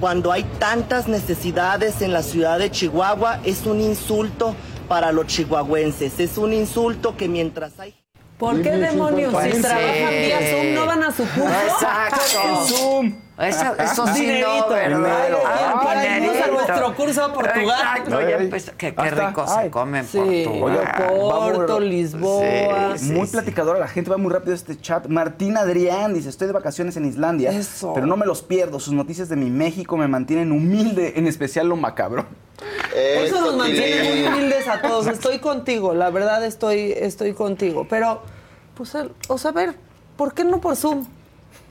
cuando 0.00 0.32
hay 0.32 0.42
tantas 0.58 1.06
necesidades 1.06 2.02
en 2.02 2.12
la 2.12 2.24
ciudad 2.24 2.58
de 2.58 2.72
Chihuahua 2.72 3.38
es 3.44 3.66
un 3.66 3.80
insulto 3.80 4.56
para 4.88 5.12
los 5.12 5.28
chihuahuenses. 5.28 6.18
Es 6.18 6.38
un 6.38 6.52
insulto 6.52 7.16
que 7.16 7.28
mientras 7.28 7.78
hay... 7.78 7.94
¿Por 8.36 8.60
qué 8.60 8.72
demonios? 8.72 9.32
Si 9.44 9.62
trabajan 9.62 10.10
vía 10.10 10.40
Zoom, 10.50 10.74
no 10.74 10.86
van 10.86 11.02
a 11.04 11.12
su 11.12 11.22
curso. 11.22 11.48
Exacto. 11.48 12.66
Zoom. 12.66 13.14
Eso, 13.38 13.64
eso 13.78 14.06
sí 14.08 14.20
Dinerito, 14.20 14.66
no, 14.68 14.74
¿verdad? 14.74 16.16
irnos 16.18 16.36
a 16.36 16.46
nuestro 16.48 16.94
curso 16.94 17.24
a 17.24 17.32
Portugal. 17.32 17.80
Exacto, 17.80 18.20
ya 18.20 18.36
empezó. 18.36 18.72
Qué, 18.76 18.90
rico 18.90 19.46
se 19.48 19.70
come 19.70 20.00
en 20.00 20.06
Sí. 20.06 20.44
Portugal. 20.46 20.92
Porto, 21.08 21.66
vamos- 21.74 21.82
Lisboa. 21.82 22.98
Sí, 22.98 23.10
muy 23.12 23.26
sí. 23.26 23.32
platicadora 23.32 23.78
la 23.78 23.88
gente, 23.88 24.10
va 24.10 24.18
muy 24.18 24.30
rápido 24.32 24.54
este 24.54 24.78
chat. 24.78 25.06
Martín 25.06 25.56
Adrián 25.56 26.12
dice, 26.12 26.28
estoy 26.28 26.46
de 26.46 26.52
vacaciones 26.52 26.96
en 26.98 27.06
Islandia, 27.06 27.50
Eso. 27.50 27.94
pero 27.94 28.06
no 28.06 28.16
me 28.16 28.26
los 28.26 28.42
pierdo. 28.42 28.78
Sus 28.78 28.92
noticias 28.92 29.28
de 29.30 29.36
mi 29.36 29.50
México 29.50 29.96
me 29.96 30.08
mantienen 30.08 30.52
humilde, 30.52 31.14
en 31.16 31.26
especial 31.26 31.68
lo 31.68 31.76
macabro. 31.76 32.26
Eso 32.94 33.40
nos 33.40 33.56
mantiene 33.56 34.10
muy 34.10 34.26
humildes 34.26 34.68
a 34.68 34.82
todos. 34.82 35.06
Estoy 35.06 35.38
contigo, 35.38 35.94
la 35.94 36.10
verdad 36.10 36.44
estoy, 36.44 36.92
estoy 36.92 37.32
contigo. 37.32 37.86
Pero, 37.88 38.22
pues, 38.76 38.94
o 39.28 39.38
sea, 39.38 39.50
a 39.50 39.54
ver, 39.54 39.74
¿por 40.16 40.34
qué 40.34 40.44
no 40.44 40.60
por 40.60 40.76
Zoom? 40.76 41.06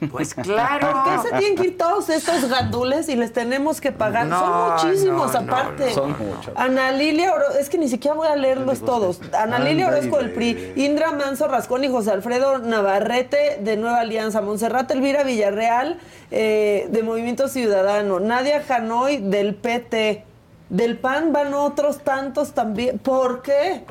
Pues 0.10 0.34
claro. 0.36 0.92
¿Por 0.92 1.04
qué 1.04 1.30
se 1.30 1.38
tienen 1.38 1.58
que 1.58 1.68
ir 1.68 1.78
todos 1.78 2.10
estos 2.10 2.50
gandules 2.50 3.08
y 3.10 3.16
les 3.16 3.32
tenemos 3.32 3.80
que 3.80 3.92
pagar? 3.92 4.26
No, 4.26 4.40
Son 4.40 4.90
muchísimos 4.90 5.34
no, 5.34 5.40
aparte. 5.40 5.90
no, 5.90 5.94
Son 5.94 6.10
muchos. 6.18 6.54
Ana 6.56 6.92
Lilia 6.92 7.34
Orozco, 7.34 7.58
es 7.60 7.70
que 7.70 7.78
ni 7.78 7.88
siquiera 7.88 8.16
voy 8.16 8.28
a 8.28 8.36
leerlos 8.36 8.82
todos. 8.82 9.22
Ana 9.34 9.60
Lilia 9.60 9.88
Orozco 9.88 10.18
del 10.18 10.32
PRI, 10.32 10.74
Indra 10.76 11.12
Manso 11.12 11.48
Rascón 11.48 11.84
y 11.84 11.90
José 11.90 12.12
Alfredo 12.12 12.60
Navarrete 12.60 13.60
de 13.62 13.78
Nueva 13.78 14.00
Alianza, 14.00 14.42
Monserrat 14.42 14.90
Elvira 14.92 15.24
Villarreal 15.24 16.00
eh, 16.32 16.88
de 16.90 17.04
Movimiento 17.04 17.48
Ciudadano, 17.48 18.20
Nadia 18.20 18.64
Janoy 18.64 19.18
del 19.18 19.56
PT. 19.56 20.26
Del 20.70 20.98
PAN 20.98 21.34
van 21.34 21.54
otros 21.54 22.00
tantos 22.00 22.54
también. 22.54 22.98
¿Por 22.98 23.42
qué? 23.42 23.84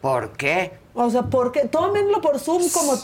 ¿Por 0.00 0.32
qué? 0.32 0.81
O 0.94 1.08
sea, 1.10 1.22
¿por 1.22 1.52
qué? 1.52 1.60
Tómenlo 1.68 2.20
por 2.20 2.38
Zoom 2.38 2.62
como 2.70 2.96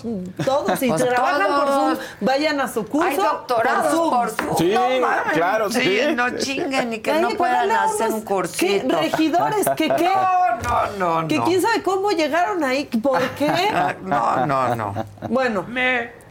todos. 0.44 0.78
Si 0.78 0.88
Pues 0.90 1.04
trabajan 1.06 1.46
por. 1.46 1.68
Zoom, 1.68 1.96
vayan 2.20 2.60
a 2.60 2.68
su 2.68 2.86
curso 2.86 3.08
Hay 3.08 3.16
doctorados 3.16 4.10
por 4.10 4.30
Zoom. 4.30 4.56
Sí, 4.58 4.72
no 4.74 4.88
mames. 5.00 5.32
claro, 5.32 5.70
sí. 5.70 6.00
No 6.14 6.36
chinguen 6.36 6.92
y 6.92 6.98
que 7.00 7.12
Ay, 7.12 7.22
no 7.22 7.30
puedan 7.30 7.70
hacer 7.70 8.10
un 8.10 8.20
cursito. 8.22 8.88
¿Qué? 8.88 8.94
¿Regidores? 8.94 9.66
¿Qué 9.76 9.88
qué? 9.96 10.10
No, 10.64 10.86
no, 10.98 11.22
no. 11.22 11.28
Que 11.28 11.38
no. 11.38 11.44
quién 11.44 11.62
sabe 11.62 11.82
cómo 11.82 12.10
llegaron 12.10 12.62
ahí, 12.62 12.84
¿por 12.84 13.20
qué? 13.30 13.48
No, 14.02 14.44
no, 14.46 14.74
no. 14.74 14.94
Bueno, 15.28 15.64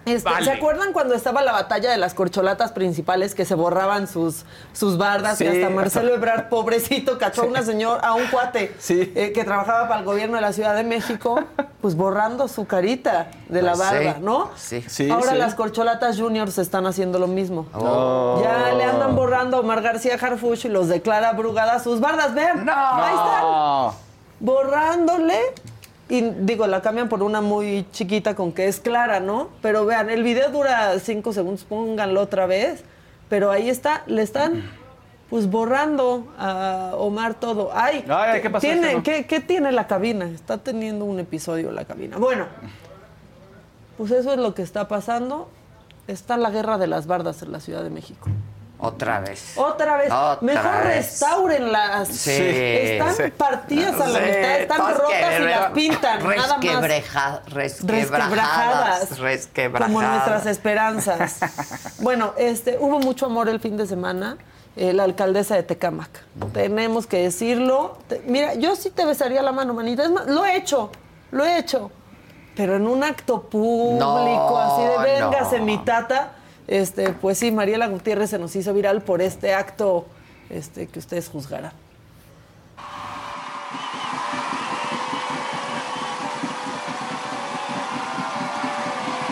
este, 0.07 0.43
¿se 0.43 0.51
acuerdan 0.51 0.93
cuando 0.93 1.13
estaba 1.15 1.41
la 1.41 1.51
batalla 1.51 1.91
de 1.91 1.97
las 1.97 2.13
corcholatas 2.13 2.71
principales 2.71 3.35
que 3.35 3.45
se 3.45 3.55
borraban 3.55 4.07
sus, 4.07 4.45
sus 4.73 4.97
bardas 4.97 5.39
y 5.41 5.47
hasta 5.47 5.69
Marcelo 5.69 6.13
Ebrard, 6.15 6.49
pobrecito, 6.49 7.17
cachó 7.17 7.43
a 7.43 7.45
una 7.45 7.61
señora, 7.63 8.01
a 8.07 8.13
un 8.13 8.25
cuate 8.27 8.75
Sí. 8.79 9.11
eh, 9.15 9.31
que 9.33 9.43
trabajaba 9.43 9.87
para 9.87 9.99
el 9.99 10.05
gobierno 10.05 10.35
de 10.35 10.41
la 10.41 10.53
Ciudad 10.53 10.75
de 10.75 10.83
México, 10.83 11.39
pues 11.81 11.95
borrando 11.95 12.47
su 12.47 12.65
carita 12.65 13.27
de 13.49 13.61
la 13.61 13.73
Pues 13.73 13.79
barda, 13.89 14.13
sí, 14.15 14.19
¿no? 14.21 14.49
sí. 14.55 14.83
Sí, 14.87 15.09
Ahora 15.09 15.31
sí. 15.31 15.37
las 15.37 15.55
corcholatas 15.55 16.19
juniors 16.19 16.57
están 16.57 16.85
haciendo 16.87 17.19
lo 17.19 17.27
mismo. 17.27 17.67
Oh. 17.73 18.41
Ya 18.43 18.73
le 18.73 18.83
andan 18.83 19.15
borrando 19.15 19.57
a 19.57 19.59
Omar 19.61 19.81
García 19.81 20.17
Harfuch 20.19 20.65
y 20.65 20.69
los 20.69 20.87
declara 20.87 21.33
Brugada 21.33 21.79
sus 21.79 21.99
bardas. 21.99 22.33
Vean, 22.33 22.65
No. 22.65 22.73
ahí 22.73 23.13
están 23.13 23.97
borrándole. 24.39 25.39
Y 26.09 26.21
digo, 26.21 26.67
la 26.67 26.81
cambian 26.81 27.09
por 27.09 27.21
una 27.21 27.41
muy 27.41 27.85
chiquita 27.91 28.33
con 28.33 28.53
que 28.53 28.67
es 28.67 28.79
clara, 28.79 29.19
¿no? 29.19 29.49
Pero 29.61 29.85
vean, 29.85 30.09
el 30.09 30.23
video 30.23 30.49
dura 30.51 30.97
cinco 30.99 31.33
segundos, 31.33 31.65
pónganlo 31.65 32.21
otra 32.21 32.45
vez. 32.45 32.83
Pero 33.29 33.51
ahí 33.51 33.69
está, 33.69 34.03
le 34.07 34.21
están 34.21 34.63
pues 35.29 35.49
borrando 35.49 36.27
a 36.37 36.91
Omar 36.95 37.33
todo. 37.33 37.71
Ay, 37.73 38.05
Ay, 38.07 38.41
¿qué 38.41 38.49
pasó? 38.49 38.61
Tiene, 38.61 38.87
Esto 38.87 38.97
no. 38.99 39.03
¿qué, 39.03 39.25
qué 39.25 39.41
tiene 39.41 39.73
la 39.73 39.87
cabina? 39.87 40.25
Está 40.25 40.57
teniendo 40.57 41.03
un 41.03 41.19
episodio 41.19 41.71
la 41.71 41.83
cabina. 41.83 42.17
Bueno, 42.17 42.45
pues 43.97 44.11
eso 44.11 44.31
es 44.31 44.37
lo 44.37 44.53
que 44.53 44.61
está 44.61 44.87
pasando. 44.87 45.49
Está 46.07 46.37
la 46.37 46.51
guerra 46.51 46.77
de 46.77 46.87
las 46.87 47.05
bardas 47.05 47.41
en 47.41 47.51
la 47.51 47.59
Ciudad 47.59 47.83
de 47.83 47.89
México. 47.89 48.29
Otra 48.79 49.19
vez. 49.21 49.53
Otra 49.57 49.97
vez. 49.97 50.11
Otra 50.11 50.37
Mejor 50.41 50.83
vez. 50.83 50.95
restaurenlas. 50.97 52.07
Sí. 52.09 52.31
Están 52.31 53.15
Sí. 53.15 53.23
partidas 53.35 53.95
a 53.99 54.07
la 54.07 54.19
Sí, 54.19 54.25
mitad, 54.25 54.59
están 54.59 54.77
todas 54.77 54.97
rotas 54.97 55.39
y 55.39 55.43
las 55.43 55.71
pintan. 55.71 56.19
Nada 56.23 56.35
más. 56.35 56.49
resquebreja- 56.61 57.41
Resquebrajadas. 57.47 59.19
Resquebrajadas. 59.19 59.91
Como 59.93 60.01
nuestras 60.07 60.45
esperanzas. 60.45 61.39
bueno, 62.01 62.33
este, 62.37 62.77
hubo 62.79 62.99
mucho 62.99 63.25
amor 63.25 63.49
el 63.49 63.59
fin 63.59 63.77
de 63.77 63.87
semana. 63.87 64.37
eh, 64.79 64.93
la 64.93 65.05
alcaldesa 65.05 65.55
de 65.55 65.63
Tecámac. 65.63 66.07
Tenemos 66.53 67.07
que 67.07 67.23
decirlo. 67.23 67.97
Te- 68.07 68.21
mira, 68.27 68.53
yo 68.53 68.75
sí 68.75 68.91
te 68.91 69.05
besaría 69.05 69.41
la 69.41 69.51
mano, 69.51 69.73
manita. 69.73 70.03
Es 70.03 70.11
más, 70.11 70.27
lo 70.27 70.45
he 70.45 70.55
hecho, 70.55 70.91
lo 71.31 71.43
he 71.43 71.57
hecho. 71.57 71.89
Pero 72.55 72.75
en 72.75 72.87
un 72.87 73.03
acto 73.03 73.41
público, 73.41 73.99
No, 73.99 74.57
así 74.59 74.83
de 74.83 74.97
véngase 75.15 75.57
no. 75.57 75.65
mi 75.65 75.79
tata. 75.79 76.33
Este, 76.67 77.13
pues 77.13 77.37
sí, 77.37 77.51
Mariela 77.51 77.87
Gutiérrez 77.87 78.29
se 78.29 78.39
nos 78.39 78.55
hizo 78.55 78.73
viral 78.73 79.01
por 79.01 79.21
este 79.21 79.53
acto 79.53 80.05
este, 80.49 80.87
que 80.87 80.99
ustedes 80.99 81.29
juzgarán. 81.29 81.71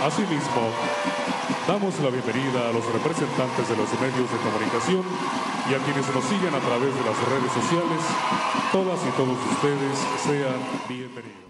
Asimismo, 0.06 0.70
damos 1.68 2.00
la 2.00 2.12
bienvenida 2.12 2.70
a 2.70 2.72
los 2.72 2.86
representantes 2.94 3.68
de 3.68 3.76
los 3.76 3.90
medios 4.00 4.32
de 4.32 4.38
comunicación 4.38 5.04
y 5.68 5.74
a 5.74 5.80
quienes 5.80 6.08
nos 6.14 6.24
siguen 6.26 6.54
a 6.54 6.60
través 6.60 6.94
de 6.94 7.02
las 7.02 7.18
redes 7.28 7.52
sociales. 7.52 8.02
Todas 8.72 9.00
y 9.02 9.10
todos 9.18 9.38
ustedes 9.52 9.98
sean 10.24 10.60
bienvenidos. 10.88 11.45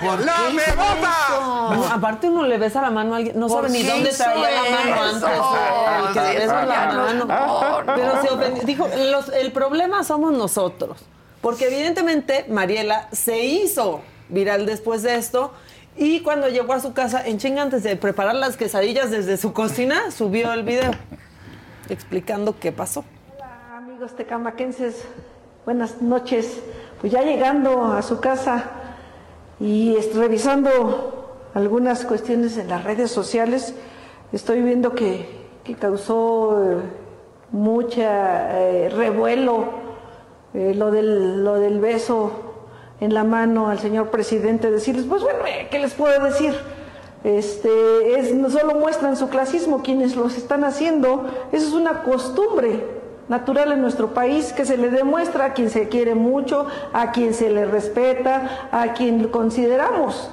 ¿Por 0.00 0.24
¡La 0.24 0.32
qué 0.36 0.54
hizo 0.54 0.62
eso? 0.70 1.74
No, 1.74 1.84
aparte 1.92 2.28
uno 2.28 2.42
le 2.44 2.58
besa 2.58 2.80
la 2.82 2.90
mano 2.90 3.14
a 3.14 3.16
alguien, 3.18 3.38
no 3.38 3.46
¿Por 3.48 3.66
sabe 3.66 3.70
ni 3.70 3.82
dónde 3.82 4.10
traía 4.10 4.50
la 4.50 4.70
mano 4.70 5.02
antes. 5.02 6.22
que 6.32 6.38
le 6.38 6.46
la 6.46 6.52
mano. 6.64 7.14
no, 7.14 7.24
no. 7.24 7.94
Pero 7.94 8.22
se 8.22 8.28
ofendió. 8.30 8.62
Dijo, 8.64 8.88
los- 9.10 9.28
el 9.30 9.52
problema 9.52 10.04
somos 10.04 10.32
nosotros. 10.32 10.98
Porque 11.40 11.66
evidentemente 11.68 12.46
Mariela 12.48 13.08
se 13.12 13.38
hizo 13.44 14.00
viral 14.28 14.66
después 14.66 15.02
de 15.02 15.14
esto. 15.16 15.52
Y 15.96 16.20
cuando 16.20 16.48
llegó 16.48 16.72
a 16.74 16.80
su 16.80 16.92
casa, 16.94 17.26
en 17.26 17.38
chinga, 17.38 17.62
antes 17.62 17.82
de 17.82 17.96
preparar 17.96 18.34
las 18.34 18.56
quesadillas 18.56 19.10
desde 19.10 19.36
su 19.36 19.52
cocina, 19.52 20.10
subió 20.10 20.52
el 20.52 20.62
video 20.62 20.92
explicando 21.88 22.58
qué 22.58 22.72
pasó. 22.72 23.04
Hola, 23.36 23.76
amigos 23.78 24.14
tecamaquenses, 24.16 24.96
buenas 25.64 26.00
noches. 26.02 26.60
Pues 27.00 27.12
ya 27.12 27.22
llegando 27.22 27.84
a 27.84 28.02
su 28.02 28.18
casa 28.18 28.64
y 29.60 29.96
revisando 30.16 31.36
algunas 31.54 32.04
cuestiones 32.04 32.58
en 32.58 32.68
las 32.68 32.82
redes 32.82 33.12
sociales, 33.12 33.72
estoy 34.32 34.62
viendo 34.62 34.96
que, 34.96 35.28
que 35.62 35.76
causó 35.76 36.60
eh, 36.60 36.76
mucha 37.52 38.60
eh, 38.60 38.88
revuelo 38.88 39.66
eh, 40.54 40.74
lo, 40.74 40.90
del, 40.90 41.44
lo 41.44 41.60
del 41.60 41.78
beso 41.78 42.32
en 43.00 43.14
la 43.14 43.22
mano 43.22 43.68
al 43.68 43.78
señor 43.78 44.08
presidente, 44.08 44.68
decirles, 44.72 45.04
pues 45.08 45.22
bueno, 45.22 45.38
¿qué 45.70 45.78
les 45.78 45.94
puedo 45.94 46.24
decir? 46.24 46.52
Este, 47.22 47.68
solo 48.50 48.74
muestran 48.74 49.16
su 49.16 49.28
clasismo 49.28 49.84
quienes 49.84 50.16
los 50.16 50.36
están 50.36 50.64
haciendo, 50.64 51.26
eso 51.52 51.68
es 51.68 51.74
una 51.74 52.02
costumbre 52.02 52.97
natural 53.28 53.72
en 53.72 53.80
nuestro 53.80 54.14
país 54.14 54.52
que 54.52 54.64
se 54.64 54.76
le 54.76 54.90
demuestra 54.90 55.46
a 55.46 55.52
quien 55.52 55.70
se 55.70 55.88
quiere 55.88 56.14
mucho, 56.14 56.66
a 56.92 57.12
quien 57.12 57.34
se 57.34 57.50
le 57.50 57.64
respeta, 57.64 58.68
a 58.72 58.92
quien 58.94 59.28
consideramos 59.28 60.30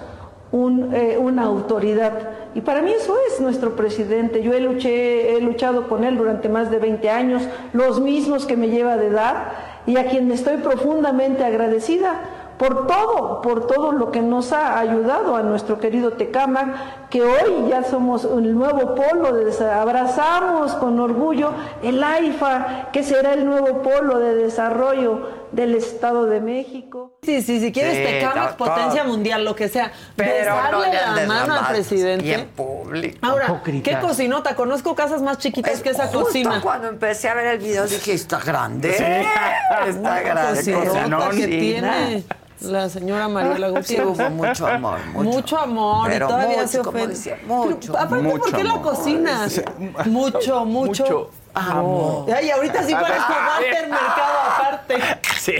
eh, 0.53 1.17
una 1.19 1.43
autoridad. 1.43 2.13
Y 2.53 2.61
para 2.61 2.81
mí 2.81 2.91
eso 2.91 3.15
es 3.27 3.41
nuestro 3.41 3.75
presidente. 3.75 4.41
Yo 4.41 4.53
he, 4.53 5.35
he 5.35 5.41
luchado 5.41 5.89
con 5.89 6.05
él 6.05 6.17
durante 6.17 6.47
más 6.47 6.71
de 6.71 6.79
20 6.79 7.09
años, 7.09 7.43
los 7.73 7.99
mismos 7.99 8.45
que 8.45 8.55
me 8.55 8.69
lleva 8.69 8.95
de 8.95 9.07
edad, 9.07 9.51
y 9.85 9.97
a 9.97 10.05
quien 10.05 10.31
estoy 10.31 10.57
profundamente 10.57 11.43
agradecida 11.43 12.21
por 12.57 12.87
todo, 12.87 13.41
por 13.41 13.67
todo 13.67 13.91
lo 13.91 14.11
que 14.11 14.21
nos 14.21 14.53
ha 14.53 14.79
ayudado 14.79 15.35
a 15.35 15.43
nuestro 15.43 15.79
querido 15.79 16.11
Tecámac, 16.13 17.09
que 17.09 17.21
hoy 17.21 17.67
ya 17.69 17.83
somos 17.83 18.25
el 18.25 18.55
nuevo 18.55 18.95
polo, 18.95 19.33
de 19.33 19.45
abrazamos 19.69 20.73
con 20.73 20.99
orgullo 20.99 21.51
el 21.81 22.03
AIFA, 22.03 22.89
que 22.91 23.03
será 23.03 23.33
el 23.33 23.45
nuevo 23.45 23.81
polo 23.81 24.19
de 24.19 24.35
desarrollo 24.35 25.44
del 25.55 25.73
Estado 25.75 26.25
de 26.25 26.41
México. 26.41 27.17
Sí, 27.23 27.41
sí, 27.41 27.59
si 27.61 27.71
quieres 27.71 27.95
Sí, 27.95 28.25
doctor. 28.25 28.57
potencia 28.57 29.03
mundial, 29.05 29.45
lo 29.45 29.55
que 29.55 29.69
sea. 29.69 29.91
Pero 30.17 30.31
Besarle 30.53 30.93
la 31.21 31.25
mano 31.27 31.53
al 31.55 31.67
presidente. 31.67 32.25
Y 32.25 32.33
en 32.33 32.47
público. 32.49 33.17
Ahora, 33.21 33.61
¿qué 33.63 33.97
cocinota? 33.99 34.55
Conozco 34.55 34.93
casas 34.95 35.21
más 35.21 35.37
chiquitas 35.37 35.81
que 35.81 35.89
esa 35.91 36.03
Justo 36.07 36.25
cocina. 36.25 36.59
cuando 36.61 36.89
empecé 36.89 37.29
a 37.29 37.35
ver 37.35 37.47
el 37.47 37.59
video 37.59 37.87
dije, 37.87 38.13
está 38.13 38.39
grande. 38.39 38.93
Sí. 38.93 39.03
Está 39.89 40.21
grande. 40.21 40.73
Cocinota 40.73 41.29
que 41.29 41.47
tiene 41.47 42.23
la 42.61 42.89
señora 42.89 43.27
Mariela 43.27 43.69
Gutiérrez. 43.69 44.07
hubo 44.07 44.29
mucho 44.31 44.67
amor, 44.67 44.99
mucho. 45.13 45.57
amor. 45.57 46.07
Pero 46.09 46.25
y 46.25 46.29
todavía 46.29 46.57
mucho, 46.57 46.67
se 46.67 46.77
como 46.79 46.89
ofende. 46.89 47.13
decía, 47.13 47.35
Pero, 47.41 47.53
mucho. 47.55 47.97
aparte, 47.97 48.15
¿por 48.29 48.39
Mucho 48.39 48.57
qué 48.57 48.63
la 48.63 48.71
amor. 48.71 48.81
cocinas? 48.95 49.51
Sí. 49.53 49.61
Mucho, 50.05 50.65
mucho. 50.65 51.03
Mucho 51.03 51.29
amor. 51.55 52.31
Ay, 52.33 52.49
ahorita 52.51 52.83
sí 52.83 52.93
parezco 52.93 53.25
Ah, 53.29 53.57
Walter 53.59 53.89
Mercado 53.89 54.39
aparte. 54.55 54.95
Sí. 55.39 55.53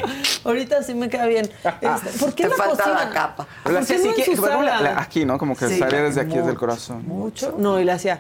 Ahorita 0.44 0.84
sí 0.84 0.94
me 0.94 1.10
queda 1.10 1.26
bien. 1.28 1.46
Este, 1.64 2.10
¿Por 2.20 2.34
qué 2.34 2.44
Te 2.44 2.50
la 2.50 2.56
falta 2.56 2.84
cocina? 2.84 3.06
la 3.06 3.10
capa. 3.12 3.48
¿Por 3.64 3.86
qué 3.86 3.98
no 3.98 4.02
bueno, 4.42 4.62
la- 4.62 4.72
ensusarla? 4.72 4.82
la- 4.82 5.02
aquí, 5.02 5.26
¿no? 5.26 5.38
Como 5.38 5.56
que 5.56 5.68
Sí, 5.68 5.80
salía 5.80 6.04
desde 6.04 6.22
aquí, 6.22 6.36
desde 6.36 6.52
el 6.52 6.58
corazón. 6.58 7.04
Mucho. 7.08 7.56
No, 7.58 7.80
y 7.80 7.84
le 7.86 7.92
hacía 7.92 8.20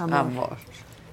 amor. 0.00 0.18
Amor. 0.18 0.56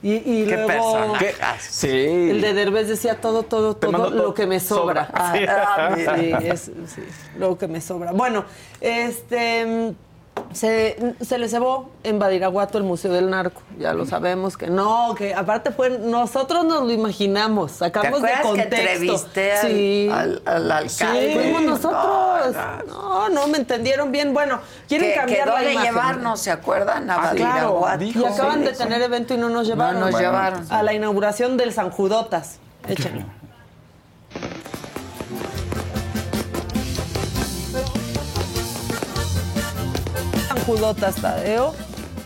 Y, 0.02 0.14
y 0.14 0.46
Qué 0.46 0.56
luego 0.56 0.68
personaje. 0.68 1.36
Sí. 1.60 1.88
el 2.32 2.40
de 2.42 2.54
Derbez 2.54 2.88
decía 2.88 3.20
todo, 3.20 3.44
todo, 3.44 3.76
todo 3.76 3.92
mando 3.92 4.10
lo 4.10 4.34
que 4.34 4.48
me 4.48 4.60
sobra. 4.62 5.08
Sobra. 5.08 5.12
Ah, 5.14 5.34
Sí. 5.36 5.46
Ah, 6.08 6.16
sí, 6.18 6.48
es- 6.48 6.72
sí, 6.96 7.04
lo 7.38 7.58
que 7.58 7.68
me 7.68 7.82
sobra. 7.82 8.12
Bueno, 8.14 8.46
este 8.80 9.66
mm, 9.66 9.96
se, 10.54 11.16
se 11.22 11.38
le 11.38 11.48
cebó 11.50 11.90
en 12.04 12.20
Badiraguato 12.20 12.78
el 12.78 12.84
Museo 12.84 13.12
del 13.14 13.30
Narco. 13.30 13.62
Ya 13.78 13.94
lo 13.94 14.06
sabemos 14.06 14.58
que 14.58 14.68
no, 14.68 15.16
que 15.18 15.34
aparte 15.34 15.72
fue 15.72 15.90
nosotros 16.00 16.66
nos 16.66 16.84
lo 16.84 16.92
imaginamos, 16.92 17.74
¿Te 17.74 17.78
sacamos 17.80 18.22
de 18.22 18.32
acuerdas 18.34 18.42
que 18.42 18.48
contexto. 18.62 18.76
entrevisté 18.76 19.54
al, 19.54 19.68
sí. 19.68 20.10
al, 20.12 20.42
al 20.46 20.72
alcalde? 20.72 21.34
Sí, 21.34 21.40
fuimos 21.40 21.62
nosotros. 21.64 22.56
No, 22.88 22.88
No, 22.88 23.30
no, 23.30 23.48
me 23.48 23.58
entendieron 23.58 24.12
bien. 24.12 24.34
Bueno, 24.34 24.60
quieren 24.88 25.10
Que 25.12 25.16
cambiar 25.16 25.44
quedó 25.46 25.54
la 25.56 25.62
de 25.64 25.72
imagen. 25.74 25.92
llevarnos, 25.94 26.40
¿se 26.40 26.52
acuerdan? 26.52 27.10
A 27.10 27.16
Ah, 27.16 27.32
claro, 27.36 27.80
Badiraguato. 27.82 27.98
dijo. 28.00 28.20
Y 28.22 28.26
acaban 28.26 28.60
Sí, 28.60 28.66
de 28.66 28.72
tener 28.74 29.02
evento 29.02 29.34
y 29.34 29.38
no 29.38 29.50
nos 29.50 29.68
llevaron. 29.68 29.96
No 29.96 30.06
nos 30.08 30.12
Bueno. 30.12 30.28
llevaron. 30.28 30.66
A 30.70 30.84
la 30.84 30.94
inauguración 30.94 31.58
del 31.58 31.74
San 31.74 31.90
Judotas. 31.92 32.60
Échenlo. 32.88 33.26
Judotas, 40.70 41.16
Tadeo. 41.16 41.74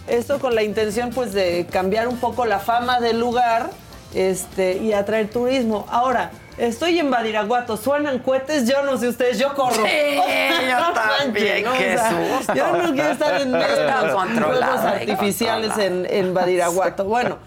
Esto 0.06 0.38
con 0.38 0.54
la 0.54 0.64
intención 0.64 1.12
pues 1.12 1.32
de 1.32 1.66
cambiar 1.72 2.10
un 2.10 2.18
poco 2.18 2.46
la 2.46 2.60
fama 2.60 3.00
del 3.00 3.18
lugar 3.18 3.70
este, 4.14 4.80
y 4.80 4.92
atraer 4.92 5.30
turismo. 5.30 5.86
Ahora, 5.90 6.32
estoy 6.58 7.00
en 7.00 7.10
Badiraguato, 7.10 7.78
suenan 7.78 8.20
cohetes, 8.20 8.68
yo 8.68 8.84
no 8.84 8.98
sé 8.98 9.08
ustedes, 9.08 9.40
yo 9.40 9.56
corro. 9.56 9.76
Sí, 9.76 9.82
yo 10.70 10.78
No 10.78 10.94
también, 10.94 11.64
qué 11.78 11.96
O 11.96 12.44
sea. 12.44 12.54
Yo 12.54 12.76
no 12.76 12.92
quiero 12.92 13.12
estar 13.12 13.42
en 13.42 13.52
fuegos 13.52 14.80
artificiales 14.82 15.78
en, 15.78 16.06
en 16.10 16.34
Badiraguato. 16.34 17.06
Bueno, 17.06 17.38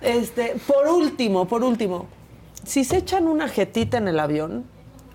este, 0.00 0.54
por 0.64 0.86
último, 0.86 1.48
por 1.48 1.64
último, 1.64 2.06
si 2.64 2.84
se 2.84 2.98
echan 2.98 3.26
una 3.26 3.48
jetita 3.48 3.96
en 3.96 4.06
el 4.06 4.20
avión, 4.20 4.64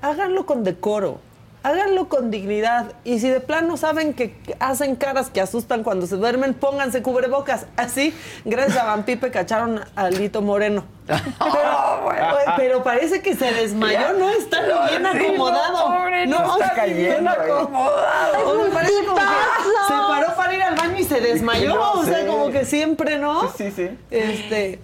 háganlo 0.02 0.46
con 0.46 0.66
decoro. 0.66 1.20
Háganlo 1.64 2.10
con 2.10 2.32
dignidad. 2.32 2.94
Y 3.04 3.20
si 3.20 3.30
de 3.30 3.40
plano 3.40 3.78
saben 3.78 4.14
que 4.14 4.36
hacen 4.60 4.96
caras 4.96 5.30
que 5.30 5.42
asustan 5.42 5.84
cuando 5.84 6.08
se 6.08 6.16
duermen, 6.16 6.56
pónganse 6.56 7.04
cubrebocas. 7.04 7.68
Así, 7.78 8.16
gracias 8.46 8.78
a 8.78 8.86
Van 8.86 9.04
Pipe, 9.04 9.30
cacharon 9.30 9.80
a 9.96 10.10
Lito 10.10 10.42
Moreno. 10.42 10.86
Pero, 11.08 12.36
pero 12.58 12.84
parece 12.84 13.22
que 13.22 13.36
se 13.36 13.52
desmayó, 13.54 14.14
¿no? 14.14 14.30
Está 14.30 14.62
Lo 14.62 14.86
bien 14.86 15.04
sí, 15.12 15.26
acomodado. 15.26 15.90
no, 15.90 15.98
pobre, 15.98 16.28
no 16.28 16.58
está 16.62 16.86
bien 16.86 17.28
acomodado. 17.28 18.50
O 18.50 18.64
me 18.64 18.70
parece 18.70 18.94
como 19.06 19.16
que 19.16 19.22
se 19.88 19.94
paró 19.94 20.36
para 20.36 20.54
ir 20.54 20.62
al 20.64 20.76
baño 20.76 20.98
y 21.00 21.04
se 21.04 21.20
desmayó. 21.20 21.76
No 21.76 21.92
o 21.94 22.04
sea, 22.06 22.20
sé. 22.22 22.28
como 22.28 22.50
que 22.50 22.66
siempre, 22.66 23.18
¿no? 23.18 23.50
Sí, 23.50 23.72
sí, 23.72 23.72
sí. 23.72 23.98
Este. 24.10 24.80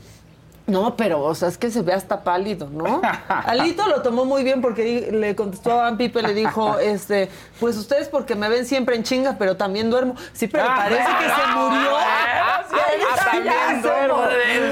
No, 0.68 0.98
pero, 0.98 1.22
o 1.22 1.34
sea, 1.34 1.48
es 1.48 1.57
que 1.57 1.72
se 1.72 1.81
ve 1.81 1.94
hasta 1.94 2.26
pálido, 2.26 2.69
¿no? 2.69 3.02
Alito 3.30 3.88
lo 3.88 4.02
tomó 4.02 4.26
muy 4.26 4.44
bien 4.44 4.61
porque 4.61 5.10
le 5.14 5.34
contestó 5.34 5.72
a 5.72 5.84
Van 5.84 5.98
Pipe, 5.98 6.22
le 6.22 6.34
dijo, 6.34 6.77
este, 6.77 7.30
pues 7.61 7.77
ustedes 7.77 8.10
porque 8.10 8.35
me 8.35 8.49
ven 8.49 8.65
siempre 8.65 8.98
en 8.98 9.03
chinga, 9.03 9.38
pero 9.39 9.56
también 9.56 9.89
duermo. 9.89 10.15
Sí, 10.34 10.48
pero 10.48 10.65
parece 10.65 11.06
que 11.19 11.26
se 11.26 11.48
murió. 11.56 11.89
Ah, 11.95 12.65
también 13.31 13.81
duermo 13.81 14.23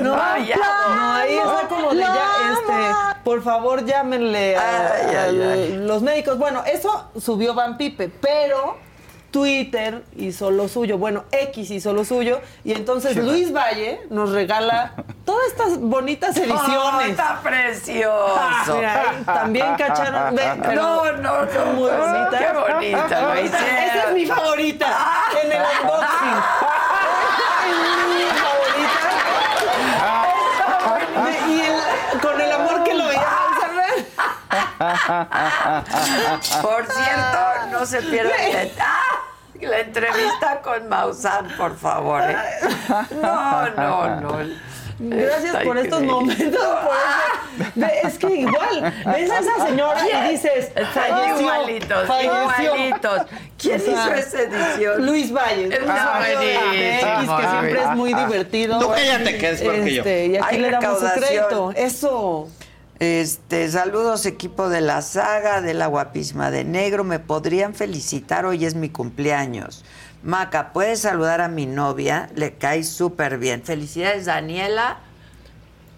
No, 0.04 0.16
no, 0.16 1.14
ahí 1.14 1.38
está 1.38 1.68
como 1.70 1.92
de 1.92 2.02
ya, 2.02 2.28
este, 2.54 3.22
por 3.24 3.42
favor 3.42 3.86
llámenle 3.86 4.58
a, 4.58 5.32
los 5.32 6.02
médicos. 6.02 6.38
Bueno, 6.38 6.62
eso 6.66 7.10
subió 7.18 7.54
Van 7.54 7.78
Pipe, 7.78 8.12
pero 8.20 8.78
Twitter 9.40 10.02
hizo 10.16 10.50
lo 10.50 10.70
suyo, 10.70 10.98
bueno, 10.98 11.26
X 11.30 11.70
hizo 11.70 11.92
lo 11.92 12.06
suyo, 12.06 12.40
y 12.64 12.72
entonces 12.72 13.18
Luis 13.18 13.52
Valle 13.54 14.00
nos 14.10 14.32
regala 14.32 14.94
todas 15.26 15.46
estas 15.48 15.78
bonitas 15.78 16.38
Oh, 16.38 16.42
ediciones. 16.42 17.10
está 17.10 17.42
precioso. 17.44 18.38
Ah, 18.40 18.64
mira, 18.74 19.04
también 19.26 19.76
cacharon. 19.76 20.34
ve, 20.38 20.56
No, 20.74 21.12
no, 21.12 21.18
no. 21.46 21.52
son 21.52 21.76
muy 21.76 21.90
bonitas. 21.92 22.40
Qué 22.40 22.48
bonita 22.58 23.22
lo 23.22 23.34
Esa- 23.34 23.42
hicieron. 23.58 23.84
Esa 23.84 24.08
es 24.08 24.14
mi 24.14 24.26
favorita 24.26 24.88
en 25.44 25.52
el 25.52 25.62
unboxing. 25.82 26.40
Es 27.66 27.78
mi 28.08 28.24
favorita. 28.40 29.02
Y 31.50 31.62
el- 31.62 32.22
con 32.22 32.40
el 32.40 32.52
amor 32.54 32.84
que 32.86 32.94
lo 32.94 33.06
veía. 33.08 33.22
Por 36.62 36.86
cierto, 36.86 37.40
no 37.72 37.86
se 37.86 38.02
pierdan 38.02 38.36
la, 39.62 39.78
¡Ah! 39.78 39.80
entrevista 39.80 40.62
con 40.62 40.90
Maussan, 40.90 41.48
por 41.58 41.78
favor. 41.78 42.22
¿eh? 42.24 42.36
No, 43.22 43.70
no, 43.70 44.22
no. 44.22 44.38
Gracias 44.98 45.46
Está 45.46 45.62
por 45.62 45.78
estos 45.78 46.02
momentos. 46.04 46.66
por 47.76 47.84
es 48.06 48.18
que 48.18 48.34
igual, 48.34 48.94
ves 49.06 49.30
a 49.30 49.40
esa 49.40 49.68
señora 49.68 50.02
y 50.08 50.32
dices, 50.32 50.72
falleció. 50.94 51.42
Igualitos, 51.42 52.08
falleció. 52.08 52.76
igualitos. 52.76 53.22
¿Quién 53.58 53.82
O 53.82 53.84
sea, 53.84 53.94
hizo 53.94 54.14
esa 54.14 54.42
edición? 54.42 55.06
Luis 55.06 55.34
Valle. 55.34 55.66
Es 55.66 55.80
Luis 55.82 55.94
Valle 55.94 56.38
de 56.38 56.60
buenísimo, 56.60 57.40
X, 57.40 57.42
que 57.42 57.50
siempre 57.50 57.82
es 57.82 57.90
muy 57.90 58.14
divertido. 58.14 58.80
Tú 58.80 58.90
cállate, 58.90 59.38
que 59.38 59.50
es 59.50 59.62
peor 59.62 59.76
que 59.84 59.94
yo. 59.94 60.02
Este, 60.02 60.26
Y 60.28 60.38
aquí 60.38 60.58
le 60.58 60.72
damos 60.72 61.00
su 61.00 61.08
crédito. 61.20 61.72
Eso. 61.76 62.48
Este, 63.00 63.68
saludos 63.70 64.26
equipo 64.26 64.70
de 64.70 64.80
la 64.82 65.02
saga 65.02 65.62
de 65.62 65.74
la 65.74 65.88
guapísima 65.88 66.50
de 66.52 66.64
negro. 66.64 67.04
Me 67.04 67.20
podrían 67.20 67.74
felicitar, 67.76 68.46
hoy 68.46 68.66
es 68.66 68.76
mi 68.76 68.90
cumpleaños. 68.90 69.84
Maca, 70.24 70.72
¿puedes 70.74 71.02
saludar 71.02 71.42
a 71.42 71.48
mi 71.50 71.66
novia? 71.66 72.30
Le 72.36 72.54
cae 72.54 72.84
súper 72.84 73.38
bien. 73.38 73.64
Felicidades, 73.64 74.26
Daniela. 74.26 75.00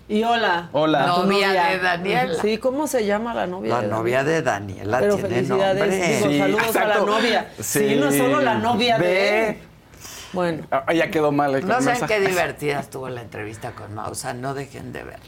Y 0.09 0.23
hola. 0.23 0.69
Hola. 0.71 1.05
Novia 1.05 1.51
de 1.69 1.79
Daniela. 1.79 2.41
Sí, 2.41 2.57
¿cómo 2.57 2.87
se 2.87 3.05
llama 3.05 3.33
la 3.33 3.45
novia? 3.45 3.75
La 3.75 3.81
de 3.81 3.87
novia 3.89 4.23
de 4.23 4.41
Daniela 4.41 4.99
Pero 4.99 5.15
tiene 5.15 5.29
felicidades, 5.29 5.79
nombre. 5.81 6.07
digo, 6.17 6.29
Sí, 6.29 6.39
saludos 6.39 6.61
a 6.61 6.63
la 6.63 6.67
exacto. 6.93 7.05
novia. 7.05 7.51
Sí. 7.59 7.79
Sí. 7.89 7.95
no 7.97 8.11
solo 8.11 8.41
la 8.41 8.55
novia 8.55 8.97
de... 8.97 9.07
De- 9.07 9.66
Bueno. 10.37 10.67
Ah, 10.69 10.93
ya 10.93 11.09
quedó 11.09 11.31
mal 11.31 11.55
el 11.55 11.65
No 11.65 11.73
saben 11.81 11.85
mensaje. 11.87 12.13
qué 12.13 12.19
divertida 12.29 12.79
estuvo 12.79 13.09
la 13.09 13.21
entrevista 13.23 13.71
con 13.71 13.95
Mausa, 13.95 14.35
no 14.35 14.53
dejen 14.53 14.93
de 14.93 15.03
ver. 15.03 15.19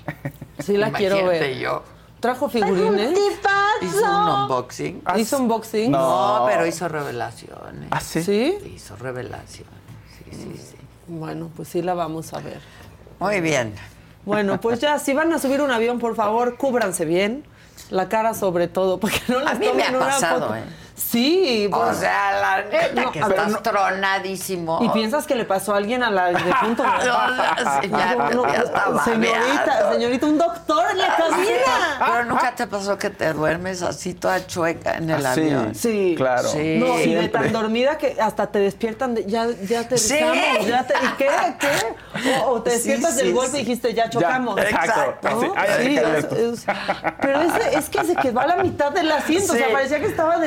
Sí 0.60 0.78
la 0.78 0.92
quiero 0.92 1.26
ver. 1.26 1.58
yo. 1.58 1.82
Trajo 2.20 2.48
figurines. 2.48 3.18
Hizo 3.82 4.04
un 4.06 4.30
unboxing. 4.44 5.02
¿Hizo 5.18 5.38
unboxing? 5.40 5.90
No, 5.92 6.46
pero 6.48 6.68
hizo 6.68 6.88
revelaciones. 6.88 7.88
¿Ah, 7.90 8.02
sí? 8.02 8.22
¿Sí? 8.22 8.56
Hizo 8.76 8.96
revelaciones. 8.98 9.74
Sí, 10.16 10.26
sí, 10.32 10.62
sí. 10.72 10.76
Bueno, 11.08 11.50
pues 11.56 11.70
sí 11.70 11.82
la 11.82 11.96
vamos 11.96 12.32
a 12.36 12.40
ver. 12.40 12.60
Muy 13.20 13.42
bien. 13.42 13.74
Bueno, 14.26 14.62
pues 14.62 14.80
ya, 14.80 15.00
si 15.00 15.14
van 15.14 15.34
a 15.34 15.40
subir 15.40 15.60
un 15.62 15.72
avión, 15.72 15.98
por 15.98 16.14
favor, 16.16 16.56
cúbranse 16.56 17.06
bien. 17.06 17.46
La 17.90 18.10
cara 18.10 18.36
sobre 18.36 18.68
todo, 18.68 19.00
porque 19.00 19.22
no 19.28 19.40
les 19.40 19.48
A 19.48 19.54
mí 19.56 19.66
me 19.76 19.84
ha 19.86 19.90
una 19.90 20.00
pasado, 20.00 20.42
foto. 20.50 20.56
¿eh? 20.58 20.64
Sí, 21.00 21.70
O 21.72 21.80
pues, 21.80 21.98
sea, 21.98 22.40
la 22.40 22.64
neta, 22.64 23.02
No, 23.04 23.12
que 23.12 23.20
estás 23.20 23.52
no- 23.52 23.60
tronadísimo. 23.60 24.80
¿Y 24.82 24.90
piensas 24.90 25.26
que 25.26 25.36
le 25.36 25.46
pasó 25.46 25.74
a 25.74 25.78
alguien 25.78 26.04
a 26.04 26.12
la 26.12 26.28
de 26.28 26.34
punto? 26.62 26.84
No, 26.84 27.00
ya- 27.04 27.56
ya 28.54 28.62
estaba 28.64 29.04
señorita, 29.04 29.92
señorita, 29.94 30.26
un 30.26 30.38
doctor 30.38 30.86
en 30.92 30.98
la 30.98 31.16
cabina. 31.16 32.00
Pero 32.06 32.26
nunca 32.26 32.56
te 32.56 32.68
pasó 32.68 32.98
que 32.98 33.10
te 33.10 33.34
duermes 33.34 33.82
así 33.82 34.14
toda 34.14 34.46
chueca 34.46 34.96
en 34.98 35.10
el 35.10 35.26
Ah, 35.26 35.34
sí. 35.34 35.42
avión. 35.42 35.76
Sí. 35.76 36.14
Claro. 36.18 36.50
Sí. 36.50 36.78
No, 36.80 37.00
y 37.00 37.14
de 37.16 37.30
tan 37.30 37.52
dormida 37.52 37.98
que 37.98 38.18
hasta 38.20 38.48
te 38.48 38.60
despiertan, 38.60 39.16
de, 39.16 39.26
ya, 39.26 39.48
ya 39.68 39.88
te 39.88 39.98
Sí. 39.98 40.18
ya 40.68 40.84
te, 40.86 40.94
¿y 40.94 41.08
qué? 41.18 41.30
¿Qué? 41.60 42.40
O, 42.46 42.52
o 42.52 42.62
te 42.62 42.72
despiertas 42.72 43.12
sí, 43.16 43.18
del 43.24 43.34
golpe 43.34 43.52
sí. 43.52 43.58
y 43.58 43.60
dijiste, 43.62 43.94
ya 43.94 44.10
chocamos. 44.10 44.56
Ya, 44.58 44.64
exacto. 44.64 45.30
¿No? 45.30 45.54
ay, 45.56 45.98
es- 45.98 46.26
es- 46.26 46.66
pero 47.22 47.42
es, 47.42 47.76
es 47.76 47.90
que 47.90 48.04
se 48.04 48.16
quedó 48.16 48.40
a 48.40 48.48
la 48.48 48.58
mitad 48.58 48.92
del 48.92 49.12
asiento, 49.12 49.54
o 49.54 49.56
sea, 49.56 49.72
parecía 49.72 50.00
que 50.00 50.06
estaba 50.08 50.38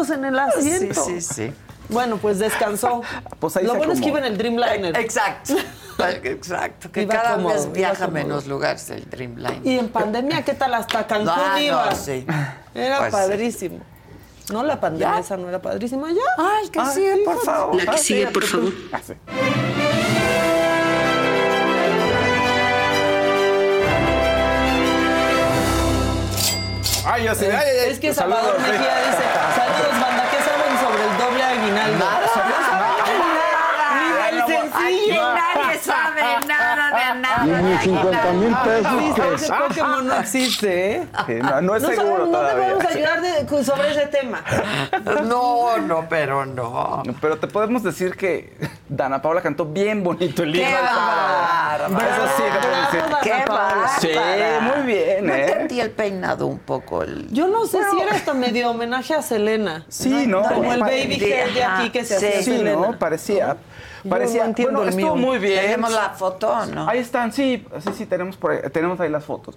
en 0.00 0.24
el 0.24 0.34
Sí, 0.34 0.40
asiento. 0.70 1.04
sí, 1.04 1.20
sí. 1.20 1.52
Bueno, 1.88 2.16
pues 2.16 2.38
descansó. 2.38 3.02
Pues 3.38 3.56
ahí 3.56 3.64
Lo 3.64 3.72
se 3.72 3.78
bueno 3.78 3.92
es 3.92 4.00
que 4.00 4.08
iba 4.08 4.18
en 4.18 4.24
el 4.24 4.38
Dreamliner. 4.38 4.96
Exacto. 4.98 5.54
Exacto. 6.24 6.90
Que 6.90 7.02
Iba 7.02 7.14
cada 7.14 7.34
cómodo, 7.34 7.52
vez 7.54 7.70
viaja 7.72 8.08
menos 8.08 8.46
lugares 8.46 8.88
el 8.90 9.08
Dreamline. 9.10 9.60
Y 9.64 9.78
en 9.78 9.88
pandemia, 9.88 10.42
¿qué 10.42 10.54
tal? 10.54 10.72
Hasta 10.74 11.06
Cancún 11.06 11.28
Ah, 11.28 11.52
no, 11.54 11.60
iba. 11.60 11.94
sí. 11.94 12.26
Era 12.74 12.98
Pues 12.98 13.10
sí. 13.10 13.16
padrísimo. 13.16 13.78
No, 14.50 14.62
la 14.64 14.80
pandemia 14.80 15.14
¿Ya? 15.16 15.20
esa 15.20 15.36
no 15.36 15.48
era 15.48 15.60
padrísima. 15.60 16.08
¿Ya? 16.10 16.20
Ay, 16.38 16.68
que 16.70 16.84
sigue, 16.86 17.18
por 17.24 17.44
favor. 17.44 17.84
La 17.84 17.92
que 17.92 17.98
sigue, 17.98 18.26
por 18.28 18.42
favor. 18.44 18.72
Ah, 18.92 19.00
sí. 19.06 19.12
Ay, 27.04 27.24
yo 27.24 27.34
sé. 27.34 27.46
Ay, 27.50 27.64
ay, 27.68 27.76
ay. 27.86 27.90
Es 27.92 27.98
que 27.98 28.14
Salvador 28.14 28.54
sí. 28.56 28.62
Mejía 28.62 28.96
dice, 29.06 29.22
saludos, 29.56 30.00
banda, 30.00 30.24
¿qué 30.30 30.38
saben 30.38 30.78
sobre 30.78 31.02
el 31.04 31.18
doble 31.18 31.42
aguinaldo? 31.42 31.98
Nada. 31.98 32.26
Ni 33.98 34.12
del 34.12 34.40
Aquí 34.42 34.52
sencillo. 34.52 35.34
nadie 35.34 35.62
sabe 35.82 36.22
nada 36.46 37.14
de 37.14 37.20
nada. 37.20 37.60
Y 37.60 37.62
ni 37.62 37.78
50 37.78 38.32
mil 38.32 38.56
pesos 38.64 39.14
que 39.14 39.34
ese 39.34 39.52
Pokémon 39.52 40.06
no 40.06 40.14
existe, 40.16 40.92
¿eh? 40.96 41.06
No, 41.42 41.60
no 41.60 41.76
es 41.76 41.82
No, 41.82 41.88
seguro 41.88 42.06
sabemos, 42.06 42.18
no 42.18 42.24
te 42.26 42.32
todavía. 42.32 42.64
podemos 42.74 42.84
ayudar 42.94 43.20
de- 43.22 43.64
sobre 43.64 43.90
ese 43.90 44.06
tema. 44.06 44.42
No, 45.24 45.78
no, 45.78 46.06
pero 46.08 46.44
no. 46.46 47.02
Pero 47.20 47.38
te 47.38 47.46
podemos 47.46 47.82
decir 47.82 48.16
que 48.16 48.52
Dana 48.88 49.20
Paula 49.22 49.40
cantó 49.42 49.64
bien 49.66 50.02
bonito 50.02 50.42
el 50.42 50.52
¡Qué 50.52 50.58
libro. 50.58 50.72
bárbaro! 50.82 51.98
Eso 51.98 52.26
sí, 52.36 52.42
te 52.52 52.58
puedo 52.58 52.80
decir. 52.82 53.00
Bravo, 53.02 53.16
¡Qué 53.22 53.34
Paula. 53.46 53.88
Sí, 54.00 54.08
muy 54.62 54.86
bien, 54.86 55.26
No 55.26 55.34
¿eh? 55.34 55.46
entendí 55.50 55.80
el 55.80 55.90
peinado 55.90 56.46
un 56.46 56.58
poco. 56.58 57.02
El... 57.02 57.28
Yo 57.30 57.46
no 57.48 57.66
sé 57.66 57.78
si 57.90 58.00
era 58.00 58.12
hasta 58.12 58.34
medio 58.34 58.70
homenaje 58.70 59.14
a 59.14 59.22
Selena. 59.22 59.84
Sí, 59.88 60.26
¿no? 60.26 60.42
Como 60.42 60.72
el 60.72 60.80
baby 60.80 61.18
hair 61.22 61.52
de 61.54 61.64
aquí 61.64 61.90
que 61.90 62.04
se 62.04 62.18
Sí, 62.18 62.26
hacía 62.26 62.42
Sí, 62.42 62.56
Selena. 62.58 62.72
¿no? 62.88 62.98
Parecía. 62.98 63.56
Parecía. 64.08 64.42
no 64.42 64.48
entiendo 64.48 64.72
bueno, 64.80 64.88
el 64.90 64.98
estuvo 64.98 65.16
mío. 65.16 65.26
muy 65.26 65.38
bien. 65.38 65.60
Tenemos 65.60 65.92
la 65.92 66.10
foto, 66.10 66.66
¿no? 66.66 66.88
Ahí 66.88 66.98
están, 66.98 67.32
sí, 67.32 67.64
sí, 67.80 67.90
sí, 67.94 68.06
tenemos, 68.06 68.36
por 68.36 68.52
ahí, 68.52 68.58
tenemos 68.72 68.98
ahí 69.00 69.08
las 69.08 69.24
fotos. 69.24 69.56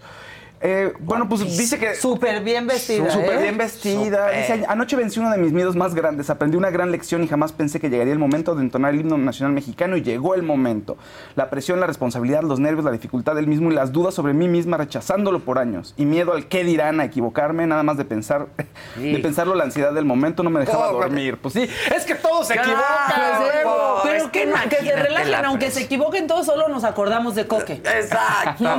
Eh, 0.61 0.93
bueno, 0.99 1.27
pues 1.29 1.41
dice 1.57 1.77
que... 1.77 1.95
Súper 1.95 2.41
bien 2.43 2.65
vestida, 2.65 3.09
Súper 3.11 3.33
¿eh? 3.39 3.41
bien 3.43 3.57
vestida. 3.57 4.27
Súper. 4.29 4.41
Dice, 4.57 4.65
anoche 4.67 4.95
vencí 4.95 5.19
uno 5.19 5.29
de 5.31 5.37
mis 5.37 5.51
miedos 5.51 5.75
más 5.75 5.93
grandes. 5.93 6.29
Aprendí 6.29 6.57
una 6.57 6.69
gran 6.71 6.91
lección 6.91 7.23
y 7.23 7.27
jamás 7.27 7.51
pensé 7.51 7.79
que 7.79 7.89
llegaría 7.89 8.13
el 8.13 8.19
momento 8.19 8.55
de 8.55 8.61
entonar 8.61 8.93
el 8.93 9.01
himno 9.01 9.17
nacional 9.17 9.53
mexicano 9.53 9.97
y 9.97 10.01
llegó 10.01 10.33
el 10.35 10.43
momento. 10.43 10.97
La 11.35 11.49
presión, 11.49 11.79
la 11.79 11.87
responsabilidad, 11.87 12.41
los 12.43 12.59
nervios, 12.59 12.85
la 12.85 12.91
dificultad 12.91 13.35
del 13.35 13.47
mismo 13.47 13.71
y 13.71 13.75
las 13.75 13.91
dudas 13.91 14.13
sobre 14.13 14.33
mí 14.33 14.47
misma 14.47 14.77
rechazándolo 14.77 15.39
por 15.41 15.59
años. 15.59 15.93
Y 15.97 16.05
miedo 16.05 16.33
al 16.33 16.47
qué 16.47 16.63
dirán, 16.63 16.99
a 16.99 17.05
equivocarme, 17.05 17.67
nada 17.67 17.83
más 17.83 17.97
de 17.97 18.05
pensar, 18.05 18.47
de 18.95 19.19
pensarlo, 19.19 19.55
la 19.55 19.65
ansiedad 19.65 19.93
del 19.93 20.05
momento 20.05 20.41
no 20.43 20.49
me 20.49 20.59
dejaba 20.61 20.91
dormir. 20.91 21.37
Pues 21.37 21.53
sí, 21.53 21.67
es 21.95 22.05
que 22.05 22.15
todos 22.15 22.47
se 22.47 22.55
equivocan. 22.55 23.41
luego. 23.41 23.97
es 24.05 24.09
Pero 24.11 24.31
que 24.31 24.39
que, 24.39 24.45
no- 24.47 24.55
que 24.69 24.77
se 24.77 24.95
relajen, 24.95 25.31
la 25.31 25.39
aunque 25.39 25.69
se 25.71 25.83
equivoquen 25.83 26.27
todos, 26.27 26.45
solo 26.45 26.67
nos 26.69 26.83
acordamos 26.83 27.35
de 27.35 27.45
Coque. 27.47 27.73
Exacto. 27.73 28.65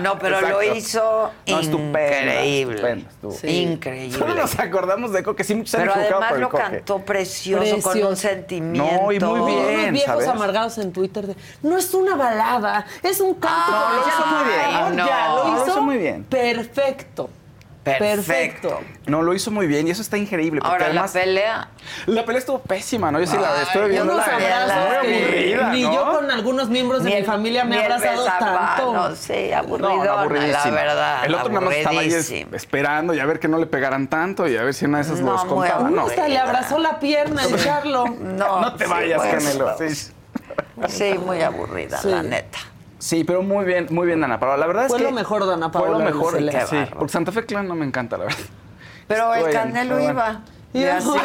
No, 0.00 0.18
pero 0.18 0.40
lo 0.40 0.46
Exacto. 0.60 0.74
Hizo 0.96 1.30
No, 1.46 1.60
estupendo, 1.60 2.32
increíble. 2.32 3.06
Sí. 3.30 3.62
Increíble. 3.62 4.18
Solo 4.18 4.34
nos 4.42 4.58
acordamos 4.58 5.12
de 5.12 5.22
Coque, 5.22 5.44
sí, 5.44 5.54
muchos 5.54 5.74
han 5.74 5.82
Pero 5.82 5.94
además 5.94 6.28
por 6.28 6.36
el 6.36 6.40
lo 6.42 6.48
Coque. 6.50 6.62
cantó 6.62 6.98
precioso, 7.00 7.80
con 7.82 8.02
un 8.02 8.16
sentimiento. 8.16 9.02
No, 9.02 9.12
y 9.12 9.20
muy 9.20 9.52
bien. 9.52 9.82
los 9.84 9.92
viejos 9.92 10.06
¿sabes? 10.06 10.28
amargados 10.28 10.78
en 10.78 10.92
Twitter 10.92 11.26
de 11.26 11.36
no 11.62 11.76
es 11.78 11.92
una 11.94 12.16
balada, 12.16 12.86
es 13.02 13.20
un 13.20 13.34
canto. 13.34 13.48
Ah, 13.68 13.92
lo 13.96 14.08
hizo 14.08 14.26
muy 14.26 14.44
bien. 14.44 14.60
Ay, 14.72 14.96
no. 14.96 15.06
ya, 15.06 15.28
lo 15.28 15.66
hizo 15.66 15.82
muy 15.82 15.96
bien. 15.98 16.24
Perfecto. 16.24 17.30
Perfecto. 17.98 18.80
No, 19.06 19.22
lo 19.22 19.32
hizo 19.34 19.50
muy 19.50 19.66
bien 19.66 19.86
y 19.86 19.90
eso 19.92 20.02
está 20.02 20.16
increíble. 20.18 20.60
Porque 20.60 20.72
Ahora, 20.72 20.86
además, 20.86 21.14
la 21.14 21.20
pelea. 21.20 21.68
la 22.06 22.24
pelea 22.24 22.38
estuvo 22.40 22.58
pésima, 22.60 23.12
¿no? 23.12 23.20
Yo 23.20 23.26
sí 23.26 23.36
la 23.36 23.62
estuve 23.62 23.82
yo 23.84 23.88
viendo. 23.88 24.12
no 24.14 24.18
la- 24.18 24.24
abrazos 24.24 25.04
muy 25.04 25.14
aburrida, 25.14 25.70
ni 25.72 25.82
¿no? 25.82 25.92
yo 25.94 26.10
con 26.12 26.30
algunos 26.30 26.68
miembros 26.68 27.04
de 27.04 27.10
Ni 27.10 27.16
mi 27.16 27.22
familia 27.22 27.64
me 27.64 27.76
he 27.76 27.84
abrazado 27.84 28.24
tanto. 28.24 28.44
besapanos, 28.46 29.18
sí, 29.18 29.48
No, 29.50 29.56
aburridona, 29.58 30.04
no, 30.04 30.14
la 30.50 30.70
verdad. 30.70 31.24
El 31.24 31.34
otro 31.34 31.48
nada 31.52 31.66
más 31.66 31.74
estaba 31.76 32.00
ahí 32.00 32.12
esperando 32.52 33.14
y 33.14 33.20
a 33.20 33.26
ver 33.26 33.38
que 33.38 33.48
no 33.48 33.58
le 33.58 33.66
pegaran 33.66 34.08
tanto 34.08 34.48
y 34.48 34.56
a 34.56 34.62
ver 34.62 34.74
si 34.74 34.84
una 34.84 34.98
de 34.98 35.04
esas 35.04 35.20
No, 35.20 35.32
los 35.32 35.44
contaba. 35.44 35.76
aburrido. 35.80 36.00
No, 36.02 36.06
Hasta 36.08 36.28
le 36.28 36.38
abrazó 36.38 36.78
la 36.78 36.98
pierna 36.98 37.44
el 37.44 37.56
Charlo. 37.62 38.06
No, 38.06 38.60
no 38.60 38.74
te 38.74 38.84
sí, 38.84 38.90
vayas, 38.90 39.22
Canelo. 39.22 39.76
Sí. 39.78 40.12
Sí, 40.88 41.14
muy 41.24 41.40
aburrida, 41.42 41.98
Sí. 41.98 42.08
la 42.08 42.22
neta. 42.22 42.58
Sí, 42.98 43.24
pero 43.24 43.42
muy 43.42 43.64
bien, 43.64 43.86
muy 43.90 44.06
bien, 44.06 44.20
Dana 44.20 44.40
Paola. 44.40 44.56
La 44.56 44.66
verdad 44.66 44.88
Fue 44.88 44.96
es 44.98 45.02
que 45.02 45.08
lo 45.10 45.14
mejor, 45.14 45.46
Dana 45.46 45.70
Paola, 45.70 45.86
Fue 45.88 45.98
lo 45.98 46.04
de 46.04 46.04
mejor, 46.12 46.34
Celeste. 46.34 46.60
sí, 46.62 46.66
Qué 46.70 46.76
bárbaro. 46.76 46.98
porque 46.98 47.12
Santa 47.12 47.32
Fe 47.32 47.44
Clan 47.44 47.68
no 47.68 47.74
me 47.74 47.84
encanta, 47.86 48.16
la 48.16 48.24
verdad. 48.24 48.38
Pero 49.08 49.34
el 49.34 49.52
Canelo 49.52 50.00
iba. 50.00 50.40
Y 50.72 50.84
así-. 50.84 51.08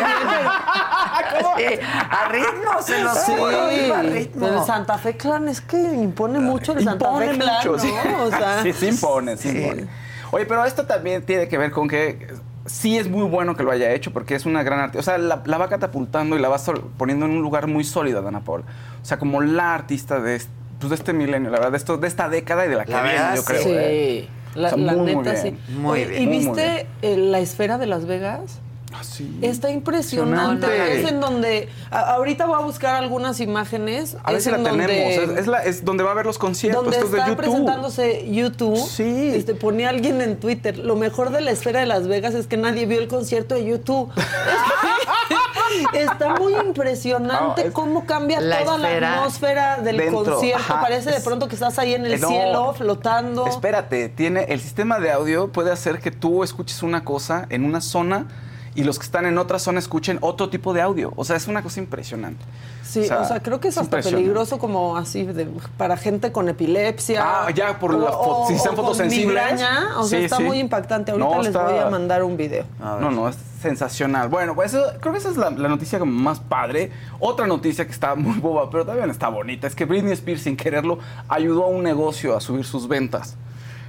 Sí, 1.57 1.63
a 2.09 2.27
ritmo, 2.29 2.81
se 2.81 3.03
lo 3.03 3.13
Sí, 3.15 3.31
juro, 3.37 3.71
iba 3.71 3.97
a 3.97 4.01
pero 4.01 4.01
el 4.01 4.13
ritmo. 4.13 4.65
Santa 4.65 4.97
Fe 4.97 5.15
Clan 5.17 5.47
es 5.47 5.61
que 5.61 5.77
impone 5.77 6.39
mucho 6.39 6.73
el 6.73 6.83
Santa 6.83 7.05
Impone 7.07 7.27
Fe 7.33 7.37
Clan, 7.39 7.55
mucho, 7.57 7.71
¿no? 7.73 7.79
sí. 7.79 7.91
O 8.21 8.29
sea, 8.29 8.61
sí, 8.63 8.73
sí 8.73 8.87
impone, 8.89 9.37
sí, 9.37 9.49
impone. 9.49 9.87
Oye, 10.31 10.45
pero 10.45 10.63
esto 10.65 10.85
también 10.85 11.25
tiene 11.25 11.47
que 11.47 11.57
ver 11.57 11.71
con 11.71 11.87
que 11.87 12.27
sí 12.65 12.97
es 12.97 13.09
muy 13.09 13.23
bueno 13.27 13.55
que 13.55 13.63
lo 13.63 13.71
haya 13.71 13.91
hecho 13.91 14.11
porque 14.13 14.35
es 14.35 14.45
una 14.45 14.63
gran 14.63 14.79
artista. 14.79 14.99
O 14.99 15.03
sea, 15.03 15.17
la, 15.17 15.41
la 15.45 15.57
va 15.57 15.67
catapultando 15.69 16.35
y 16.35 16.39
la 16.39 16.49
va 16.49 16.57
poniendo 16.97 17.25
en 17.25 17.31
un 17.33 17.41
lugar 17.41 17.67
muy 17.67 17.83
sólido, 17.83 18.21
Dana 18.21 18.41
Paola. 18.41 18.65
O 19.01 19.05
sea, 19.05 19.17
como 19.19 19.41
la 19.41 19.73
artista 19.73 20.19
de 20.19 20.35
este, 20.35 20.51
pues, 20.81 20.89
de 20.89 20.95
este 20.97 21.13
milenio, 21.13 21.49
la 21.49 21.57
verdad, 21.59 21.71
de, 21.71 21.77
esto, 21.77 21.97
de 21.97 22.07
esta 22.09 22.27
década 22.27 22.65
y 22.65 22.69
de 22.69 22.75
la 22.75 22.83
que 22.85 22.91
La 22.91 23.01
viene, 23.03 23.17
verdad, 23.19 23.35
yo 23.37 23.43
creo. 23.45 23.63
sí. 23.63 23.69
¿eh? 23.71 24.29
La, 24.55 24.67
O 24.67 24.71
sea, 24.71 24.77
la 24.79 24.91
muy, 24.93 25.13
muy 25.15 25.23
neta, 25.23 25.41
bien. 25.41 25.57
sí. 25.65 25.73
Muy 25.73 25.91
Oye, 26.01 26.05
bien. 26.09 26.23
¿Y 26.23 26.25
Muy, 26.27 26.35
muy 26.39 26.45
viste 26.45 26.87
eh, 27.01 27.15
la 27.17 27.39
esfera 27.39 27.77
de 27.77 27.85
Las 27.85 28.05
Vegas? 28.05 28.59
Ah, 28.93 29.05
sí. 29.05 29.39
Está 29.41 29.71
impresionante. 29.71 30.65
Impresionante. 30.65 30.99
Es 31.01 31.09
en 31.09 31.21
donde. 31.21 31.69
a- 31.89 32.15
ahorita 32.15 32.45
voy 32.45 32.55
a 32.61 32.65
buscar 32.65 32.95
algunas 32.95 33.39
imágenes. 33.39 34.17
A 34.21 34.33
ver 34.33 34.41
si 34.41 34.51
la 34.51 34.57
en 34.57 34.63
tenemos. 34.65 34.89
Es, 34.89 35.29
es 35.39 35.47
la- 35.47 35.63
es 35.63 35.85
donde 35.85 36.03
va 36.03 36.09
a 36.09 36.11
haber 36.11 36.25
los 36.25 36.37
conciertos. 36.37 36.83
donde 36.83 36.97
Esto 36.97 37.05
es 37.05 37.11
de 37.13 37.17
está 37.19 37.29
YouTube. 37.29 37.41
presentándose 37.45 38.29
YouTube, 38.29 38.75
Sí. 38.75 39.31
este, 39.33 39.55
ponía 39.55 39.87
alguien 39.87 40.19
en 40.19 40.37
Twitter, 40.37 40.77
lo 40.77 40.97
mejor 40.97 41.29
de 41.31 41.39
la 41.39 41.51
esfera 41.51 41.79
de 41.79 41.85
Las 41.85 42.09
Vegas 42.09 42.33
es 42.33 42.47
que 42.47 42.57
nadie 42.57 42.85
vio 42.85 42.99
el 42.99 43.07
concierto 43.07 43.55
de 43.55 43.63
YouTube. 43.63 44.11
está 45.93 46.35
muy 46.35 46.53
impresionante 46.55 47.65
No, 47.65 47.73
cómo 47.73 48.05
cambia 48.05 48.39
toda 48.39 48.77
la 48.77 49.15
atmósfera 49.17 49.77
del 49.77 49.97
dentro, 49.97 50.23
concierto. 50.23 50.59
ajá, 50.59 50.81
Parece 50.81 51.11
de 51.11 51.21
pronto 51.21 51.47
que 51.47 51.55
estás 51.55 51.77
ahí 51.79 51.93
en 51.93 52.05
el 52.05 52.13
Eh, 52.13 52.17
no. 52.19 52.27
cielo, 52.27 52.73
flotando. 52.77 53.47
Espérate, 53.47 54.09
tiene 54.09 54.45
el 54.49 54.59
sistema 54.59 54.99
de 54.99 55.11
audio 55.11 55.51
puede 55.51 55.71
hacer 55.71 55.99
que 55.99 56.11
tú 56.11 56.43
escuches 56.43 56.83
una 56.83 57.03
cosa 57.03 57.45
en 57.49 57.65
una 57.65 57.81
zona 57.81 58.27
y 58.75 58.83
los 58.83 58.97
que 58.99 59.05
están 59.05 59.25
en 59.25 59.37
otra 59.37 59.59
zona 59.59 59.79
escuchen 59.79 60.17
otro 60.21 60.49
tipo 60.49 60.73
de 60.73 60.81
audio. 60.81 61.11
O 61.15 61.25
sea, 61.25 61.35
es 61.35 61.47
una 61.47 61.61
cosa 61.61 61.79
impresionante. 61.79 62.43
Sí, 62.83 62.99
o 63.01 63.25
sea, 63.25 63.41
creo 63.41 63.59
que 63.61 63.69
es 63.69 63.77
hasta 63.77 63.85
impresionante. 63.97 64.21
peligroso 64.23 64.59
como 64.59 64.97
así 64.97 65.23
de- 65.23 65.47
para 65.77 65.95
gente 65.97 66.31
con 66.33 66.49
epilepsia. 66.49 67.21
Ah, 67.23 67.49
ya, 67.51 67.79
por 67.79 67.93
la 67.93 68.11
fo- 68.11 68.47
si 68.47 68.53
están 68.55 68.75
fotosensibles. 68.75 69.27
migraña, 69.27 69.97
o 69.97 70.03
sea, 70.03 70.19
Sí, 70.19 70.25
está 70.25 70.37
sí. 70.37 70.43
muy 70.43 70.59
impactante. 70.59 71.11
Ahorita 71.11 71.29
No, 71.29 71.37
les 71.37 71.47
está- 71.47 71.63
voy 71.63 71.77
a 71.79 71.89
mandar 71.89 72.23
un 72.23 72.35
video. 72.35 72.65
No, 72.79 73.09
no, 73.11 73.29
es 73.29 73.37
sensacional. 73.61 74.27
Bueno, 74.29 74.55
pues 74.55 74.73
eso- 74.73 74.83
creo 74.99 75.13
que 75.13 75.19
esa 75.19 75.29
es 75.29 75.37
la, 75.37 75.49
la 75.51 75.69
noticia 75.69 75.99
como 75.99 76.11
más 76.11 76.39
padre. 76.39 76.91
Otra 77.19 77.47
noticia 77.47 77.85
que 77.85 77.91
está 77.91 78.15
muy 78.15 78.39
boba, 78.39 78.69
pero 78.69 78.85
también 78.85 79.09
está 79.09 79.29
bonita, 79.29 79.67
es 79.67 79.75
que 79.75 79.85
Britney 79.85 80.13
Spears, 80.13 80.41
sin 80.41 80.57
quererlo, 80.57 80.99
ayudó 81.29 81.63
a 81.63 81.67
un 81.67 81.83
negocio 81.83 82.35
a 82.35 82.41
subir 82.41 82.65
sus 82.65 82.87
ventas. 82.87 83.35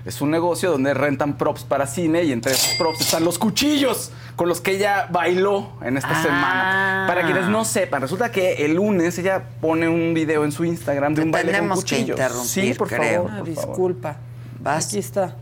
Es 0.04 0.20
un 0.20 0.30
negocio 0.32 0.70
donde 0.72 0.94
rentan 0.94 1.38
props 1.38 1.62
para 1.62 1.86
cine 1.86 2.24
y 2.24 2.32
entre 2.32 2.52
esos 2.52 2.74
props 2.76 3.00
están 3.02 3.24
los 3.24 3.38
cuchillos 3.38 4.10
con 4.34 4.48
los 4.48 4.60
que 4.60 4.72
ella 4.72 5.06
bailó 5.10 5.70
en 5.82 5.96
esta 5.96 6.10
Ah. 6.18 6.22
semana. 6.22 7.04
Para 7.06 7.22
quienes 7.24 7.46
no 7.48 7.64
sepan, 7.64 8.02
resulta 8.02 8.32
que 8.32 8.64
el 8.64 8.74
lunes 8.74 9.16
ella 9.18 9.42
pone 9.60 9.88
un 9.88 10.12
video 10.12 10.44
en 10.44 10.50
su 10.50 10.64
Instagram 10.64 11.14
de 11.14 11.22
un 11.22 11.30
baile 11.30 11.52
con 11.52 11.54
tenemos 11.60 11.78
que 11.84 11.96
cuchillos. 11.96 12.18
interrumpir, 12.18 12.48
sí, 12.50 12.74
por 12.74 12.88
creo. 12.88 13.00
favor. 13.26 13.30
Ah, 13.32 13.38
por 13.44 13.54
favor. 13.54 13.68
disculpa. 13.68 14.16
Aquí 14.64 14.98
está. 14.98 15.36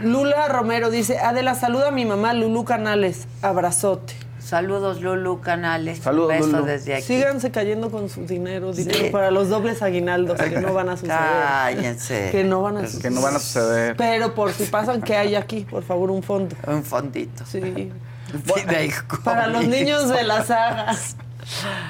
Lula 0.00 0.48
Romero 0.48 0.90
dice, 0.90 1.18
Adela, 1.18 1.54
saluda 1.54 1.88
a 1.88 1.90
mi 1.90 2.04
mamá 2.04 2.32
Lulu 2.34 2.64
Canales. 2.64 3.26
Abrazote. 3.42 4.14
Saludos, 4.46 5.00
Lulu 5.00 5.40
Canales. 5.40 5.98
Saludos, 5.98 6.28
Beso 6.28 6.46
Lulu. 6.46 6.66
desde 6.66 6.94
aquí. 6.94 7.02
Síganse 7.02 7.50
cayendo 7.50 7.90
con 7.90 8.08
su 8.08 8.26
dinero, 8.26 8.72
Sí. 8.72 8.84
dinero 8.84 9.10
para 9.10 9.32
los 9.32 9.48
dobles 9.48 9.82
aguinaldos 9.82 10.40
que 10.40 10.60
no 10.60 10.72
van 10.72 10.88
a 10.88 10.96
suceder. 10.96 11.18
Cállense. 11.18 12.28
Que 12.30 12.44
no 12.44 12.62
van 12.62 12.76
a 12.76 12.80
suceder. 12.86 13.02
Que 13.02 13.10
no 13.10 13.22
van 13.22 13.34
a 13.34 13.38
suceder. 13.40 13.96
Pero 13.96 14.36
por 14.36 14.52
si 14.52 14.66
pasan, 14.66 15.02
¿qué 15.02 15.16
hay 15.16 15.34
aquí? 15.34 15.66
Por 15.68 15.82
favor, 15.82 16.12
un 16.12 16.22
fondo. 16.22 16.54
Un 16.68 16.84
fondito. 16.84 17.44
Sí. 17.44 17.90
Para 19.24 19.48
los 19.48 19.66
niños 19.66 20.08
de 20.10 20.22
la 20.22 20.44
saga. 20.44 20.94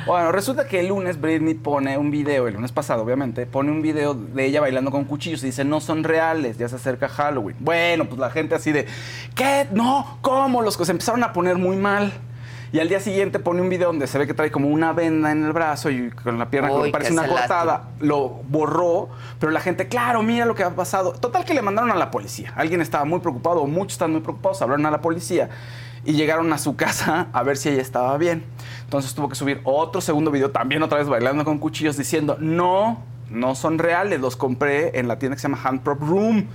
Bueno, 0.07 0.33
resulta 0.33 0.67
que 0.67 0.81
el 0.81 0.87
lunes 0.89 1.21
Britney 1.21 1.53
pone 1.55 1.99
un 1.99 2.11
video, 2.11 2.49
el 2.49 2.55
lunes 2.55 2.73
pasado 2.73 3.03
obviamente, 3.03 3.45
pone 3.45 3.71
un 3.71 3.83
video 3.83 4.15
de 4.15 4.47
ella 4.47 4.63
bailando 4.63 4.91
con 4.91 5.05
cuchillos 5.05 5.43
y 5.43 5.47
dice, 5.47 5.65
no 5.65 5.83
son 5.83 6.05
reales, 6.05 6.57
ya 6.57 6.71
se 6.71 6.77
acerca 6.77 7.09
Halloween. 7.09 7.57
Bueno, 7.61 8.07
pues 8.07 8.19
la 8.19 8.31
gente 8.31 8.55
así 8.55 8.73
de, 8.73 8.87
¿qué? 9.35 9.67
No, 9.73 10.19
¿cómo? 10.23 10.63
Los 10.63 10.79
que 10.79 10.87
se 10.87 10.93
empezaron 10.93 11.23
a 11.23 11.35
poner 11.35 11.57
muy 11.59 11.77
mal. 11.77 12.13
Y 12.77 12.79
al 12.79 12.91
día 12.91 13.01
siguiente 13.01 13.39
pone 13.39 13.63
un 13.63 13.71
video 13.71 13.87
donde 13.87 14.07
se 14.07 14.19
ve 14.19 14.27
que 14.27 14.35
trae 14.35 14.51
como 14.51 14.69
una 14.69 14.93
venda 14.93 15.33
en 15.33 15.47
el 15.47 15.55
brazo 15.55 15.89
y 15.89 16.11
con 16.11 16.39
la 16.39 16.51
pierna 16.51 16.71
Uy, 16.71 16.85
que 16.85 16.91
parece 16.91 17.11
una 17.11 17.27
cortada. 17.27 17.89
Lo 18.01 18.29
borró, 18.29 19.09
pero 19.41 19.51
la 19.51 19.61
gente, 19.61 19.89
claro, 19.89 20.23
mira 20.23 20.45
lo 20.45 20.55
que 20.55 20.63
ha 20.63 20.77
pasado. 20.77 21.13
Total 21.13 21.47
que 21.47 21.55
le 21.55 21.63
mandaron 21.63 21.91
a 21.91 21.95
la 21.95 22.11
policía. 22.11 22.53
Alguien 22.55 22.83
estaba 22.83 23.07
muy 23.07 23.21
preocupado, 23.21 23.63
o 23.63 23.67
muchos 23.67 23.95
están 23.95 24.13
muy 24.13 24.21
preocupados, 24.21 24.61
hablaron 24.61 24.85
a 24.85 24.91
la 24.91 25.01
policía 25.01 25.49
y 26.05 26.13
llegaron 26.13 26.53
a 26.53 26.59
su 26.59 26.77
casa 26.77 27.29
a 27.33 27.43
ver 27.43 27.57
si 27.57 27.71
ella 27.71 27.81
estaba 27.81 28.19
bien. 28.19 28.45
Entonces 28.85 29.15
tuvo 29.15 29.31
que 29.31 29.37
subir 29.37 29.63
otro 29.65 30.03
segundo 30.03 30.31
video, 30.31 30.51
también 30.51 30.83
otra 30.83 30.99
vez 30.99 31.09
bailando 31.09 31.47
con 31.47 31.57
cuchillos, 31.57 31.97
diciendo, 31.97 32.37
no, 32.41 33.03
no 33.31 33.55
son 33.55 33.79
reales, 33.79 34.21
los 34.21 34.37
compré 34.37 35.01
en 35.01 35.09
la 35.09 35.19
tienda 35.19 35.37
que 35.37 35.41
se 35.41 35.49
llama 35.49 35.63
Hand 35.65 35.81
Prop 35.81 36.03
Room. 36.03 36.47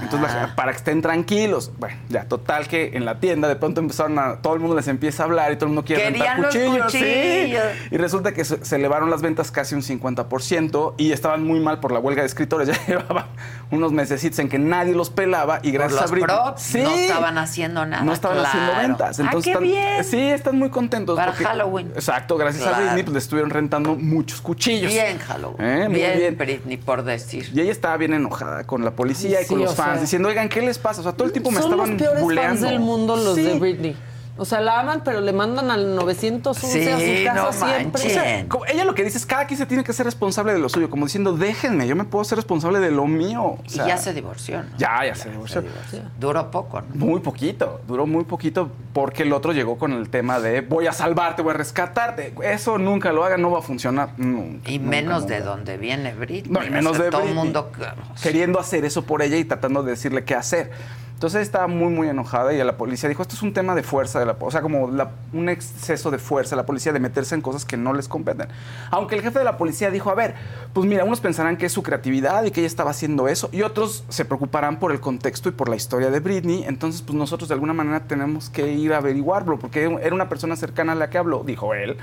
Entonces, 0.00 0.30
Ah. 0.32 0.46
la- 0.48 0.56
para 0.56 0.72
que 0.72 0.78
estén 0.78 1.02
tranquilos. 1.02 1.70
Bueno, 1.78 1.96
ya, 2.08 2.24
total 2.24 2.66
que 2.66 2.92
en 2.94 3.04
la 3.04 3.20
tienda 3.20 3.46
de 3.46 3.56
pronto 3.56 3.80
empezaron 3.80 4.18
a. 4.18 4.36
Todo 4.40 4.54
el 4.54 4.60
mundo 4.60 4.74
les 4.74 4.88
empieza 4.88 5.22
a 5.22 5.26
hablar 5.26 5.52
y 5.52 5.56
todo 5.56 5.66
el 5.66 5.74
mundo 5.74 5.84
quiere 5.84 6.02
Querían 6.04 6.42
rentar 6.42 6.54
los 6.54 6.54
cuchillos. 6.54 6.92
sí. 6.92 6.98
cuchillos. 6.98 7.62
Y 7.90 7.96
resulta 7.98 8.32
que 8.32 8.44
se, 8.44 8.64
se 8.64 8.76
elevaron 8.76 9.10
las 9.10 9.20
ventas 9.20 9.50
casi 9.50 9.74
un 9.74 9.82
50% 9.82 10.94
y 10.96 11.12
estaban 11.12 11.44
muy 11.44 11.60
mal 11.60 11.78
por 11.80 11.92
la 11.92 11.98
huelga 11.98 12.22
de 12.22 12.26
escritores. 12.26 12.68
Ya 12.72 12.86
llevaban 12.86 13.26
unos 13.72 13.90
mesecitos 13.90 14.38
en 14.38 14.48
que 14.48 14.58
nadie 14.58 14.94
los 14.94 15.10
pelaba 15.10 15.58
y 15.62 15.72
gracias 15.72 16.00
los 16.02 16.10
a 16.10 16.12
Britney. 16.14 16.24
props 16.36 16.62
Sí. 16.62 16.78
no 16.82 16.90
estaban 16.94 17.38
haciendo 17.38 17.84
nada. 17.86 18.04
No 18.04 18.12
estaban 18.12 18.38
haciendo 18.38 18.70
claro. 18.72 18.88
ventas. 18.88 19.18
Ah, 19.18 19.22
Entonces 19.24 19.48
están, 19.48 19.62
bien. 19.64 20.04
Sí, 20.04 20.20
están 20.20 20.58
muy 20.58 20.70
contentos. 20.70 21.16
Para 21.16 21.32
porque- 21.32 21.44
Halloween. 21.44 21.88
Exacto, 21.94 22.36
gracias 22.36 22.66
a. 22.66 22.78
Britney 22.78 23.02
pues 23.02 23.12
le 23.14 23.18
estuvieron 23.18 23.50
rentando 23.50 23.96
muchos 23.96 24.40
cuchillos. 24.40 24.92
Bien, 24.92 25.18
Halloween. 25.18 25.66
Eh, 25.66 25.88
muy 25.88 25.96
bien, 25.98 26.18
bien. 26.18 26.38
Britney, 26.38 26.76
por 26.76 27.02
decir. 27.02 27.50
Y 27.54 27.60
ella 27.60 27.72
estaba 27.72 27.96
bien 27.96 28.12
enojada 28.14 28.64
con 28.64 28.84
la 28.84 28.92
policía 28.92 29.40
y 29.42 29.46
con 29.46 29.58
los 29.58 29.74
fans, 29.74 29.92
sea. 29.94 30.00
diciendo, 30.02 30.28
oigan, 30.28 30.48
¿qué 30.48 30.60
les 30.62 30.78
pasa? 30.78 31.00
O 31.00 31.02
sea, 31.02 31.12
todo 31.12 31.26
el 31.26 31.32
tiempo 31.32 31.50
me 31.50 31.56
Son 31.60 31.70
estaban 31.72 31.90
los 31.92 31.98
peores 32.02 32.22
buleando. 32.22 32.48
fans 32.50 32.60
del 32.60 32.80
mundo 32.80 33.16
los 33.16 33.34
Sí. 33.34 33.42
de 33.42 33.58
Britney. 33.58 33.96
O 34.38 34.46
sea, 34.46 34.60
la 34.60 34.80
aman, 34.80 35.02
pero 35.04 35.20
le 35.20 35.32
mandan 35.32 35.70
al 35.70 35.94
911 35.94 36.92
a 36.92 36.98
Sí, 36.98 37.18
su 37.18 37.24
casa 37.24 37.42
no 37.42 37.52
siempre. 37.52 38.06
O 38.06 38.10
sea, 38.10 38.48
como- 38.48 38.64
ella 38.66 38.84
lo 38.84 38.94
que 38.94 39.04
dice 39.04 39.18
es 39.18 39.26
cada 39.26 39.46
quien 39.46 39.58
se 39.58 39.66
tiene 39.66 39.84
que 39.84 39.92
ser 39.92 40.06
responsable 40.06 40.54
de 40.54 40.58
lo 40.58 40.70
suyo, 40.70 40.88
como 40.88 41.04
diciendo, 41.04 41.34
déjenme, 41.34 41.86
yo 41.86 41.94
me 41.96 42.04
puedo 42.04 42.24
ser 42.24 42.36
responsable 42.36 42.80
de 42.80 42.90
lo 42.90 43.06
mío. 43.06 43.42
O 43.42 43.62
sea, 43.66 43.84
y 43.84 43.88
ya 43.88 43.96
se 43.98 44.14
divorció, 44.14 44.62
¿no? 44.62 44.70
Ya, 44.78 45.04
ya 45.04 45.14
se 45.14 45.30
divorció. 45.30 45.62
Duró 46.18 46.50
poco, 46.50 46.80
¿no? 46.80 46.86
Muy 46.94 47.20
poquito, 47.20 47.82
duró 47.86 48.06
muy 48.06 48.24
poquito 48.24 48.70
porque 48.94 49.22
el 49.24 49.32
otro 49.34 49.52
llegó 49.52 49.76
con 49.76 49.92
el 49.92 50.08
tema 50.08 50.40
de 50.40 50.62
voy 50.62 50.86
a 50.86 50.92
salvarte, 50.92 51.42
voy 51.42 51.50
a 51.50 51.58
rescatarte. 51.58 52.34
Eso 52.42 52.78
nunca 52.78 53.12
lo 53.12 53.24
hagan, 53.24 53.42
no 53.42 53.50
va 53.50 53.58
a 53.58 53.62
funcionar. 53.62 54.14
Nunca, 54.16 54.70
Y 54.70 54.78
menos 54.78 55.22
nunca. 55.24 55.34
de 55.34 55.40
donde 55.42 55.76
viene 55.76 56.14
Britney. 56.14 56.50
No, 56.50 56.64
y 56.64 56.70
menos 56.70 56.92
O 56.92 56.94
sea, 56.94 57.04
de 57.04 57.10
todo 57.10 57.20
el 57.20 57.26
Britney. 57.28 57.44
mundo. 57.44 57.70
queriendo 58.22 58.58
hacer 58.58 58.84
eso 58.86 59.02
por 59.04 59.20
ella 59.22 59.36
y 59.36 59.44
tratando 59.44 59.82
de 59.82 59.90
decirle 59.90 60.24
qué 60.24 60.34
hacer. 60.34 60.70
Entonces 61.22 61.42
estaba 61.42 61.68
muy, 61.68 61.92
muy 61.92 62.08
enojada 62.08 62.52
y 62.52 62.58
a 62.58 62.64
la 62.64 62.76
policía 62.76 63.08
dijo, 63.08 63.22
esto 63.22 63.36
es 63.36 63.42
un 63.42 63.52
tema 63.52 63.76
de 63.76 63.84
fuerza, 63.84 64.18
de 64.18 64.26
la, 64.26 64.36
o 64.40 64.50
sea, 64.50 64.60
como 64.60 64.90
un 65.32 65.48
exceso 65.48 66.10
de 66.10 66.18
fuerza 66.18 66.56
de 66.56 66.62
la 66.62 66.66
policía 66.66 66.92
de 66.92 66.98
meterse 66.98 67.36
en 67.36 67.42
cosas 67.42 67.64
que 67.64 67.76
no 67.76 67.92
les 67.92 68.08
competen. 68.08 68.48
Aunque 68.90 69.14
el 69.14 69.22
jefe 69.22 69.38
de 69.38 69.44
la 69.44 69.56
policía 69.56 69.92
dijo, 69.92 70.10
a 70.10 70.16
ver, 70.16 70.34
pues 70.72 70.84
mira, 70.84 71.04
unos 71.04 71.20
pensarán 71.20 71.56
que 71.56 71.66
es 71.66 71.72
su 71.72 71.84
creatividad 71.84 72.42
y 72.42 72.50
que 72.50 72.62
ella 72.62 72.66
estaba 72.66 72.90
haciendo 72.90 73.28
eso, 73.28 73.50
y 73.52 73.62
otros 73.62 74.04
se 74.08 74.24
preocuparán 74.24 74.80
por 74.80 74.90
el 74.90 74.98
contexto 74.98 75.48
y 75.48 75.52
por 75.52 75.68
la 75.68 75.76
historia 75.76 76.10
de 76.10 76.18
Britney, 76.18 76.64
entonces 76.64 77.02
pues 77.02 77.16
nosotros 77.16 77.48
de 77.48 77.54
alguna 77.54 77.72
manera 77.72 78.00
tenemos 78.00 78.50
que 78.50 78.72
ir 78.72 78.92
a 78.92 78.96
averiguarlo, 78.96 79.60
porque 79.60 79.96
era 80.02 80.16
una 80.16 80.28
persona 80.28 80.56
cercana 80.56 80.90
a 80.90 80.96
la 80.96 81.08
que 81.08 81.18
habló, 81.18 81.44
dijo 81.44 81.72
él, 81.72 81.98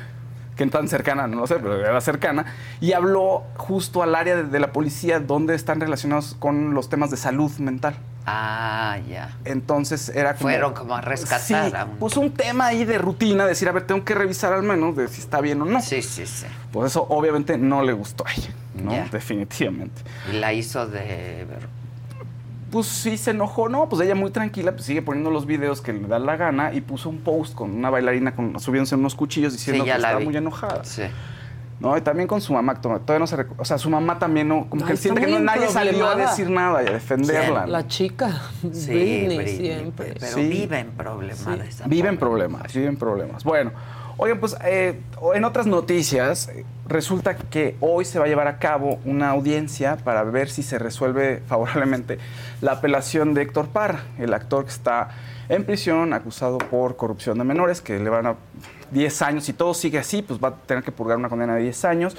que 0.59 0.67
tan 0.67 0.89
cercana, 0.89 1.25
no 1.25 1.37
lo 1.39 1.47
sé, 1.47 1.55
pero 1.55 1.75
era 1.79 2.01
cercana, 2.01 2.45
y 2.81 2.91
habló 2.91 3.43
justo 3.55 4.03
al 4.03 4.13
área 4.13 4.35
de, 4.35 4.43
de 4.43 4.59
la 4.59 4.73
policía 4.73 5.21
donde 5.21 5.55
están 5.55 5.79
relacionados 5.79 6.35
con 6.37 6.73
los 6.73 6.89
temas 6.89 7.09
de 7.09 7.15
salud 7.17 7.49
mental. 7.59 7.95
Ah, 8.25 8.97
ya. 9.09 9.37
Entonces 9.45 10.09
era 10.09 10.33
como... 10.33 10.49
Fueron 10.49 10.73
como 10.73 10.95
a 10.95 11.01
rescatar 11.01 11.39
Sí, 11.39 11.53
a 11.53 11.85
un- 11.85 11.97
pues 11.97 12.17
un 12.17 12.31
tema 12.33 12.67
ahí 12.67 12.83
de 12.83 12.97
rutina, 12.97 13.45
decir, 13.45 13.69
a 13.69 13.71
ver, 13.71 13.87
tengo 13.87 14.03
que 14.03 14.13
revisar 14.13 14.51
al 14.51 14.63
menos 14.63 14.95
de 14.97 15.07
si 15.07 15.21
está 15.21 15.39
bien 15.39 15.61
o 15.61 15.65
no. 15.65 15.81
Sí, 15.81 16.01
sí, 16.01 16.25
sí. 16.27 16.45
Pues 16.73 16.91
eso 16.91 17.05
obviamente 17.09 17.57
no 17.57 17.81
le 17.81 17.93
gustó 17.93 18.27
a 18.27 18.31
ella, 18.33 18.49
¿no? 18.83 18.91
Definitivamente. 19.11 20.01
Y 20.31 20.35
la 20.37 20.51
hizo 20.53 20.85
de. 20.87 21.45
Pues 22.71 22.85
sí 22.87 23.17
se 23.17 23.31
enojó, 23.31 23.67
no, 23.69 23.89
pues 23.89 24.01
ella 24.03 24.15
muy 24.15 24.29
tranquila, 24.31 24.71
pues 24.73 24.85
sigue 24.85 25.01
poniendo 25.01 25.31
los 25.31 25.45
videos 25.45 25.81
que 25.81 25.91
le 25.93 26.07
da 26.07 26.19
la 26.19 26.35
gana 26.37 26.73
y 26.73 26.81
puso 26.81 27.09
un 27.09 27.17
post 27.19 27.55
con 27.55 27.71
una 27.71 27.89
bailarina 27.89 28.35
con, 28.35 28.59
subiéndose 28.59 28.95
unos 28.95 29.15
cuchillos 29.15 29.53
diciendo 29.53 29.83
que 29.85 29.91
estaba 29.91 30.19
vi. 30.19 30.25
muy 30.25 30.37
enojada. 30.37 30.83
Sí. 30.83 31.03
No, 31.79 31.97
y 31.97 32.01
también 32.01 32.27
con 32.27 32.41
su 32.41 32.51
mamá, 32.53 32.75
que 32.75 32.81
todavía 32.81 33.19
no 33.19 33.25
se... 33.27 33.37
O 33.57 33.63
sea, 33.63 33.77
su 33.77 33.89
mamá 33.89 34.19
también 34.19 34.49
no... 34.49 34.69
Como 34.69 34.83
Ay, 34.83 34.91
que 34.91 34.97
siente 34.97 35.21
que 35.21 35.31
no, 35.31 35.39
nadie 35.39 35.69
salió 35.69 36.07
a 36.09 36.15
decir 36.15 36.49
nada 36.49 36.83
y 36.83 36.87
a 36.87 36.91
defenderla. 36.91 37.65
La 37.67 37.87
chica, 37.87 38.41
Sí, 38.73 38.91
Britney, 38.91 39.37
Britney, 39.37 39.57
siempre. 39.57 40.13
Pero 40.19 40.35
Sí. 40.35 40.47
vive 40.49 40.79
en 40.79 40.91
problemas. 40.91 41.39
problemas, 42.19 42.73
viven 42.73 42.97
problemas. 42.97 43.43
Bueno, 43.45 43.71
oigan, 44.19 44.39
pues 44.39 44.55
eh, 44.65 44.99
en 45.33 45.45
otras 45.45 45.65
noticias, 45.65 46.49
eh, 46.49 46.65
resulta 46.87 47.37
que 47.37 47.77
hoy 47.79 48.03
se 48.03 48.19
va 48.19 48.25
a 48.25 48.27
llevar 48.27 48.47
a 48.47 48.59
cabo 48.59 48.99
una 49.05 49.29
audiencia 49.29 49.95
para 49.95 50.23
ver 50.23 50.49
si 50.49 50.61
se 50.61 50.77
resuelve 50.77 51.41
favorablemente 51.47 52.19
la 52.61 52.73
apelación 52.73 53.33
de 53.33 53.43
Héctor 53.43 53.69
Parra, 53.69 54.01
el 54.17 54.33
actor 54.33 54.65
que 54.65 54.71
está 54.71 55.09
en 55.47 55.63
prisión 55.63 56.13
acusado 56.13 56.57
por 56.57 56.97
corrupción 56.97 57.37
de 57.37 57.45
menores, 57.45 57.81
que 57.81 57.97
le 57.97 58.09
van 58.09 58.27
a 58.27 58.35
10 58.91 59.21
años, 59.21 59.45
si 59.45 59.53
todo 59.53 59.73
sigue 59.73 59.97
así, 59.97 60.21
pues 60.21 60.39
va 60.39 60.49
a 60.49 60.55
tener 60.55 60.83
que 60.83 60.91
purgar 60.91 61.17
una 61.17 61.29
condena 61.29 61.55
de 61.55 61.63
10 61.63 61.85
años 61.85 62.17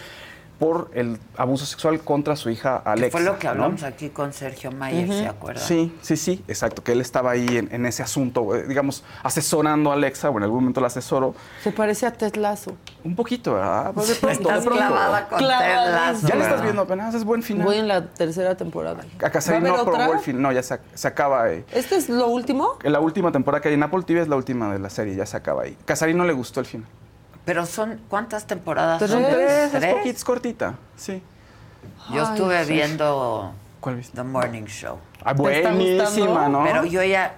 por 0.61 0.91
el 0.95 1.19
abuso 1.39 1.65
sexual 1.65 2.01
contra 2.01 2.37
su 2.37 2.51
hija 2.51 2.83
Que 2.85 2.91
Alexa. 2.91 3.11
fue 3.19 3.23
lo 3.27 3.39
que 3.39 3.47
¿no? 3.47 3.51
hablamos 3.53 3.83
aquí 3.83 4.11
con 4.11 4.33
Sergio 4.35 4.71
Mayer, 4.71 5.09
Ujú. 5.09 5.19
¿se 5.19 5.27
acuerdan? 5.27 5.65
Sí, 5.67 5.93
sí, 6.03 6.17
sí, 6.19 6.45
exacto, 6.47 6.85
que 6.85 6.93
él 6.93 7.01
estaba 7.01 7.31
ahí 7.31 7.57
en, 7.57 7.69
en 7.73 7.87
ese 7.87 8.03
asunto, 8.03 8.55
eh, 8.55 8.67
digamos, 8.69 9.03
asesorando 9.23 9.91
a 9.91 9.95
Alexa, 9.95 10.29
o 10.29 10.37
en 10.37 10.43
algún 10.45 10.59
momento 10.61 10.83
la 10.83 10.89
asesoró. 10.89 11.35
Se 11.65 11.73
parece 11.73 12.05
a 12.07 12.13
Ted 12.13 12.35
Lasso. 12.37 12.77
Un 13.03 13.17
poquito, 13.17 13.55
¿verdad? 13.55 13.93
Pues 13.95 14.09
de 14.09 14.15
pronto, 14.17 14.39
Estás 14.43 14.61
de 14.65 14.71
pronto. 14.71 14.87
clavada 14.87 15.29
con 15.29 15.39
Clavadísima. 15.39 15.85
Ted 15.85 15.93
Lasso, 15.95 16.27
Ya 16.29 16.35
le 16.37 16.43
estás 16.45 16.63
viendo 16.63 16.83
apenas, 16.83 17.15
es 17.15 17.25
buen 17.25 17.43
final. 17.43 17.67
Voy 17.67 17.77
en 17.79 17.89
la 17.89 18.07
tercera 18.07 18.55
temporada. 18.55 19.03
A 19.25 19.31
Casarín 19.31 19.65
¿Va 19.65 19.69
a 19.75 19.77
no 19.79 19.85
probó 19.87 20.13
el 20.13 20.19
final, 20.21 20.43
no, 20.43 20.53
ya 20.53 20.63
se, 20.63 20.79
se 20.93 21.09
acaba 21.09 21.43
ahí. 21.45 21.65
¿Este 21.73 21.97
es 21.97 22.11
lo 22.11 22.29
último? 22.29 22.77
La 22.83 23.01
última 23.01 23.33
temporada 23.33 23.63
que 23.63 23.69
hay 23.69 23.75
en 23.75 23.83
Apple 23.83 24.03
TV 24.03 24.21
es 24.21 24.29
la 24.29 24.37
última 24.37 24.71
de 24.71 24.79
la 24.79 24.91
serie, 24.91 25.17
ya 25.17 25.25
se 25.25 25.39
acaba 25.39 25.63
ahí. 25.63 25.75
Casarín 25.87 26.19
no 26.19 26.27
le 26.27 26.35
gustó 26.35 26.61
el 26.61 26.67
final. 26.67 26.87
Pero 27.51 27.67
son, 27.67 28.01
¿cuántas 28.09 28.47
temporadas 28.47 29.01
Tres. 29.01 29.11
son? 29.11 29.25
Es 29.25 29.73
¿Tres? 29.73 29.93
poquito, 29.95 30.17
es 30.17 30.25
cortita, 30.25 30.75
sí. 30.97 31.21
Yo 32.15 32.25
Ay, 32.25 32.33
estuve 32.33 32.65
sí. 32.65 32.73
viendo 32.75 33.53
¿Cuál 33.81 33.97
viste? 33.97 34.15
The 34.17 34.23
Morning 34.23 34.67
Show. 34.67 34.99
Ah, 35.25 35.35
¿Te 35.35 35.57
está 35.59 35.71
buenísima? 35.73 36.49
¿no? 36.49 36.63
Pero 36.63 36.85
yo 36.85 37.03
ya 37.03 37.35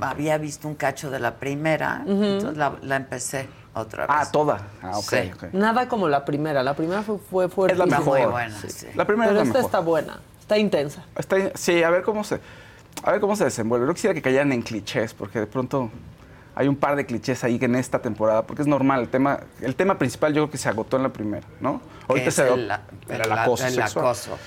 había 0.00 0.38
visto 0.38 0.66
un 0.66 0.74
cacho 0.74 1.08
de 1.08 1.20
la 1.20 1.36
primera, 1.36 2.02
entonces 2.04 2.56
la, 2.56 2.72
la 2.82 2.96
empecé 2.96 3.48
otra 3.74 4.08
vez. 4.08 4.16
Ah, 4.18 4.28
toda. 4.32 4.58
Ah, 4.82 4.98
ok, 4.98 5.04
Sí. 5.08 5.30
ok. 5.32 5.44
Nada 5.52 5.86
como 5.86 6.08
la 6.08 6.24
primera. 6.24 6.64
La 6.64 6.74
primera 6.74 7.02
fue, 7.04 7.18
fue 7.18 7.48
fuerte. 7.48 7.74
Es 7.74 7.78
la 7.78 7.86
mejor. 7.86 8.18
muy 8.18 8.28
buena, 8.28 8.58
sí. 8.66 8.88
La 8.96 9.04
primera 9.06 9.28
Pero 9.30 9.40
es 9.42 9.46
la 9.46 9.50
esta 9.52 9.58
mejor. 9.58 9.68
está 9.68 9.78
buena. 9.78 10.18
Está 10.40 10.58
intensa. 10.58 11.04
Está- 11.16 11.36
sí, 11.56 11.80
a 11.84 11.90
ver 11.90 12.02
cómo 12.02 12.24
se, 12.24 12.40
a 13.04 13.12
ver 13.12 13.20
cómo 13.20 13.36
se 13.36 13.44
desenvuelve. 13.44 13.86
No 13.86 13.94
quisiera 13.94 14.14
que 14.14 14.20
cayeran 14.20 14.50
en 14.50 14.62
clichés, 14.62 15.14
porque 15.14 15.38
de 15.38 15.46
pronto 15.46 15.90
hay 16.54 16.68
un 16.68 16.76
par 16.76 16.96
de 16.96 17.04
clichés 17.06 17.42
ahí 17.44 17.58
en 17.60 17.74
esta 17.74 18.00
temporada, 18.00 18.46
porque 18.46 18.62
es 18.62 18.68
normal. 18.68 19.00
El 19.02 19.08
tema, 19.08 19.40
el 19.60 19.74
tema 19.74 19.98
principal 19.98 20.32
yo 20.34 20.42
creo 20.42 20.50
que 20.50 20.58
se 20.58 20.68
agotó 20.68 20.96
en 20.96 21.02
la 21.02 21.12
primera, 21.12 21.46
¿no? 21.60 21.80
Es 22.14 22.34
se 22.34 22.48
el, 22.48 22.68
la- 22.68 22.82
era 23.08 23.24
el- 23.24 23.32
el 23.32 23.38
acoso 23.38 23.66
el 23.66 23.72
sexual, 23.74 24.04
acoso. 24.06 24.38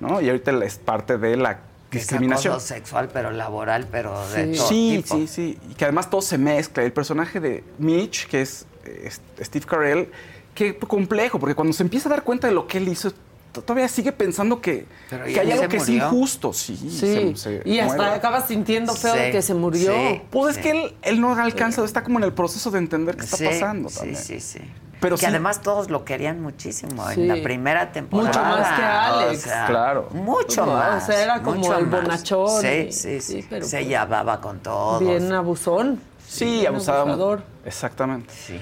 ¿no? 0.00 0.20
Y 0.20 0.28
ahorita 0.28 0.52
es 0.64 0.76
parte 0.76 1.18
de 1.18 1.36
la 1.36 1.54
Que 1.90 1.98
es 1.98 2.04
discriminación. 2.04 2.52
acoso 2.54 2.66
sexual, 2.68 3.08
pero 3.12 3.30
laboral, 3.30 3.86
pero 3.90 4.28
de 4.30 4.52
Sí. 4.52 4.56
todo 4.58 4.68
Sí, 4.68 5.02
tipo. 5.02 5.16
sí, 5.16 5.26
sí. 5.26 5.58
Y 5.70 5.74
que 5.74 5.84
además 5.84 6.08
todo 6.10 6.20
se 6.22 6.38
mezcla. 6.38 6.82
El 6.84 6.92
personaje 6.92 7.40
de 7.40 7.64
Mitch, 7.78 8.26
que 8.28 8.42
es, 8.42 8.66
eh, 8.84 9.10
Steve 9.42 9.64
Carell, 9.66 10.10
qué 10.54 10.76
complejo, 10.78 11.38
porque 11.38 11.54
cuando 11.54 11.72
se 11.72 11.82
empieza 11.82 12.08
a 12.08 12.10
dar 12.10 12.22
cuenta 12.22 12.46
de 12.48 12.54
lo 12.54 12.66
que 12.66 12.78
él 12.78 12.88
hizo, 12.88 13.12
todavía 13.62 13.88
sigue 13.88 14.12
pensando 14.12 14.60
que, 14.60 14.86
que 15.08 15.40
hay 15.40 15.52
algo 15.52 15.68
que 15.68 15.76
es 15.76 15.88
murió. 15.88 16.06
injusto. 16.06 16.52
Sí, 16.52 16.76
Sí, 16.76 16.90
se- 16.90 17.36
se 17.36 17.62
y 17.64 17.78
hasta 17.78 17.96
muere. 17.96 18.12
acabas 18.14 18.46
sintiendo 18.48 18.94
feo 18.94 19.14
Sí, 19.14 19.20
de 19.20 19.30
que 19.32 19.42
se 19.42 19.54
murió. 19.54 19.92
sí. 19.92 20.22
Pues 20.30 20.56
es 20.56 20.62
que 20.62 20.70
él, 20.70 20.94
él 21.02 21.20
no 21.20 21.34
alcanza, 21.34 21.84
está 21.84 22.02
como 22.02 22.18
en 22.18 22.24
el 22.24 22.32
proceso 22.32 22.70
de 22.70 22.78
entender 22.78 23.16
qué 23.16 23.24
está 23.24 23.36
Sí, 23.36 23.44
pasando 23.46 23.88
sí, 23.88 23.96
también. 23.98 24.16
sí, 24.16 24.40
sí. 24.40 24.60
Pero 24.98 25.16
que 25.16 25.20
sí- 25.20 25.26
además 25.26 25.60
todos 25.60 25.90
lo 25.90 26.04
querían 26.06 26.40
muchísimo 26.40 27.06
Sí. 27.10 27.20
en 27.20 27.28
la 27.28 27.42
primera 27.42 27.92
temporada. 27.92 28.28
Mucho 28.28 28.40
más 28.42 28.78
que 28.78 28.82
Alex. 28.84 29.44
O 29.44 29.48
sea, 29.48 29.66
Claro. 29.66 30.08
Mucho 30.12 30.64
No, 30.64 30.72
más. 30.72 31.02
o 31.02 31.06
sea, 31.06 31.22
era 31.22 31.42
como 31.42 31.58
mucho 31.58 31.76
el 31.76 31.86
más. 31.86 32.02
bonachón 32.02 32.60
Sí, 32.62 32.66
y- 32.88 32.92
sí, 32.92 33.20
sí. 33.20 33.42
sí, 33.42 33.46
pero 33.48 33.66
Se 33.66 33.76
pues- 33.78 33.88
llevaba 33.88 34.40
con 34.40 34.60
todos. 34.60 35.00
Bien 35.00 35.30
abusón. 35.32 36.00
Sí, 36.26 36.64
abusador. 36.66 37.42
Exactamente. 37.64 38.32
Sí. 38.34 38.58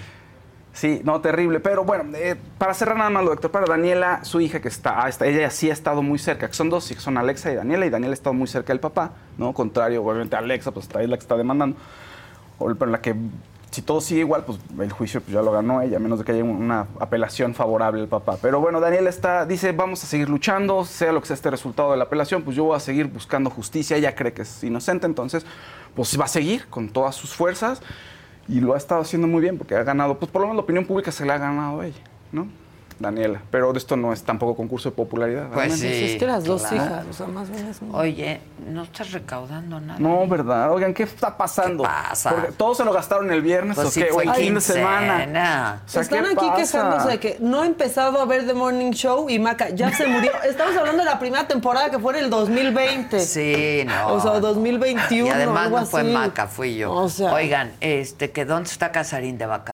Sí, 0.74 1.00
no, 1.04 1.20
terrible. 1.20 1.60
Pero 1.60 1.84
bueno, 1.84 2.04
eh, 2.16 2.34
para 2.58 2.74
cerrar 2.74 2.96
nada 2.96 3.08
más 3.08 3.22
lo 3.22 3.30
doctor, 3.30 3.50
para 3.50 3.64
Daniela, 3.64 4.24
su 4.24 4.40
hija 4.40 4.60
que 4.60 4.66
está, 4.68 5.04
ah, 5.04 5.08
está- 5.08 5.24
ella 5.24 5.48
sí 5.50 5.70
ha 5.70 5.72
estado 5.72 6.02
muy 6.02 6.18
cerca, 6.18 6.48
que 6.48 6.54
son 6.54 6.68
dos, 6.68 6.84
son 6.98 7.16
Alexa 7.16 7.52
y 7.52 7.54
Daniela, 7.54 7.86
y 7.86 7.90
Daniela 7.90 8.12
ha 8.12 8.14
estado 8.14 8.34
muy 8.34 8.48
cerca 8.48 8.72
del 8.72 8.80
papá, 8.80 9.12
¿no? 9.38 9.52
Contrario, 9.52 10.02
obviamente, 10.04 10.34
Alexa, 10.34 10.72
pues 10.72 10.86
está 10.86 10.98
ahí 10.98 11.06
la 11.06 11.16
que 11.16 11.22
está 11.22 11.36
demandando. 11.36 11.76
O- 12.58 12.74
Pero 12.74 12.90
la 12.90 13.00
que, 13.00 13.14
si 13.70 13.82
todo 13.82 14.00
sigue 14.00 14.20
igual, 14.20 14.44
pues 14.44 14.58
el 14.80 14.90
juicio 14.90 15.20
pues, 15.20 15.32
ya 15.32 15.42
lo 15.42 15.52
ganó 15.52 15.80
ella, 15.80 15.98
a 15.98 16.00
menos 16.00 16.18
de 16.18 16.24
que 16.24 16.32
haya 16.32 16.42
una 16.42 16.86
apelación 16.98 17.54
favorable 17.54 18.00
al 18.00 18.08
papá. 18.08 18.36
Pero 18.42 18.60
bueno, 18.60 18.80
Daniela 18.80 19.10
está, 19.10 19.46
dice, 19.46 19.70
vamos 19.70 20.02
a 20.02 20.08
seguir 20.08 20.28
luchando, 20.28 20.84
sea 20.84 21.12
lo 21.12 21.20
que 21.20 21.28
sea 21.28 21.34
este 21.34 21.50
resultado 21.50 21.92
de 21.92 21.98
la 21.98 22.04
apelación, 22.04 22.42
pues 22.42 22.56
yo 22.56 22.64
voy 22.64 22.76
a 22.76 22.80
seguir 22.80 23.06
buscando 23.06 23.48
justicia, 23.48 23.96
ella 23.96 24.16
cree 24.16 24.32
que 24.32 24.42
es 24.42 24.64
inocente, 24.64 25.06
entonces, 25.06 25.46
pues 25.94 26.18
va 26.18 26.24
a 26.24 26.28
seguir 26.28 26.66
con 26.68 26.88
todas 26.88 27.14
sus 27.14 27.32
fuerzas 27.32 27.80
y 28.48 28.60
lo 28.60 28.74
ha 28.74 28.76
estado 28.76 29.00
haciendo 29.00 29.26
muy 29.26 29.40
bien 29.40 29.58
porque 29.58 29.74
ha 29.74 29.82
ganado, 29.82 30.18
pues 30.18 30.30
por 30.30 30.42
lo 30.42 30.48
menos 30.48 30.56
la 30.56 30.62
opinión 30.62 30.84
pública 30.84 31.10
se 31.12 31.24
le 31.24 31.32
ha 31.32 31.38
ganado 31.38 31.80
a 31.80 31.86
ella, 31.86 32.02
¿no? 32.32 32.48
Daniela. 32.98 33.40
Pero 33.50 33.72
de 33.72 33.78
esto 33.78 33.96
no 33.96 34.12
es 34.12 34.22
tampoco 34.22 34.54
concurso 34.54 34.90
de 34.90 34.96
popularidad. 34.96 35.48
Pues 35.52 35.78
sí. 35.80 35.86
es 35.88 36.16
que 36.18 36.26
las 36.26 36.44
dos 36.44 36.62
claro. 36.62 36.76
hijas, 36.76 37.06
o 37.10 37.12
sea, 37.12 37.26
más 37.26 37.50
bien 37.50 37.66
es 37.66 37.82
muy- 37.82 37.98
Oye, 37.98 38.40
no 38.68 38.82
estás 38.84 39.12
recaudando 39.12 39.80
nada. 39.80 39.98
No, 39.98 40.26
¿verdad? 40.28 40.72
Oigan, 40.72 40.94
¿qué 40.94 41.02
está 41.02 41.36
pasando? 41.36 41.82
¿Qué 41.84 41.88
pasa? 41.88 42.30
Porque 42.30 42.52
todos 42.52 42.76
se 42.76 42.84
lo 42.84 42.92
gastaron 42.92 43.30
el 43.32 43.42
viernes 43.42 43.74
Pues 43.74 43.88
o 43.88 43.90
sí, 43.90 44.02
qué, 44.02 44.10
o 44.12 44.20
el 44.20 44.30
fin 44.34 44.54
de 44.54 44.60
semana. 44.60 45.82
O 45.84 45.88
sea, 45.88 46.02
Están 46.02 46.24
¿qué 46.24 46.30
aquí 46.30 46.46
pasa? 46.46 46.78
quejándose 46.78 47.08
de 47.08 47.20
que 47.20 47.36
no 47.40 47.64
he 47.64 47.66
empezado 47.66 48.20
a 48.20 48.24
ver 48.24 48.46
The 48.46 48.54
Morning 48.54 48.92
Show 48.92 49.28
y 49.28 49.38
Maca 49.38 49.70
ya 49.70 49.92
se 49.94 50.06
murió. 50.06 50.30
Estamos 50.48 50.76
hablando 50.76 51.02
de 51.04 51.10
la 51.10 51.18
primera 51.18 51.46
temporada 51.48 51.90
que 51.90 51.98
fue 51.98 52.16
en 52.18 52.24
el 52.24 52.30
2020. 52.30 53.20
Sí, 53.20 53.84
no. 53.86 54.14
O 54.14 54.20
sea, 54.20 54.40
2021. 54.40 55.26
Y 55.26 55.30
además 55.30 55.64
algo 55.66 55.80
no 55.80 55.86
fue 55.86 56.00
así. 56.02 56.10
Maca, 56.10 56.46
fui 56.46 56.76
yo. 56.76 56.92
O 56.92 57.08
sea- 57.08 57.32
Oigan, 57.34 57.72
este, 57.80 58.30
que 58.30 58.44
¿dónde 58.44 58.70
está 58.70 58.92
Casarín 58.92 59.36
de 59.38 59.46
Vaca? 59.46 59.73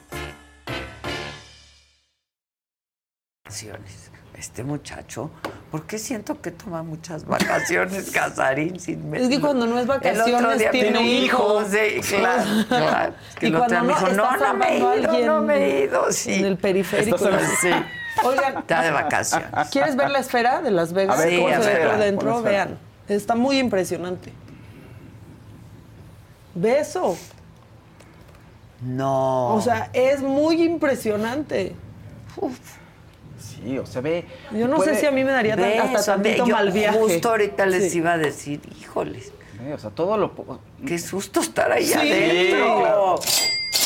Vacaciones. 3.51 4.11
Este 4.37 4.63
muchacho, 4.63 5.29
¿por 5.69 5.83
qué 5.83 5.99
siento 5.99 6.41
que 6.41 6.49
toma 6.51 6.81
muchas 6.81 7.25
vacaciones 7.25 8.09
Casarín 8.13 8.79
sin 8.79 9.13
Es 9.13 9.27
que 9.27 9.39
cuando 9.39 9.67
no 9.67 9.77
es 9.77 9.83
El 9.85 9.91
otro 9.91 10.09
vacaciones 10.09 10.59
día 10.59 10.71
tiene 10.71 10.97
un 10.97 11.05
hijo. 11.05 11.63
Sí, 11.65 12.01
claro, 12.01 12.43
claro. 12.67 13.13
Que 13.37 13.45
Y 13.45 13.49
el 13.49 13.55
otro 13.55 13.67
cuando 13.67 13.75
día 13.75 13.81
me 13.83 13.87
no, 13.87 13.99
dijo, 13.99 14.15
no, 14.15 14.37
no 14.37 14.53
me 14.55 14.73
he 14.73 14.77
ido, 14.79 15.25
no 15.25 15.41
me 15.43 15.55
he 15.57 15.83
ido. 15.83 16.11
Sí. 16.11 16.33
En 16.33 16.45
el 16.45 16.57
periférico. 16.57 17.17
Sí. 17.19 17.69
Oigan, 18.23 18.57
Está 18.59 18.81
de 18.81 18.91
vacaciones. 18.91 19.69
¿quieres 19.69 19.95
ver 19.95 20.09
la 20.09 20.19
esfera 20.19 20.61
de 20.61 20.71
Las 20.71 20.93
Vegas? 20.93 21.19
A 21.19 21.23
ver, 21.23 21.35
¿Cómo 21.35 21.47
sí, 21.49 21.53
a 21.53 21.61
se 21.61 21.67
ve 21.67 21.75
ver. 21.75 21.87
por 21.89 21.99
dentro? 21.99 22.41
Vean. 22.41 22.79
Está 23.09 23.35
muy 23.35 23.59
impresionante. 23.59 24.33
¿Ve 26.55 26.79
eso? 26.79 27.17
No. 28.81 29.53
O 29.53 29.61
sea, 29.61 29.89
es 29.93 30.21
muy 30.21 30.63
impresionante. 30.63 31.75
Sí, 33.63 33.77
o 33.77 33.85
sea, 33.85 34.01
ve. 34.01 34.25
Yo 34.51 34.67
no 34.67 34.81
sé 34.81 34.95
si 34.95 35.05
a 35.05 35.11
mí 35.11 35.23
me 35.23 35.31
daría 35.31 35.55
tan- 35.55 35.65
hasta 35.79 35.99
eso, 35.99 36.11
tantito 36.13 36.45
yo 36.45 36.55
mal 36.55 36.71
viaje. 36.71 36.97
Justo 36.97 37.29
ahorita 37.29 37.65
les 37.65 37.91
Sí. 37.91 37.99
iba 37.99 38.13
a 38.13 38.17
decir, 38.17 38.59
híjoles, 38.79 39.31
o 39.73 39.77
sea, 39.77 39.89
todo 39.91 40.17
lo. 40.17 40.31
qué 40.87 40.97
susto 40.97 41.39
estar 41.41 41.71
ahí 41.71 41.85
Sí, 41.85 41.93
adentro. 41.93 42.79
claro. 42.79 43.15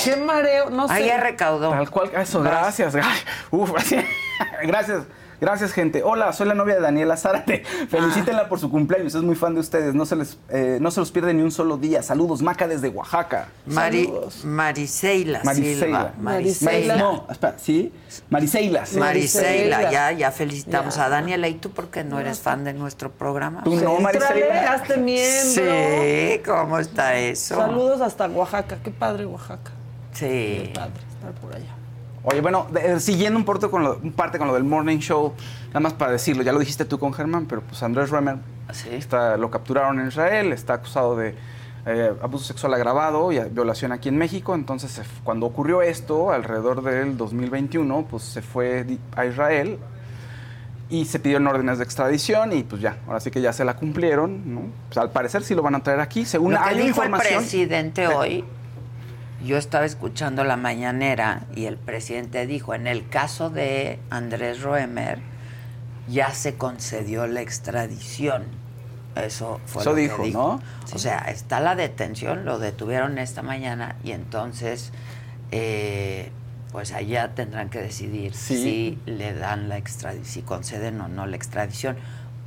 Qué 0.04 0.16
mareo, 0.16 0.70
no 0.70 0.88
sé. 0.88 0.94
Ahí 0.94 1.06
ya 1.08 1.18
recaudó. 1.20 1.72
Tal 1.72 1.90
cual, 1.90 2.12
eso, 2.16 2.42
gracias. 2.42 2.96
Ay, 3.02 3.04
Uf, 3.52 3.72
gracias. 4.64 5.04
Gracias, 5.42 5.74
gente. 5.74 6.02
Hola, 6.04 6.32
soy 6.34 6.48
la 6.48 6.54
novia 6.54 6.76
de 6.76 6.82
Daniela 6.82 7.18
Zárate. 7.18 7.64
Felicítenla 7.90 8.48
por 8.48 8.60
su 8.60 8.70
cumpleaños, 8.70 9.16
es 9.16 9.22
muy 9.22 9.36
fan 9.36 9.54
de 9.54 9.60
ustedes. 9.60 9.94
No 9.94 10.06
se 10.06 10.16
les, 10.16 10.38
eh, 10.50 10.78
no 10.82 10.92
se 10.92 11.00
los 11.00 11.12
pierde 11.12 11.34
ni 11.34 11.42
un 11.42 11.52
solo 11.52 11.78
día. 11.78 12.02
Saludos, 12.04 12.42
Maca 12.42 12.68
desde 12.68 12.90
Oaxaca. 12.90 13.48
Mari, 13.66 14.06
Saludos. 14.06 14.46
Mariseila 14.46 15.42
Mariseila. 15.44 15.86
Silva. 15.86 16.14
Mariseila. 16.20 16.96
No, 16.98 17.28
espera, 17.30 17.56
¿sí? 17.58 17.94
Mariseila. 18.30 18.86
sí. 18.86 18.98
Mariseila, 18.98 19.92
ya, 19.92 20.12
ya 20.12 20.32
felicitamos 20.32 20.96
Ya. 20.96 21.06
a 21.06 21.10
Daniela. 21.10 21.48
¿Y 21.48 21.56
tú 21.56 21.72
por 21.72 21.88
qué 21.90 22.04
no 22.04 22.20
eres 22.20 22.40
fan 22.40 22.64
de 22.64 22.74
nuestro 22.74 23.12
programa? 23.12 23.64
Tú 23.64 23.76
no, 23.76 24.00
Mariseila. 24.00 24.84
miembro. 24.98 25.54
Sí, 25.54 26.42
¿cómo 26.46 26.80
está 26.80 27.16
eso? 27.18 27.56
Saludos 27.56 28.02
hasta 28.02 28.28
Oaxaca. 28.28 28.78
Qué 28.84 28.92
padre 28.92 29.26
Oaxaca. 29.26 29.72
Sí. 30.14 30.72
Padre 30.74 30.94
estar 31.14 31.32
por 31.42 31.54
allá. 31.54 31.75
Oye, 32.28 32.42
bueno, 32.42 32.66
de- 32.72 32.94
eh, 32.94 33.00
siguiendo 33.00 33.38
un, 33.38 33.46
porto 33.46 33.70
con 33.70 33.84
lo, 33.84 34.00
un 34.02 34.12
parte 34.12 34.38
con 34.40 34.48
lo 34.48 34.54
del 34.56 34.64
Morning 34.64 34.98
Show, 34.98 35.34
nada 35.68 35.80
más 35.80 35.94
para 35.94 36.12
decirlo, 36.12 36.42
ya 36.44 36.52
lo 36.52 36.60
dijiste 36.60 36.84
tú 36.86 36.98
con 36.98 37.14
Germán, 37.14 37.46
pero 37.46 37.62
pues 37.62 37.82
Andrés 37.84 38.10
Remer 38.10 38.38
Sí. 38.74 38.90
está, 38.92 39.38
lo 39.38 39.52
capturaron 39.52 40.00
en 40.00 40.08
Israel, 40.08 40.52
está 40.52 40.74
acusado 40.74 41.16
de 41.16 41.36
eh, 41.86 42.12
abuso 42.24 42.46
sexual 42.46 42.74
agravado 42.74 43.32
y 43.32 43.38
violación 43.40 43.92
aquí 43.92 44.10
en 44.10 44.18
México. 44.18 44.56
Entonces, 44.56 45.00
cuando 45.24 45.46
ocurrió 45.46 45.84
esto, 45.84 46.32
alrededor 46.32 46.82
del 46.82 47.16
2021, 47.16 48.08
pues 48.10 48.24
se 48.24 48.42
fue 48.42 48.88
a 49.16 49.26
Israel 49.28 49.78
y 50.90 51.06
se 51.06 51.20
pidieron 51.20 51.46
órdenes 51.46 51.78
de 51.78 51.84
extradición 51.84 52.54
y 52.54 52.64
pues 52.64 52.82
ya, 52.82 52.98
ahora 53.06 53.20
sí 53.20 53.30
que 53.30 53.40
ya 53.40 53.54
se 53.54 53.64
la 53.66 53.76
cumplieron, 53.76 54.52
¿no? 54.52 54.62
Pues, 54.88 54.98
al 54.98 55.12
parecer 55.12 55.44
sí 55.44 55.54
lo 55.54 55.62
van 55.62 55.76
a 55.76 55.84
traer 55.84 56.00
aquí, 56.00 56.26
según 56.26 56.54
Lo 56.54 56.58
que 56.60 56.64
hay 56.70 56.76
dijo 56.76 57.02
el 57.04 57.10
información. 57.10 57.40
presidente 57.42 58.08
hoy, 58.08 58.44
yo 59.46 59.58
estaba 59.58 59.86
escuchando 59.86 60.44
la 60.44 60.58
mañanera 60.58 61.44
y 61.56 61.66
el 61.66 61.78
presidente 61.78 62.46
dijo, 62.48 62.74
en 62.74 62.88
el 62.88 63.08
caso 63.08 63.50
de 63.50 64.00
Andrés 64.10 64.62
Roemer, 64.62 65.20
ya 66.08 66.32
se 66.32 66.56
concedió 66.56 67.28
la 67.28 67.42
extradición. 67.42 68.44
Eso 69.16 69.62
fue 69.66 69.82
Eso 69.84 69.92
lo 69.92 69.96
que 69.96 70.02
dijo, 70.02 70.24
dijo. 70.24 70.40
¿no? 70.40 70.96
O 70.96 71.00
sea, 71.00 71.20
está 71.30 71.60
la 71.60 71.76
detención, 71.76 72.44
lo 72.46 72.60
detuvieron 72.60 73.18
esta 73.18 73.42
mañana 73.44 73.96
y 74.04 74.12
entonces, 74.12 74.92
eh, 75.52 76.32
pues 76.72 76.92
allá 76.92 77.34
tendrán 77.34 77.70
que 77.70 77.80
decidir 77.80 78.34
Sí. 78.34 78.58
si 78.58 79.00
le 79.12 79.34
dan 79.34 79.70
la 79.70 79.78
extradición, 79.78 80.26
si 80.26 80.42
conceden 80.42 81.00
o 81.02 81.08
no 81.08 81.26
la 81.28 81.36
extradición. 81.38 81.96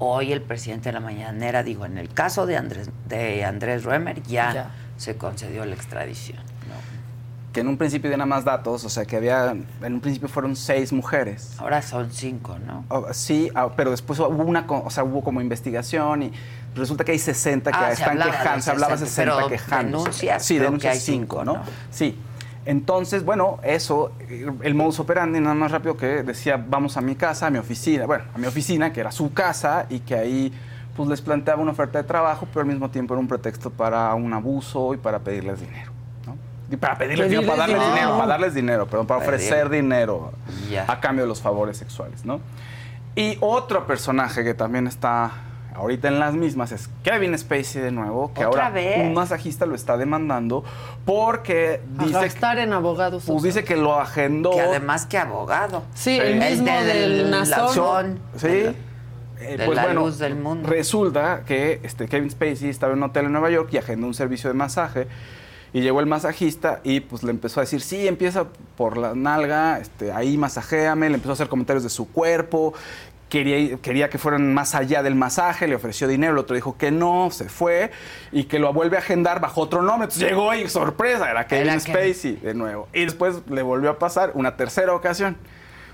Hoy 0.00 0.32
el 0.32 0.42
presidente 0.42 0.90
de 0.90 0.92
la 0.92 1.00
mañanera 1.00 1.62
dijo, 1.62 1.84
en 1.86 1.96
el 1.98 2.08
caso 2.10 2.44
de 2.46 2.56
Andrés, 2.56 2.90
de 3.08 3.44
Andrés 3.44 3.84
Roemer 3.84 4.22
ya, 4.24 4.52
Ya. 4.54 4.70
se 4.96 5.16
concedió 5.16 5.64
la 5.64 5.74
extradición. 5.74 6.38
Que 7.52 7.60
en 7.60 7.68
un 7.68 7.78
principio 7.78 8.10
nada 8.10 8.26
más 8.26 8.44
datos, 8.44 8.84
o 8.84 8.88
sea 8.90 9.06
que 9.06 9.16
había, 9.16 9.50
en 9.82 9.94
un 9.94 10.00
principio 10.00 10.28
fueron 10.28 10.54
seis 10.54 10.92
mujeres. 10.92 11.54
Ahora 11.58 11.80
son 11.80 12.10
cinco, 12.12 12.58
¿no? 12.58 12.84
Oh, 12.88 13.06
sí, 13.12 13.50
ah, 13.54 13.70
pero 13.74 13.90
después 13.90 14.18
hubo 14.20 14.28
una, 14.44 14.66
o 14.68 14.90
sea, 14.90 15.02
hubo 15.04 15.24
como 15.24 15.40
investigación 15.40 16.24
y 16.24 16.32
resulta 16.74 17.04
que 17.04 17.12
hay 17.12 17.18
60 17.18 17.70
que 17.72 17.76
Ah, 17.78 17.92
están 17.92 18.18
quejando, 18.18 18.60
se 18.62 18.70
hablaba 18.70 18.92
de 18.96 19.06
60, 19.06 19.08
60 19.08 19.36
pero 19.36 19.48
quejándose. 19.48 20.04
denuncias 20.04 20.44
Sí, 20.44 20.58
denuncias 20.58 20.92
que 20.92 20.98
hay 20.98 21.00
5, 21.04 21.20
cinco, 21.22 21.44
¿no? 21.44 21.54
¿no? 21.54 21.62
Sí. 21.90 22.18
Entonces, 22.66 23.24
bueno, 23.24 23.58
eso, 23.62 24.12
el 24.62 24.74
modus 24.74 25.00
operandi, 25.00 25.40
nada 25.40 25.54
más 25.54 25.70
rápido 25.70 25.96
que 25.96 26.22
decía, 26.22 26.62
vamos 26.68 26.98
a 26.98 27.00
mi 27.00 27.14
casa, 27.14 27.46
a 27.46 27.50
mi 27.50 27.56
oficina, 27.58 28.04
bueno, 28.04 28.24
a 28.34 28.36
mi 28.36 28.46
oficina, 28.46 28.92
que 28.92 29.00
era 29.00 29.10
su 29.10 29.32
casa, 29.32 29.86
y 29.88 30.00
que 30.00 30.14
ahí 30.14 30.52
pues 30.94 31.08
les 31.08 31.22
planteaba 31.22 31.62
una 31.62 31.70
oferta 31.70 31.96
de 32.02 32.04
trabajo, 32.06 32.46
pero 32.52 32.60
al 32.60 32.66
mismo 32.66 32.90
tiempo 32.90 33.14
era 33.14 33.20
un 33.20 33.28
pretexto 33.28 33.70
para 33.70 34.14
un 34.14 34.34
abuso 34.34 34.92
y 34.92 34.98
para 34.98 35.20
pedirles 35.20 35.60
dinero. 35.60 35.92
Para 36.76 36.98
pedirles, 36.98 37.30
dinero, 37.30 37.46
para 37.48 37.66
darles 37.66 37.80
dinero, 37.88 38.10
para 38.18 38.26
darles 38.26 38.54
dinero, 38.54 38.86
perdón, 38.86 39.06
para 39.06 39.20
ofrecer 39.20 39.68
dinero 39.70 40.32
a 40.86 41.00
cambio 41.00 41.24
de 41.24 41.28
los 41.28 41.40
favores 41.40 41.76
sexuales, 41.78 42.24
¿no? 42.24 42.40
Y 43.16 43.38
otro 43.40 43.86
personaje 43.86 44.44
que 44.44 44.54
también 44.54 44.86
está 44.86 45.32
ahorita 45.74 46.08
en 46.08 46.18
las 46.18 46.34
mismas 46.34 46.72
es 46.72 46.90
Kevin 47.04 47.36
Spacey 47.38 47.80
de 47.80 47.90
nuevo, 47.92 48.32
que 48.34 48.44
¿Otra 48.44 48.66
ahora 48.66 48.74
vez? 48.74 48.98
un 49.00 49.14
masajista 49.14 49.64
lo 49.64 49.74
está 49.76 49.96
demandando 49.96 50.64
porque 51.04 51.80
A 51.98 52.04
dice, 52.04 52.20
gastar 52.20 52.58
en 52.58 52.72
abogados. 52.72 53.24
pues 53.26 53.42
dice 53.42 53.64
que 53.64 53.76
lo 53.76 53.98
agendó. 53.98 54.50
Que 54.50 54.60
además 54.60 55.06
que 55.06 55.18
abogado. 55.18 55.84
Sí, 55.94 56.18
el 56.18 56.38
mismo 56.38 56.66
del. 56.66 57.30
Nazón. 57.30 58.18
Sí. 58.36 58.46
Eh, 59.40 59.56
de 59.56 59.66
pues 59.66 59.76
la 59.76 59.84
bueno, 59.84 60.00
luz 60.00 60.18
del 60.18 60.34
mundo. 60.34 60.68
resulta 60.68 61.42
que 61.46 61.80
este 61.84 62.08
Kevin 62.08 62.28
Spacey 62.28 62.68
estaba 62.68 62.92
en 62.92 62.98
un 62.98 63.04
hotel 63.04 63.26
en 63.26 63.32
Nueva 63.32 63.50
York 63.50 63.68
y 63.72 63.78
agendó 63.78 64.08
un 64.08 64.14
servicio 64.14 64.50
de 64.50 64.54
masaje. 64.54 65.06
Y 65.72 65.80
llegó 65.82 66.00
el 66.00 66.06
masajista 66.06 66.80
y 66.82 67.00
pues 67.00 67.22
le 67.22 67.30
empezó 67.30 67.60
a 67.60 67.64
decir, 67.64 67.80
sí, 67.80 68.08
empieza 68.08 68.46
por 68.76 68.96
la 68.96 69.14
nalga, 69.14 69.78
este, 69.78 70.12
ahí 70.12 70.36
masajéame, 70.38 71.08
le 71.10 71.16
empezó 71.16 71.30
a 71.30 71.34
hacer 71.34 71.48
comentarios 71.48 71.82
de 71.82 71.90
su 71.90 72.10
cuerpo, 72.10 72.72
quería, 73.28 73.76
quería 73.76 74.08
que 74.08 74.16
fueran 74.16 74.54
más 74.54 74.74
allá 74.74 75.02
del 75.02 75.14
masaje, 75.14 75.68
le 75.68 75.74
ofreció 75.74 76.08
dinero, 76.08 76.32
el 76.32 76.38
otro 76.38 76.54
dijo 76.56 76.78
que 76.78 76.90
no, 76.90 77.30
se 77.30 77.50
fue 77.50 77.90
y 78.32 78.44
que 78.44 78.58
lo 78.58 78.72
vuelve 78.72 78.96
a 78.96 79.00
agendar 79.00 79.40
bajo 79.40 79.60
otro 79.60 79.82
nombre. 79.82 80.04
Entonces 80.04 80.26
llegó 80.30 80.54
y 80.54 80.66
sorpresa, 80.68 81.30
era 81.30 81.46
Kevin 81.46 81.68
Era. 81.68 81.80
Spacey 81.80 82.36
de 82.36 82.54
nuevo. 82.54 82.88
Y 82.94 83.04
después 83.04 83.36
le 83.50 83.60
volvió 83.60 83.90
a 83.90 83.98
pasar 83.98 84.32
una 84.34 84.56
tercera 84.56 84.94
ocasión. 84.94 85.36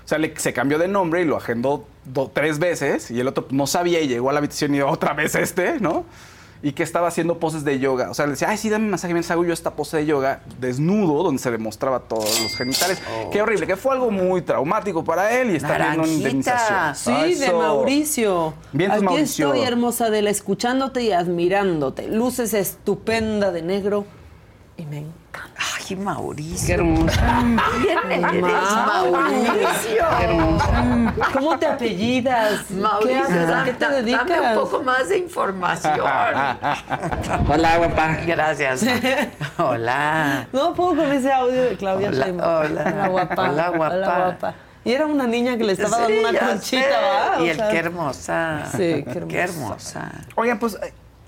O 0.05 0.07
sea, 0.07 0.19
le- 0.19 0.33
se 0.39 0.53
cambió 0.53 0.77
de 0.77 0.87
nombre 0.87 1.21
y 1.23 1.25
lo 1.25 1.35
agendó 1.35 1.85
do- 2.05 2.31
tres 2.33 2.59
veces 2.59 3.11
y 3.11 3.19
el 3.19 3.27
otro 3.27 3.47
no 3.49 3.67
sabía 3.67 3.99
y 3.99 4.07
llegó 4.07 4.29
a 4.29 4.33
la 4.33 4.37
habitación 4.39 4.73
y 4.73 4.79
otra 4.81 5.13
vez 5.13 5.35
este, 5.35 5.79
¿no? 5.81 6.05
Y 6.61 6.71
que 6.71 6.83
estaba 6.83 7.07
haciendo 7.07 7.37
poses 7.37 7.63
de 7.63 7.79
yoga. 7.79 8.09
O 8.09 8.13
sea, 8.13 8.25
le 8.25 8.31
decía, 8.31 8.49
ay, 8.49 8.57
sí, 8.57 8.69
dame 8.69 8.89
masaje, 8.89 9.13
mientras 9.13 9.31
hago 9.31 9.43
yo 9.45 9.53
esta 9.53 9.75
pose 9.75 9.97
de 9.97 10.05
yoga 10.05 10.41
desnudo, 10.59 11.21
donde 11.21 11.41
se 11.41 11.51
le 11.51 11.57
mostraba 11.57 11.99
todos 11.99 12.41
los 12.41 12.55
genitales. 12.55 13.01
Qué 13.31 13.41
horrible, 13.41 13.67
que 13.67 13.75
fue 13.75 13.93
algo 13.93 14.09
muy 14.09 14.41
traumático 14.41 15.03
para 15.03 15.39
él 15.39 15.51
y 15.51 15.57
está 15.57 15.77
viendo 15.77 16.03
una 16.03 16.11
indemnización. 16.11 16.95
Sí, 16.95 17.35
de. 17.35 17.51
Mauricio. 17.51 18.53
Vientos, 18.71 18.97
Aquí 18.97 19.05
Mauricio. 19.05 19.53
estoy, 19.53 19.67
hermosa 19.67 20.05
Adela, 20.05 20.29
escuchándote 20.29 21.03
y 21.03 21.11
admirándote. 21.11 22.07
Luces 22.07 22.53
estupenda 22.53 23.51
de 23.51 23.61
negro 23.61 24.05
y 24.77 24.85
me 24.85 24.97
encanta. 24.99 25.51
Ay, 25.89 25.95
Mauricio. 25.95 26.67
Qué 26.67 26.73
hermosa. 26.73 27.43
¿Quién 27.81 27.99
eres, 28.11 28.21
Mauricio? 28.41 30.05
Qué 30.17 30.23
hermosa. 30.25 31.13
¿Cómo 31.33 31.59
te 31.59 31.65
apellidas? 31.67 32.71
Mauricio, 32.71 33.07
¿Qué 33.13 33.19
haces? 33.19 33.37
¿A 33.37 33.51
dame- 33.51 33.65
qué 33.65 33.73
te 33.73 33.85
dame 33.85 33.95
dedicas? 33.97 34.29
un 34.57 34.63
poco 34.63 34.83
más 34.83 35.09
de 35.09 35.17
información. 35.19 35.99
Hola, 37.49 37.77
guapa. 37.77 38.17
Gracias. 38.25 38.85
Hola. 39.57 40.47
No 40.51 40.73
puedo 40.73 40.89
con 40.95 41.11
ese 41.11 41.31
audio 41.31 41.61
de 41.63 41.77
Claudia 41.77 42.09
Hola, 42.09 42.25
Sheinbaum. 42.25 42.65
hola. 42.65 43.07
guapa. 43.09 43.49
Hola, 43.49 43.69
guapa. 43.69 44.53
Y 44.83 44.91
era 44.91 45.05
una 45.07 45.25
niña 45.25 45.57
que 45.57 45.63
le 45.63 45.73
estaba 45.73 45.99
dando 45.99 46.13
Sí, 46.13 46.25
una 46.29 46.39
conchita, 46.39 47.37
Y 47.41 47.49
el 47.49 47.55
sea, 47.57 47.69
qué 47.69 47.77
hermosa. 47.77 48.63
Sí, 48.71 48.77
qué 48.77 49.01
hermosa. 49.15 49.27
Qué 49.27 49.39
hermosa. 49.39 50.11
Oigan, 50.35 50.59
pues, 50.59 50.77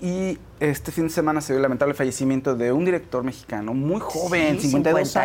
y 0.00 0.38
este 0.60 0.90
fin 0.92 1.04
de 1.04 1.10
semana 1.10 1.40
se 1.40 1.52
dio 1.52 1.58
el 1.58 1.62
lamentable 1.62 1.94
fallecimiento 1.94 2.54
de 2.54 2.72
un 2.72 2.84
director 2.84 3.22
mexicano 3.22 3.74
muy 3.74 4.00
joven, 4.00 4.56
Sí, 4.60 4.68
52, 4.68 5.08
52. 5.12 5.16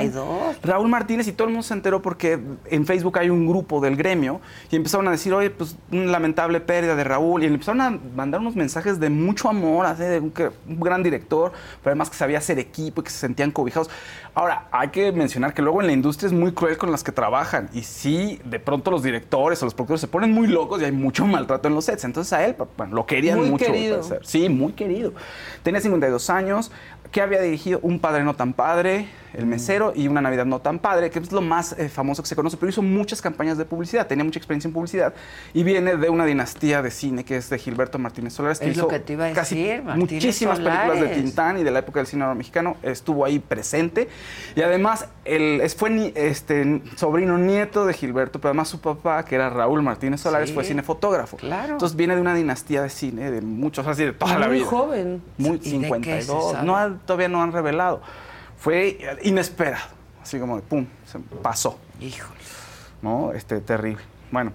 años. 0.48 0.58
Raúl 0.64 0.88
Martínez, 0.90 1.28
y 1.28 1.32
todo 1.32 1.48
el 1.48 1.54
mundo 1.54 1.64
se 1.64 1.74
enteró 1.74 2.02
porque 2.02 2.40
en 2.70 2.86
Facebook 2.86 3.18
hay 3.20 3.30
un 3.30 3.48
grupo 3.48 3.82
del 3.82 3.96
gremio 3.96 4.42
y 4.72 4.76
empezaron 4.76 5.08
a 5.08 5.12
decir, 5.12 5.34
oye, 5.34 5.50
pues, 5.50 5.76
una 5.92 6.06
lamentable 6.06 6.60
pérdida 6.60 6.96
de 6.96 7.04
Raúl. 7.04 7.44
Y 7.44 7.48
le 7.48 7.54
empezaron 7.54 7.82
a 7.82 8.00
mandar 8.16 8.42
unos 8.42 8.56
mensajes 8.56 9.00
de 9.00 9.10
mucho 9.10 9.50
amor, 9.50 9.86
así, 9.86 10.04
de 10.04 10.20
un, 10.20 10.32
que- 10.32 10.52
un 10.68 10.80
gran 10.80 11.02
director, 11.04 11.52
pero 11.82 11.92
además 11.92 12.10
que 12.10 12.16
sabía 12.18 12.38
hacer 12.38 12.60
equipo 12.60 13.02
y 13.02 13.04
que 13.06 13.10
se 13.10 13.18
sentían 13.20 13.52
cobijados. 13.52 13.90
Ahora, 14.36 14.68
hay 14.72 14.90
que 14.90 15.12
mencionar 15.12 15.54
que 15.54 15.62
luego 15.62 15.82
en 15.82 15.88
la 15.88 15.94
industria 15.94 16.28
es 16.28 16.34
muy 16.34 16.52
cruel 16.54 16.78
con 16.78 16.92
las 16.92 17.04
que 17.04 17.12
trabajan. 17.12 17.70
Y 17.74 17.84
sí, 17.84 18.40
de 18.46 18.60
pronto 18.60 18.90
los 18.92 19.04
directores 19.04 19.62
o 19.62 19.66
los 19.66 19.74
productores 19.74 20.02
se 20.02 20.08
ponen 20.08 20.32
muy 20.32 20.48
locos 20.48 20.82
y 20.82 20.86
hay 20.86 20.92
mucho 20.92 21.26
maltrato 21.26 21.68
en 21.68 21.76
los 21.76 21.86
sets. 21.86 22.04
Entonces 22.04 22.34
a 22.34 22.44
él 22.46 22.56
bueno, 22.78 22.96
lo 22.96 23.06
querían 23.06 23.38
Muy 23.40 23.52
mucho. 23.52 23.66
querido. 23.66 24.02
Sí, 24.24 24.50
muy 24.50 24.74
querido. 24.74 25.14
Tenía 25.64 25.82
52 25.82 26.30
años, 26.30 26.72
que 27.12 27.22
había 27.22 27.42
dirigido 27.42 27.80
Un 27.82 28.00
Padre 28.00 28.24
No 28.24 28.36
Tan 28.36 28.54
Padre, 28.54 29.08
El 29.34 29.46
Mesero 29.46 29.94
y 29.96 30.08
Una 30.08 30.22
Navidad 30.22 30.46
No 30.46 30.60
Tan 30.60 30.80
Padre, 30.80 31.10
que 31.10 31.20
es 31.20 31.32
lo 31.32 31.42
más 31.42 31.74
eh, 31.80 31.90
famoso 31.90 32.22
que 32.22 32.30
se 32.30 32.36
conoce, 32.36 32.58
pero 32.58 32.70
hizo 32.70 32.82
muchas 32.82 33.22
campañas 33.22 33.58
de 33.58 33.66
publicidad, 33.66 34.08
tenía 34.08 34.24
mucha 34.24 34.38
experiencia 34.40 34.68
en 34.68 34.74
publicidad 34.74 35.14
y 35.54 35.64
viene 35.64 35.98
de 35.98 36.10
una 36.10 36.26
dinastía 36.26 36.82
de 36.82 36.92
cine 36.92 37.24
que 37.26 37.38
es 37.38 37.50
de 37.50 37.58
Gilberto 37.58 37.98
Martínez 38.00 38.34
Solares, 38.34 38.60
que 38.60 38.70
Es 38.70 38.78
lo 38.78 38.84
hizo 38.84 38.88
que 38.90 39.00
te 39.00 39.14
iba 39.14 39.26
a 39.28 39.34
casi 39.34 39.56
decir, 39.56 39.84
Martínez 39.84 40.12
muchísimas 40.24 40.60
películas 40.60 41.00
de. 41.02 41.08
Tintán 41.08 41.58
y 41.60 41.64
de 41.64 41.72
la 41.72 41.80
época 41.80 42.00
del 42.00 42.08
cine 42.08 42.26
mexicano, 42.36 42.78
estuvo 42.84 43.26
ahí 43.26 43.40
presente 43.40 44.08
y 44.56 44.62
además 44.62 45.08
él 45.26 45.62
fue 45.76 45.90
ni- 45.90 46.12
este, 46.16 46.82
sobrino 46.96 47.38
nieto 47.38 47.86
de 47.86 47.94
Gilberto, 47.94 48.40
pero 48.40 48.50
además 48.50 48.68
su 48.70 48.80
papá, 48.82 49.24
que 49.26 49.36
era 49.36 49.50
Raúl 49.50 49.82
Martínez 49.82 50.22
Solares, 50.22 50.50
Sí. 50.50 50.56
fue 50.56 50.64
cinefotógrafo. 50.64 51.38
Claro. 51.38 51.74
Entonces 51.74 51.96
viene 51.98 52.16
de 52.16 52.22
una 52.22 52.36
dinastía 52.36 52.82
de 52.82 52.90
cine, 52.90 53.32
de 53.32 53.42
muchos, 53.42 53.88
así 53.88 54.04
de 54.04 54.14
toda 54.14 54.38
la 54.38 54.48
Muy 54.48 54.58
vida. 54.58 54.68
joven. 54.68 55.22
Muy 55.38 55.52
¿Y 55.52 55.52
de 55.54 55.60
qué 55.60 55.66
se 55.66 55.72
52. 55.72 56.52
sabe? 56.52 56.66
No, 56.68 56.98
todavía 57.06 57.28
no 57.30 57.42
han 57.42 57.52
revelado. 57.52 58.02
Fue 58.64 58.98
inesperado. 59.24 59.84
Así 60.22 60.40
como 60.40 60.56
de 60.56 60.62
pum, 60.62 60.86
se 61.06 61.20
pasó. 61.20 61.78
Híjole. 62.00 62.40
¿No? 63.02 63.34
Este, 63.34 63.60
terrible. 63.60 64.02
Bueno. 64.32 64.54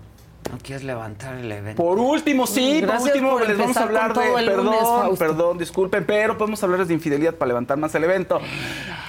No 0.50 0.56
quieres 0.62 0.82
levantar 0.82 1.34
el 1.34 1.52
evento. 1.52 1.82
Por 1.82 1.98
último, 1.98 2.46
sí, 2.46 2.82
por 2.86 2.96
último 3.02 3.32
por 3.32 3.46
les 3.46 3.58
vamos 3.58 3.76
a 3.76 3.82
hablar 3.82 4.14
de. 4.14 4.24
lunes, 4.30 4.46
Perdón, 4.78 5.16
perdón, 5.18 5.58
disculpen, 5.58 6.06
pero 6.06 6.38
podemos 6.38 6.62
hablarles 6.62 6.88
de 6.88 6.94
infidelidad 6.94 7.34
para 7.34 7.48
levantar 7.48 7.76
más 7.76 7.94
el 7.94 8.04
evento. 8.04 8.40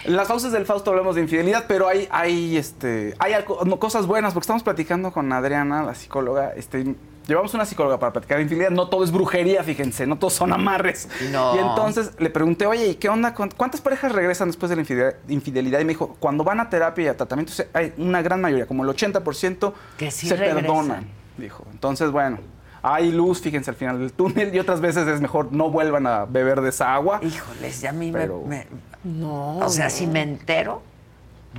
En 0.03 0.17
las 0.17 0.27
fauces 0.27 0.51
del 0.51 0.65
Fausto 0.65 0.91
hablamos 0.91 1.15
de 1.15 1.21
infidelidad, 1.21 1.63
pero 1.65 1.87
hay, 1.87 2.09
hay, 2.11 2.57
este, 2.57 3.15
hay 3.19 3.31
algo- 3.31 3.63
no, 3.63 3.79
cosas 3.79 4.05
buenas, 4.05 4.33
porque 4.33 4.43
estamos 4.43 4.63
platicando 4.63 5.13
con 5.13 5.31
Adriana, 5.31 5.81
la 5.83 5.95
psicóloga. 5.95 6.51
Este, 6.57 6.93
llevamos 7.29 7.53
una 7.53 7.65
psicóloga 7.65 7.97
para 7.99 8.11
platicar 8.11 8.37
de 8.37 8.43
infidelidad. 8.43 8.71
No 8.71 8.89
todo 8.89 9.03
es 9.03 9.11
brujería, 9.11 9.63
fíjense, 9.63 10.05
no 10.05 10.17
todos 10.17 10.33
son 10.33 10.51
amarres. 10.51 11.07
No. 11.31 11.55
Y 11.55 11.59
entonces 11.59 12.11
le 12.19 12.29
pregunté, 12.29 12.65
oye, 12.65 12.87
¿y 12.87 12.95
qué 12.95 13.07
onda? 13.09 13.33
¿Cuántas 13.33 13.79
parejas 13.81 14.11
regresan 14.11 14.49
después 14.49 14.69
de 14.69 14.75
la 14.75 14.81
infidelidad? 14.81 15.15
infidelidad? 15.29 15.79
Y 15.79 15.85
me 15.85 15.93
dijo, 15.93 16.17
cuando 16.19 16.43
van 16.43 16.59
a 16.59 16.69
terapia 16.69 17.05
y 17.05 17.07
a 17.07 17.15
tratamiento, 17.17 17.53
hay 17.73 17.93
una 17.97 18.21
gran 18.21 18.41
mayoría, 18.41 18.65
como 18.65 18.83
el 18.83 18.89
80%, 18.89 19.73
Que 19.97 20.11
sí 20.11 20.27
se 20.27 20.35
regresan. 20.35 20.61
perdonan 20.61 21.07
dijo. 21.37 21.65
Entonces, 21.71 22.11
bueno, 22.11 22.39
hay 22.81 23.11
luz, 23.11 23.41
fíjense 23.41 23.69
al 23.69 23.75
final 23.77 23.97
del 23.99 24.11
túnel 24.11 24.53
y 24.53 24.59
otras 24.59 24.81
veces 24.81 25.07
es 25.07 25.21
mejor 25.21 25.53
no 25.53 25.69
vuelvan 25.69 26.05
a 26.07 26.25
beber 26.25 26.59
de 26.61 26.69
esa 26.69 26.93
agua. 26.93 27.19
Híjoles, 27.23 27.79
ya 27.81 27.91
a 27.91 27.93
mí 27.93 28.11
me- 28.11 28.27
No. 29.05 29.57
O 29.59 29.69
sea, 29.69 29.85
no. 29.85 29.89
si 29.91 30.05
me 30.07 30.21
entero, 30.21 30.81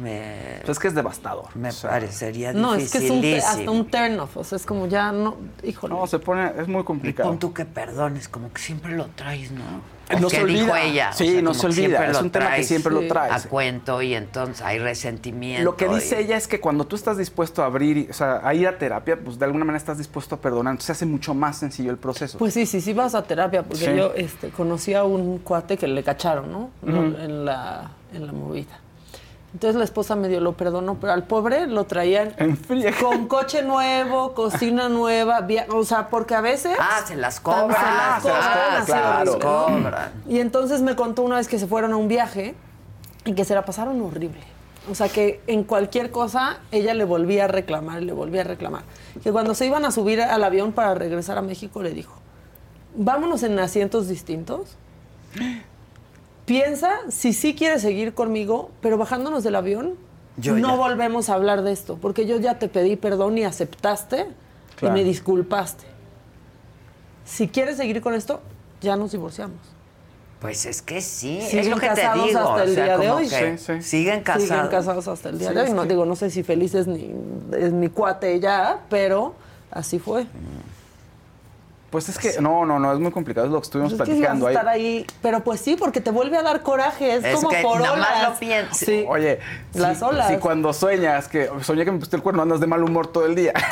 me, 0.01 0.59
Pues 0.65 0.71
es 0.71 0.79
que 0.79 0.89
es 0.89 0.95
devastador. 0.95 1.47
me 1.57 1.71
parecería 1.73 2.53
No, 2.53 2.75
es 2.75 2.93
que 2.93 2.99
es 2.99 3.11
un, 3.11 3.25
hasta 3.25 3.71
un 3.71 3.87
turn 3.91 4.21
off. 4.21 4.37
O 4.37 4.45
sea, 4.45 4.57
es 4.57 4.65
como 4.67 4.87
ya 4.87 5.11
no. 5.12 5.37
Híjole. 5.65 5.95
No, 5.95 6.07
se 6.07 6.19
pone, 6.21 6.53
es 6.59 6.69
muy 6.69 6.83
Y 6.83 6.85
complicado. 6.85 7.29
pon 7.29 7.39
tú 7.39 7.53
que 7.53 7.65
perdones, 7.65 8.29
como 8.29 8.53
que 8.53 8.61
siempre 8.62 8.93
lo 8.97 9.07
traes, 9.09 9.51
¿no? 9.51 9.65
¿O 10.12 10.19
No 10.19 10.29
se 10.29 10.43
olvida. 10.43 10.62
dijo 10.65 10.75
ella? 10.77 11.12
Sí, 11.12 11.41
no 11.41 11.55
se 11.55 11.67
olvida. 11.67 12.07
Es 12.11 12.21
un 12.21 12.31
tema 12.31 12.55
que 12.57 12.65
siempre 12.65 12.93
lo 12.93 13.07
traes. 13.07 13.47
A 13.47 13.49
cuento 13.49 14.03
y 14.03 14.15
entonces 14.15 14.61
hay 14.61 14.79
resentimiento. 14.81 15.62
Lo 15.65 15.77
que 15.77 15.89
dice 15.89 16.21
y- 16.21 16.25
ella 16.25 16.37
es 16.37 16.49
que 16.49 16.59
cuando 16.61 16.85
tú 16.85 16.97
estás 16.97 17.17
dispuesto 17.17 17.62
a 17.62 17.67
abrir, 17.67 17.97
y- 17.97 18.09
o 18.11 18.12
sea, 18.12 18.41
a 18.45 18.53
ir 18.55 18.67
a 18.67 18.77
terapia, 18.79 19.19
pues 19.23 19.39
de 19.39 19.45
alguna 19.45 19.65
manera 19.65 19.79
estás 19.79 19.99
dispuesto 19.99 20.35
a 20.35 20.41
perdonar. 20.41 20.73
Entonces 20.73 20.87
se 20.87 20.93
hace 20.93 21.07
mucho 21.07 21.33
más 21.35 21.59
sencillo 21.59 21.91
el 21.93 21.97
proceso. 21.99 22.39
Pues 22.39 22.55
sí, 22.55 22.67
sí, 22.67 22.81
sí 22.81 22.93
vas 22.93 23.15
a 23.15 23.23
terapia, 23.23 23.62
porque 23.62 23.85
Sí. 23.85 23.95
yo 23.97 24.12
este, 24.17 24.49
conocí 24.51 24.95
a 24.95 25.05
un 25.05 25.39
cuate 25.39 25.77
que 25.77 25.87
le 25.87 26.03
cacharon, 26.03 26.51
¿no? 26.51 26.71
En, 26.85 27.45
la, 27.45 27.93
en 28.12 28.27
la 28.27 28.33
movida. 28.33 28.81
Entonces 29.52 29.77
la 29.77 29.85
esposa 29.85 30.14
medio 30.14 30.40
lo 30.40 30.52
perdonó, 30.52 30.94
pero 31.01 31.12
al 31.12 31.24
pobre 31.24 31.66
lo 31.66 31.85
traían 31.85 32.35
con 33.01 33.27
coche 33.27 33.62
nuevo, 33.62 34.32
cocina 34.32 34.89
nueva, 34.89 35.40
via- 35.40 35.66
o 35.74 35.82
sea, 35.85 36.09
porque 36.09 36.36
a 36.36 36.40
veces... 36.40 36.77
Ah, 36.81 37.01
se 37.05 37.16
las 37.16 37.40
cobran. 37.40 37.68
Se 37.70 37.74
las 37.74 37.82
Ah, 37.82 38.20
se 38.22 38.28
las 38.28 38.47
cobran, 38.47 38.85
claro. 38.86 39.32
horrible, 39.32 39.44
¿no? 39.44 39.85
Cobran. 39.85 40.12
Y 40.28 40.39
entonces 40.39 40.82
me 40.82 40.94
contó 40.94 41.22
una 41.22 41.36
vez 41.36 41.48
que 41.48 41.59
se 41.59 41.66
fueron 41.66 41.93
a 41.93 41.97
un 41.97 42.06
viaje 42.06 42.55
y 43.24 43.35
que 43.35 43.44
se 43.44 43.55
la 43.55 43.64
pasaron 43.64 44.01
horrible. 44.02 44.40
O 44.90 44.94
sea, 44.94 45.09
que 45.09 45.40
en 45.48 45.64
cualquier 45.64 46.10
cosa 46.12 46.59
ella 46.70 46.94
le 46.94 47.05
volvía 47.05 47.44
a 47.44 47.48
reclamar, 47.48 48.02
le 48.02 48.12
volvía 48.12 48.43
a 48.43 48.44
reclamar. 48.44 48.82
Que 49.22 49.32
cuando 49.32 49.55
se 49.56 49.66
iban 49.66 49.85
a 49.85 49.90
subir 49.90 50.22
al 50.22 50.44
avión 50.44 50.70
para 50.72 50.94
regresar 50.94 51.36
a 51.39 51.43
México 51.43 51.82
le 51.82 51.90
dijo, 51.90 52.14
vámonos 52.94 53.43
en 53.43 53.59
asientos 53.59 54.06
distintos. 54.09 54.77
Piensa 56.55 56.90
si 57.10 57.32
sí 57.32 57.55
quieres 57.55 57.81
seguir 57.81 58.12
conmigo, 58.12 58.72
pero 58.81 58.98
bajándonos 58.98 59.44
del 59.44 59.55
avión, 59.55 59.94
Yo 60.36 60.56
no 60.56 60.70
ya. 60.70 60.74
volvemos 60.74 61.28
a 61.31 61.35
hablar 61.35 61.62
de 61.62 61.70
esto, 61.70 61.97
porque 62.02 62.27
yo 62.27 62.40
ya 62.40 62.59
te 62.59 62.66
pedí 62.66 62.97
perdón 62.97 63.39
y 63.39 63.44
aceptaste 63.44 64.27
Claro. 64.74 64.97
y 64.97 64.98
me 65.01 65.05
disculpaste. 65.05 65.85
Si 67.24 67.47
quieres 67.47 67.77
seguir 67.77 68.01
con 68.01 68.14
esto, 68.14 68.40
ya 68.81 68.97
nos 68.97 69.12
divorciamos. 69.12 69.59
Pues 70.40 70.66
es 70.66 70.82
que 70.82 71.01
sí, 71.02 71.39
es 71.39 71.51
Siguen 71.51 71.70
lo 71.70 71.77
que 71.77 71.82
te 71.90 71.94
casados 71.94 72.27
digo. 72.27 72.40
hasta 72.40 72.62
el 72.64 72.70
o 72.70 72.74
sea, 72.74 72.85
día 72.85 72.98
de 72.98 73.10
hoy. 73.12 73.28
que 73.28 73.56
Sí, 73.59 73.64
sí. 73.77 73.82
Siguen 73.82 74.22
casados. 74.24 74.48
Siguen 74.48 74.66
casados 74.68 75.06
hasta 75.06 75.28
el 75.28 75.39
día 75.39 75.51
Sí, 75.51 75.55
de 75.55 75.60
hoy. 75.60 75.68
es 75.68 75.74
No 75.74 75.82
que- 75.82 75.89
digo, 75.90 76.05
no 76.05 76.16
sé 76.16 76.31
si 76.31 76.43
feliz 76.43 76.74
es, 76.74 76.89
ni, 76.89 77.14
es 77.56 77.72
mi 77.72 77.89
cuate 77.90 78.40
ya, 78.40 78.81
pero 78.89 79.35
así 79.70 80.01
fue. 80.01 80.27
Pues 81.91 82.09
es 82.09 82.19
que, 82.19 82.41
no, 82.41 82.65
no, 82.65 82.79
no, 82.79 82.93
es 82.93 83.01
muy 83.01 83.11
complicado, 83.11 83.47
es 83.47 83.53
lo 83.53 83.59
que 83.61 83.65
estuvimos 83.65 83.93
Pues 83.95 84.09
es 84.09 84.15
que 84.15 84.15
si 84.15 84.21
vas 84.23 84.29
platicando 84.39 84.47
a 84.47 84.49
ahí. 84.51 84.55
estar 84.55 84.69
ahí, 84.69 85.07
pero 85.23 85.41
pues 85.43 85.61
sí, 85.61 85.75
porque 85.75 86.01
te 86.01 86.12
vuelve 86.12 86.37
a 86.39 86.43
dar 86.43 86.62
coraje, 86.62 87.15
es, 87.17 87.25
Es 87.25 87.35
como 87.35 87.49
que 87.49 87.57
por 87.62 87.81
nada 87.81 87.97
más 87.97 88.09
olas. 88.11 88.29
lo 88.31 88.39
piensas. 88.39 88.77
Sí. 88.79 89.05
Oye, 89.09 89.41
Las 89.75 89.99
si, 89.99 90.05
olas. 90.05 90.29
si 90.29 90.37
cuando 90.37 90.73
sueñas 90.73 91.27
que 91.27 91.51
soñé 91.62 91.85
que 91.85 91.91
me 91.91 91.99
pusiste 91.99 92.15
el 92.17 92.23
cuerno 92.23 92.43
andas 92.43 92.61
de 92.61 92.69
mal 92.69 92.85
humor 92.85 93.09
todo 93.09 93.27
el 93.27 93.35
día. 93.35 93.53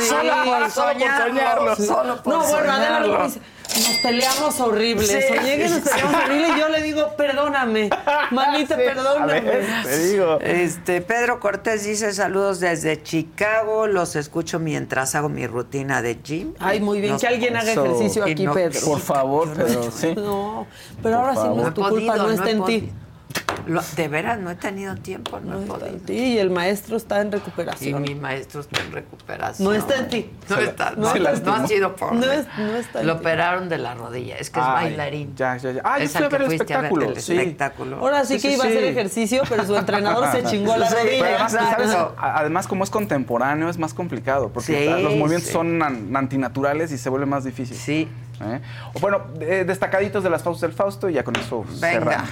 Sí, 0.00 0.06
Solo 0.08 0.32
por 0.44 0.44
solo 0.44 0.62
por 0.64 0.70
soñarlo, 0.94 1.26
soñarlo. 1.28 1.76
solo 1.76 2.22
por 2.22 2.32
no, 2.32 2.40
bueno, 2.40 2.56
Adela 2.72 2.76
soñarlo. 2.86 3.06
luego 3.08 3.24
dice, 3.24 3.40
nos 3.80 3.96
peleamos 4.02 4.60
horrible. 4.60 5.06
Sí. 5.06 5.18
Soñé 5.28 5.58
que 5.58 5.68
nos 5.68 5.80
peleamos 5.80 6.14
horrible 6.24 6.48
y 6.56 6.60
yo 6.60 6.68
le 6.68 6.82
digo, 6.82 7.16
perdóname, 7.16 7.90
manita, 8.30 8.76
perdóname. 8.76 9.40
Ver, 9.40 9.64
te 9.84 9.98
digo. 10.08 10.38
Este, 10.40 11.00
Pedro 11.00 11.40
Cortés 11.40 11.84
dice 11.84 12.12
saludos 12.12 12.60
desde 12.60 13.02
Chicago, 13.02 13.86
los 13.86 14.16
escucho 14.16 14.58
mientras 14.58 15.14
hago 15.14 15.28
mi 15.28 15.46
rutina 15.46 16.02
de 16.02 16.18
gym. 16.22 16.54
Ay, 16.58 16.80
muy 16.80 17.00
bien, 17.00 17.12
Nos- 17.12 17.20
que 17.22 17.28
alguien 17.28 17.56
haga 17.56 17.72
ejercicio 17.72 18.24
aquí, 18.24 18.44
no- 18.44 18.54
Pedro. 18.54 18.80
Por 18.84 19.00
favor, 19.00 19.48
pero 19.56 19.90
sí. 19.90 20.14
No, 20.14 20.66
pero 21.02 21.18
Por 21.18 21.26
ahora 21.30 21.34
sí 21.42 21.48
no 21.48 21.68
es 21.68 21.74
tu 21.74 21.80
No 21.82 21.88
culpa, 21.90 22.12
podido, 22.14 22.26
no 22.26 22.32
está 22.32 22.50
en 22.50 22.64
ti. 22.64 22.92
Lo- 23.66 23.80
de 23.94 24.08
veras, 24.08 24.40
no 24.40 24.50
he 24.50 24.56
tenido 24.56 24.96
tiempo, 24.96 25.38
no, 25.38 25.52
he 25.52 25.54
No 25.54 25.60
está 25.60 25.74
podido. 25.74 25.88
en 25.90 26.00
ti 26.00 26.14
y 26.14 26.38
el 26.38 26.50
maestro 26.50 26.96
está 26.96 27.20
en 27.20 27.28
Y 27.28 27.30
recuperación. 27.30 28.02
mi 28.02 28.14
maestro 28.16 28.60
está 28.62 28.80
en 28.82 28.90
recuperación. 28.90 29.68
No 29.68 29.72
está 29.72 29.98
en 29.98 30.08
ti. 30.08 30.30
No 30.48 30.56
Se 30.56 30.64
está, 30.64 30.90
no, 30.96 31.14
no 31.14 31.52
ha 31.54 31.66
sido 31.68 31.94
por 31.94 32.12
No 32.12 32.24
es- 32.32 32.46
no 32.58 32.74
está 32.76 33.00
en 33.02 33.06
Lo 33.06 33.14
operaron 33.14 33.68
de 33.68 33.78
la 33.78 33.94
rodilla, 33.94 34.36
es 34.36 34.50
que 34.50 34.58
es 34.58 34.66
Ay, 34.66 34.86
bailarín. 34.86 35.36
Ya, 35.36 35.56
ya, 35.58 35.70
ya. 35.70 35.80
Ah, 35.84 35.98
yo 35.98 36.04
es 36.04 36.10
fui 36.12 36.24
a 36.24 36.28
que 36.28 36.32
ver 36.32 36.42
el 36.42 36.46
fuiste 36.48 36.74
a 36.74 36.76
ver 36.78 36.84
espectáculo. 36.86 37.16
el 37.16 37.22
sí. 37.22 37.32
espectáculo. 37.38 37.96
Ahora 37.98 38.24
sí 38.24 38.34
Sí, 38.40 38.42
que 38.42 38.48
sí, 38.48 38.54
iba 38.56 38.64
a 38.64 38.68
hacer 38.68 38.84
ejercicio, 38.84 39.42
pero 39.48 39.64
su 39.64 39.76
entrenador 39.76 40.32
se 40.32 40.42
chingó 40.50 40.76
la 40.76 40.88
rodilla. 40.90 42.12
Además, 42.18 42.66
como 42.66 42.82
es 42.82 42.90
contemporáneo, 42.90 43.68
es 43.68 43.78
más 43.78 43.94
complicado, 43.94 44.48
porque 44.48 44.66
Sí, 44.66 44.74
está- 44.74 44.98
los 44.98 45.12
movimientos 45.14 45.46
sí. 45.46 45.52
son 45.52 45.80
an- 45.82 46.16
antinaturales 46.16 46.90
y 46.90 46.98
se 46.98 47.08
vuelve 47.08 47.26
más 47.26 47.44
difícil. 47.44 47.76
Sí. 47.76 48.08
¿Eh? 48.44 48.60
Bueno, 49.00 49.22
eh, 49.40 49.62
destacaditos 49.64 50.24
de 50.24 50.30
las 50.30 50.42
pausas 50.42 50.62
del 50.62 50.72
Fausto 50.72 51.08
y 51.08 51.12
ya 51.12 51.22
con 51.22 51.36
eso 51.36 51.64
Venga. 51.80 51.88
cerramos. 51.90 52.28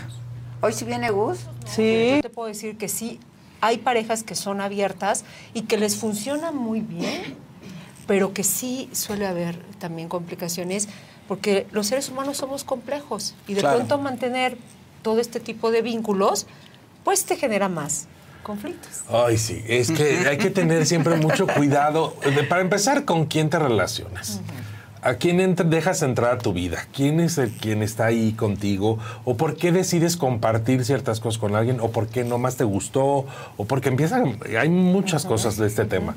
Hoy 0.63 0.73
sí 0.73 0.85
viene 0.85 1.11
Gus. 1.11 1.39
Sí. 1.67 2.13
Yo 2.17 2.23
te 2.23 2.31
puedo 2.31 2.49
decir 2.49 2.77
que 2.77 2.89
sí, 2.89 3.19
hay 3.61 3.79
parejas 3.79 4.23
que 4.23 4.35
son 4.35 4.61
abiertas 4.61 5.25
y 5.55 5.63
que 5.63 5.79
les 5.79 5.97
funciona 5.97 6.51
muy 6.53 6.81
bien, 6.81 7.37
pero 8.07 8.33
que 8.35 8.45
sí 8.45 8.89
suele 8.93 9.27
haber 9.27 9.59
también 9.79 10.09
complicaciones, 10.09 10.89
porque 11.29 11.67
los 11.73 11.87
seres 11.87 12.09
humanos 12.09 12.37
somos 12.37 12.65
complejos 12.65 13.35
y 13.47 13.55
de 13.55 13.61
Claro. 13.61 13.77
pronto 13.79 13.99
mantener 13.99 14.59
todo 15.03 15.21
este 15.21 15.41
tipo 15.41 15.71
de 15.71 15.81
vínculos, 15.83 16.47
pues 17.05 17.25
te 17.25 17.37
genera 17.37 17.69
más 17.69 18.07
conflictos. 18.43 19.03
Ay, 19.09 19.39
sí, 19.39 19.63
es 19.67 19.91
que 19.91 20.27
hay 20.29 20.37
que 20.39 20.51
tener 20.51 20.85
siempre 20.87 21.17
mucho 21.17 21.47
cuidado. 21.47 22.17
De- 22.25 22.43
Para 22.45 22.61
empezar, 22.61 23.05
¿con 23.05 23.27
quién 23.27 23.49
te 23.49 23.59
relacionas? 23.59 24.41
¿A 25.03 25.15
quién 25.15 25.41
entra- 25.41 25.67
dejas 25.67 26.03
entrar 26.03 26.35
a 26.35 26.39
tu 26.39 26.53
vida? 26.53 26.87
¿Quién 26.95 27.21
es 27.21 27.39
el 27.39 27.51
quien 27.53 27.83
está 27.83 28.07
ahí 28.07 28.33
contigo? 28.33 28.99
¿O 29.25 29.37
por 29.37 29.57
qué 29.57 29.73
decides 29.73 30.17
compartir 30.17 30.85
ciertas 30.85 31.21
cosas 31.21 31.39
con 31.39 31.55
alguien? 31.55 31.81
¿O 31.81 31.91
por 31.91 32.09
qué 32.09 32.23
no 32.25 32.37
más 32.39 32.57
te 32.57 32.65
gustó? 32.65 33.27
¿O 33.57 33.65
porque 33.67 33.89
empiezan... 33.89 34.39
Hay 34.59 34.69
muchas 34.69 35.25
cosas 35.25 35.57
de 35.57 35.67
este 35.67 35.87
tema. 35.87 36.17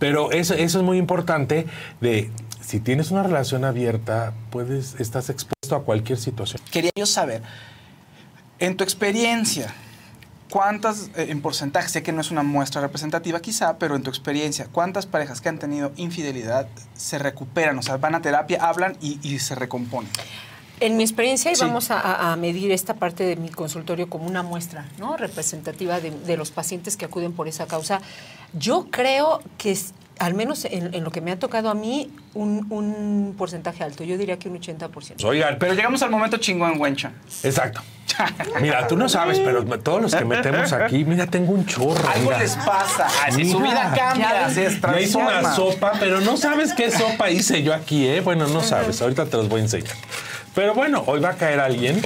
Pero 0.00 0.32
eso, 0.32 0.54
eso 0.54 0.78
es 0.78 0.84
muy 0.84 0.98
importante 0.98 1.66
de... 2.00 2.30
Si 2.60 2.80
tienes 2.80 3.10
una 3.10 3.22
relación 3.22 3.64
abierta, 3.64 4.32
puedes, 4.50 4.98
estás 4.98 5.28
expuesto 5.28 5.76
a 5.76 5.82
cualquier 5.82 6.18
situación. 6.18 6.62
Quería 6.70 6.90
yo 6.96 7.04
saber, 7.04 7.42
en 8.58 8.74
tu 8.76 8.82
experiencia, 8.84 9.74
¿cuántas, 10.54 11.08
eh, 11.16 11.26
en 11.30 11.42
porcentaje, 11.42 11.88
sé 11.88 12.04
que 12.04 12.12
no 12.12 12.20
es 12.20 12.30
una 12.30 12.44
muestra 12.44 12.80
representativa 12.80 13.40
quizá, 13.40 13.76
pero 13.76 13.96
en 13.96 14.04
tu 14.04 14.10
experiencia, 14.10 14.68
¿cuántas 14.70 15.04
parejas 15.04 15.40
que 15.40 15.48
han 15.48 15.58
tenido 15.58 15.90
infidelidad 15.96 16.68
se 16.96 17.18
recuperan? 17.18 17.76
O 17.76 17.82
sea, 17.82 17.96
van 17.96 18.14
a 18.14 18.22
terapia, 18.22 18.58
hablan 18.64 18.96
y, 19.00 19.18
y 19.28 19.40
se 19.40 19.56
recomponen. 19.56 20.08
En 20.78 20.96
mi 20.96 21.02
experiencia, 21.02 21.50
y 21.50 21.56
Sí. 21.56 21.60
vamos 21.62 21.90
a- 21.90 22.36
medir 22.36 22.70
esta 22.70 22.94
parte 22.94 23.24
de 23.24 23.34
mi 23.34 23.48
consultorio 23.48 24.08
como 24.08 24.26
una 24.28 24.44
muestra 24.44 24.86
¿no? 24.98 25.16
representativa 25.16 26.00
de, 26.00 26.12
de 26.12 26.36
los 26.36 26.52
pacientes 26.52 26.96
que 26.96 27.04
acuden 27.04 27.32
por 27.32 27.48
esa 27.48 27.66
causa, 27.66 28.00
yo 28.52 28.86
creo 28.92 29.40
que, 29.58 29.76
al 30.18 30.34
menos 30.34 30.64
en, 30.64 30.94
en 30.94 31.04
lo 31.04 31.10
que 31.10 31.20
me 31.20 31.32
ha 31.32 31.38
tocado 31.38 31.70
a 31.70 31.74
mí, 31.74 32.10
un, 32.34 32.66
un 32.70 33.34
porcentaje 33.36 33.82
alto. 33.82 34.04
Yo 34.04 34.16
diría 34.16 34.38
que 34.38 34.48
un 34.48 34.60
80%. 34.60 35.24
Oigan, 35.24 35.56
Pero 35.58 35.74
llegamos 35.74 36.02
al 36.02 36.10
momento 36.10 36.36
chingón, 36.36 36.80
Wencha. 36.80 37.12
Exacto. 37.42 37.82
Mira, 38.60 38.86
tú 38.86 38.96
no 38.96 39.08
sabes, 39.08 39.40
pero 39.40 39.64
todos 39.80 40.02
los 40.02 40.14
que 40.14 40.24
metemos 40.24 40.72
aquí, 40.72 41.04
mira, 41.04 41.26
tengo 41.26 41.52
un 41.52 41.66
chorro. 41.66 42.08
Algo 42.08 42.26
mira. 42.26 42.38
les 42.38 42.54
pasa. 42.54 43.08
Su 43.32 43.58
vida 43.58 43.92
cambia, 43.96 44.48
se 44.50 44.66
hice 44.66 44.76
transforma. 44.76 45.40
una 45.40 45.54
sopa, 45.54 45.92
pero 45.98 46.20
no 46.20 46.36
sabes 46.36 46.74
qué 46.74 46.92
sopa 46.92 47.30
hice 47.30 47.64
yo 47.64 47.74
aquí, 47.74 48.06
¿eh? 48.06 48.20
Bueno, 48.20 48.46
no 48.46 48.62
sabes, 48.62 49.02
ahorita 49.02 49.26
te 49.26 49.36
los 49.36 49.48
voy 49.48 49.60
a 49.60 49.64
enseñar. 49.64 49.96
Pero 50.54 50.74
bueno, 50.74 51.02
hoy 51.08 51.18
va 51.18 51.30
a 51.30 51.34
caer 51.36 51.58
alguien 51.58 52.00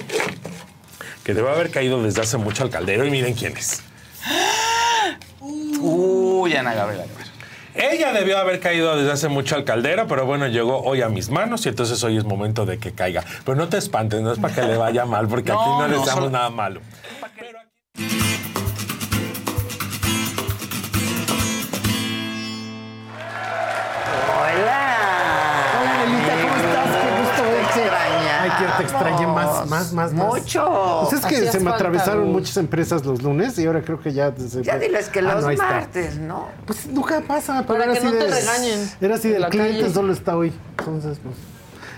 que 1.25 1.35
debe 1.35 1.51
haber 1.51 1.71
caído 1.71 2.03
desde 2.03 2.23
hace 2.23 2.39
mucho 2.39 2.63
al 2.63 2.71
caldero 2.71 3.05
y 3.05 3.11
miren 3.11 3.35
quién 3.35 3.55
es. 3.55 3.83
Uy, 5.41 6.57
Ana 6.57 6.73
Gabriela. 6.73 7.05
Ella 7.79 8.13
debió 8.13 8.39
haber 8.39 8.59
caído 8.61 8.97
desde 8.97 9.13
hace 9.13 9.29
mucho 9.29 9.55
al 9.55 9.65
caldero, 9.65 10.07
pero 10.09 10.27
bueno, 10.27 10.49
llegó 10.49 10.81
hoy 10.83 11.01
a 11.03 11.09
mis 11.09 11.31
manos 11.31 11.65
y 11.67 11.69
entonces 11.69 12.03
hoy 12.03 12.17
es 12.17 12.25
momento 12.25 12.67
de 12.67 12.79
que 12.79 12.93
caiga. 12.93 13.23
Pero 13.45 13.57
no 13.57 13.69
te 13.69 13.79
espantes, 13.79 14.21
no 14.21 14.33
es 14.33 14.39
para 14.41 14.55
que 14.55 14.63
le 14.63 14.77
vaya 14.77 15.05
mal, 15.07 15.29
porque 15.29 15.53
aquí 15.53 15.61
No, 15.65 15.87
le 15.87 15.95
damos 15.95 16.11
solo- 16.11 16.31
nada 16.31 16.51
malo. 16.51 16.81
Más, 29.93 30.13
más. 30.13 30.13
Mucho. 30.13 31.07
Pues 31.09 31.21
es 31.21 31.27
que 31.27 31.37
Hacías 31.37 31.53
se 31.53 31.61
me 31.61 31.71
atravesaron 31.71 32.25
Gus. 32.27 32.33
muchas 32.33 32.57
empresas 32.59 33.05
los 33.05 33.23
lunes 33.23 33.59
y 33.59 33.67
ahora 33.67 33.83
creo 33.83 34.01
que 34.01 34.13
ya... 34.13 34.31
desde- 34.31 34.63
Ya 34.63 34.79
diles 34.79 35.09
que 35.09 35.21
Ah, 35.21 35.23
los 35.23 35.43
no, 35.43 35.49
ahí 35.49 35.55
está. 35.55 35.67
martes, 35.71 36.19
¿no? 36.19 36.49
Pues 36.67 36.87
nunca 36.87 37.21
pasa, 37.21 37.65
pero 37.67 37.81
Para 37.81 37.85
era 37.85 37.93
que 37.93 37.99
así 37.99 38.07
no 38.07 38.13
te 38.13 38.25
de- 38.25 38.31
regañen 38.31 38.91
Era 39.01 39.15
así 39.15 39.29
del 39.31 39.41
la 39.43 39.49
cliente 39.49 39.81
calle. 39.81 39.95
solo 39.95 40.13
está 40.13 40.37
hoy. 40.37 40.53
Entonces, 40.79 41.19
pues... 41.23 41.35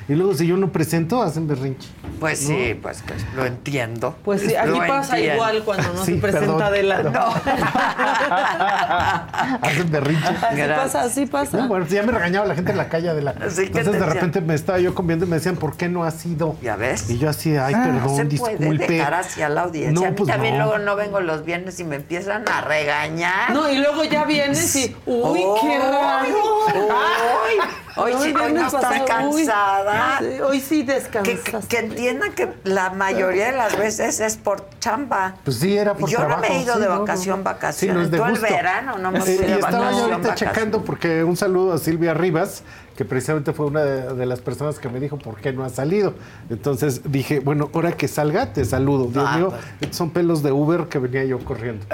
Y 0.09 0.15
luego 0.15 0.35
si 0.35 0.47
yo 0.47 0.57
no 0.57 0.73
presento, 0.73 1.23
hacen 1.23 1.47
berrinche. 1.47 1.89
Pues 2.19 2.43
¿no? 2.43 2.49
sí, 2.49 2.79
pues 2.83 3.03
que 3.03 3.15
lo 3.37 3.47
entiendo. 3.47 4.17
Pues 4.25 4.41
sí, 4.43 4.57
aquí 4.57 4.69
Lo 4.71 4.79
pasa 4.87 5.17
entiendo. 5.17 5.35
igual 5.37 5.63
cuando 5.65 5.93
no 5.95 6.01
Sí, 6.05 6.15
se 6.15 6.21
presenta 6.21 6.47
perdón, 6.47 6.63
Adela. 6.63 6.97
perdón. 6.97 7.33
Hacen 9.63 9.91
berrinche. 9.91 10.29
Así 10.29 10.63
pasa, 10.69 11.01
así 11.03 11.27
pasa. 11.27 11.57
No, 11.59 11.69
bueno, 11.69 11.87
ya 11.87 12.03
me 12.03 12.13
regañaba 12.13 12.47
la 12.47 12.55
gente 12.55 12.73
en 12.73 12.79
la 12.79 12.89
calle 12.89 13.15
de 13.15 13.23
la. 13.23 13.33
Sí, 13.49 13.69
¿qué 13.69 13.79
Entonces 13.79 14.01
de 14.01 14.07
repente 14.07 14.41
me 14.41 14.55
estaba 14.55 14.79
yo 14.81 14.95
comiendo 14.95 15.25
y 15.25 15.29
me 15.29 15.37
decían, 15.37 15.57
¿por 15.57 15.77
qué 15.77 15.89
no 15.89 16.05
has 16.05 16.25
ido? 16.27 16.57
¿Ya 16.63 16.77
ves? 16.77 17.09
Y 17.11 17.19
yo 17.19 17.29
así, 17.29 17.57
ay, 17.57 17.75
Ah, 17.77 17.83
perdón, 17.85 18.03
no 18.03 18.17
se 18.17 18.25
disculpe. 18.25 18.67
puede 18.67 18.87
dejar 18.87 19.15
hacia 19.15 19.49
la 19.49 19.63
audiencia. 19.63 19.93
No, 19.93 20.05
a 20.07 20.11
mí 20.11 20.17
pues 20.17 20.29
también 20.31 20.59
no. 20.59 20.65
luego 20.67 20.79
no 20.85 20.97
vengo 20.97 21.21
los 21.21 21.45
viernes 21.45 21.79
y 21.81 21.85
me 21.85 21.97
empiezan 21.97 22.45
a 22.49 22.61
regañar. 22.63 23.53
No, 23.53 23.71
y 23.71 23.79
luego 23.79 24.05
ya 24.05 24.25
vienes 24.25 24.75
y, 24.77 24.95
uy, 25.07 25.41
qué 25.63 25.79
raro. 25.79 26.29
Uy, 26.75 27.61
hoy 28.03 28.13
No, 28.13 28.23
sí, 28.23 28.35
hoy 28.45 28.53
no 28.53 28.67
estás 28.67 29.01
uy, 29.01 29.07
cansada. 29.07 30.19
sí, 30.21 30.41
hoy 30.41 30.61
sí 30.61 30.85
Que, 30.87 30.93
descansas. 30.95 31.67
que 31.67 31.79
entiendan 31.79 32.33
que 32.33 32.49
la 32.65 32.91
mayoría 32.91 33.47
de 33.47 33.53
las 33.57 33.77
veces 33.79 34.21
es 34.21 34.37
por 34.37 34.69
chamba. 34.81 35.35
Pues 35.45 35.59
sí, 35.59 35.77
era 35.77 35.95
por 35.95 36.09
Yo 36.09 36.19
trabajo. 36.19 36.41
no 36.43 36.49
me 36.49 36.57
he 36.57 36.63
ido 36.63 36.75
sí, 36.75 36.81
de 36.81 36.87
no, 36.87 36.95
no, 36.95 37.01
vacación, 37.01 37.39
no. 37.39 37.45
vacación. 37.45 37.91
Sí, 37.91 37.95
no 37.97 38.03
es 38.03 38.11
de 38.11 38.17
Todo 38.19 38.27
el 38.29 38.33
gusto. 38.39 38.47
verano 38.55 38.99
no 38.99 39.11
me 39.13 39.19
Eh, 39.19 39.23
fui 39.23 39.35
de 39.37 39.49
Y 39.49 39.53
estaba 39.53 39.71
yo 39.73 39.79
vacación, 39.79 40.03
ahorita 40.13 40.29
vacación. 40.29 40.51
checando 40.51 40.85
porque 40.85 41.25
un 41.25 41.37
saludo 41.37 41.73
a 41.75 41.79
Silvia 41.79 42.15
Rivas, 42.15 42.63
que 43.01 43.07
precisamente 43.07 43.55
fue 43.55 43.65
una 43.65 43.81
de, 43.81 44.13
de 44.15 44.27
las 44.27 44.41
personas 44.43 44.79
que 44.79 44.91
me 44.91 45.01
dijo 45.01 45.17
por 45.17 45.37
qué 45.41 45.55
no 45.55 45.65
ha 45.65 45.71
salido. 45.71 46.13
Entonces 46.51 47.01
dije, 47.11 47.41
bueno, 47.41 47.71
ahora 47.73 47.93
que 47.93 48.09
salga, 48.09 48.53
te 48.53 48.63
saludo. 48.67 49.07
Dios 49.07 49.25
Ah, 49.27 49.39
mío, 49.39 49.55
pues. 49.79 49.97
son 49.97 50.11
pelos 50.11 50.43
de 50.43 50.53
Uber 50.53 50.85
que 50.89 50.99
venía 50.99 51.25
yo 51.25 51.43
corriendo. 51.43 51.87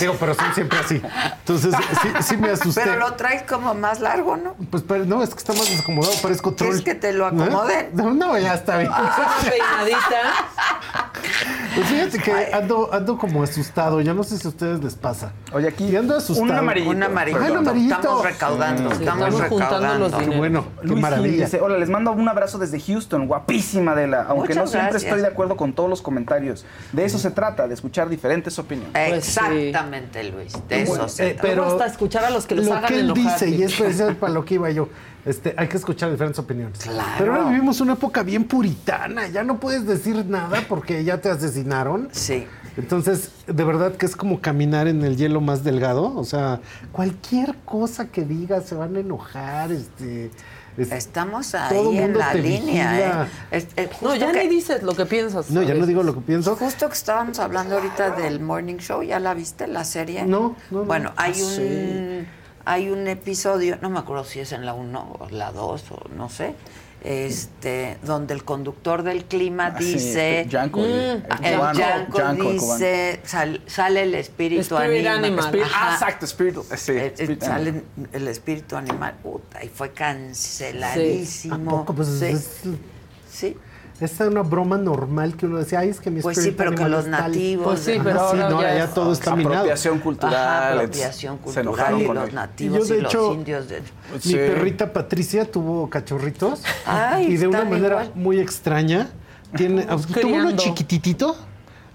Digo, 0.00 0.14
pero 0.18 0.32
son 0.34 0.54
siempre 0.54 0.78
así. 0.78 1.02
Entonces, 1.40 1.74
sí, 2.00 2.08
sí 2.22 2.36
me 2.38 2.48
asusté. 2.52 2.80
Pero 2.84 2.96
lo 2.98 3.12
traes 3.16 3.42
como 3.42 3.74
más 3.74 4.00
largo, 4.00 4.38
¿no? 4.38 4.54
Pues 4.70 4.82
pero 4.88 5.04
no, 5.04 5.22
es 5.22 5.28
que 5.28 5.36
está 5.40 5.52
más 5.52 5.68
desacomodado, 5.68 6.14
parezco 6.22 6.54
troll. 6.54 6.70
¿Quieres 6.70 6.84
que 6.86 6.94
te 6.94 7.12
lo 7.12 7.26
¿Eh? 7.26 7.28
acomoden? 7.28 7.90
No, 7.92 8.14
no, 8.14 8.38
ya 8.38 8.54
está 8.54 8.78
bien. 8.78 8.90
Una 8.90 9.14
peinadita. 9.42 10.16
Pues 11.76 11.88
fíjate 11.88 12.18
que 12.18 12.32
ando, 12.54 12.88
ando 12.92 13.18
como 13.18 13.42
asustado, 13.42 14.00
ya 14.00 14.14
no 14.14 14.24
sé 14.24 14.38
si 14.38 14.46
a 14.46 14.50
ustedes 14.50 14.82
les 14.82 14.94
pasa. 14.94 15.32
Oye, 15.52 15.68
aquí 15.68 15.84
Y 15.84 15.94
ando 15.96 16.16
asustado. 16.16 16.50
un 16.50 16.56
amarillito. 16.58 16.90
Un 16.90 17.02
amarillito. 17.02 17.44
Ay, 17.44 17.50
un 17.50 17.56
amarillito. 17.58 17.94
Estamos 17.96 18.24
recaudando, 18.24 18.90
Sí, 18.90 18.96
estamos, 19.00 19.28
estamos 19.28 19.48
juntando 19.50 19.76
recaudando. 19.78 20.08
los 20.08 20.22
Qué 20.28 20.36
bueno, 20.38 20.64
qué 20.80 20.86
Luis 20.88 21.00
maravilla. 21.02 21.44
dice, 21.44 21.60
hola, 21.60 21.76
les 21.78 21.90
mando 21.90 22.12
un 22.12 22.28
abrazo 22.28 22.58
desde 22.58 22.80
Houston, 22.80 23.26
guapísima 23.28 23.92
Adela, 23.92 24.22
aunque 24.28 24.48
Muchas 24.54 24.56
no 24.56 24.66
siempre 24.68 24.90
gracias. 24.92 25.02
estoy 25.04 25.20
de 25.20 25.28
acuerdo 25.28 25.56
con 25.56 25.74
todos 25.74 25.90
los 25.90 26.00
comentarios. 26.00 26.64
De 26.92 27.04
eso 27.04 27.18
se 27.18 27.30
trata, 27.30 27.68
de 27.68 27.74
escuchar 27.74 28.08
diferentes 28.08 28.58
opiniones. 28.58 28.92
Exactamente, 28.94 30.24
Luis. 30.24 30.54
De 30.68 30.82
eso 30.82 30.90
Bueno, 30.92 31.08
se 31.08 31.28
eh, 31.30 31.34
trata. 31.34 31.48
pero 31.48 31.66
hasta 31.66 31.86
escuchar 31.86 32.24
a 32.24 32.30
los 32.30 32.46
que 32.46 32.54
los 32.54 32.66
lo 32.66 32.74
hagan 32.74 32.88
que 32.88 33.00
él 33.00 33.10
enojar. 33.10 33.32
dice, 33.38 33.48
y 33.50 33.62
es 33.62 33.74
precisamente 33.74 34.18
para 34.20 34.32
lo 34.32 34.44
que 34.44 34.54
iba 34.54 34.70
yo, 34.70 34.88
este, 35.26 35.54
hay 35.58 35.68
que 35.68 35.76
escuchar 35.76 36.10
diferentes 36.10 36.38
opiniones. 36.38 36.78
Claro. 36.78 37.10
Pero 37.18 37.34
ahora 37.34 37.50
vivimos 37.50 37.80
una 37.80 37.92
época 37.94 38.22
bien 38.22 38.44
puritana, 38.44 39.26
ya 39.28 39.44
no 39.44 39.60
puedes 39.60 39.86
decir 39.86 40.24
nada 40.26 40.62
porque 40.68 41.04
ya 41.04 41.20
te 41.20 41.28
asesinaron. 41.28 42.08
Sí. 42.12 42.46
Entonces, 42.78 43.30
de 43.46 43.64
verdad 43.64 43.96
que 43.96 44.06
es 44.06 44.16
como 44.16 44.40
caminar 44.40 44.86
en 44.86 45.02
el 45.02 45.16
hielo 45.16 45.40
más 45.40 45.64
delgado, 45.64 46.14
o 46.16 46.24
sea, 46.24 46.60
cualquier 46.92 47.54
cosa 47.64 48.08
que 48.08 48.22
digas 48.24 48.66
se 48.66 48.74
van 48.74 48.96
a 48.96 49.00
enojar, 49.00 49.72
este... 49.72 50.30
es- 50.76 50.92
Estamos 50.92 51.52
todo 51.52 51.90
ahí 51.90 51.96
en 51.96 52.02
mundo 52.04 52.18
la 52.18 52.32
te 52.32 52.38
línea. 52.42 53.24
¿eh? 53.24 53.28
Es- 53.50 53.68
es 53.76 54.02
No, 54.02 54.14
ya 54.14 54.30
que- 54.30 54.44
ni 54.44 54.48
dices 54.50 54.82
lo 54.82 54.94
que 54.94 55.06
piensas. 55.06 55.50
No, 55.50 55.62
ya 55.62 55.72
no 55.72 55.86
digo 55.86 56.02
lo 56.02 56.14
que 56.14 56.20
pienso. 56.20 56.54
Justo 56.54 56.86
que 56.88 56.94
estábamos 56.94 57.38
hablando 57.38 57.76
ahorita 57.76 58.10
del 58.10 58.40
Morning 58.40 58.76
Show, 58.76 59.02
¿ya 59.02 59.20
la 59.20 59.32
viste 59.32 59.66
la 59.66 59.84
serie? 59.84 60.24
No, 60.26 60.54
no, 60.70 60.80
no. 60.80 60.84
Bueno, 60.84 61.12
hay 61.16 61.32
Ah, 61.32 61.44
un 61.44 61.50
sí. 61.50 62.26
Hay 62.66 62.90
un 62.90 63.06
episodio, 63.08 63.78
no 63.80 63.88
me 63.88 63.98
acuerdo 63.98 64.24
si 64.24 64.40
es 64.40 64.52
en 64.52 64.66
la 64.66 64.74
1 64.74 65.16
o 65.20 65.28
la 65.30 65.52
2 65.52 65.84
o 65.92 66.08
no 66.14 66.28
sé, 66.28 66.54
este 67.04 67.98
donde 68.02 68.34
el 68.34 68.42
conductor 68.44 69.02
del 69.04 69.24
clima 69.26 69.66
Ah, 69.66 69.78
sí, 69.78 69.92
dice 69.94 70.40
este, 70.40 70.50
Yanko, 70.50 70.80
el- 70.84 70.90
el 70.90 71.24
el 71.44 71.54
cubano, 71.56 71.78
Yanko 71.78 72.18
Yanko, 72.18 72.52
dice 72.52 73.20
sal- 73.24 73.60
sale 73.66 74.02
el 74.02 74.14
espíritu 74.16 74.76
animal. 74.76 75.24
animal. 75.24 75.62
Ah, 75.74 75.90
exacto, 75.94 76.24
espíritu. 76.24 76.64
Sí, 76.76 76.92
Eh, 76.92 77.06
eh, 77.06 77.12
spirit 77.14 77.42
sale 77.42 77.68
animal. 77.70 77.84
el 78.12 78.28
espíritu 78.28 78.76
animal, 78.76 79.14
puta, 79.22 79.62
y 79.64 79.68
fue 79.68 79.92
canceladísimo. 79.92 81.54
¿A 81.54 81.58
poco? 81.78 81.94
Pues 81.94 82.08
sí. 82.08 82.24
es, 82.26 82.60
sí. 83.98 84.04
es 84.04 84.20
una 84.20 84.42
broma 84.42 84.78
normal 84.78 85.36
que 85.36 85.46
uno 85.46 85.58
decía, 85.58 85.80
ay, 85.80 85.88
es 85.90 86.00
que 86.00 86.10
mi 86.10 86.20
Pues 86.20 86.38
sí, 86.42 86.50
pero 86.50 86.70
que 86.74 86.82
animal 86.82 86.90
los 86.92 87.04
es 87.06 87.10
tal". 87.10 87.20
nativos. 87.32 87.64
Pues 87.66 87.80
sí, 87.80 87.92
Ajá, 87.92 88.04
pero 88.04 88.18
sí, 88.18 88.24
ahora 88.26 88.48
no, 88.50 88.62
ya 88.62 88.74
ya, 88.78 88.86
todo 88.88 89.12
está 89.12 89.36
minado. 89.36 89.54
Apropiación 89.56 89.98
cultural. 90.00 90.34
Ajá, 90.34 90.72
apropiación 90.74 91.36
se 91.36 91.42
cultural 91.42 91.66
enojaron 91.66 92.00
y 92.00 92.06
con 92.06 92.14
los 92.16 92.28
él. 92.28 92.34
nativos 92.34 92.78
Yo, 92.88 92.94
y 92.94 92.96
de 92.96 93.02
los 93.02 93.12
hecho, 93.14 93.34
indios. 93.34 93.68
de- 93.68 93.80
Mi 93.80 94.20
Sí. 94.20 94.34
perrita 94.34 94.92
Patricia 94.92 95.50
tuvo 95.50 95.88
cachorritos 95.90 96.62
Ay, 96.86 97.26
y 97.32 97.36
de 97.36 97.46
una 97.46 97.64
manera 97.64 97.86
igual. 98.04 98.12
muy 98.14 98.38
extraña. 98.40 99.08
Tiene, 99.56 99.84
tuvo 99.86 100.34
uno 100.34 100.52
chiquititito, 100.56 101.36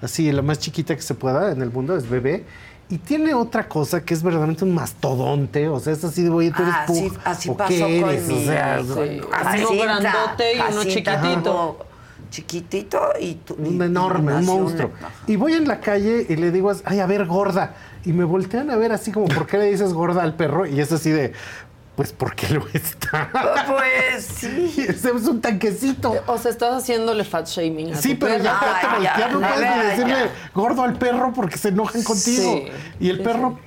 así, 0.01 0.31
la 0.31 0.41
más 0.41 0.57
chiquita 0.59 0.95
que 0.95 1.01
se 1.01 1.13
pueda 1.13 1.51
en 1.51 1.61
el 1.61 1.69
mundo, 1.71 1.95
es 1.95 2.09
bebé. 2.09 2.45
Y 2.89 2.97
tiene 2.97 3.33
otra 3.33 3.69
cosa 3.69 4.03
que 4.03 4.13
es 4.13 4.21
verdaderamente 4.21 4.65
un 4.65 4.73
mastodonte. 4.73 5.69
O 5.69 5.79
sea, 5.79 5.93
es 5.93 6.03
así 6.03 6.23
de, 6.23 6.29
oye, 6.29 6.51
tú 6.51 6.61
eres 6.61 6.73
Ah, 6.75 6.83
así, 6.83 7.01
pug, 7.09 7.17
así 7.23 7.49
¿o 7.49 7.55
pasó 7.55 7.69
qué 7.69 8.01
con 8.01 8.09
eres? 8.09 8.27
mi... 8.27 8.33
O 8.33 8.41
sea, 8.45 8.77
con- 8.77 9.07
sí. 9.07 9.21
Jacinta, 9.31 9.69
Uno 9.71 9.81
grandote 9.83 10.53
y 10.55 10.59
uno 10.71 10.83
chiquitito. 10.83 11.41
tuvo 11.43 11.85
Chiquitito 12.31 12.99
y... 13.19 13.35
tu- 13.35 13.55
y- 13.63 13.67
un 13.67 13.81
y 13.81 13.85
enorme, 13.85 14.33
un 14.33 14.45
monstruo. 14.45 14.89
Y 15.27 15.35
voy 15.35 15.53
en 15.53 15.67
la 15.67 15.79
calle 15.79 16.25
y 16.27 16.35
le 16.37 16.49
digo, 16.51 16.71
ay, 16.85 16.99
a 16.99 17.05
ver, 17.05 17.25
gorda. 17.27 17.75
Y 18.05 18.13
me 18.13 18.23
voltean 18.23 18.71
a 18.71 18.77
ver 18.77 18.91
así 18.93 19.11
como, 19.11 19.27
¿por 19.27 19.45
qué 19.45 19.57
le 19.59 19.65
dices 19.69 19.93
gorda 19.93 20.23
al 20.23 20.33
perro? 20.35 20.65
Y 20.65 20.79
es 20.79 20.91
así 20.91 21.11
de, 21.11 21.33
pues 21.95 22.13
porque 22.13 22.47
lo 22.49 22.65
está. 22.73 23.29
Pues 23.67 24.25
sí. 24.39 24.73
Ese 24.87 25.09
es 25.11 25.27
un 25.27 25.41
tanquecito. 25.41 26.15
O 26.25 26.37
sea, 26.37 26.49
estás 26.51 26.73
haciéndole 26.81 27.23
fat 27.25 27.47
shaming 27.47 27.93
a 27.93 27.97
Sí, 27.97 28.13
tu 28.15 28.25
pero 28.25 28.37
perra. 28.37 28.43
ya, 28.43 28.59
ya, 28.63 28.79
te 28.79 28.87
Ay, 28.87 28.95
voltea- 28.95 29.17
ya, 29.19 29.27
no 29.27 29.39
de 29.39 29.47
puedes 29.47 29.87
decirle 29.89 30.13
ya. 30.13 30.31
gordo 30.55 30.81
al 30.83 30.93
perro 30.97 31.33
porque 31.35 31.57
se 31.57 31.67
enojan 31.67 32.01
contigo. 32.01 32.41
Sí. 32.53 32.67
Y 33.01 33.09
el 33.09 33.17
Sí, 33.17 33.23
perro, 33.23 33.59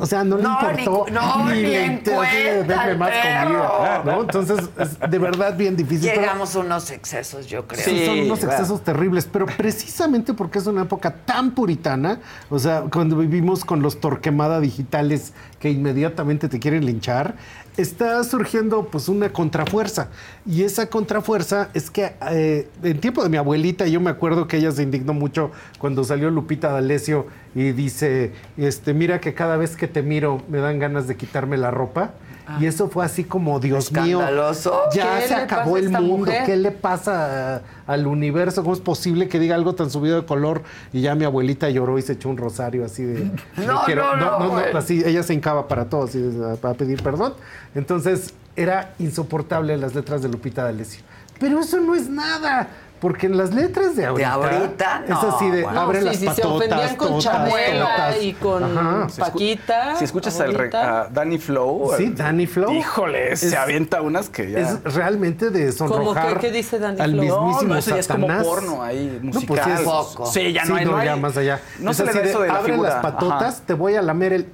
o 0.00 0.06
sea, 0.06 0.24
no, 0.24 0.38
No, 0.38 0.58
le 0.72 0.82
importó. 0.82 1.06
ni- 1.08 1.14
no, 1.14 1.44
ni 1.50 1.62
le 1.62 1.84
en 1.84 1.92
inter- 1.92 2.14
así 2.18 2.36
de, 2.36 2.42
cuenta 2.44 2.66
"Denme 2.66 2.82
al 2.82 2.98
más 2.98 3.10
perro". 3.10 3.68
comida. 3.76 4.02
¿no? 4.04 4.20
Entonces, 4.22 4.58
es 4.78 5.10
de 5.10 5.18
verdad 5.18 5.56
bien 5.56 5.76
difícil. 5.76 6.10
Llegamos 6.10 6.54
a 6.56 6.58
unos 6.60 6.90
excesos, 6.90 7.46
yo 7.46 7.66
creo. 7.66 7.84
Sí, 7.84 8.04
son 8.06 8.18
unos 8.20 8.42
excesos 8.42 8.82
terribles, 8.82 9.28
pero 9.30 9.46
precisamente 9.46 10.34
porque 10.34 10.58
es 10.58 10.66
una 10.66 10.82
época 10.82 11.14
tan 11.24 11.52
puritana, 11.52 12.20
o 12.50 12.58
sea, 12.58 12.82
cuando 12.92 13.16
vivimos 13.16 13.64
con 13.64 13.82
los 13.82 14.00
torquemada 14.00 14.60
digitales 14.60 15.32
que 15.60 15.70
inmediatamente 15.70 16.48
te 16.48 16.58
quieren 16.58 16.84
linchar, 16.84 17.34
está 17.76 18.22
surgiendo 18.24 18.88
pues 18.90 19.08
una 19.08 19.32
contrafuerza. 19.32 20.08
Y 20.44 20.62
esa 20.62 20.88
contrafuerza 20.88 21.70
es 21.74 21.90
que 21.90 22.12
eh, 22.30 22.68
en 22.82 23.00
tiempo 23.00 23.22
de 23.22 23.28
mi 23.28 23.36
abuelita, 23.36 23.86
yo 23.86 24.00
me 24.00 24.10
acuerdo 24.10 24.48
que 24.48 24.56
ella 24.58 24.72
se 24.72 24.82
indignó 24.82 25.12
mucho 25.12 25.50
cuando 25.78 26.04
salió 26.04 26.30
Lupita 26.30 26.70
D'Alessio 26.70 27.26
y 27.54 27.72
dice, 27.72 28.32
este, 28.56 28.94
mira 28.94 29.20
que 29.20 29.34
cada 29.34 29.56
vez 29.56 29.76
que 29.76 29.88
te 29.88 30.02
miro 30.02 30.42
me 30.48 30.58
dan 30.58 30.78
ganas 30.78 31.06
de 31.06 31.16
quitarme 31.16 31.56
la 31.56 31.70
ropa. 31.70 32.14
Y 32.60 32.66
eso 32.66 32.88
fue 32.88 33.04
así 33.04 33.24
como, 33.24 33.58
Dios 33.60 33.90
mío, 33.92 34.20
Escandaloso. 34.20 34.80
ya 34.92 35.18
¿Qué 35.20 35.28
se 35.28 35.34
acabó 35.34 35.76
el 35.76 35.90
mundo. 35.90 36.18
mujer? 36.18 36.44
¿Qué 36.46 36.56
le 36.56 36.70
pasa 36.70 37.56
a- 37.56 37.60
al 37.86 38.06
universo? 38.06 38.62
¿Cómo 38.62 38.74
es 38.74 38.80
posible 38.80 39.28
que 39.28 39.38
diga 39.38 39.54
algo 39.56 39.74
tan 39.74 39.90
subido 39.90 40.20
de 40.20 40.26
color? 40.26 40.62
Y 40.92 41.00
ya 41.00 41.14
mi 41.14 41.24
abuelita 41.24 41.68
lloró 41.70 41.98
y 41.98 42.02
se 42.02 42.12
echó 42.14 42.28
un 42.28 42.36
rosario 42.36 42.84
así 42.84 43.02
de... 43.04 43.30
No, 43.56 43.86
no, 43.88 44.16
no, 44.16 44.78
así, 44.78 45.02
ella 45.04 45.22
se 45.22 45.34
hincaba 45.34 45.66
para 45.68 45.86
todo, 45.86 46.04
así, 46.04 46.20
de- 46.20 46.56
para 46.56 46.74
pedir 46.74 47.02
perdón. 47.02 47.34
Entonces, 47.74 48.32
era 48.54 48.94
insoportable 48.98 49.76
las 49.76 49.94
letras 49.94 50.22
de 50.22 50.28
Lupita 50.28 50.62
D'Alessio. 50.64 51.02
Pero 51.38 51.60
eso 51.60 51.78
no 51.80 51.94
es 51.94 52.08
nada. 52.08 52.68
Porque 53.00 53.26
en 53.26 53.36
las 53.36 53.52
letras 53.52 53.94
de 53.94 54.06
ahorita, 54.06 54.32
ahorita, 54.32 55.02
es 55.04 55.10
no, 55.10 55.36
así 55.36 55.50
de 55.50 55.62
bueno. 55.64 55.80
abre 55.82 55.98
sí, 56.00 56.04
las 56.06 56.16
sí, 56.16 56.24
patotas, 56.26 56.48
se 56.48 56.56
ofendían 56.56 56.96
con 56.96 57.18
Chamuela 57.18 57.90
totas. 57.96 58.22
y 58.22 58.32
con 58.32 58.64
Ajá. 58.64 59.08
Si 59.10 59.20
escu- 59.20 59.24
Paquita. 59.24 59.96
Si 59.96 60.04
escuchas 60.04 60.40
al 60.40 60.70
a 60.74 61.08
Danny 61.12 61.36
Flow. 61.38 61.92
Sí, 61.98 62.12
Danny 62.16 62.46
Flow. 62.46 62.72
Híjole, 62.72 63.32
Es- 63.32 63.40
se 63.40 63.56
avienta 63.56 64.00
unas 64.00 64.30
que 64.30 64.50
ya. 64.50 64.58
Es 64.60 64.94
realmente 64.94 65.50
de 65.50 65.74
¿Cómo 65.76 65.90
sonrojar 65.92 66.34
que- 66.34 66.46
qué 66.46 66.52
dice 66.52 66.78
Danny 66.78 66.98
al 67.00 67.10
Flow? 67.12 67.22
mismísimo 67.46 67.68
No, 67.68 67.74
no, 67.74 67.80
ya 67.80 67.96
es 67.98 68.08
como 68.08 68.26
Satanás. 68.28 68.46
porno 68.46 68.82
ahí, 68.82 69.18
No, 69.22 69.30
pues 69.32 69.42
sí 69.42 69.46
musical. 69.50 69.72
es- 69.72 69.80
Poco. 69.82 70.26
Sí, 70.26 70.52
ya 70.54 70.62
Sí, 70.64 70.68
no 70.70 70.76
hay. 70.76 70.84
no 70.86 70.96
hay- 70.96 71.06
ya 71.06 71.16
más 71.16 71.36
allá. 71.36 71.60
No 71.78 71.90
Es 71.90 71.96
se 71.98 72.04
le 72.06 72.12
da 72.14 72.20
de, 72.22 72.30
eso 72.30 72.40
de 72.40 72.48
la 72.48 72.54
abre 72.56 72.72
figura. 72.72 72.88
las 72.90 73.02
patotas, 73.02 73.54
Ajá. 73.56 73.62
te 73.66 73.74
voy 73.74 73.94
a 73.94 74.00
lamer 74.02 74.32
el... 74.32 74.48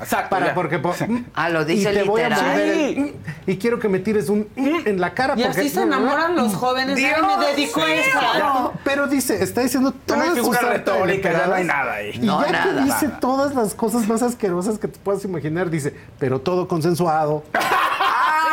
Exacto. 0.00 0.30
Para, 0.30 0.46
ya. 0.48 0.54
porque, 0.54 0.78
po- 0.78 0.94
Ah, 1.34 1.48
lo 1.48 1.62
y 1.62 1.64
dice 1.64 1.92
te 1.92 2.02
voy 2.04 2.20
a 2.22 2.28
morder 2.30 2.60
el- 2.68 3.14
y 3.46 3.56
quiero 3.56 3.78
que 3.78 3.88
me 3.88 3.98
tires 4.00 4.28
un 4.28 4.48
en 4.56 5.00
la 5.00 5.12
cara. 5.14 5.34
Y 5.36 5.42
así 5.44 5.68
se 5.68 5.82
enamoran 5.82 6.36
los 6.36 6.54
jóvenes. 6.54 6.96
Dios, 6.96 7.10
me. 7.76 8.38
No, 8.38 8.72
pero 8.84 9.06
dice, 9.06 9.42
está 9.42 9.60
diciendo 9.62 9.92
todas 10.06 10.26
sus 10.28 10.34
figura 10.36 10.60
retórica, 10.60 11.32
ya 11.32 11.46
no 11.46 11.54
hay 11.54 11.64
nada 11.64 11.92
ahí. 11.94 12.10
Y 12.14 12.18
No, 12.18 12.44
ya 12.44 12.52
nada. 12.52 12.74
que 12.78 12.84
dice 12.84 13.08
todas 13.20 13.54
las 13.54 13.74
cosas 13.74 14.06
más 14.08 14.22
asquerosas 14.22 14.78
que 14.78 14.88
te 14.88 14.98
puedas 14.98 15.24
imaginar, 15.24 15.70
dice, 15.70 15.94
pero 16.18 16.40
todo 16.40 16.68
consensuado. 16.68 17.42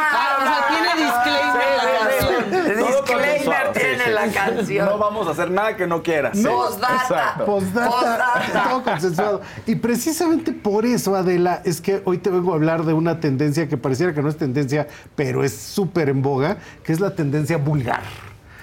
Ah, 0.10 0.38
o 0.40 0.44
sea, 0.44 0.68
tiene 0.70 1.06
disclaimer 1.06 1.68
la 1.78 2.00
canción. 2.00 2.78
Todo 2.78 2.88
Disclaimer 2.88 3.68
sí, 3.74 3.80
tiene 3.80 4.04
sí. 4.06 4.12
la 4.12 4.28
canción. 4.32 4.86
No 4.86 4.98
vamos 4.98 5.28
a 5.28 5.32
hacer 5.32 5.52
nada 5.52 5.76
que 5.76 5.86
no 5.86 6.02
quieras. 6.02 6.38
No. 6.38 6.50
Postdata. 6.52 7.46
Postdata, 7.46 7.90
Postdata. 7.90 8.64
todo 8.70 8.84
consensuado. 8.84 9.42
Y 9.66 9.76
precisamente 9.76 10.54
por 10.54 10.86
eso, 10.86 11.16
Adela, 11.16 11.62
es 11.66 11.82
que 11.82 12.02
hoy 12.06 12.18
te 12.20 12.30
vengo 12.30 12.54
a 12.54 12.56
hablar 12.56 12.86
de 12.86 12.94
una 12.94 13.20
tendencia 13.20 13.68
que 13.68 13.78
pareciera 13.78 14.14
que 14.14 14.22
no 14.22 14.30
es 14.30 14.38
tendencia, 14.38 14.88
pero 15.16 15.44
es 15.44 15.54
súper 15.56 16.10
en 16.10 16.22
boga, 16.22 16.58
que 16.84 16.94
es 16.94 17.00
la 17.00 17.14
tendencia 17.14 17.58
vulgar. 17.58 18.02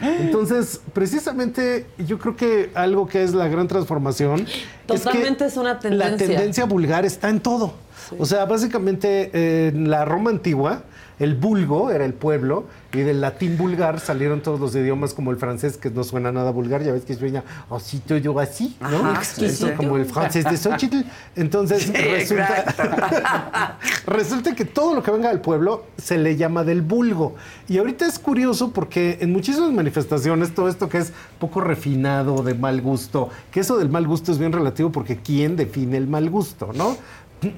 Entonces, 0.00 0.80
precisamente 0.92 1.86
yo 1.98 2.18
creo 2.18 2.36
que 2.36 2.70
algo 2.74 3.06
que 3.06 3.22
es 3.22 3.32
la 3.32 3.48
gran 3.48 3.68
transformación 3.68 4.46
Totalmente 4.86 5.46
es 5.46 5.52
es 5.52 5.58
una 5.58 5.78
que 5.78 5.90
la 5.90 6.06
tendencia. 6.06 6.26
tendencia 6.36 6.64
vulgar 6.64 7.04
está 7.04 7.28
en 7.28 7.40
todo. 7.40 7.74
O 8.18 8.26
sea, 8.26 8.44
básicamente 8.44 9.68
en 9.68 9.88
la 9.88 10.04
Roma 10.04 10.30
antigua, 10.30 10.82
el 11.18 11.34
vulgo 11.34 11.90
era 11.90 12.04
el 12.04 12.14
pueblo 12.14 12.64
y 12.92 13.00
del 13.00 13.20
latín 13.20 13.56
vulgar 13.56 14.00
salieron 14.00 14.40
todos 14.40 14.60
los 14.60 14.74
idiomas 14.74 15.14
como 15.14 15.30
el 15.30 15.36
francés, 15.36 15.76
que 15.76 15.90
no 15.90 16.04
suena 16.04 16.30
nada 16.30 16.50
vulgar, 16.50 16.82
ya 16.82 16.92
ves 16.92 17.04
que 17.04 17.14
suena 17.14 17.42
así, 17.70 18.00
yo 18.22 18.38
así, 18.38 18.76
¿no? 18.80 19.10
Ajá, 19.10 19.22
Eso 19.44 19.74
como 19.76 19.96
el 19.96 20.06
francés 20.06 20.44
de 20.44 20.56
Xochitl. 20.56 21.00
Entonces, 21.34 21.92
resulta, 21.92 23.78
resulta 24.06 24.54
que 24.54 24.64
todo 24.64 24.94
lo 24.94 25.02
que 25.02 25.10
venga 25.10 25.28
del 25.28 25.40
pueblo 25.40 25.86
se 25.96 26.18
le 26.18 26.36
llama 26.36 26.64
del 26.64 26.82
vulgo. 26.82 27.34
Y 27.68 27.78
ahorita 27.78 28.06
es 28.06 28.18
curioso 28.18 28.70
porque 28.70 29.18
en 29.20 29.32
muchísimas 29.32 29.72
manifestaciones 29.72 30.54
todo 30.54 30.68
esto 30.68 30.88
que 30.88 30.98
es 30.98 31.12
poco 31.38 31.60
refinado, 31.60 32.42
de 32.42 32.54
mal 32.54 32.80
gusto, 32.80 33.30
que 33.50 33.60
eso 33.60 33.76
del 33.78 33.88
mal 33.88 34.06
gusto 34.06 34.32
es 34.32 34.38
bien 34.38 34.52
relativo 34.52 34.92
porque 34.92 35.16
¿quién 35.16 35.56
define 35.56 35.96
el 35.96 36.06
mal 36.06 36.30
gusto, 36.30 36.70
no? 36.74 36.96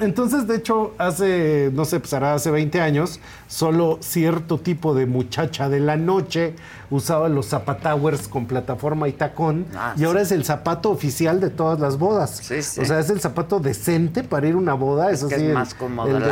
Entonces, 0.01 0.49
de 0.49 0.57
hecho, 0.57 0.95
hace, 0.99 1.71
no 1.73 1.85
sé, 1.85 2.01
pues 2.01 2.13
hará 2.13 2.35
hace 2.35 2.51
20 2.51 2.81
años, 2.81 3.21
solo 3.47 3.99
cierto 4.01 4.59
tipo 4.59 4.95
de 4.95 5.07
muchacha 5.07 5.69
de 5.69 5.79
la 5.79 5.97
noche 5.97 6.55
usaba 6.91 7.29
los 7.29 7.47
zapatowers 7.47 8.27
con 8.27 8.47
plataforma 8.47 9.07
y 9.09 9.13
tacón, 9.13 9.65
Ah, 9.77 9.95
y 9.97 10.03
ahora 10.05 10.23
es 10.23 10.33
el 10.33 10.45
zapato 10.45 10.91
oficial 10.91 11.41
de 11.41 11.51
todas 11.51 11.79
las 11.79 11.99
bodas. 11.99 12.37
Sí, 12.43 12.63
sí. 12.63 12.81
O 12.81 12.85
sea, 12.85 12.99
es 12.99 13.11
el 13.11 13.21
zapato 13.21 13.61
decente 13.61 14.25
para 14.25 14.49
ir 14.49 14.55
a 14.55 14.59
una 14.59 14.75
boda, 14.75 15.15
sí. 15.15 15.27
es 15.27 15.33
el- 15.33 15.55
más 15.55 15.75
cómodo 15.75 16.09
el 16.09 16.21
la 16.21 16.29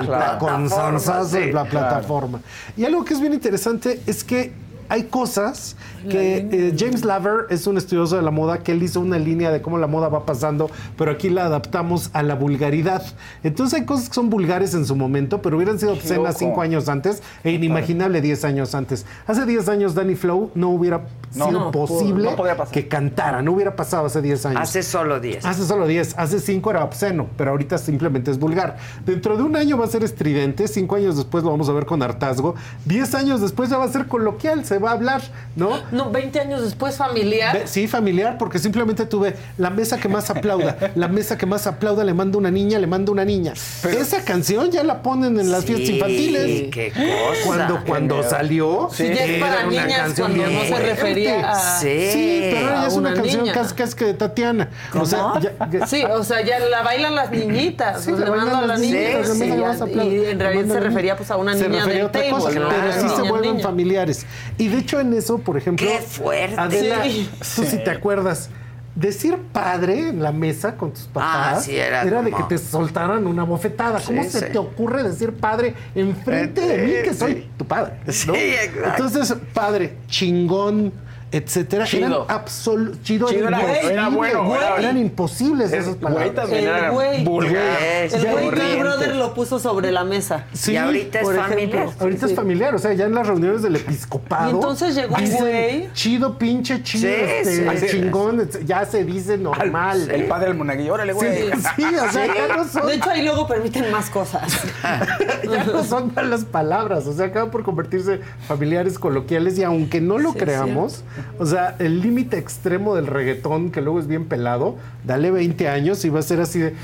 sí, 1.25 1.53
la 1.53 1.65
plataforma. 1.65 2.41
Y 2.77 2.85
algo 2.85 3.05
que 3.05 3.15
es 3.15 3.21
bien 3.21 3.35
interesante 3.35 4.01
es 4.07 4.25
que 4.25 4.53
hay 4.89 5.05
cosas 5.05 5.77
que 6.09 6.37
eh, 6.53 6.75
James 6.79 7.05
Laver 7.05 7.47
es 7.49 7.67
un 7.67 7.79
estudioso 7.79 8.17
de 8.17 8.23
la 8.23 8.31
moda 8.31 8.59
que 8.59 8.73
él 8.73 8.83
hizo 8.83 9.01
una 9.01 9.19
línea 9.19 9.51
de 9.51 9.63
cómo 9.63 9.79
la 9.79 9.87
moda 9.87 10.09
va 10.09 10.27
pasando, 10.27 10.71
pero 10.99 11.11
aquí 11.11 11.31
la 11.31 11.47
adaptamos 11.47 12.11
a 12.13 12.23
la 12.23 12.35
vulgaridad. 12.35 13.03
Entonces 13.43 13.81
hay 13.81 13.87
cosas 13.87 14.09
que 14.09 14.15
son 14.15 14.29
vulgares 14.31 14.75
en 14.75 14.85
su 14.85 14.97
momento, 14.97 15.41
pero 15.41 15.57
hubieran 15.57 15.79
sido 15.79 15.93
obscenas 15.95 16.37
cinco 16.39 16.61
años 16.61 16.89
antes 16.89 17.23
e 17.43 17.53
inimaginable 17.53 18.21
10 18.21 18.45
años 18.45 18.75
antes. 18.75 19.07
Hace 19.27 19.47
10 19.47 19.69
años 19.69 19.95
Danny 19.95 20.15
Flow 20.15 20.51
no 20.55 20.69
hubiera 20.71 21.07
No, 21.35 21.47
sido 21.47 21.61
no, 21.61 21.71
posible 21.71 22.31
no 22.31 22.37
podía 22.37 22.57
pasar. 22.57 22.73
que 22.75 22.87
cantara, 22.87 23.41
no 23.43 23.53
hubiera 23.53 23.75
pasado 23.77 24.07
hace 24.07 24.21
10 24.21 24.47
años. 24.47 24.61
Hace 24.61 24.83
solo 24.83 25.21
10. 25.21 25.45
Hace 25.45 25.65
solo 25.65 25.87
10, 25.87 26.15
hace 26.19 26.39
5 26.41 26.71
era 26.71 26.85
obsceno, 26.85 27.27
pero 27.37 27.53
ahorita 27.53 27.79
simplemente 27.79 28.31
es 28.31 28.39
vulgar. 28.39 28.77
Dentro 29.07 29.37
de 29.37 29.43
un 29.43 29.57
año 29.57 29.79
va 29.79 29.87
a 29.87 29.89
ser 29.89 30.05
estridente, 30.05 30.69
5 30.69 30.97
años 30.97 31.17
después 31.17 31.43
lo 31.45 31.51
vamos 31.51 31.69
a 31.69 31.73
ver 31.73 31.87
con 31.87 32.03
hartazgo, 32.03 32.55
10 32.85 33.15
años 33.15 33.41
después 33.41 33.71
ya 33.71 33.79
va 33.79 33.85
a 33.85 33.89
ser 33.89 34.07
coloquial, 34.07 34.65
se 34.65 34.74
va 34.79 34.91
a 34.91 34.93
hablar, 34.95 35.23
¿no? 35.57 35.81
No, 35.93 36.11
20 36.11 36.41
años 36.41 36.63
después 36.63 36.97
familiar. 36.97 37.63
Sí, 37.67 37.87
familiar, 37.89 38.37
porque 38.39 38.59
simplemente 38.59 39.07
tuve 39.07 39.35
la 39.59 39.71
mesa 39.71 39.99
que 39.99 40.09
más 40.09 40.31
aplauda, 40.31 40.77
la 40.95 41.09
mesa 41.09 41.37
que 41.39 41.47
más 41.47 41.67
aplauda, 41.67 42.05
le 42.05 42.15
mando 42.15 42.39
una 42.39 42.51
niña, 42.51 42.79
le 42.79 42.87
mando 42.87 43.13
una 43.13 43.25
niña. 43.25 43.53
Esa 43.53 44.23
canción 44.25 44.71
ya 44.71 44.83
la 44.83 45.03
ponen 45.03 45.39
en 45.39 45.51
las 45.51 45.65
fiestas 45.65 45.89
infantiles. 45.91 46.71
qué 46.73 46.91
cosa. 46.93 47.47
Cuando, 47.47 47.85
cuando 47.85 48.23
salió, 48.23 48.89
Sí, 48.93 49.05
ya 49.09 49.25
es 49.25 49.41
para 49.41 49.67
una 49.67 49.83
niñas 49.85 49.97
canción 49.99 50.33
cuando 50.33 50.49
bien 50.51 50.71
no 50.71 50.77
se 50.77 50.83
refería 50.83 51.51
a- 51.53 51.81
Sí, 51.81 52.11
Sí, 52.13 52.41
pero 52.53 52.67
ahora 52.67 52.81
ya 52.83 52.87
es 52.89 52.95
una, 52.95 53.11
una 53.11 53.21
canción 53.23 53.49
casi, 53.49 53.75
casi 53.75 53.95
que 53.97 54.05
de 54.07 54.15
Tatiana. 54.15 54.69
O 54.99 55.07
sea, 55.07 55.19
¿Cómo? 55.21 55.41
ya- 55.41 55.87
Sí, 55.87 56.03
o 56.05 56.23
sea, 56.25 56.41
ya 56.43 56.59
la 56.59 56.83
bailan 56.83 57.15
las 57.15 57.31
niñitas. 57.31 58.03
Sí, 58.05 58.13
le 58.13 58.27
mando 58.31 58.57
a 58.57 58.61
las 58.63 58.69
la 58.69 58.77
niña. 58.79 58.99
niñas, 59.01 59.29
sí, 59.33 59.45
y 59.45 60.25
en 60.27 60.39
realidad 60.41 60.75
se 60.75 60.81
refería 60.81 61.17
pues 61.17 61.31
a 61.31 61.37
una 61.37 61.55
Se 61.55 61.69
niña 61.69 61.87
del 61.87 62.11
table. 62.11 62.31
cosa, 62.31 62.51
¿no? 62.51 62.69
pero 62.69 62.93
sí 63.09 63.17
se 63.17 63.23
vuelven 63.31 63.61
familiares. 63.61 64.27
Y 64.59 64.64
de 64.69 64.79
hecho 64.79 65.01
en 65.01 65.13
eso, 65.15 65.39
por 65.39 65.57
ejemplo, 65.57 65.87
¡Qué 65.87 65.99
fuerte! 65.99 66.57
Adela, 66.59 67.03
Sí. 67.05 67.29
tú 67.57 67.65
si 67.65 67.79
te 67.83 67.91
acuerdas, 67.91 68.51
decir 68.95 69.37
padre 69.53 70.09
en 70.11 70.23
la 70.23 70.31
mesa 70.31 70.77
con 70.77 70.93
tus 70.93 71.03
papás 71.05 71.59
Ah, 71.59 71.61
sí, 71.61 71.77
era 71.77 72.05
de 72.05 72.31
como- 72.31 72.37
que 72.49 72.55
te 72.55 72.59
soltaran 72.59 73.27
una 73.27 73.43
bofetada. 73.43 74.01
¿Cómo 74.01 74.23
Sí, 74.23 74.31
se 74.31 74.39
sí. 74.41 74.47
te 74.53 74.59
ocurre 74.59 75.03
decir 75.03 75.33
padre 75.33 75.75
enfrente 75.97 76.61
de 76.61 76.79
mí 76.79 76.93
que 77.03 77.13
soy 77.13 77.49
tu 77.59 77.65
padre? 77.67 77.95
¿no? 78.07 78.13
Sí, 78.13 78.31
exacto. 78.31 78.91
Entonces, 78.91 79.35
padre, 79.53 79.97
chingón, 80.07 80.93
etcétera, 81.37 81.85
Chido. 81.85 82.07
eran 82.07 82.37
absolutos. 82.37 83.03
Chido, 83.03 83.29
Chido 83.29 83.49
era, 83.49 83.61
era- 83.83 84.09
bueno, 84.09 84.45
güey. 84.45 84.61
era- 84.61 84.77
eran 84.79 84.99
imposibles 84.99 85.73
Es- 85.73 85.81
esas 85.81 85.87
güey 85.99 86.01
palabras. 86.01 86.35
también 86.35 86.65
El 86.65 86.69
era 86.71 86.91
güey. 86.91 87.25
vulgar. 87.25 87.83
Es 87.83 88.15
El 88.15 88.27
güey. 88.27 88.51
Big 88.51 88.79
Brother 88.81 89.17
lo 89.17 89.35
puso 89.35 89.59
sobre 89.59 89.91
la 89.91 90.05
mesa. 90.05 90.47
Sí, 90.53 90.73
Y 90.73 90.77
ahorita 90.77 91.19
es 91.21 91.25
por 91.25 91.35
ejemplo, 91.35 91.55
familiar. 91.57 91.89
Ahorita 92.01 92.27
Sí. 92.27 92.33
es 92.33 92.37
familiar, 92.37 92.75
o 92.75 92.79
sea, 92.79 92.93
ya 92.93 93.05
en 93.07 93.15
las 93.15 93.27
reuniones 93.27 93.63
del 93.63 93.77
episcopado. 93.77 94.51
Y 94.51 94.55
entonces 94.55 94.95
llegó 94.95 95.17
un 95.17 95.31
güey. 95.31 95.89
Chido, 95.93 96.39
pinche, 96.39 96.83
chido, 96.83 97.09
Sí, 97.11 97.17
este, 97.17 97.79
sí. 97.79 97.87
chingón, 97.91 98.49
ya 98.65 98.85
se 98.85 99.05
dice 99.05 99.37
normal. 99.39 100.11
El 100.11 100.25
padre 100.25 100.49
del 100.49 100.57
monaguillo, 100.57 100.95
órale, 100.95 101.13
Sí, 101.13 101.19
güey. 101.19 101.51
sí, 101.77 101.85
o 101.97 102.13
sea, 102.13 102.27
ya 102.27 102.57
no 102.57 102.65
son, 102.69 102.87
De 102.87 102.95
hecho, 102.95 103.11
ahí 103.11 103.23
luego 103.23 103.47
permiten 103.47 103.91
más 103.91 104.11
cosas. 104.11 104.43
ya 105.51 105.65
no 105.65 105.83
son 105.85 106.13
malas 106.15 106.45
palabras, 106.45 107.07
o 107.07 107.13
sea, 107.13 107.27
acaban 107.27 107.51
por 107.51 107.63
convertirse 107.65 108.21
familiares 108.47 108.99
coloquiales 108.99 109.59
y 109.59 109.63
aunque 109.65 110.01
no 110.01 110.19
lo 110.19 110.33
Sí, 110.33 110.39
creamos, 110.39 111.03
o 111.39 111.47
sea, 111.47 111.77
el 111.79 112.01
límite 112.01 112.39
extremo 112.39 112.95
del 112.95 113.07
reggaetón, 113.07 113.71
que 113.71 113.81
luego 113.81 113.99
es 114.01 114.07
bien 114.07 114.27
pelado, 114.27 114.77
dale 115.05 115.31
20 115.31 115.69
años 115.69 116.05
y 116.05 116.09
va 116.11 116.21
a 116.21 116.23
ser 116.23 116.41
así 116.41 116.59
de... 116.61 116.75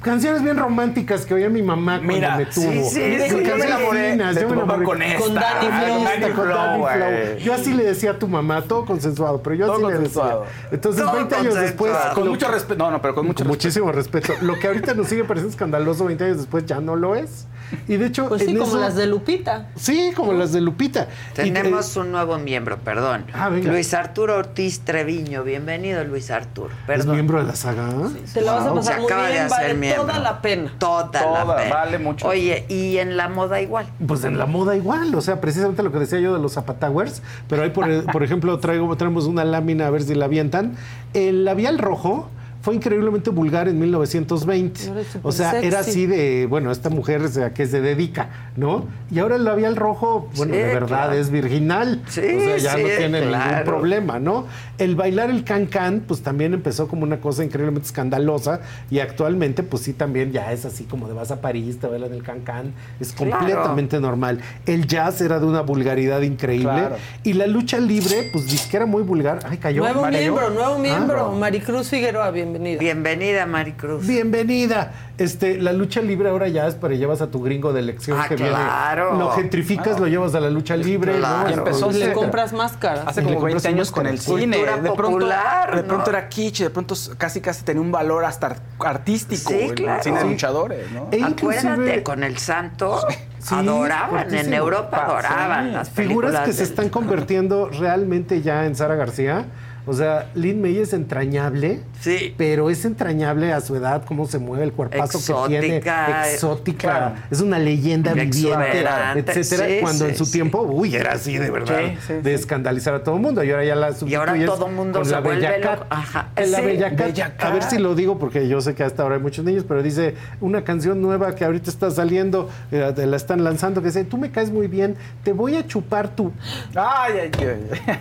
Canciones 0.00 0.44
bien 0.44 0.56
románticas 0.56 1.26
que 1.26 1.34
oía 1.34 1.48
mi 1.50 1.60
mamá 1.60 1.96
cuando 1.96 2.12
Mira, 2.14 2.36
me 2.36 2.44
sí, 2.52 2.60
tuvo. 2.60 2.88
sí, 2.88 3.00
Mira, 3.00 3.24
sí. 3.28 3.30
yo 3.44 3.56
me 3.56 3.64
enamoré 3.64 4.00
de 4.16 4.40
yo 4.40 4.48
me 4.48 4.54
enamoré 4.54 4.84
con 4.84 5.02
esta. 5.02 5.18
Con 5.24 5.34
Dani 5.34 5.66
Ah, 5.72 6.28
Flow. 6.34 6.36
con 6.36 6.78
güey. 6.78 7.38
Yo 7.42 7.52
así 7.52 7.74
le 7.74 7.82
decía 7.82 8.12
a 8.12 8.14
tu 8.18 8.28
mamá, 8.28 8.62
todo 8.62 8.84
consensuado, 8.86 9.42
pero 9.42 9.56
yo 9.56 9.66
Todo 9.66 9.74
así 9.74 9.84
le 9.86 9.92
consensuado. 9.94 10.40
decía. 10.42 10.68
Entonces, 10.70 11.02
Todo 11.04 11.14
20 11.16 11.34
años 11.34 11.54
después. 11.56 11.92
Con 12.14 12.24
lo- 12.26 12.30
mucho 12.30 12.48
respeto. 12.48 12.78
No, 12.84 12.92
no, 12.92 13.02
pero 13.02 13.16
con 13.16 13.26
mucho 13.26 13.38
con 13.42 13.48
respeto. 13.52 13.66
muchísimo 13.66 13.90
respeto. 13.90 14.34
Lo 14.42 14.56
que 14.60 14.68
ahorita 14.68 14.94
nos 14.94 15.08
sigue 15.08 15.24
pareciendo 15.24 15.50
escandaloso 15.50 16.04
20 16.04 16.24
años 16.26 16.36
después 16.36 16.64
ya 16.64 16.80
no 16.80 16.94
lo 16.94 17.16
es. 17.16 17.48
Y 17.86 17.96
de 17.96 18.06
hecho, 18.06 18.28
Pues 18.28 18.42
sí, 18.42 18.50
en 18.50 18.56
como 18.58 18.70
eso- 18.72 18.80
las 18.80 18.94
de 18.96 19.06
Lupita. 19.06 19.68
Sí, 19.76 20.12
como 20.14 20.32
las 20.32 20.52
de 20.52 20.60
Lupita. 20.60 21.08
Y, 21.32 21.50
Tenemos 21.50 21.96
eh, 21.96 22.00
un 22.00 22.12
nuevo 22.12 22.38
miembro, 22.38 22.78
perdón. 22.78 23.24
Ah, 23.32 23.48
venga. 23.48 23.70
Luis 23.72 23.92
Arturo 23.94 24.36
Ortiz 24.36 24.80
Treviño. 24.80 25.42
Bienvenido, 25.44 26.04
Luis 26.04 26.30
Arturo. 26.30 26.70
¿Es 26.70 26.86
Perdón. 26.86 27.14
miembro 27.14 27.38
de 27.40 27.44
la 27.46 27.56
saga? 27.56 27.88
Te 28.32 28.40
la 28.40 28.52
vas 28.52 28.64
a 28.64 28.68
Wow. 28.68 28.76
pasar 28.76 28.94
Se 28.94 29.00
muy 29.00 29.06
acaba 29.10 29.26
de 29.26 29.32
bien, 29.32 29.44
hacer 29.44 29.58
vale 29.62 29.74
miembro. 29.74 30.02
toda 30.06 30.18
la 30.18 30.42
pena. 30.42 30.72
Toda, 30.78 31.04
la 31.12 31.44
Toda, 31.44 31.56
pena. 31.56 31.74
vale 31.74 31.98
mucho. 31.98 32.28
Oye, 32.28 32.64
y 32.68 32.98
en 32.98 33.16
la 33.16 33.28
moda 33.28 33.60
igual. 33.60 33.86
Pues 34.06 34.24
en 34.24 34.38
la 34.38 34.46
moda 34.46 34.76
igual, 34.76 35.14
o 35.14 35.20
sea, 35.20 35.40
precisamente 35.40 35.82
lo 35.82 35.92
que 35.92 35.98
decía 35.98 36.20
yo 36.20 36.34
de 36.34 36.40
los 36.40 36.52
Zapatowers, 36.54 37.22
pero 37.48 37.62
ahí, 37.62 37.70
por, 37.70 37.86
por 38.12 38.22
ejemplo, 38.22 38.58
traigo, 38.58 38.94
traemos 38.96 39.26
una 39.26 39.44
lámina 39.44 39.86
a 39.86 39.90
ver 39.90 40.02
si 40.02 40.14
la 40.14 40.26
avientan. 40.26 40.76
El 41.14 41.44
labial 41.44 41.78
rojo 41.78 42.30
fue 42.60 42.74
increíblemente 42.74 43.30
vulgar 43.30 43.68
en 43.68 43.78
1920. 43.78 44.88
Ahora 44.88 45.00
es 45.00 45.06
súper 45.06 45.20
O 45.28 45.32
sea, 45.32 45.60
era 45.60 45.80
así 45.80 46.06
de, 46.06 46.46
bueno, 46.46 46.70
esta 46.70 46.90
mujer 46.90 47.22
o 47.22 47.28
sea, 47.28 47.54
que 47.54 47.66
se 47.66 47.80
dedica, 47.80 48.30
¿no? 48.56 48.86
Y 49.10 49.18
ahora 49.20 49.36
el 49.36 49.44
labial 49.44 49.76
rojo, 49.76 50.28
bueno, 50.36 50.52
Sí, 50.54 50.58
de 50.60 50.66
verdad 50.66 50.86
claro. 51.08 51.12
es 51.14 51.30
virginal. 51.30 52.02
Sí, 52.08 52.20
o 52.20 52.40
sea, 52.40 52.56
ya 52.58 52.74
sí, 52.74 52.82
no 52.82 52.88
tiene 52.88 53.20
ningún 53.26 53.64
problema, 53.64 54.18
¿no? 54.18 54.46
El 54.78 54.96
bailar 54.96 55.30
el 55.30 55.44
can-can, 55.44 56.00
pues 56.06 56.22
también 56.22 56.52
empezó 56.54 56.88
como 56.88 57.02
una 57.04 57.20
cosa 57.20 57.44
increíblemente 57.44 57.86
escandalosa 57.86 58.60
y 58.90 58.98
actualmente, 59.00 59.62
pues 59.62 59.82
sí, 59.84 59.92
también 59.92 60.32
ya 60.32 60.52
es 60.52 60.64
así 60.64 60.84
como 60.84 61.08
de 61.08 61.14
vas 61.14 61.30
a 61.30 61.40
París, 61.40 61.78
te 61.78 61.86
bailan 61.86 62.12
el 62.12 62.22
can-can. 62.22 62.72
Es 63.00 63.12
Claro. 63.12 63.36
completamente 63.38 64.00
normal. 64.00 64.40
El 64.66 64.86
jazz 64.86 65.20
era 65.20 65.38
de 65.40 65.46
una 65.46 65.60
vulgaridad 65.62 66.20
increíble 66.22 66.88
y 67.22 67.32
la 67.34 67.46
lucha 67.46 67.78
libre, 67.78 68.30
pues 68.32 68.66
que 68.68 68.76
era 68.76 68.86
muy 68.86 69.02
vulgar. 69.02 69.40
Ay, 69.48 69.58
cayó. 69.58 69.82
Nuevo 69.82 70.06
miembro, 70.06 70.50
nuevo 70.50 70.74
Ah. 70.74 70.78
miembro. 70.78 71.32
Maricruz 71.32 71.88
Figueroa, 71.88 72.30
bienvenida. 72.52 72.78
Bienvenida, 72.80 73.46
Maricruz. 73.46 74.06
Bienvenida. 74.06 74.92
Este, 75.18 75.58
la 75.58 75.72
lucha 75.72 76.00
libre 76.00 76.28
ahora 76.28 76.48
ya 76.48 76.66
es 76.68 76.74
para 76.76 76.94
llevas 76.94 77.20
a 77.22 77.30
tu 77.30 77.42
gringo 77.42 77.72
de 77.72 77.80
elección 77.80 78.18
Ah, 78.20 78.26
que 78.28 78.36
claro. 78.36 79.10
viene. 79.10 79.24
Lo 79.24 79.30
gentrificas, 79.32 79.98
lo 79.98 80.06
llevas 80.06 80.34
a 80.34 80.40
la 80.40 80.48
lucha 80.50 80.76
libre. 80.76 81.16
Claro. 81.18 81.44
¿no? 81.44 81.50
Y 81.50 81.52
empezó 81.58 81.90
Le 81.90 82.12
compras 82.12 82.52
máscaras. 82.52 83.04
Hace 83.06 83.22
como 83.22 83.34
compras 83.40 83.62
20 83.62 83.68
años 83.68 83.90
con 83.90 84.06
el 84.06 84.18
cine. 84.20 84.56
Cultura 84.56 84.76
de 84.76 84.82
pronto, 84.92 85.02
popular, 85.02 85.76
de 85.76 85.82
pronto 85.82 86.10
¿no? 86.12 86.16
era 86.18 86.28
kitsch, 86.28 86.60
de 86.60 86.70
pronto 86.70 86.94
casi 87.16 87.40
casi 87.40 87.64
tenía 87.64 87.82
un 87.82 87.90
valor 87.92 88.24
hasta 88.24 88.46
art- 88.48 88.62
artístico. 88.78 89.50
Sí, 89.50 89.58
el 89.60 89.74
claro. 89.74 90.02
cine 90.02 90.16
de 90.18 90.22
Sí. 90.22 90.28
luchadores, 90.30 90.90
¿no? 90.92 91.08
E 91.10 91.22
Acuérdate, 91.22 91.68
inclusive- 91.68 92.02
con 92.04 92.22
el 92.22 92.38
santo 92.38 93.00
Sí, 93.40 93.54
adoraban. 93.54 94.32
En. 94.34 94.52
Europa 94.54 94.90
Pa- 94.90 95.04
adoraban 95.04 95.66
sí. 95.66 95.72
las 95.72 95.90
Figuras 95.90 96.30
películas 96.32 96.46
que 96.46 96.52
se 96.52 96.62
están 96.62 96.88
convirtiendo 96.90 97.68
realmente 97.70 98.40
ya 98.40 98.66
en 98.66 98.74
Sara 98.76 98.94
García. 98.94 99.46
O 99.86 99.94
sea, 99.94 100.26
Lynn 100.34 100.60
May 100.60 100.76
es 100.78 100.92
entrañable, 100.92 101.80
Sí. 102.00 102.34
pero 102.36 102.70
es 102.70 102.84
entrañable 102.84 103.52
a 103.52 103.60
su 103.60 103.74
edad, 103.76 104.04
cómo 104.06 104.26
se 104.26 104.38
mueve, 104.38 104.64
el 104.64 104.72
cuerpazo 104.72 105.18
que 105.18 105.48
tiene, 105.48 105.66
Exótica, 105.78 106.30
exótica, 106.32 106.88
claro. 106.88 107.14
es 107.30 107.40
una 107.40 107.58
leyenda 107.58 108.12
viviente, 108.14 108.84
etcétera. 109.16 109.66
sí, 109.68 109.78
cuando 109.80 110.04
sí, 110.04 110.10
en 110.12 110.16
su 110.16 110.24
sí. 110.24 110.32
tiempo, 110.32 110.62
uy, 110.62 110.94
era 110.94 111.12
así 111.12 111.36
de 111.38 111.50
verdad, 111.50 111.78
Sí, 111.78 111.98
sí, 112.06 112.12
de 112.14 112.22
sí. 112.36 112.40
escandalizar 112.40 112.94
a 112.94 113.02
todo 113.02 113.16
el 113.16 113.20
mundo. 113.22 113.42
Y 113.42 113.50
ahora 113.50 113.64
ya 113.64 113.74
la 113.74 113.90
Y 114.06 114.14
ahora 114.14 114.34
todo 114.46 114.68
mundo 114.68 115.00
con 115.00 115.06
se 115.06 115.12
la 115.12 115.20
vuelve 115.20 115.48
Bella 115.48 115.72
loco. 115.72 115.86
Ajá. 115.90 116.28
En 116.36 116.52
la 116.52 116.58
a 116.58 117.50
ver 117.50 117.62
si 117.64 117.78
lo 117.78 117.94
digo 117.94 118.18
porque 118.18 118.48
yo 118.48 118.60
sé 118.60 118.74
que 118.74 118.84
hasta 118.84 119.02
ahora 119.02 119.16
hay 119.16 119.22
muchos 119.22 119.44
niños, 119.44 119.64
pero 119.66 119.82
dice 119.82 120.14
una 120.40 120.62
canción 120.64 121.00
nueva 121.02 121.34
que 121.34 121.44
ahorita 121.44 121.70
está 121.70 121.90
saliendo, 121.90 122.48
eh, 122.70 122.92
la 122.96 123.16
están 123.16 123.42
lanzando, 123.44 123.80
que 123.80 123.88
dice, 123.88 124.04
tú 124.04 124.18
me 124.18 124.30
caes 124.30 124.50
muy 124.50 124.66
bien, 124.68 124.96
te 125.24 125.32
voy 125.32 125.56
a 125.56 125.66
chupar 125.66 126.08
tú. 126.08 126.32
Ay, 126.74 127.14
ay, 127.22 127.30
ay. 127.40 127.98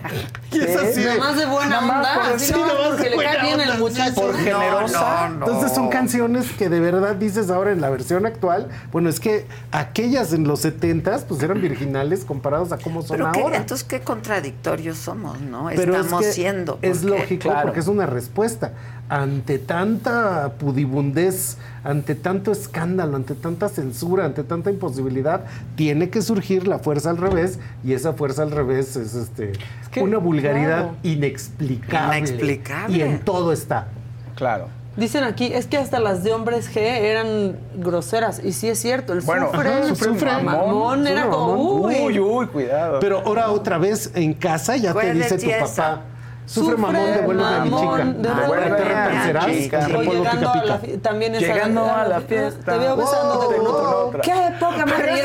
Y 0.52 0.60
es 0.60 0.76
así 0.78 1.02
de- 1.02 1.08
Nada 1.08 1.20
más 1.20 1.38
de 1.38 1.46
buena 1.46 1.82
Nada 1.82 1.98
onda. 1.98 2.36
así 2.36 2.52
nada 2.52 2.66
más 2.74 2.88
porque 2.90 3.10
le 3.10 3.24
cae 3.24 3.42
bien 3.42 3.60
el 3.62 3.78
Por 4.16 4.36
generosa. 4.38 5.30
no, 5.30 5.36
no. 5.40 5.46
Entonces 5.48 5.74
son 5.76 5.90
canciones 5.90 6.52
que 6.54 6.70
de 6.70 6.80
verdad 6.80 7.16
dices 7.16 7.50
ahora 7.50 7.72
en 7.72 7.82
la 7.82 7.90
versión 7.90 8.26
actual, 8.26 8.68
bueno, 8.92 9.10
es 9.10 9.20
que 9.20 9.46
aquellas 9.72 10.34
en 10.34 10.48
los 10.48 10.64
70s 10.66 11.24
pues 11.28 11.42
eran 11.44 11.62
virginales 11.62 12.26
comparados 12.26 12.72
a 12.72 12.78
cómo 12.78 13.02
son 13.02 13.18
Pero 13.18 13.32
qué- 13.32 13.42
ahora. 13.42 13.58
entonces 13.58 13.86
qué 13.88 14.02
contradictorios 14.02 14.98
somos, 14.98 15.40
¿no? 15.42 15.68
Pero 15.76 15.96
es 15.96 16.02
Estamos 16.06 16.26
que 16.26 16.32
siendo. 16.32 16.80
Es 16.82 17.04
lógico 17.04 17.44
Claro. 17.44 17.64
porque 17.64 17.80
es 17.80 17.88
una 17.88 18.06
respuesta. 18.06 18.72
Ante 19.10 19.58
tanta 19.58 20.54
pudibundez, 20.60 21.58
ante 21.84 22.14
tanto 22.14 22.52
escándalo, 22.52 23.16
ante 23.16 23.36
tanta 23.36 23.70
censura, 23.70 24.26
ante 24.26 24.44
tanta 24.44 24.70
imposibilidad, 24.70 25.46
tiene 25.76 26.10
que 26.10 26.22
surgir 26.22 26.68
la 26.68 26.80
fuerza 26.80 27.12
al 27.12 27.18
revés 27.18 27.60
y 27.86 27.94
esa 27.94 28.14
fuerza 28.14 28.44
al 28.44 28.52
revés 28.52 28.98
es 28.98 29.16
este 29.16 29.54
que, 29.92 30.02
una 30.02 30.18
vulgaridad 30.18 30.84
claro. 30.84 30.96
inexplicable. 31.04 32.18
Inexplicable. 32.18 32.98
Y 32.98 33.02
en 33.02 33.20
todo 33.20 33.54
está. 33.54 33.88
Claro. 34.36 34.68
Dicen 34.98 35.24
aquí, 35.24 35.46
es 35.54 35.68
que 35.68 35.78
hasta 35.78 36.00
las 36.00 36.24
de 36.24 36.34
hombres 36.34 36.74
G 36.76 36.80
eran 36.80 37.56
groseras. 37.76 38.42
Y 38.44 38.52
sí 38.52 38.68
es 38.68 38.80
cierto, 38.80 39.14
el 39.14 39.22
Bueno, 39.22 39.52
sufre, 39.52 39.70
ajá, 39.70 39.88
sufre, 39.88 40.10
sufre, 40.10 40.32
mamón, 40.32 40.68
mamón, 40.68 41.08
era 41.08 41.30
como, 41.30 41.54
uy. 41.54 41.96
Uy, 42.02 42.20
uy, 42.20 42.48
cuidado. 42.48 43.00
Pero 43.00 43.20
ahora 43.20 43.52
otra 43.52 43.78
vez 43.78 44.12
en 44.16 44.34
casa 44.34 44.76
ya 44.76 44.96
te 44.96 45.14
dice 45.14 45.38
tu 45.38 45.50
papá. 45.50 46.02
Eso. 46.48 46.62
Sufre, 46.62 46.78
mamón, 46.78 47.06
devuélveme 47.14 47.56
a 47.56 47.60
mi 47.60 47.70
chica. 47.70 48.04
Devuélveme 48.06 48.94
a 48.96 49.48
mi 49.48 49.62
chica. 49.64 49.78
O 49.98 50.02
llegando 50.02 50.50
a 50.50 50.56
la 50.56 50.62
pica. 50.62 50.78
fi- 50.80 50.98
también 50.98 51.36
esa- 51.36 51.46
Llegando 51.54 51.86
a 51.86 52.06
la 52.06 52.22
fiesta. 52.22 52.72
Te 52.74 52.78
veo 52.80 52.96
besándote 52.96 53.56
con 53.58 53.68
Oh, 53.68 53.74
con 53.74 53.86
otra. 54.08 54.22
¡Qué 54.22 54.54
poca 54.60 54.86
madre! 54.86 55.22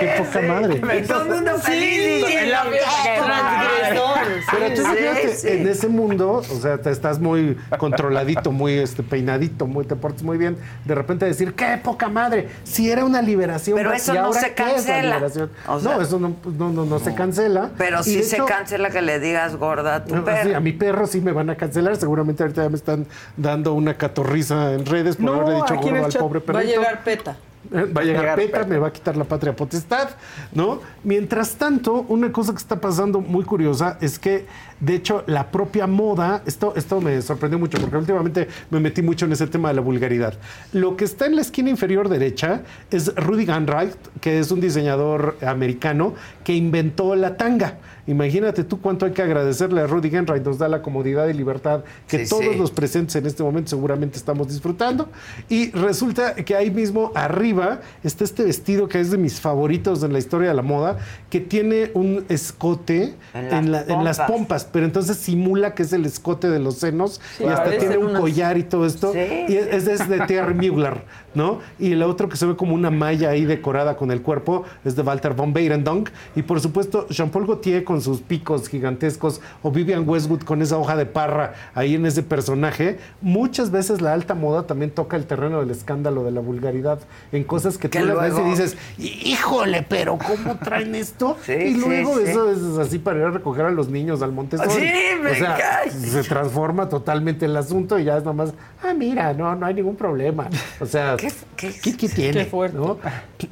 Qué 0.00 0.14
poca 0.18 0.40
madre. 0.42 0.98
Y 0.98 1.06
todo 1.06 1.22
el 1.22 1.28
mundo 1.28 1.58
feliz 1.58 2.24
en 2.28 2.50
la 2.50 2.62
fiesta. 2.64 4.07
"Qué 4.28 4.56
Pero 4.58 4.74
tú 4.74 4.82
Sí, 4.82 5.28
sí. 5.36 5.48
en 5.48 5.68
ese 5.68 5.88
mundo, 5.88 6.30
o 6.32 6.42
sea, 6.60 6.78
te 6.78 6.90
estás 6.90 7.18
muy 7.18 7.56
controladito, 7.78 8.52
muy 8.52 8.74
este, 8.74 9.02
peinadito, 9.02 9.66
muy, 9.66 9.84
te 9.84 9.96
portas 9.96 10.22
muy 10.22 10.38
bien. 10.38 10.56
De 10.84 10.94
repente 10.94 11.24
decir, 11.26 11.54
¡qué 11.54 11.78
poca 11.82 12.08
madre! 12.08 12.48
Si 12.64 12.90
era 12.90 13.04
una 13.04 13.22
liberación. 13.22 13.76
Pero 13.76 13.92
¿y 13.92 13.96
eso 13.96 14.14
no 14.14 14.20
ahora 14.26 14.40
se 14.40 14.54
qué 14.54 14.62
es 14.62 14.68
la 14.68 14.74
cancela. 14.74 15.14
liberación? 15.16 15.50
O 15.66 15.80
sea- 15.80 15.96
no, 15.96 16.02
eso 16.02 16.18
no, 16.18 16.30
pues, 16.32 16.54
no, 16.56 16.70
no, 16.70 16.84
no 16.84 16.98
se 16.98 17.14
cancela. 17.14 17.70
Pero 17.78 18.00
Y 18.00 18.04
sí 18.04 18.16
de 18.16 18.22
se 18.24 18.36
hecho, 18.36 18.46
cancela 18.46 18.90
que 18.90 19.02
le 19.02 19.18
digas 19.20 19.56
gorda 19.56 19.96
a 19.96 20.04
tu 20.04 20.16
no, 20.16 20.24
perro. 20.24 20.48
sí, 20.48 20.54
a 20.54 20.60
mi 20.60 20.72
perro 20.72 21.06
sí 21.06 21.20
me 21.20 21.32
van 21.32 21.50
a 21.50 21.56
cancelar. 21.56 21.96
Seguramente 21.96 22.42
ahorita 22.42 22.62
ya 22.62 22.68
me 22.68 22.76
están 22.76 23.06
dando 23.36 23.74
una 23.74 23.94
catorriza 23.96 24.72
en 24.72 24.86
redes 24.86 25.16
por 25.16 25.24
No, 25.26 25.32
haberle 25.34 25.54
dicho 25.56 25.74
el 25.74 26.04
al 26.04 26.12
pobre 26.12 26.40
va 26.52 26.60
a 26.60 26.64
llegar 26.64 27.02
PETA. 27.04 27.36
Eh, 27.72 27.84
Va 27.84 28.00
a 28.00 28.04
llegar 28.04 28.36
Petra. 28.36 28.64
me 28.64 28.78
va 28.78 28.88
a 28.88 28.92
quitar 28.92 29.16
la 29.16 29.24
patria 29.24 29.54
potestad, 29.54 30.10
¿no? 30.52 30.80
Mientras 31.04 31.56
tanto, 31.56 32.04
una 32.08 32.32
cosa 32.32 32.52
que 32.52 32.58
está 32.58 32.80
pasando 32.80 33.20
muy 33.20 33.44
curiosa 33.44 33.98
es 34.00 34.18
que, 34.18 34.46
de 34.80 34.94
hecho, 34.94 35.24
la 35.26 35.50
propia 35.50 35.86
moda, 35.86 36.42
esto, 36.46 36.72
esto 36.76 37.00
me 37.00 37.20
sorprendió 37.22 37.58
mucho 37.58 37.78
porque 37.78 37.96
últimamente 37.96 38.48
me 38.70 38.80
metí 38.80 39.02
mucho 39.02 39.26
en 39.26 39.32
ese 39.32 39.46
tema 39.46 39.68
de 39.68 39.74
la 39.74 39.80
vulgaridad. 39.80 40.34
Lo 40.72 40.96
que 40.96 41.04
está 41.04 41.26
en 41.26 41.36
la 41.36 41.42
esquina 41.42 41.70
inferior 41.70 42.08
derecha 42.08 42.62
es 42.90 43.14
Rudy 43.16 43.44
Ganright, 43.44 43.94
que 44.20 44.38
es 44.38 44.50
un 44.50 44.60
diseñador 44.60 45.36
americano 45.44 46.14
que 46.44 46.54
inventó 46.54 47.14
la 47.16 47.36
tanga. 47.36 47.78
Imagínate 48.06 48.64
tú 48.64 48.80
cuánto 48.80 49.04
hay 49.04 49.12
que 49.12 49.20
agradecerle 49.20 49.82
a 49.82 49.86
Rudy 49.86 50.08
Ganright, 50.08 50.42
nos 50.42 50.56
da 50.56 50.66
la 50.66 50.80
comodidad 50.80 51.28
y 51.28 51.34
libertad 51.34 51.84
que 52.06 52.24
Sí, 52.24 52.30
todos 52.30 52.44
sí. 52.44 52.58
los 52.58 52.70
presentes 52.70 53.14
en 53.16 53.26
este 53.26 53.42
momento 53.42 53.68
seguramente 53.68 54.16
estamos 54.16 54.48
disfrutando. 54.48 55.10
Y 55.50 55.70
resulta 55.72 56.34
que 56.34 56.56
ahí 56.56 56.70
mismo 56.70 57.12
arriba 57.14 57.80
está 58.02 58.24
este 58.24 58.44
vestido 58.44 58.88
que 58.88 58.98
es 58.98 59.10
de 59.10 59.18
mis 59.18 59.40
favoritos 59.40 60.02
en 60.02 60.14
la 60.14 60.18
historia 60.18 60.48
de 60.48 60.54
la 60.54 60.62
moda, 60.62 60.96
que 61.28 61.40
tiene 61.40 61.90
un 61.92 62.24
escote 62.30 63.14
en 63.34 63.72
las 63.72 64.20
pompas. 64.20 64.67
Pero 64.72 64.86
entonces 64.86 65.16
simula 65.16 65.74
que 65.74 65.82
es 65.82 65.92
el 65.92 66.04
escote 66.04 66.48
de 66.48 66.58
los 66.58 66.76
senos 66.76 67.20
Sí, 67.36 67.44
y 67.44 67.46
hasta 67.46 67.76
tiene 67.78 67.96
un 67.98 68.14
collar 68.14 68.58
y 68.58 68.62
todo 68.62 68.86
esto. 68.86 69.12
Sí. 69.12 69.44
Y 69.48 69.56
es, 69.56 69.86
es 69.86 70.08
de 70.08 70.20
Thierry 70.26 70.54
Mugler, 70.54 71.02
¿no? 71.34 71.60
Y 71.78 71.92
el 71.92 72.02
otro 72.02 72.28
que 72.28 72.36
se 72.36 72.46
ve 72.46 72.56
como 72.56 72.74
una 72.74 72.90
malla 72.90 73.30
ahí 73.30 73.44
decorada 73.44 73.96
con 73.96 74.10
el 74.10 74.22
cuerpo 74.22 74.64
es 74.84 74.96
de 74.96 75.02
Walter 75.02 75.34
von 75.34 75.52
Beirendonck. 75.52 76.08
Y 76.36 76.42
por 76.42 76.60
supuesto, 76.60 77.06
Jean-Paul 77.08 77.46
Gaultier 77.46 77.84
con 77.84 78.00
sus 78.00 78.20
picos 78.20 78.68
gigantescos 78.68 79.40
o 79.62 79.70
Vivian 79.70 80.08
Westwood 80.08 80.42
con 80.42 80.62
esa 80.62 80.76
hoja 80.78 80.96
de 80.96 81.06
parra 81.06 81.54
ahí 81.74 81.94
en 81.94 82.06
ese 82.06 82.22
personaje. 82.22 82.98
Muchas 83.20 83.70
veces 83.70 84.00
la 84.00 84.12
alta 84.12 84.34
moda 84.34 84.66
también 84.66 84.90
toca 84.90 85.16
el 85.16 85.26
terreno 85.26 85.60
del 85.60 85.70
escándalo, 85.70 86.24
de 86.24 86.30
la 86.30 86.40
vulgaridad, 86.40 86.98
en 87.32 87.44
cosas 87.44 87.78
que 87.78 87.88
tú 87.88 87.98
Que 87.98 88.04
le 88.04 88.14
ves 88.14 88.28
y 88.32 88.36
luego- 88.36 88.50
dices, 88.50 88.76
híjole, 88.98 89.84
pero 89.88 90.18
¿cómo 90.18 90.56
traen 90.58 90.94
esto? 90.94 91.36
Sí, 91.48 91.52
y 91.52 91.74
luego 91.74 92.16
sí. 92.18 92.24
eso 92.26 92.50
es 92.50 92.78
así 92.78 92.98
para 92.98 93.18
ir 93.20 93.24
a 93.26 93.30
recoger 93.30 93.64
a 93.66 93.70
los 93.70 93.88
niños 93.88 94.22
al 94.22 94.32
Montessori. 94.32 94.70
Sí, 94.70 94.92
me 95.22 95.30
o 95.30 95.34
sea, 95.34 95.56
cae. 95.56 95.90
se 95.90 96.22
transforma 96.24 96.88
totalmente 96.88 97.46
el 97.46 97.56
asunto 97.56 97.98
y 97.98 98.04
ya 98.04 98.18
es 98.18 98.24
nomás, 98.24 98.52
ah, 98.82 98.92
mira, 98.94 99.32
no, 99.32 99.54
no 99.54 99.64
hay 99.66 99.74
ningún 99.74 99.96
problema. 99.96 100.48
O 100.80 100.86
sea, 100.86 101.16
¿Qué- 101.18 101.32
qué- 101.56 101.72
¿qué, 101.82 101.96
qué 101.96 102.08
tiene? 102.08 102.44
qué 102.44 102.44
fuerte. 102.46 102.76
¿no? 102.78 102.98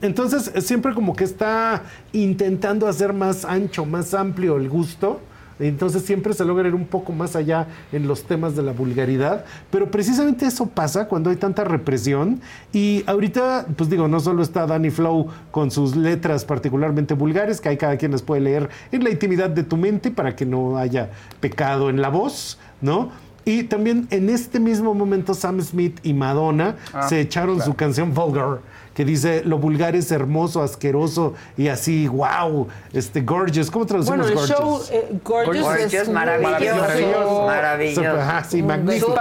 Entonces, 0.01 0.51
siempre 0.64 0.94
como 0.94 1.14
que 1.14 1.24
está 1.24 1.82
intentando 2.12 2.86
hacer 2.88 3.12
más 3.12 3.44
ancho, 3.44 3.84
más 3.84 4.14
amplio 4.14 4.56
el 4.56 4.68
gusto. 4.68 5.20
Entonces 5.59 6.02
siempre 6.02 6.34
se 6.34 6.44
logra 6.44 6.68
ir 6.68 6.74
un 6.74 6.86
poco 6.86 7.12
más 7.12 7.34
allá 7.34 7.66
en 7.90 8.06
los 8.06 8.24
temas 8.24 8.55
de 8.56 8.62
la 8.62 8.72
vulgaridad, 8.72 9.47
pero 9.70 9.90
precisamente 9.90 10.44
eso 10.44 10.66
pasa 10.66 11.09
cuando 11.09 11.30
hay 11.30 11.36
tanta 11.36 11.64
represión 11.64 12.43
y 12.74 13.02
ahorita, 13.06 13.64
pues 13.74 13.88
digo, 13.88 14.06
no 14.06 14.20
solo 14.20 14.43
está 14.43 14.66
Danny 14.66 14.90
Flow 14.90 15.28
con 15.51 15.70
sus 15.70 15.97
letras 15.97 16.44
particularmente 16.44 17.14
vulgares, 17.14 17.62
que 17.62 17.70
hay 17.70 17.78
cada 17.78 17.97
quien 17.97 18.12
las 18.12 18.20
puede 18.20 18.43
leer 18.43 18.68
en 18.93 19.02
la 19.02 19.09
intimidad 19.09 19.48
de 19.48 19.62
tu 19.62 19.78
mente 19.78 20.10
para 20.10 20.36
que 20.36 20.44
no 20.44 20.76
haya 20.76 21.09
pecado 21.40 21.88
en 21.88 22.02
la 22.02 22.10
voz, 22.10 22.59
¿no? 22.82 23.10
Y 23.47 23.62
también 23.62 24.09
en 24.10 24.28
este 24.28 24.59
mismo 24.60 24.93
momento 24.93 25.32
Sam 25.32 25.60
Smith 25.62 26.01
y 26.02 26.12
Madonna 26.12 26.74
Ah, 26.93 27.09
se 27.09 27.20
echaron 27.20 27.55
claro. 27.56 27.70
su 27.70 27.77
canción 27.77 28.12
Vulgar, 28.12 28.59
que 28.93 29.05
dice 29.05 29.43
lo 29.44 29.59
vulgar 29.59 29.94
es 29.94 30.10
hermoso, 30.10 30.62
asqueroso 30.62 31.35
y 31.56 31.68
así, 31.68 32.09
wow, 32.09 32.66
este 32.93 33.20
gorgeous. 33.20 33.70
¿Cómo 33.70 33.86
traducimos 33.86 34.18
Bueno, 34.18 34.32
el 34.32 34.35
gorgeous? 34.48 34.59
show 34.59 34.81
eh, 34.90 35.18
Gorgeous, 35.23 35.64
Gorgeous, 35.64 35.94
es 35.94 36.09
maravilloso, 36.09 36.77
maravilloso. 36.81 37.47
maravilloso. 37.47 38.10
Ajá, 38.20 38.43
sí, 38.44 38.62
magnífico. 38.64 39.14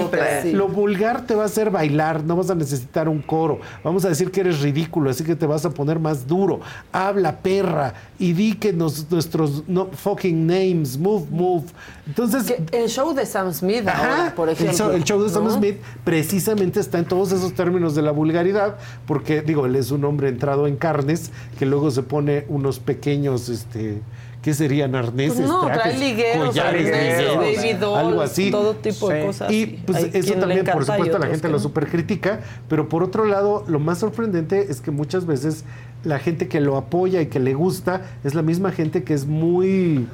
súper, 0.00 0.42
sí. 0.42 0.52
Lo 0.52 0.68
vulgar 0.68 1.26
te 1.26 1.34
va 1.34 1.42
a 1.42 1.46
hacer 1.46 1.70
bailar, 1.70 2.22
no 2.22 2.36
vas 2.36 2.50
a 2.50 2.54
necesitar 2.54 3.08
un 3.08 3.20
coro. 3.20 3.58
Vamos 3.82 4.04
a 4.04 4.10
decir 4.10 4.30
que 4.30 4.42
eres 4.42 4.60
ridículo, 4.60 5.10
así 5.10 5.24
que 5.24 5.34
te 5.34 5.46
vas 5.46 5.64
a 5.64 5.70
poner 5.70 5.98
más 5.98 6.24
duro. 6.26 6.60
Habla, 6.92 7.38
perra, 7.38 7.94
y 8.16 8.32
di 8.32 8.52
que 8.54 8.72
nos- 8.72 9.10
nuestros 9.10 9.64
no, 9.66 9.86
fucking 9.86 10.46
names, 10.46 10.96
move, 10.96 11.26
move. 11.30 11.64
Entonces, 12.10 12.44
Que 12.70 12.82
el 12.82 12.88
show 12.88 13.14
de 13.14 13.24
Sam 13.24 13.52
Smith 13.52 13.86
ahora, 13.86 14.32
por 14.34 14.48
el 14.48 14.54
ejemplo. 14.54 14.76
show, 14.76 14.90
el 14.90 15.04
show 15.04 15.22
de 15.22 15.28
Sam 15.28 15.44
¿no? 15.44 15.50
Smith 15.52 15.76
precisamente 16.04 16.80
está 16.80 16.98
en 16.98 17.04
todos 17.04 17.30
esos 17.30 17.54
términos 17.54 17.94
de 17.94 18.02
la 18.02 18.10
vulgaridad, 18.10 18.76
porque 19.06 19.42
digo, 19.42 19.64
él 19.66 19.76
es 19.76 19.90
un 19.92 20.04
hombre 20.04 20.28
entrado 20.28 20.66
en 20.66 20.76
carnes 20.76 21.30
que 21.58 21.66
luego 21.66 21.90
se 21.90 22.02
pone 22.02 22.44
unos 22.48 22.80
pequeños, 22.80 23.48
este, 23.48 24.02
¿qué 24.42 24.54
serían? 24.54 24.94
Arneses, 24.96 25.36
Pues 25.38 25.48
no, 25.48 25.66
trajes, 25.66 26.00
ligueros, 26.00 26.48
collares, 26.48 26.84
ligueros, 26.84 27.36
baby 27.36 27.72
dolls, 27.74 27.98
algo 27.98 28.20
así. 28.22 28.50
todo 28.50 28.74
tipo 28.74 29.08
de 29.08 29.26
cosas. 29.26 29.52
Y 29.52 29.66
pues 29.86 29.98
Hay 29.98 30.10
eso 30.14 30.34
también, 30.34 30.64
por 30.64 30.84
supuesto, 30.84 31.18
la 31.18 31.26
gente 31.28 31.46
lo 31.48 31.54
no. 31.58 31.62
super 31.62 31.86
critica, 31.88 32.40
pero 32.68 32.88
por 32.88 33.04
otro 33.04 33.24
lado, 33.24 33.64
lo 33.68 33.78
más 33.78 33.98
sorprendente 33.98 34.66
es 34.70 34.80
que 34.80 34.90
muchas 34.90 35.26
veces 35.26 35.64
la 36.02 36.18
gente 36.18 36.48
que 36.48 36.60
lo 36.60 36.76
apoya 36.76 37.20
y 37.20 37.26
que 37.26 37.38
le 37.38 37.54
gusta 37.54 38.02
es 38.24 38.34
la 38.34 38.42
misma 38.42 38.72
gente 38.72 39.04
que 39.04 39.14
es 39.14 39.26
muy 39.26 40.08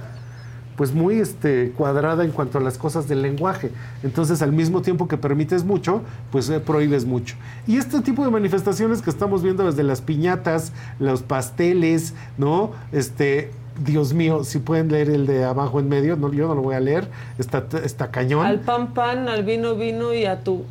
pues 0.76 0.92
muy 0.92 1.18
este, 1.20 1.72
cuadrada 1.76 2.24
en 2.24 2.30
cuanto 2.30 2.58
a 2.58 2.60
las 2.60 2.76
cosas 2.78 3.08
del 3.08 3.22
lenguaje. 3.22 3.70
Entonces, 4.02 4.42
al 4.42 4.52
mismo 4.52 4.82
tiempo 4.82 5.08
que 5.08 5.16
permites 5.16 5.64
mucho, 5.64 6.02
pues 6.30 6.48
eh, 6.50 6.60
prohíbes 6.60 7.04
mucho. 7.06 7.36
Y 7.66 7.78
este 7.78 8.00
tipo 8.00 8.24
de 8.24 8.30
manifestaciones 8.30 9.02
que 9.02 9.10
estamos 9.10 9.42
viendo 9.42 9.64
desde 9.64 9.82
las 9.82 10.00
piñatas, 10.02 10.72
los 10.98 11.22
pasteles, 11.22 12.14
¿no? 12.38 12.72
Este, 12.92 13.50
Dios 13.84 14.12
mío, 14.14 14.44
si 14.44 14.58
pueden 14.58 14.90
leer 14.90 15.10
el 15.10 15.26
de 15.26 15.44
abajo 15.44 15.80
en 15.80 15.88
medio, 15.88 16.16
no, 16.16 16.32
yo 16.32 16.48
no 16.48 16.54
lo 16.54 16.62
voy 16.62 16.74
a 16.74 16.80
leer, 16.80 17.08
está, 17.38 17.66
está 17.84 18.10
cañón. 18.10 18.44
Al 18.46 18.60
pan 18.60 18.94
pan, 18.94 19.28
al 19.28 19.44
vino 19.44 19.74
vino 19.76 20.12
y 20.14 20.24
a 20.26 20.42
tu... 20.42 20.64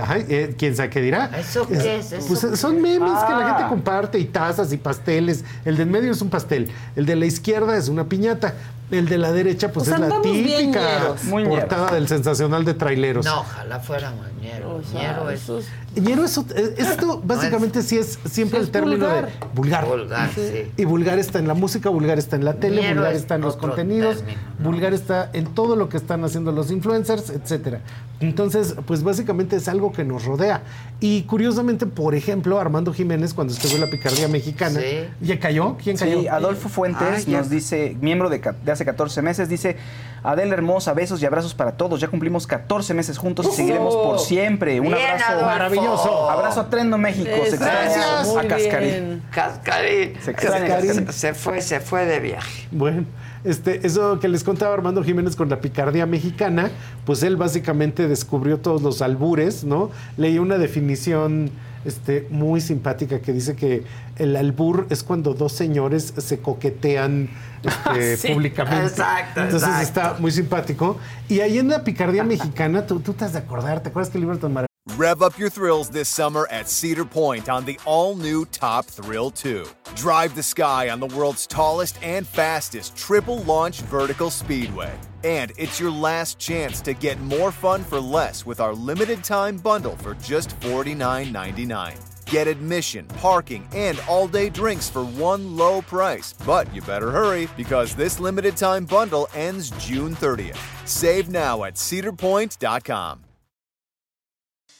Ajá, 0.00 0.18
eh, 0.18 0.54
¿Quién 0.58 0.76
sabe 0.76 0.90
qué 0.90 1.00
dirá? 1.00 1.30
¿Eso 1.38 1.66
qué 1.66 1.96
es? 1.98 2.12
¿Eso 2.12 2.26
Pues 2.26 2.44
qué 2.44 2.56
son 2.56 2.82
memes 2.82 2.98
que 2.98 3.32
la 3.32 3.46
Ah. 3.46 3.54
gente 3.54 3.68
comparte 3.68 4.18
y 4.18 4.24
tazas 4.24 4.72
y 4.72 4.76
pasteles. 4.76 5.44
El 5.64 5.76
de 5.76 5.84
en 5.84 5.90
medio 5.92 6.10
es 6.12 6.20
un 6.20 6.28
pastel. 6.28 6.68
El 6.96 7.06
de 7.06 7.16
la 7.16 7.24
izquierda 7.24 7.76
es 7.76 7.88
una 7.88 8.04
piñata. 8.04 8.54
El 8.90 9.08
de 9.08 9.18
la 9.18 9.32
derecha, 9.32 9.72
pues 9.72 9.88
O 9.88 9.96
sea, 9.96 10.04
es 10.04 10.08
la 10.12 10.20
típica 10.20 10.80
ñeros. 10.80 11.20
Portada 11.48 11.92
del 11.94 12.06
sensacional 12.06 12.64
de 12.64 12.74
traileros. 12.74 13.24
No, 13.24 13.40
ojalá 13.40 13.80
fuera 13.80 14.12
ñero. 14.42 14.76
O 14.76 14.82
sea, 14.82 15.00
ñero 15.00 15.30
es 15.30 15.40
eso 15.42 15.58
es- 15.58 15.66
Ñero, 15.96 16.24
eso- 16.24 16.44
eh, 16.54 16.74
esto 16.76 17.22
básicamente 17.24 17.80
sí 17.82 17.96
es 17.96 18.18
siempre 18.28 18.58
Sí 18.60 18.66
el 18.66 18.70
término 18.72 19.06
vulgar. 19.06 19.26
de 19.26 19.32
vulgar. 19.54 19.86
vulgar, 19.86 20.30
sí. 20.34 20.70
Y 20.76 20.84
vulgar 20.84 21.18
está 21.18 21.38
en 21.38 21.46
la 21.48 21.54
música, 21.54 21.88
vulgar 21.88 22.18
está 22.18 22.36
en 22.36 22.44
la 22.44 22.54
tele, 22.54 22.82
Ñero 22.82 22.96
vulgar 22.96 23.12
es 23.14 23.20
está 23.22 23.36
en 23.36 23.40
los 23.42 23.56
contenidos, 23.56 24.16
término, 24.18 24.38
¿no? 24.58 24.70
vulgar 24.70 24.92
está 24.92 25.30
en 25.32 25.46
todo 25.54 25.76
lo 25.76 25.88
que 25.88 25.96
están 25.96 26.22
haciendo 26.24 26.52
los 26.52 26.70
influencers, 26.70 27.30
etcétera. 27.30 27.80
Entonces, 28.20 28.74
pues 28.86 29.02
básicamente 29.02 29.56
es 29.56 29.68
algo 29.68 29.92
que 29.92 30.04
nos 30.04 30.24
rodea. 30.24 30.62
Y 31.00 31.22
curiosamente, 31.22 31.86
por 31.86 32.14
ejemplo, 32.14 32.58
Armando 32.60 32.92
Jiménez, 32.92 33.34
cuando 33.34 33.52
estuvo 33.52 33.74
en 33.74 33.80
la 33.82 33.86
picardía 33.88 34.28
mexicana, 34.28 34.80
Sí. 34.80 35.04
¿ya 35.20 35.38
cayó? 35.38 35.76
¿Quién 35.82 35.96
cayó? 35.96 36.20
Sí, 36.20 36.28
Adolfo 36.28 36.68
Fuentes 36.68 37.24
Ah, 37.26 37.30
nos 37.30 37.50
dice, 37.50 37.96
miembro 38.00 38.30
de, 38.30 38.38
de 38.64 38.72
hace 38.74 38.84
14 38.84 39.22
meses, 39.22 39.48
dice, 39.48 39.76
Adela 40.22 40.54
hermosa, 40.54 40.92
besos 40.92 41.22
y 41.22 41.26
abrazos 41.26 41.54
para 41.54 41.72
todos. 41.72 42.00
Ya 42.00 42.08
cumplimos 42.08 42.46
14 42.46 42.94
meses 42.94 43.18
juntos 43.18 43.46
y 43.52 43.56
seguiremos 43.56 43.94
por 43.96 44.18
siempre. 44.18 44.80
Un 44.80 44.88
Bien, 44.88 44.98
abrazo. 44.98 45.24
Adolfo. 45.28 45.46
Maravilloso. 45.46 46.30
Abrazo 46.30 46.60
a 46.60 46.70
Trendo 46.70 46.98
México. 46.98 47.30
Se 47.44 47.56
extraña 47.56 48.20
a 48.20 48.46
Cascarín. 48.46 49.22
Cascarín. 49.30 50.12
Se 50.22 50.30
extraña 50.30 50.66
Cascarín. 50.66 51.06
Se, 51.06 51.12
se 51.12 51.34
fue, 51.34 51.60
se 51.60 51.80
fue 51.80 52.06
de 52.06 52.20
viaje. 52.20 52.68
Bueno, 52.70 53.04
este, 53.44 53.86
eso 53.86 54.18
que 54.20 54.28
les 54.28 54.42
contaba 54.42 54.72
Armando 54.72 55.04
Jiménez 55.04 55.36
con 55.36 55.50
la 55.50 55.60
picardía 55.60 56.06
mexicana, 56.06 56.70
pues 57.04 57.22
él 57.22 57.36
básicamente 57.36 58.08
descubrió 58.08 58.58
todos 58.58 58.80
los 58.80 59.02
albures, 59.02 59.64
¿no? 59.64 59.90
Leí 60.16 60.38
una 60.38 60.56
definición 60.56 61.50
este, 61.84 62.26
muy 62.30 62.60
simpática 62.60 63.20
que 63.20 63.32
dice 63.32 63.56
que 63.56 63.84
el 64.16 64.36
albur 64.36 64.86
es 64.90 65.02
cuando 65.02 65.34
dos 65.34 65.52
señores 65.52 66.14
se 66.16 66.38
coquetean 66.40 67.28
este, 67.62 68.16
Sí. 68.28 68.32
públicamente. 68.34 68.86
Exacto, 68.86 69.40
Entonces 69.42 69.68
exacto. 69.68 70.00
está 70.00 70.16
muy 70.20 70.30
simpático. 70.30 70.98
Y 71.28 71.40
ahí 71.40 71.58
en 71.58 71.68
la 71.68 71.84
picardía 71.84 72.24
mexicana, 72.24 72.86
tú, 72.86 73.00
tú 73.00 73.12
te 73.14 73.24
has 73.24 73.32
de 73.32 73.38
acordar, 73.40 73.82
¿te 73.82 73.88
acuerdas 73.90 74.10
que 74.10 74.18
el 74.18 74.22
libro 74.22 74.38
tan 74.38 74.52
maravilloso? 74.52 74.68
Rev 74.98 75.22
up 75.22 75.38
your 75.38 75.48
thrills 75.50 75.88
this 75.88 76.08
summer 76.08 76.46
at 76.50 76.68
Cedar 76.68 77.06
Point 77.06 77.48
on 77.48 77.64
the 77.64 77.78
all 77.86 78.14
new 78.14 78.44
Top 78.44 78.84
Thrill 78.84 79.30
2. 79.30 79.64
Drive 79.96 80.34
the 80.34 80.42
sky 80.42 80.90
on 80.90 81.00
the 81.00 81.06
world's 81.16 81.46
tallest 81.46 81.96
and 82.02 82.26
fastest 82.26 82.94
triple 82.94 83.42
launch 83.46 83.80
vertical 83.90 84.30
speedway. 84.30 84.92
And 85.24 85.52
it's 85.56 85.80
your 85.80 85.90
last 85.90 86.38
chance 86.38 86.82
to 86.82 86.92
get 86.92 87.18
more 87.20 87.50
fun 87.50 87.82
for 87.82 87.98
less 87.98 88.44
with 88.44 88.60
our 88.60 88.74
limited 88.74 89.24
time 89.24 89.56
bundle 89.56 89.96
for 89.96 90.14
just 90.16 90.58
$49.99. 90.60 92.26
Get 92.26 92.46
admission, 92.46 93.06
parking, 93.06 93.66
and 93.74 94.00
all 94.08 94.28
day 94.28 94.50
drinks 94.50 94.88
for 94.90 95.04
one 95.04 95.56
low 95.56 95.80
price. 95.82 96.34
But 96.44 96.72
you 96.74 96.82
better 96.82 97.10
hurry 97.10 97.48
because 97.56 97.94
this 97.94 98.20
limited 98.20 98.56
time 98.56 98.84
bundle 98.84 99.28
ends 99.34 99.70
June 99.72 100.14
30th. 100.14 100.58
Save 100.86 101.30
now 101.30 101.64
at 101.64 101.74
cedarpoint.com. 101.74 103.20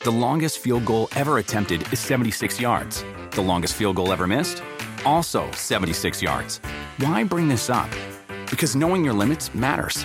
The 0.00 0.10
longest 0.10 0.58
field 0.58 0.84
goal 0.84 1.08
ever 1.16 1.38
attempted 1.38 1.90
is 1.90 1.98
76 2.00 2.60
yards. 2.60 3.02
The 3.30 3.40
longest 3.40 3.72
field 3.72 3.96
goal 3.96 4.12
ever 4.12 4.26
missed? 4.26 4.62
Also 5.06 5.50
76 5.52 6.20
yards. 6.20 6.58
Why 6.98 7.24
bring 7.24 7.48
this 7.48 7.70
up? 7.70 7.88
Because 8.50 8.76
knowing 8.76 9.02
your 9.02 9.14
limits 9.14 9.54
matters, 9.54 10.04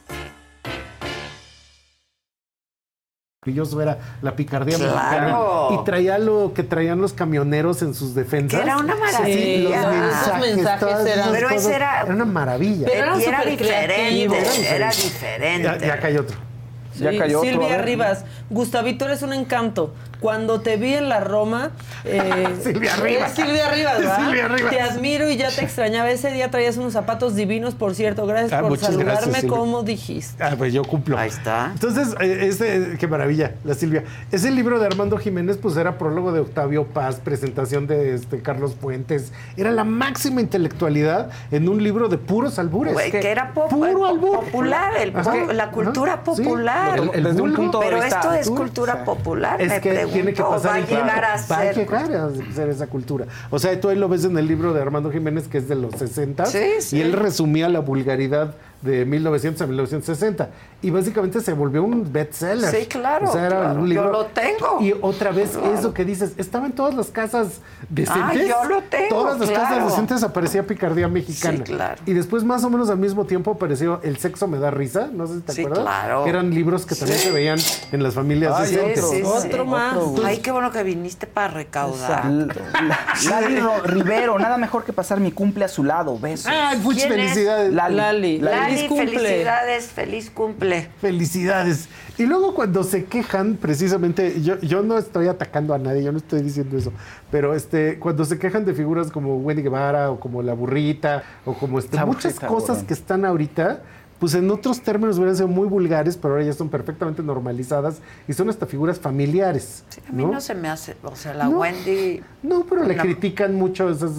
Maravilloso 3.43 3.81
era 3.81 3.97
la 4.21 4.35
picardía 4.35 4.77
Claro. 4.77 4.93
mexicana 4.93 5.37
y 5.71 5.83
traía 5.83 6.19
lo 6.19 6.51
que 6.53 6.61
traían 6.61 7.01
los 7.01 7.11
camioneros 7.13 7.81
en 7.81 7.95
sus 7.95 8.13
defensas. 8.13 8.59
Que 8.59 8.63
era 8.67 8.77
una 8.77 8.93
maravilla. 8.95 9.25
Sí, 9.33 9.63
los 9.63 9.73
Esos 9.73 9.89
mensajes, 9.95 10.55
mensajes 10.55 10.79
todas 10.79 11.05
eran- 11.07 11.31
Pero 11.31 11.47
ese 11.47 11.55
cosas. 11.55 11.71
era- 11.71 12.05
una 12.07 12.25
maravilla. 12.25 12.85
Pero 12.85 13.03
era 13.03 13.15
súper 13.15 13.49
diferente, 13.49 14.23
era 14.75 14.89
diferente. 14.91 15.63
Ya, 15.63 15.77
ya 15.79 15.99
cae 15.99 16.19
otro. 16.19 16.37
Ya 16.99 17.09
Sí, 17.09 17.17
cayó 17.17 17.39
otro, 17.39 17.49
a 17.49 17.51
Silvia 17.53 17.77
ver. 17.77 17.85
Rivas, 17.85 18.25
Gustavito, 18.51 19.05
eres 19.05 19.23
un 19.23 19.33
encanto. 19.33 19.91
Cuando 20.21 20.61
te 20.61 20.77
vi 20.77 20.93
en 20.93 21.09
la 21.09 21.19
Roma. 21.19 21.71
eh, 22.05 22.47
Silvia 22.63 22.95
Rivas. 22.95 23.31
es 23.31 23.35
Silvia 23.35 23.69
Rivas, 23.71 23.97
¿verdad? 23.97 24.19
Silvia 24.25 24.47
Rivas. 24.47 24.71
Te 24.71 24.79
admiro 24.81 25.29
y 25.29 25.35
ya 25.35 25.49
te 25.49 25.63
extrañaba. 25.63 26.09
Ese 26.11 26.31
día 26.31 26.49
traías 26.51 26.77
unos 26.77 26.93
zapatos 26.93 27.35
divinos, 27.35 27.73
por 27.75 27.95
cierto. 27.95 28.25
Gracias 28.27 28.53
Ah, 28.53 28.61
por 28.67 28.77
saludarme 28.77 29.13
gracias, 29.31 29.45
como 29.45 29.83
dijiste. 29.83 30.41
Ah, 30.43 30.53
pues 30.57 30.71
yo 30.73 30.83
cumplo. 30.83 31.17
Ahí 31.17 31.29
está. 31.29 31.71
Entonces, 31.73 32.15
eh, 32.21 32.45
ese, 32.47 32.97
qué 32.99 33.07
maravilla, 33.07 33.55
la 33.63 33.73
Silvia. 33.73 34.03
Ese 34.31 34.51
libro 34.51 34.79
de 34.79 34.85
Armando 34.85 35.17
Jiménez, 35.17 35.57
pues 35.57 35.75
era 35.75 35.97
prólogo 35.97 36.31
de 36.31 36.39
Octavio 36.41 36.85
Paz, 36.85 37.15
presentación 37.15 37.87
de 37.87 38.13
este, 38.15 38.41
Carlos 38.41 38.75
Fuentes. 38.79 39.31
Era 39.57 39.71
la 39.71 39.83
máxima 39.83 40.39
intelectualidad 40.41 41.29
en 41.49 41.67
un 41.67 41.83
libro 41.83 42.09
de 42.09 42.17
puros 42.19 42.59
albures. 42.59 42.93
Güey, 42.93 43.09
que 43.11 43.31
era 43.31 43.53
pop- 43.53 43.69
puro 43.69 44.05
albur. 44.05 44.41
popular, 44.41 44.93
el 44.99 45.15
Ajá, 45.15 45.31
po- 45.31 45.51
la 45.53 45.71
cultura 45.71 46.13
ajá, 46.13 46.21
sí. 46.35 46.43
popular. 46.43 46.99
El- 46.99 47.09
el 47.15 47.23
Desde 47.23 47.41
un 47.41 47.53
punto 47.53 47.79
de 47.79 47.85
Pero 47.87 48.01
vista- 48.01 48.19
esto 48.19 48.33
es 48.33 48.45
Tú, 48.47 48.55
cultura 48.55 48.93
o 48.93 48.95
sea, 48.97 49.05
popular, 49.05 49.61
Es 49.61 49.69
me 49.69 49.81
que 49.81 49.89
pregunto. 49.89 50.10
Tiene 50.11 50.33
que 50.33 50.41
pasar 50.43 50.71
va 50.71 50.75
a 50.75 50.79
llegar 50.79 51.23
a 51.25 51.29
Va 51.29 51.35
a 51.35 51.37
ser. 51.63 51.75
llegar 51.75 52.11
a 52.13 52.29
ser 52.53 52.69
esa 52.69 52.87
cultura. 52.87 53.25
O 53.49 53.59
sea, 53.59 53.79
tú 53.79 53.89
ahí 53.89 53.97
lo 53.97 54.07
ves 54.09 54.23
en 54.25 54.37
el 54.37 54.47
libro 54.47 54.73
de 54.73 54.81
Armando 54.81 55.11
Jiménez, 55.11 55.47
que 55.47 55.57
es 55.59 55.67
de 55.67 55.75
los 55.75 55.93
60. 55.95 56.45
Sí, 56.45 56.59
sí. 56.79 56.97
Y 56.97 57.01
él 57.01 57.13
resumía 57.13 57.69
la 57.69 57.79
vulgaridad 57.79 58.55
de 58.81 59.05
1900 59.05 59.61
a 59.61 59.67
1960. 59.67 60.49
Y 60.83 60.89
básicamente 60.89 61.39
se 61.41 61.53
volvió 61.53 61.83
un 61.83 62.11
bestseller. 62.11 62.71
Sí, 62.73 62.87
claro, 62.87 63.29
O 63.29 63.31
sea, 63.33 63.45
era 63.45 63.59
claro. 63.59 63.79
un 63.81 63.89
libro. 63.89 64.05
Yo 64.05 64.11
lo 64.11 64.25
tengo. 64.25 64.77
Y 64.81 64.93
otra 65.01 65.31
vez, 65.31 65.51
eso 65.77 65.93
que 65.93 66.03
dices, 66.05 66.33
estaba 66.37 66.65
en 66.65 66.71
todas 66.71 66.95
las 66.95 67.07
casas 67.07 67.61
decentes. 67.89 68.51
Ah, 68.55 68.63
yo 68.63 68.69
lo 68.69 68.81
tengo, 68.83 69.09
Todas 69.09 69.39
las 69.39 69.51
casas 69.51 69.85
decentes 69.85 70.23
aparecía 70.23 70.65
Picardía 70.65 71.07
Mexicana. 71.07 71.57
Sí, 71.57 71.63
claro. 71.63 72.01
Y 72.07 72.13
después, 72.13 72.43
más 72.43 72.63
o 72.63 72.69
menos 72.71 72.89
al 72.89 72.97
mismo 72.97 73.25
tiempo, 73.25 73.51
apareció 73.51 73.99
El 74.03 74.17
sexo 74.17 74.47
me 74.47 74.57
da 74.57 74.71
risa. 74.71 75.09
No 75.13 75.27
sé 75.27 75.35
si 75.35 75.41
te 75.41 75.53
Sí, 75.53 75.61
acuerdas. 75.61 75.83
claro. 75.85 76.23
Que 76.23 76.29
eran 76.31 76.49
libros 76.49 76.85
que 76.87 76.95
también 76.95 77.19
Sí. 77.19 77.25
se 77.27 77.31
veían 77.31 77.59
en 77.91 78.01
las 78.03 78.15
familias 78.15 78.53
Ay, 78.57 78.71
decentes. 78.71 79.05
Sí, 79.07 79.15
sí, 79.17 79.21
sí. 79.23 79.47
Otro 79.47 79.65
más. 79.65 79.95
Ay, 80.25 80.39
qué 80.39 80.51
bueno 80.51 80.71
que 80.71 80.81
viniste 80.83 81.27
para 81.27 81.49
recaudar. 81.53 82.25
Lali 83.29 83.59
Ro- 83.59 83.81
Rivero, 83.83 84.39
nada 84.39 84.57
mejor 84.57 84.83
que 84.83 84.93
pasar 84.93 85.19
mi 85.19 85.31
cumple 85.31 85.65
a 85.65 85.67
su 85.67 85.83
lado. 85.83 86.17
Besos. 86.17 86.47
Ay, 86.51 86.79
muchas 86.79 87.07
felicidades. 87.07 87.71
Lali. 87.73 87.95
Lali. 87.95 88.39
Lali, 88.39 88.70
Feliz 88.75 88.89
cumple. 88.89 89.19
felicidades, 89.19 89.85
feliz 89.87 90.29
cumple. 90.29 90.89
Felicidades. 90.99 91.89
Y 92.17 92.25
luego 92.25 92.53
cuando 92.53 92.83
se 92.83 93.05
quejan, 93.05 93.55
precisamente, 93.55 94.41
yo, 94.41 94.59
yo 94.59 94.83
no 94.83 94.97
estoy 94.97 95.27
atacando 95.27 95.73
a 95.73 95.77
nadie, 95.77 96.03
yo 96.03 96.11
no 96.11 96.17
estoy 96.17 96.41
diciendo 96.41 96.77
eso, 96.77 96.91
pero 97.31 97.55
este, 97.55 97.99
cuando 97.99 98.25
se 98.25 98.37
quejan 98.37 98.65
de 98.65 98.73
figuras 98.73 99.11
como 99.11 99.37
Wendy 99.37 99.63
Guevara 99.63 100.11
o 100.11 100.19
como 100.19 100.41
La 100.41 100.53
Burrita 100.53 101.23
o 101.45 101.53
como 101.53 101.79
este, 101.79 102.03
muchas 102.05 102.39
cosas 102.39 102.83
que 102.83 102.93
están 102.93 103.25
ahorita, 103.25 103.81
pues 104.21 104.35
en 104.35 104.51
otros 104.51 104.81
términos 104.81 105.17
hubieran 105.17 105.35
sido 105.35 105.47
muy 105.47 105.67
vulgares, 105.67 106.15
pero 106.15 106.35
ahora 106.35 106.45
ya 106.45 106.53
son 106.53 106.69
perfectamente 106.69 107.23
normalizadas 107.23 108.01
y 108.27 108.33
son 108.33 108.49
hasta 108.51 108.67
figuras 108.67 108.99
familiares. 108.99 109.83
A 110.07 110.11
mí 110.11 110.23
no, 110.23 110.39
se 110.39 110.53
me 110.53 110.67
hace, 110.69 110.95
o 111.01 111.15
sea, 111.15 111.33
la 111.33 111.45
No. 111.45 111.57
Wendy. 111.59 112.21
No, 112.43 112.63
pero 112.69 112.83
le 112.83 112.95
No. 112.95 113.01
critican 113.01 113.55
mucho 113.55 113.89
esas, 113.89 114.11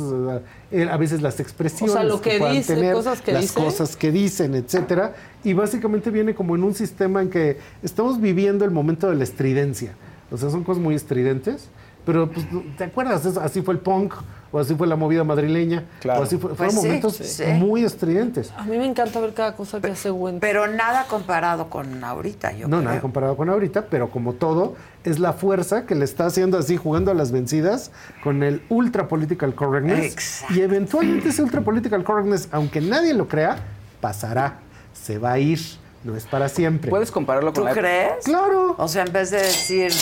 eh, 0.72 0.88
a 0.90 0.96
veces 0.96 1.22
las 1.22 1.38
expresiones 1.38 1.94
O 1.94 1.98
sea, 1.98 2.04
lo 2.04 2.20
que 2.20 2.36
puedan 2.40 2.56
dice, 2.56 2.74
tener, 2.74 2.94
cosas 2.94 3.22
que 3.22 3.30
las 3.32 3.42
dice. 3.42 3.54
cosas 3.54 3.96
que 3.96 4.10
dicen, 4.10 4.56
etcétera. 4.56 5.14
Y 5.44 5.52
básicamente 5.52 6.10
viene 6.10 6.34
como 6.34 6.56
en 6.56 6.64
un 6.64 6.74
sistema 6.74 7.22
en 7.22 7.30
que 7.30 7.58
estamos 7.84 8.20
viviendo 8.20 8.64
el 8.64 8.72
momento 8.72 9.08
de 9.08 9.14
la 9.14 9.22
estridencia. 9.22 9.94
O 10.32 10.36
sea, 10.36 10.50
son 10.50 10.64
cosas 10.64 10.82
muy 10.82 10.96
estridentes. 10.96 11.68
Pero, 12.04 12.30
pues, 12.30 12.46
¿te 12.76 12.84
acuerdas? 12.84 13.24
Eso- 13.24 13.40
así 13.40 13.62
fue 13.62 13.74
el 13.74 13.80
punk, 13.80 14.14
o 14.50 14.58
así 14.58 14.74
fue 14.74 14.86
la 14.86 14.96
movida 14.96 15.24
madrileña, 15.24 15.84
Claro. 16.00 16.20
o 16.20 16.22
así 16.24 16.36
fue, 16.36 16.48
Pues 16.50 16.56
fueron 16.58 16.74
sí, 16.76 16.86
momentos 16.86 17.16
sí. 17.16 17.44
muy 17.54 17.84
estridentes. 17.84 18.52
A 18.56 18.64
mí 18.64 18.76
me 18.76 18.84
encanta 18.86 19.20
ver 19.20 19.32
cada 19.34 19.54
cosa 19.54 19.80
que 19.80 19.90
hace 19.92 20.10
Wendy. 20.10 20.40
Pero 20.40 20.66
nada 20.66 21.06
comparado 21.08 21.70
con 21.70 22.02
ahorita, 22.02 22.52
yo 22.52 22.68
No, 22.68 22.78
creo. 22.78 22.88
nada 22.90 23.00
comparado 23.00 23.36
con 23.36 23.48
ahorita, 23.48 23.86
pero 23.86 24.10
como 24.10 24.32
todo, 24.34 24.74
es 25.04 25.18
la 25.20 25.32
fuerza 25.32 25.86
que 25.86 25.94
le 25.94 26.04
está 26.04 26.26
haciendo 26.26 26.58
así, 26.58 26.76
jugando 26.76 27.10
a 27.10 27.14
las 27.14 27.30
vencidas 27.32 27.92
con 28.22 28.42
el 28.42 28.62
ultra 28.68 29.08
political 29.08 29.54
correctness. 29.54 30.12
Exacto. 30.12 30.54
Y 30.54 30.60
eventualmente 30.60 31.28
ese 31.30 31.42
ultra 31.42 31.60
political 31.62 32.02
correctness, 32.04 32.48
aunque 32.52 32.80
nadie 32.80 33.14
lo 33.14 33.28
crea, 33.28 33.56
pasará, 34.00 34.58
se 34.92 35.18
va 35.18 35.32
a 35.32 35.38
ir, 35.38 35.60
no 36.04 36.16
es 36.16 36.26
para 36.26 36.48
siempre. 36.48 36.90
¿Puedes 36.90 37.10
compararlo 37.10 37.52
¿Tú 37.52 37.60
con 37.62 37.70
la 37.70 37.72
crees? 37.80 38.24
Claro. 38.24 38.74
O 38.76 38.88
sea, 38.88 39.04
en 39.04 39.12
vez 39.12 39.30
de 39.30 39.38
decir, 39.38 39.92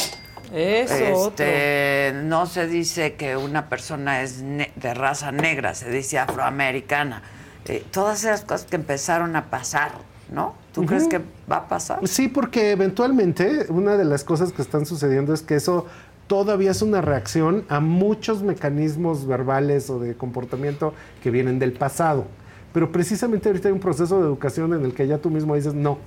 Eso, 0.53 0.95
otro. 1.15 1.45
este, 1.45 2.13
no 2.25 2.47
se 2.47 2.67
dice 2.67 3.15
que 3.15 3.37
una 3.37 3.69
persona 3.69 4.23
es 4.23 4.43
ne- 4.43 4.73
de 4.77 4.95
raza 4.95 5.33
negra, 5.33 5.75
se 5.75 5.91
dice 5.91 6.19
afroamericana. 6.19 7.23
Eh, 7.67 7.85
todas 7.91 8.25
esas 8.25 8.43
cosas 8.43 8.65
que 8.67 8.77
empezaron 8.77 9.37
a 9.37 9.47
pasar, 9.51 9.93
¿no? 10.33 10.55
¿Tú 10.73 10.85
crees 10.87 11.07
que 11.09 11.21
va 11.51 11.57
a 11.57 11.69
pasar? 11.69 11.99
Sí, 12.07 12.29
porque 12.29 12.71
eventualmente 12.73 13.67
una 13.69 13.97
de 13.97 14.05
las 14.05 14.25
cosas 14.25 14.53
que 14.53 14.63
están 14.63 14.87
sucediendo 14.87 15.35
es 15.35 15.43
que 15.43 15.57
eso 15.57 15.87
todavía 16.27 16.71
es 16.71 16.81
una 16.83 17.01
reacción 17.01 17.65
a 17.69 17.81
muchos 17.81 18.43
mecanismos 18.43 19.27
verbales 19.27 19.91
o 19.91 19.99
de 19.99 20.15
comportamiento 20.15 20.95
que 21.23 21.31
vienen 21.31 21.59
del 21.59 21.73
pasado. 21.73 22.25
Pero 22.73 22.93
precisamente 22.93 23.49
ahorita 23.49 23.69
hay 23.69 23.75
un 23.75 23.81
proceso 23.81 24.19
de 24.21 24.27
educación 24.27 24.73
en 24.75 24.85
el 24.85 24.95
que 24.95 25.07
ya 25.09 25.19
tú 25.19 25.29
mismo 25.29 25.57
dices, 25.57 25.75
no, 25.75 25.99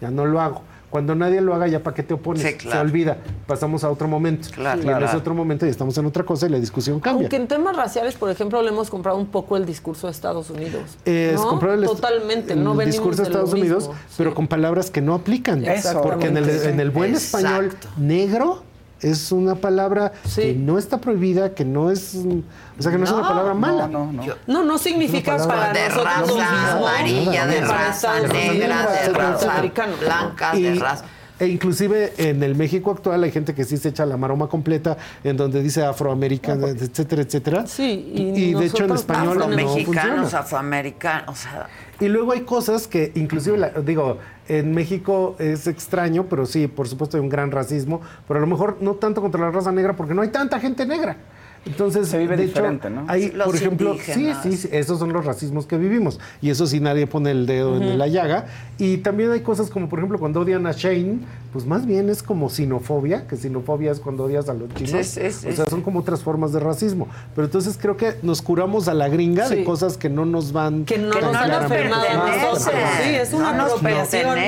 ya 0.00 0.10
no 0.10 0.24
lo 0.24 0.40
hago. 0.40 0.62
Cuando 0.96 1.14
nadie 1.14 1.42
lo 1.42 1.54
haga, 1.54 1.66
ya 1.68 1.82
para 1.82 1.94
qué 1.94 2.02
te 2.02 2.14
opones, 2.14 2.42
Sí, 2.42 2.56
se 2.70 2.78
olvida, 2.78 3.18
pasamos 3.46 3.84
a 3.84 3.90
otro 3.90 4.08
momento. 4.08 4.48
Claro. 4.54 4.78
y 4.78 4.84
en 4.84 4.88
Claro. 4.88 5.04
ese 5.04 5.16
otro 5.18 5.34
momento 5.34 5.66
ya 5.66 5.70
estamos 5.70 5.98
en 5.98 6.06
otra 6.06 6.24
cosa 6.24 6.46
y 6.46 6.48
la 6.48 6.58
discusión 6.58 7.00
cambia. 7.00 7.24
Aunque 7.24 7.36
en 7.36 7.46
temas 7.48 7.76
raciales, 7.76 8.14
por 8.14 8.30
ejemplo, 8.30 8.62
le 8.62 8.70
hemos 8.70 8.88
comprado 8.88 9.18
un 9.18 9.26
poco 9.26 9.58
el 9.58 9.66
discurso 9.66 10.06
de 10.06 10.12
Estados 10.12 10.48
Unidos. 10.48 10.96
Es 11.04 11.34
¿no? 11.38 11.48
comprar 11.48 11.74
el, 11.74 11.84
Totalmente, 11.84 12.54
el 12.54 12.64
no 12.64 12.74
venimos 12.74 12.94
discurso 12.94 13.22
de 13.22 13.28
Estados 13.28 13.52
Unidos, 13.52 13.88
mismo. 13.88 13.94
pero 14.16 14.34
con 14.34 14.48
palabras 14.48 14.90
que 14.90 15.02
no 15.02 15.12
aplican. 15.14 15.62
Eso. 15.66 16.00
Porque 16.00 16.28
en 16.28 16.38
el, 16.38 16.48
en 16.48 16.80
el 16.80 16.90
buen 16.90 17.12
Exacto. 17.12 17.36
español, 17.38 17.72
negro 17.98 18.62
es 19.00 19.30
una 19.32 19.54
palabra 19.56 20.12
Sí. 20.24 20.40
que 20.42 20.54
no 20.54 20.78
está 20.78 20.98
prohibida, 21.00 21.54
que 21.54 21.64
no 21.64 21.90
es, 21.90 22.14
o 22.78 22.82
sea, 22.82 22.90
que 22.92 22.98
no, 22.98 23.04
es 23.04 23.10
una 23.10 23.22
No, 23.22 23.28
palabra 23.28 23.54
mala. 23.54 23.88
No, 23.88 24.10
no, 24.12 24.24
no. 24.24 24.34
No, 24.46 24.64
no 24.64 24.78
significa 24.78 25.36
para 25.36 25.72
de 25.72 25.88
nosotros 25.88 26.04
raza 26.04 26.22
mismo. 26.52 26.88
amarilla, 26.88 27.46
de 27.46 27.60
raza 27.60 28.20
negra, 28.20 28.88
de 28.90 29.08
raza 29.12 29.62
blanca, 30.00 30.52
de 30.54 30.74
raza. 30.76 31.04
E 31.38 31.48
inclusive 31.48 32.14
en 32.16 32.42
el 32.42 32.54
México 32.54 32.90
actual 32.90 33.22
hay 33.22 33.30
gente 33.30 33.54
que 33.54 33.64
sí 33.64 33.76
se 33.76 33.90
echa 33.90 34.06
la 34.06 34.16
maroma 34.16 34.48
completa, 34.48 34.96
en 35.22 35.36
donde 35.36 35.62
dice 35.62 35.84
afroamericana, 35.84 36.68
etcétera, 36.68 37.20
etcétera. 37.20 37.66
Sí, 37.66 38.10
y 38.14 38.22
y, 38.22 38.54
de 38.54 38.64
hecho 38.64 38.84
en 38.84 38.92
español 38.92 39.36
no 39.36 39.44
Afromexicanos, 39.44 39.84
funciona. 40.30 40.38
afroamericanos, 40.38 41.28
o 41.28 41.34
sea, 41.34 41.68
Y 42.00 42.08
luego 42.08 42.32
hay 42.32 42.40
cosas 42.40 42.86
que 42.86 43.12
inclusive, 43.16 43.58
la- 43.58 43.68
digo, 43.68 44.16
en 44.48 44.72
México 44.74 45.36
es 45.38 45.66
extraño, 45.66 46.26
pero 46.28 46.46
sí, 46.46 46.66
por 46.66 46.88
supuesto 46.88 47.16
hay 47.16 47.22
un 47.22 47.28
gran 47.28 47.50
racismo, 47.50 48.00
pero 48.26 48.38
a 48.38 48.40
lo 48.40 48.46
mejor 48.46 48.78
no 48.80 48.94
tanto 48.94 49.20
contra 49.20 49.40
la 49.40 49.50
raza 49.50 49.72
negra 49.72 49.94
porque 49.94 50.14
no 50.14 50.22
hay 50.22 50.28
tanta 50.28 50.60
gente 50.60 50.86
negra. 50.86 51.16
Entonces, 51.66 52.06
Se 52.08 52.18
vive 52.18 52.36
de 52.36 52.46
diferente, 52.46 52.86
hecho, 52.86 52.96
¿no? 52.96 53.06
hay, 53.08 53.32
Los 53.32 53.46
por 53.46 53.56
ejemplo, 53.56 53.96
sí, 54.00 54.32
sí, 54.42 54.68
esos 54.70 55.00
son 55.00 55.12
los 55.12 55.24
racismos 55.24 55.66
que 55.66 55.76
vivimos. 55.76 56.20
Y 56.40 56.50
eso 56.50 56.64
sí 56.66 56.78
nadie 56.78 57.08
pone 57.08 57.32
el 57.32 57.44
dedo 57.44 57.76
en 57.76 57.98
la 57.98 58.06
llaga. 58.06 58.46
Y 58.78 58.98
también 58.98 59.32
hay 59.32 59.40
cosas 59.40 59.68
como, 59.68 59.88
por 59.88 59.98
ejemplo, 59.98 60.18
cuando 60.18 60.40
odian 60.40 60.64
a 60.66 60.72
Shane, 60.72 61.18
pues 61.56 61.64
más 61.66 61.86
bien 61.86 62.10
es 62.10 62.22
como 62.22 62.50
sinofobia, 62.50 63.26
que 63.26 63.34
sinofobia 63.36 63.90
es 63.90 63.98
cuando 63.98 64.24
odias 64.24 64.50
a 64.50 64.52
los 64.52 64.68
chinos. 64.74 65.06
Sí, 65.06 65.20
sí, 65.22 65.32
sí, 65.32 65.48
o 65.48 65.52
sea, 65.56 65.64
sí. 65.64 65.70
son 65.70 65.80
como 65.80 66.00
otras 66.00 66.22
formas 66.22 66.52
de 66.52 66.60
racismo. 66.60 67.08
Pero 67.34 67.46
entonces 67.46 67.78
creo 67.80 67.96
que 67.96 68.14
nos 68.20 68.42
curamos 68.42 68.88
a 68.88 68.92
la 68.94 69.08
gringa 69.08 69.48
de 69.48 69.64
cosas 69.64 69.96
que 69.96 70.10
no 70.10 70.26
nos 70.26 70.52
van 70.52 70.84
Que 70.84 70.98
no 70.98 71.18
nos 71.18 71.34
han 71.34 71.50
afirmado 71.50 72.04
nosotros. 72.26 72.74
Sí, 73.02 73.14
es 73.14 73.32
una 73.32 73.54
No 73.54 73.62
apropiación 73.64 74.38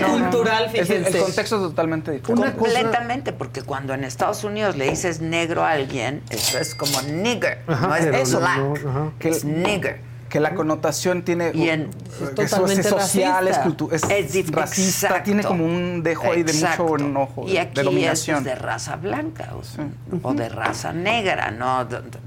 no, 0.00 0.18
no. 0.18 0.30
cultural, 0.30 0.66
Es- 0.66 0.70
fíjense. 0.86 1.18
el 1.18 1.24
contexto 1.24 1.56
es 1.56 1.62
totalmente 1.62 2.12
diferente. 2.12 2.42
Cosa- 2.42 2.54
Completamente, 2.56 3.32
porque 3.32 3.62
cuando 3.62 3.92
en 3.92 4.04
Estados 4.04 4.44
Unidos 4.44 4.76
le 4.76 4.88
dices 4.88 5.20
negro 5.20 5.64
a 5.64 5.72
alguien, 5.72 6.22
eso 6.30 6.58
es 6.60 6.76
como 6.76 7.02
nigger, 7.02 7.58
Ajá, 7.66 7.88
no 7.88 7.94
es 7.96 8.36
black, 8.38 9.24
es 9.24 9.44
nigger. 9.44 10.11
Que 10.32 10.40
la 10.40 10.54
connotación 10.54 11.22
tiene 11.24 11.50
Y 11.52 11.68
en- 11.68 11.90
eso 11.90 12.30
totalmente 12.34 12.80
es 12.80 12.86
social, 12.88 13.46
es, 13.48 13.56
racista. 13.58 13.84
es, 13.94 14.02
Es 14.04 14.34
dif- 14.34 14.50
racista, 14.50 15.06
exacto. 15.08 15.24
tiene 15.24 15.44
como 15.44 15.66
un 15.66 16.02
dejo 16.02 16.32
ahí 16.32 16.42
de 16.42 16.52
Exacto. 16.52 16.84
mucho 16.84 17.04
enojo, 17.04 17.44
Y 17.46 17.52
de- 17.52 17.60
aquí 17.60 17.74
de 17.74 17.82
dominación. 17.82 18.38
es 18.38 18.44
de 18.44 18.54
raza 18.54 18.96
blanca 18.96 19.50
o, 19.54 19.62
sea, 19.62 19.86
o 20.22 20.32
de 20.32 20.48
raza 20.48 20.94
negra, 20.94 21.50
no 21.50 21.84
de- 21.84 22.00
de- 22.00 22.18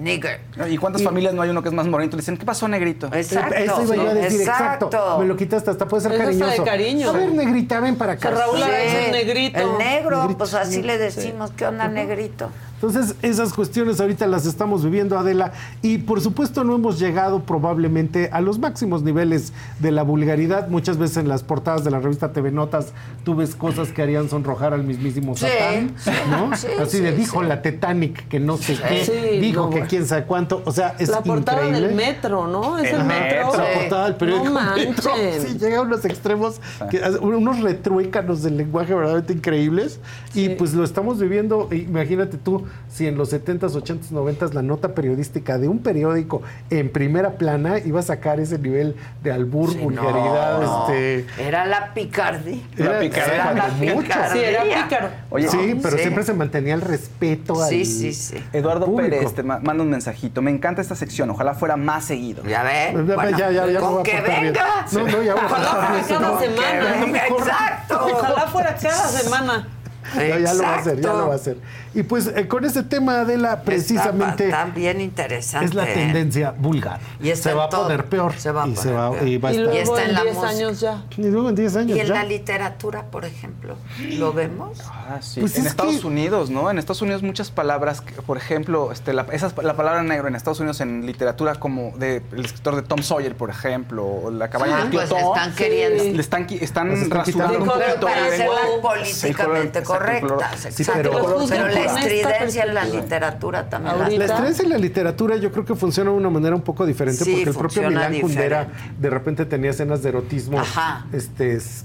nigger. 0.00 0.40
¿Y 0.70 0.78
cuántas 0.78 1.02
familias 1.02 1.34
no 1.34 1.42
hay 1.42 1.50
uno 1.50 1.62
que 1.62 1.68
es 1.68 1.74
más 1.74 1.86
morenito? 1.86 2.16
Le 2.16 2.22
dicen, 2.22 2.38
¿qué 2.38 2.46
pasó, 2.46 2.66
negrito? 2.66 3.08
Exacto. 3.12 3.54
Eso 3.54 3.82
iba 3.84 3.96
yo 3.96 4.08
a 4.08 4.14
decir, 4.14 4.40
exacto. 4.40 4.86
Exacto. 4.86 5.18
Me 5.18 5.26
lo 5.26 5.36
quitaste, 5.36 5.70
hasta 5.70 5.86
puede 5.86 6.02
ser 6.02 6.12
Es 6.12 6.20
hasta 6.20 6.32
de 6.32 6.38
cariñoso. 6.38 6.64
cariño. 6.64 7.10
A 7.10 7.12
ver, 7.12 7.32
negrita, 7.32 7.80
ven 7.80 7.96
para 7.96 8.12
acá. 8.14 8.30
O 8.30 8.32
sea, 8.36 8.40
Raúl 8.46 8.58
Sí. 8.62 8.70
veces 8.70 9.12
negrito. 9.12 9.58
El 9.60 9.76
negro, 9.78 10.16
Negrito, 10.22 10.38
pues 10.38 10.54
así 10.54 10.76
sí. 10.76 10.82
le 10.82 10.96
decimos, 10.96 11.50
¿qué 11.54 11.66
onda 11.66 11.88
negrito? 11.88 12.50
Entonces, 12.82 13.14
esas 13.20 13.52
cuestiones 13.52 14.00
ahorita 14.00 14.26
las 14.26 14.46
estamos 14.46 14.82
viviendo, 14.82 15.18
Adela, 15.18 15.52
y 15.82 15.98
por 15.98 16.20
supuesto 16.22 16.64
no 16.64 16.74
hemos 16.76 16.98
llegado 16.98 17.40
probablemente 17.40 18.30
a 18.32 18.40
los 18.40 18.58
máximos 18.58 19.02
niveles 19.02 19.52
de 19.80 19.90
la 19.90 20.02
vulgaridad. 20.02 20.68
Muchas 20.68 20.96
veces 20.96 21.18
en 21.18 21.28
las 21.28 21.42
portadas 21.42 21.84
de 21.84 21.90
la 21.90 22.00
revista 22.00 22.32
TV 22.32 22.50
Notas 22.50 22.92
tú 23.24 23.34
ves 23.34 23.54
cosas 23.54 23.90
que 23.92 24.00
harían 24.00 24.30
sonrojar 24.30 24.72
al 24.72 24.82
mismísimo 24.84 25.36
Sí, 25.36 25.44
Satán, 25.46 25.92
sí, 25.98 26.10
¿no? 26.30 26.56
sí, 26.56 26.68
Así 26.80 27.00
de 27.00 27.12
dijo 27.12 27.42
sí. 27.42 27.46
la 27.48 27.60
Titanic 27.60 28.26
que 28.28 28.40
no 28.40 28.56
sé 28.56 28.78
qué, 28.88 29.04
Sí, 29.04 29.40
dijo 29.40 29.62
no, 29.64 29.70
que 29.70 29.82
quién 29.82 30.06
sabe 30.06 30.24
cuánto, 30.24 30.62
o 30.64 30.72
sea, 30.72 30.94
es 30.98 31.10
la 31.10 31.20
portada 31.20 31.58
increíble. 31.66 31.88
del 31.88 31.96
metro, 31.96 32.46
¿no? 32.46 32.78
Es 32.78 32.92
el, 32.92 33.00
El 33.00 33.06
metro. 33.06 33.46
metro. 33.52 33.62
La 33.62 33.74
portada 33.80 34.04
del 34.06 34.14
periódico 34.14 34.44
No 34.48 34.60
Metro. 34.76 35.10
manchen. 35.10 35.42
Sí, 35.46 35.58
llega 35.58 35.78
a 35.78 35.82
unos 35.82 36.04
extremos, 36.06 36.60
que, 36.90 37.00
unos 37.20 37.60
retruécanos 37.60 38.42
del 38.42 38.56
lenguaje 38.56 38.94
verdaderamente 38.94 39.34
increíbles. 39.34 40.00
Y 40.34 40.50
pues 40.50 40.72
lo 40.72 40.82
estamos 40.84 41.18
viviendo. 41.20 41.68
Imagínate 41.72 42.38
tú, 42.38 42.64
si 42.88 43.06
en 43.06 43.16
los 43.16 43.32
70s, 43.32 43.60
80s, 43.72 44.10
90s 44.10 44.52
la 44.52 44.62
nota 44.62 44.94
periodística 44.94 45.58
de 45.58 45.68
un 45.68 45.78
periódico 45.80 46.42
en 46.70 46.90
primera 46.90 47.32
plana 47.32 47.78
iba 47.78 48.00
a 48.00 48.02
sacar 48.02 48.40
ese 48.40 48.58
nivel 48.58 48.96
de 49.22 49.32
albur, 49.32 49.70
Sí, 49.72 49.78
vulgaridad. 49.78 50.60
no, 50.60 50.86
no. 50.88 50.92
Este, 50.94 51.26
Era 51.46 51.66
la 51.66 51.94
picardía. 51.94 52.62
era- 52.76 52.98
picardía. 53.00 53.34
Era 53.34 53.54
la 53.54 53.68
picardía. 53.68 54.32
Sí, 54.32 54.38
era 54.40 54.62
pícaro. 54.84 55.08
Oye, 55.30 55.48
sí, 55.48 55.78
pero 55.82 55.96
sí. 55.96 56.02
siempre 56.02 56.24
se 56.24 56.32
mantenía 56.34 56.74
el 56.74 56.80
respeto 56.80 57.62
al 57.62 57.68
Sí, 57.68 57.84
sí, 57.84 58.12
sí. 58.12 58.36
Eduardo 58.52 58.86
público. 58.86 59.10
Pérez 59.16 59.34
te 59.34 59.42
ma- 59.42 59.60
manda 59.60 59.82
un 59.82 59.90
mensajito. 59.90 60.42
Me 60.42 60.50
encanta 60.50 60.82
esta 60.82 60.94
sección, 60.96 61.30
ojalá 61.30 61.54
fuera 61.54 61.76
más 61.76 62.04
seguido. 62.04 62.42
Ya 62.44 62.62
ves. 62.62 62.94
Ya, 63.06 63.14
Bueno, 63.14 63.38
ya, 63.38 63.50
ya, 63.50 63.66
ya 63.66 63.80
con 63.80 64.02
que 64.02 64.12
portar 64.12 64.40
bien. 64.40 64.52
venga. 64.52 64.86
No, 64.92 64.98
no, 65.00 65.22
ya 65.22 65.34
voy 65.34 65.42
a 65.42 65.46
Ojalá 65.46 65.68
fuera 65.70 66.02
cada 66.08 66.20
No, 66.20 66.40
semana. 66.40 67.00
venga, 67.04 67.26
exacto. 67.26 68.06
Ojalá 68.12 68.40
fuera 68.48 68.74
cada 68.76 69.08
semana. 69.08 69.68
Ya, 70.16 70.38
ya 70.38 70.54
lo 70.54 70.62
va 70.62 70.74
a 70.74 70.78
hacer, 70.78 71.00
ya 71.00 71.12
lo 71.12 71.26
va 71.28 71.32
a 71.34 71.36
hacer. 71.36 71.56
Y 71.92 72.04
pues 72.04 72.28
eh, 72.28 72.46
con 72.46 72.64
ese 72.64 72.84
tema 72.84 73.24
de 73.24 73.36
la 73.36 73.62
precisamente 73.62 74.44
Está, 74.44 74.62
está 74.62 74.74
bien 74.74 75.00
interesante. 75.00 75.66
es 75.66 75.74
la 75.74 75.90
¿eh? 75.90 75.94
tendencia 75.94 76.54
vulgar. 76.56 77.00
Y 77.20 77.30
está 77.30 77.50
se 77.50 77.54
va 77.54 77.64
a 77.64 77.68
poner 77.68 78.04
peor. 78.06 78.34
Se 78.38 78.52
va 78.52 78.62
a 78.62 78.68
y 78.68 78.70
poner 78.74 78.82
se 78.84 78.92
va, 78.92 79.10
peor. 79.10 79.26
y 79.28 79.38
va 79.38 79.48
a 79.48 79.52
Y 79.52 79.56
estar- 79.56 79.64
luego 79.74 79.78
está 79.96 80.02
en 80.04 80.08
en 80.10 80.14
la 80.14 80.22
10 80.22 80.34
música. 80.36 80.50
años 80.50 80.80
ya. 80.80 81.04
Y 81.16 81.22
luego 81.22 81.48
en 81.48 81.54
10 81.56 81.76
años 81.76 81.96
Y 81.96 82.00
en 82.00 82.06
ya. 82.06 82.14
la 82.14 82.24
literatura, 82.24 83.02
por 83.10 83.24
ejemplo, 83.24 83.74
¿lo 84.18 84.32
vemos? 84.32 84.78
Ah, 84.86 85.18
sí. 85.20 85.40
Pues 85.40 85.56
en 85.56 85.62
es 85.62 85.66
Estados 85.66 86.00
que- 86.00 86.06
Unidos, 86.06 86.48
¿no? 86.50 86.70
En 86.70 86.78
Estados 86.78 87.02
Unidos 87.02 87.22
muchas 87.24 87.50
palabras, 87.50 88.00
que, 88.00 88.12
por 88.22 88.36
ejemplo, 88.36 88.92
este, 88.92 89.12
la, 89.12 89.26
esas- 89.32 89.56
la 89.60 89.74
palabra 89.74 90.02
negro 90.04 90.28
en 90.28 90.36
Estados 90.36 90.60
Unidos 90.60 90.80
en 90.80 91.04
literatura 91.06 91.56
como 91.56 91.92
de, 91.96 92.22
el 92.32 92.44
escritor 92.44 92.76
de 92.76 92.82
Tom 92.82 93.02
Sawyer, 93.02 93.34
por 93.34 93.50
ejemplo, 93.50 94.04
o 94.06 94.30
la 94.30 94.48
cabaña 94.48 94.76
Ah, 94.78 94.82
del 94.82 94.90
pues 94.92 95.08
Totó, 95.08 95.34
están 95.34 95.54
queriendo. 95.56 96.04
le 96.04 96.20
están, 96.20 96.46
están 96.50 96.92
están 96.92 97.10
rasurando 97.10 97.58
un 97.58 97.64
poquito 97.66 98.06
para 98.06 98.28
lenguaje. 98.30 98.64
políticamente 98.80 99.82
color- 99.82 100.08
exacto, 100.10 100.92
pero- 100.94 101.10
pero, 101.10 101.10
Pero 101.26 101.40
juzgan 101.40 101.79
la 101.86 102.00
estridencia 102.00 102.64
en 102.64 102.74
la 102.74 102.84
literatura 102.84 103.68
también. 103.68 103.98
la- 104.18 104.24
estridencia 104.24 104.64
en 104.64 104.70
la 104.70 104.78
literatura 104.78 105.36
yo 105.36 105.50
creo 105.52 105.64
que 105.64 105.74
funciona 105.74 106.10
de 106.10 106.16
una 106.16 106.30
manera 106.30 106.54
un 106.56 106.62
poco 106.62 106.86
diferente 106.86 107.24
Sí, 107.24 107.30
porque 107.32 107.50
el 107.50 107.56
propio 107.56 107.88
Milán 107.88 108.20
Kundera 108.20 108.68
de 108.98 109.10
repente 109.10 109.44
tenía 109.46 109.70
escenas 109.70 110.02
de 110.02 110.08
erotismo. 110.10 110.60
Ajá. 110.60 111.06
Este 111.12 111.54
es, 111.56 111.84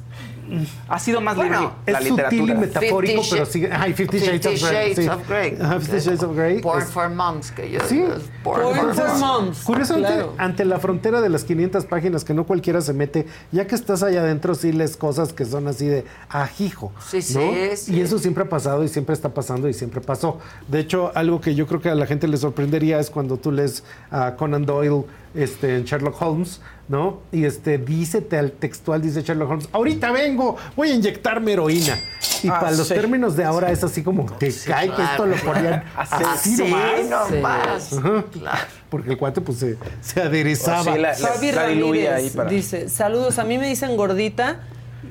Ha 0.88 0.99
sido 0.99 1.22
más 1.22 1.35
Bueno, 1.35 1.59
libre 1.59 1.73
la 1.93 1.99
es 1.99 2.07
sutil 2.07 2.39
y 2.39 2.45
literatura. 2.45 2.55
metafórico, 2.59 3.22
Fifty 3.22 3.35
pero 3.35 3.45
sigue. 3.45 3.69
Ay, 3.72 3.93
Fifty 3.93 4.17
Shades, 4.19 4.45
of 4.45 4.69
Grey. 4.69 4.93
Shades 4.93 4.95
sí. 5.05 5.07
of 5.09 5.27
Grey. 5.27 5.57
Ajá, 5.61 5.80
Fifty 5.80 5.97
Shades 5.99 6.23
of 6.23 6.35
Grey. 6.35 6.61
Porn 6.61 6.81
es- 6.81 6.89
for 6.89 7.09
Moms, 7.09 7.51
que 7.51 7.72
yo 7.72 7.80
Sí. 7.88 8.03
Porn 8.43 8.61
for 8.61 8.93
for 8.95 9.07
moms. 9.07 9.19
moms. 9.19 9.63
Curiosamente, 9.63 10.13
Claro. 10.13 10.34
ante 10.38 10.65
la 10.65 10.80
frontera 10.80 11.22
de 11.22 11.30
las 11.30 11.43
500 11.43 11.85
páginas 11.85 12.23
que 12.23 12.34
no 12.34 12.45
cualquiera 12.45 12.81
se 12.81 12.93
mete, 12.93 13.26
ya 13.51 13.65
que 13.67 13.76
estás 13.76 14.03
allá 14.03 14.22
adentro, 14.22 14.55
sí 14.55 14.72
lees 14.72 14.97
cosas 14.97 15.34
que 15.34 15.45
son 15.45 15.67
así 15.67 15.88
de 15.88 16.05
ajijo. 16.30 16.91
Sí, 17.09 17.22
sí, 17.22 17.35
¿no? 17.35 17.76
sí. 17.76 17.95
Y 17.95 18.01
eso 18.01 18.19
siempre 18.19 18.43
ha 18.43 18.49
pasado 18.49 18.84
y 18.84 18.88
siempre 18.88 19.13
está 19.13 19.30
pasando 19.34 19.67
y 19.69 19.73
siempre 19.73 20.01
pasó. 20.01 20.39
De 20.67 20.80
hecho, 20.80 21.11
algo 21.15 21.41
que 21.41 21.55
yo 21.55 21.67
creo 21.67 21.81
que 21.81 21.89
a 21.89 21.95
la 21.95 22.05
gente 22.05 22.27
le 22.27 22.38
sorprendería 22.38 22.99
es 22.99 23.09
cuando 23.09 23.38
tú 23.38 23.51
lees 23.51 23.84
a 24.11 24.35
Conan 24.35 24.65
Doyle 24.65 25.03
este, 25.36 25.76
en 25.78 25.84
Sherlock 25.84 26.22
Holmes, 26.22 26.62
¿no? 26.88 27.20
Y 27.32 27.45
este, 27.45 27.78
dice 27.78 28.26
al 28.38 28.52
textual, 28.52 29.02
dice 29.02 29.22
Sherlock 29.22 29.49
Holmes, 29.49 29.70
ahorita 29.72 30.12
vengo, 30.12 30.56
voy 30.76 30.91
a 30.91 30.94
inyectarme 30.95 31.53
heroína. 31.53 31.98
Y 32.44 32.48
Ah, 32.49 32.60
para 32.60 32.72
los 32.74 32.88
sí. 32.88 32.94
términos 32.94 33.36
de 33.36 33.44
ahora 33.44 33.72
es 33.72 33.84
así 33.84 34.03
como 34.03 34.26
que 34.38 34.53
cae 34.68 34.90
que 34.94 35.02
esto 35.03 35.26
lo 35.26 35.36
ponían 35.38 35.84
así, 35.98 36.24
Así 36.24 36.57
nomás. 36.64 37.32
nomás. 37.32 37.94
Ajá. 37.94 38.24
Claro. 38.32 38.57
Porque 38.90 39.10
el 39.12 39.18
cuate 39.18 39.41
pues 39.41 39.57
se, 39.60 39.78
se 40.02 40.22
aderezaba. 40.22 40.94
Sí, 40.94 40.99
la- 40.99 41.14
Fabi 41.16 41.52
la 41.52 41.62
Ramírez 41.64 42.10
ahí 42.12 42.30
para- 42.30 42.49
dice, 42.49 42.88
saludos, 42.90 43.40
a 43.40 43.44
mí 43.45 43.57
me 43.57 43.68
dicen 43.68 43.98
gordita 43.98 44.60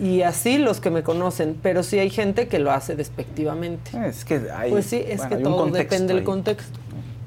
y 0.01 0.23
así 0.23 0.59
los 0.59 0.81
que 0.81 0.91
me 0.91 1.03
conocen, 1.03 1.57
pero 1.63 1.83
sí 1.83 1.99
hay 1.99 2.11
gente 2.11 2.47
que 2.49 2.59
lo 2.59 2.71
hace 2.73 2.95
despectivamente. 2.97 3.91
Es 4.09 4.25
que 4.25 4.43
hay, 4.57 4.71
Pues 4.71 4.87
sí, 4.87 5.03
es 5.07 5.19
bueno, 5.19 5.37
que 5.37 5.43
todo 5.43 5.67
depende 5.67 6.15
del 6.15 6.25
contexto. 6.25 6.79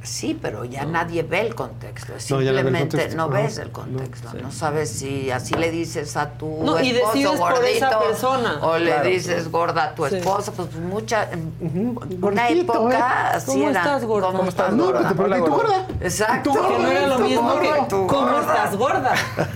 Sí, 0.03 0.38
pero 0.41 0.64
ya 0.64 0.86
nadie 0.86 1.24
ve 1.24 1.41
el 1.41 1.56
contexto. 1.56 2.14
No, 2.30 2.41
ya 2.41 2.52
no 2.52 2.56
ve 2.56 2.60
el 2.60 2.65
Simplemente 2.65 2.98
contexto. 2.98 3.18
no 3.18 3.30
ves 3.30 3.57
el 3.57 3.72
contexto. 3.72 4.30
No, 4.41 4.52
sabes 4.52 4.90
si 4.90 5.32
así 5.32 5.56
le 5.56 5.69
dices 5.72 6.15
a 6.15 6.30
tu 6.32 6.64
No, 6.64 6.80
y 6.82 6.91
esposo 6.91 7.36
gordito 7.38 7.65
esa 7.65 7.99
persona. 7.99 8.60
o 8.61 8.78
le 8.78 8.86
Claro. 8.86 9.10
dices 9.10 9.52
gorda 9.52 9.84
a 9.86 9.95
tu 9.95 10.06
Sí. 10.07 10.15
esposa. 10.18 10.52
Pues 10.53 10.74
mucha. 10.76 11.28
en 11.32 11.52
Una 12.22 12.48
Gordito, 12.48 12.74
época 12.74 12.98
¿eh? 13.34 13.36
así 13.36 13.45
¿Cómo 13.52 13.69
era. 13.69 13.80
estás, 13.82 14.06
gorda? 14.06 14.28
¿Cómo 14.28 14.49
estás, 14.49 14.74
No, 14.74 14.86
gorda? 14.86 15.10
te 15.10 15.15
pregunté, 15.15 15.40
¿y 15.40 15.44
tú 15.44 15.52
gorda? 15.52 15.88
Exacto. 16.02 16.49
¿Y 16.49 16.53
tú 16.53 16.68
Que 16.68 16.78
no 16.84 16.88
era 16.91 17.07
lo 17.07 17.18
¿Tú 17.18 17.24
mismo 17.24 17.41
gorda? 17.53 17.61
que 17.76 17.82
¿Tú 17.90 18.07
¿cómo 18.07 18.40
estás 18.40 18.76
gorda? 18.78 19.14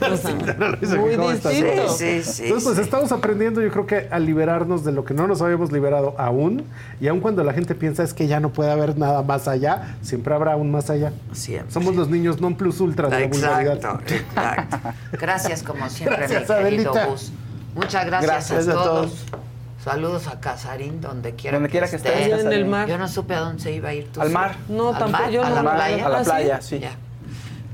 Muy 0.98 1.16
¿Cómo 1.16 1.32
estás, 1.32 1.52
distinto. 1.54 1.82
gorda? 1.84 1.94
Sí, 1.98 2.24
sí, 2.24 2.44
Entonces, 2.46 2.64
pues 2.64 2.78
estamos 2.80 3.12
aprendiendo, 3.12 3.62
yo 3.62 3.72
creo 3.72 3.86
que 3.86 4.08
a 4.12 4.20
liberarnos 4.20 4.84
de 4.84 4.92
lo 4.92 5.06
que 5.06 5.14
no 5.14 5.28
nos 5.28 5.42
habíamos 5.42 5.72
liberado 5.72 6.16
aún. 6.18 6.64
Y 7.00 7.08
aun 7.08 7.20
cuando 7.20 7.44
la 7.44 7.54
gente 7.54 7.76
piensa 7.76 8.04
es 8.04 8.14
que 8.14 8.28
ya 8.28 8.40
no 8.40 8.50
puede 8.50 8.72
haber 8.72 8.98
nada 8.98 9.22
más 9.22 9.48
allá, 9.48 9.96
siempre 10.02 10.31
habrá 10.35 10.56
un 10.56 10.72
más 10.72 10.90
allá. 10.90 11.11
Siempre. 11.34 11.72
Somos 11.72 11.95
los 11.95 12.10
niños 12.10 12.40
non 12.42 12.56
plus 12.56 12.80
ultra 12.80 13.10
de 13.10 13.19
la 13.22 13.27
vulgaridad. 13.27 13.76
Exacto, 13.76 14.14
exacto. 14.14 14.77
Gracias 15.19 15.64
como 15.64 15.90
siempre, 15.90 16.18
Gracias, 16.27 16.42
mi 16.50 16.56
querido 16.64 16.92
Adelita. 16.92 17.06
Gus. 17.06 17.32
Muchas 17.76 18.06
gracias, 18.06 18.32
Gracias 18.32 18.68
a, 18.68 18.72
a 18.72 18.74
todos. 18.74 19.11
todos. 19.26 19.42
Saludos 19.84 20.27
a 20.27 20.40
Casarín, 20.40 21.01
donde 21.01 21.34
quiera 21.34 21.58
Donde 21.58 21.69
quiera 21.69 21.88
que 21.90 21.95
estés, 21.95 22.14
Allá 22.16 22.40
en 22.40 22.53
el 22.53 22.66
mar. 22.66 22.88
Yo 22.88 22.98
no 23.00 23.08
supe 23.08 23.34
a 23.34 23.40
dónde 23.40 23.64
se 23.64 23.72
iba 23.72 23.90
a 23.90 23.93
ir 23.93 24.10
tú. 24.11 24.22
Al 24.22 24.27
sí. 24.27 24.34
mar. 24.34 24.56
No, 24.69 24.90
¿Al 24.90 25.00
tampoco, 25.00 25.24
mar? 25.24 25.32
yo 25.32 25.43
¿A 25.43 25.50
no. 25.50 25.56
la 25.56 25.64
mar, 25.64 25.76
playa? 25.76 26.06
a 26.06 26.10
la 26.10 26.19
¿Ah, 26.19 26.24
playa, 26.24 26.61
sí. 26.61 26.80
Ya. 26.80 26.92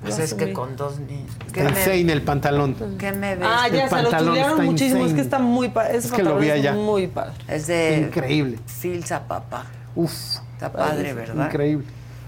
Pues 0.01 0.19
es 0.19 0.33
que 0.35 0.53
con 0.53 0.75
dos 0.77 0.99
niños. 0.99 1.35
¿Qué 1.51 1.61
El 1.61 2.05
me, 2.05 2.13
el 2.13 2.21
pantalón. 2.21 2.75
¿Qué 2.97 3.11
me 3.11 3.35
ves? 3.35 3.47
Ah, 3.49 3.67
ya 3.67 3.85
El 3.85 3.89
se 3.89 4.21
lo 4.23 4.35
está 4.35 4.55
muchísimo. 4.55 5.05
Es 5.05 5.13
que 5.13 5.21
está 5.21 5.39
muy 5.39 5.69
padre. 5.69 5.97
Ese 5.97 6.07
Es 6.07 6.13
que 6.13 6.23
lo 6.23 6.37
vi 6.37 6.47
es 6.47 6.53
allá. 6.53 6.73
muy 6.73 7.07
padre. 7.07 7.33
Es 7.47 7.67
de 7.67 7.97
Increíble. 8.07 8.59
Filza, 8.67 9.23
papá. 9.27 9.65
Uf. 9.95 10.13
Está 10.53 10.71
padre, 10.71 11.13
¿verdad? 11.13 11.47
Increíble. 11.47 11.85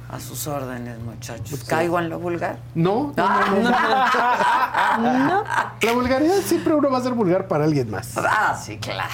A 0.09 0.19
sus 0.19 0.47
órdenes, 0.47 0.97
muchachos. 0.99 1.63
¿Caigo 1.65 1.99
en 1.99 2.09
lo 2.09 2.17
vulgar? 2.17 2.57
No, 2.73 3.13
no, 3.15 3.29
no, 3.59 3.59
no. 5.01 5.43
La 5.81 5.91
vulgaridad 5.93 6.37
siempre 6.43 6.73
uno 6.73 6.89
va 6.89 6.97
a 6.97 7.01
ser 7.01 7.13
vulgar 7.13 7.47
para 7.47 7.65
alguien 7.65 7.91
más. 7.91 8.17
Ah, 8.17 8.59
sí, 8.59 8.77
claro. 8.79 9.09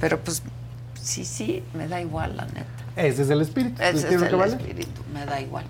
Pero 0.00 0.20
pues, 0.20 0.42
sí, 1.00 1.24
sí, 1.24 1.64
me 1.74 1.88
da 1.88 2.00
igual, 2.00 2.36
la 2.36 2.44
neta. 2.46 2.66
Ese 2.94 3.22
es 3.22 3.30
el 3.30 3.40
espíritu. 3.42 3.82
Ese 3.82 3.98
es 3.98 4.04
¿Qué 4.04 4.14
es 4.14 4.20
lo 4.20 4.26
el 4.26 4.30
que 4.30 4.36
vale? 4.36 4.52
espíritu, 4.56 5.02
me 5.12 5.26
da 5.26 5.40
igual. 5.40 5.64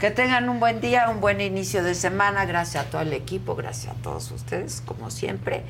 Que 0.00 0.10
tengan 0.10 0.48
un 0.48 0.58
buen 0.60 0.80
día, 0.80 1.08
un 1.08 1.20
buen 1.20 1.40
inicio 1.40 1.82
de 1.84 1.94
semana. 1.94 2.44
Gracias 2.46 2.84
a 2.86 2.90
todo 2.90 3.02
el 3.02 3.12
equipo, 3.12 3.54
gracias 3.54 3.94
a 3.94 4.02
todos 4.02 4.30
ustedes, 4.32 4.82
como 4.84 5.10
siempre. 5.10 5.62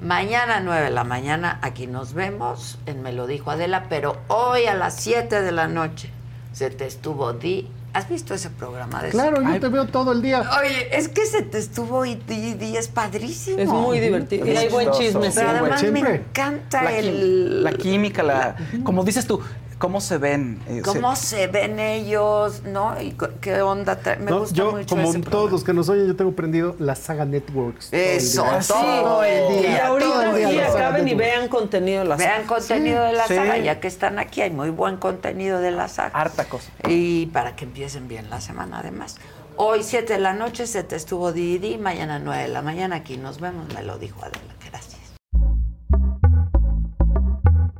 Mañana 0.00 0.60
9 0.60 0.84
de 0.84 0.90
la 0.90 1.02
mañana, 1.02 1.58
aquí 1.60 1.88
nos 1.88 2.14
vemos 2.14 2.78
en 2.86 3.02
Me 3.02 3.12
lo 3.12 3.26
dijo 3.26 3.50
Adela, 3.50 3.86
pero 3.88 4.16
hoy 4.28 4.66
a 4.66 4.74
las 4.74 4.94
7 4.94 5.42
de 5.42 5.50
la 5.52 5.66
noche 5.66 6.12
se 6.58 6.70
te 6.70 6.86
estuvo 6.86 7.32
Di 7.32 7.68
¿Has 7.94 8.08
visto 8.08 8.34
ese 8.34 8.50
programa 8.50 9.00
de 9.02 9.10
Claro, 9.10 9.40
yo 9.42 9.60
te 9.60 9.68
veo 9.68 9.86
todo 9.86 10.12
el 10.12 10.20
día. 10.20 10.42
Oye, 10.60 10.96
es 10.96 11.08
que 11.08 11.24
se 11.24 11.42
te 11.42 11.58
estuvo 11.58 12.04
y, 12.04 12.20
y- 12.28 12.56
y 12.60 12.76
es 12.76 12.88
padrísimo. 12.88 13.58
Es 13.58 13.68
muy 13.68 13.98
divertido. 13.98 14.46
Y 14.46 14.56
hay 14.56 14.68
buen 14.68 14.90
chisme, 14.90 15.30
sí. 15.30 15.36
Pero 15.38 15.48
además 15.50 15.82
me 15.84 16.00
encanta 16.16 16.82
La, 16.84 16.96
el... 16.98 17.64
la 17.64 17.72
química, 17.72 18.22
la, 18.22 18.56
como 18.84 19.04
dices 19.04 19.26
tú, 19.26 19.40
cómo 19.78 20.00
se 20.00 20.18
ven. 20.18 20.60
eh, 20.68 20.82
cómo 20.84 21.14
se- 21.16 21.26
se 21.38 21.46
ven 21.46 21.78
ellos, 21.78 22.62
¿no? 22.64 23.00
Y 23.00 23.16
qué 23.40 23.62
onda. 23.62 23.98
Me 24.18 24.30
No, 24.30 24.40
gusta 24.40 24.54
yo, 24.54 24.72
mucho 24.72 24.86
como 24.96 25.08
ese 25.10 25.20
todos 25.20 25.50
los 25.50 25.64
que 25.64 25.72
nos 25.72 25.88
oyen, 25.88 26.06
yo 26.06 26.16
tengo 26.16 26.32
prendido 26.32 26.74
la 26.78 26.94
saga 26.94 27.24
Networks. 27.24 27.90
todo 27.90 28.00
el 28.00 28.06
Eso, 28.16 28.42
día. 28.44 28.58
todo 28.66 29.22
el 29.24 29.52
Y 29.54 29.62
día. 29.62 29.86
ahorita 29.86 30.10
todo 30.10 30.22
el 30.22 30.36
día 30.36 30.48
sí, 30.50 30.56
la 30.56 30.66
saga 30.72 30.88
acaben 30.88 31.08
y 31.08 31.14
vean 31.14 31.48
contenido 31.48 32.02
de 32.02 32.08
la 32.08 32.16
Vean 32.16 32.42
saga. 32.42 32.46
contenido 32.46 33.04
de 33.04 33.12
la 33.12 33.26
Sí. 33.26 33.34
saga, 33.34 33.58
ya 33.58 33.80
que 33.80 33.88
están 33.88 34.18
aquí, 34.18 34.40
hay 34.42 34.50
muy 34.50 34.70
buen 34.70 34.96
contenido 34.96 35.60
de 35.60 35.70
la 35.70 35.88
saga. 35.88 36.10
Harta 36.18 36.44
cosa. 36.46 36.70
Y 36.88 37.26
para 37.26 37.54
que 37.56 37.64
empiecen 37.64 38.08
bien 38.08 38.30
la 38.30 38.40
semana, 38.40 38.80
además. 38.80 39.16
Hoy, 39.56 39.82
7 39.82 40.12
de 40.14 40.18
la 40.20 40.34
noche, 40.34 40.66
se 40.66 40.84
te 40.84 40.94
estuvo 40.96 41.32
Didi, 41.32 41.78
mañana 41.78 42.18
9 42.20 42.42
de 42.42 42.48
la 42.48 42.62
mañana, 42.62 42.96
aquí 42.96 43.16
nos 43.16 43.40
vemos, 43.40 43.66
me 43.74 43.82
lo 43.82 43.98
dijo 43.98 44.20
Adela, 44.22 44.54
gracias. 44.70 44.98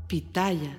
Pitaya. 0.09 0.79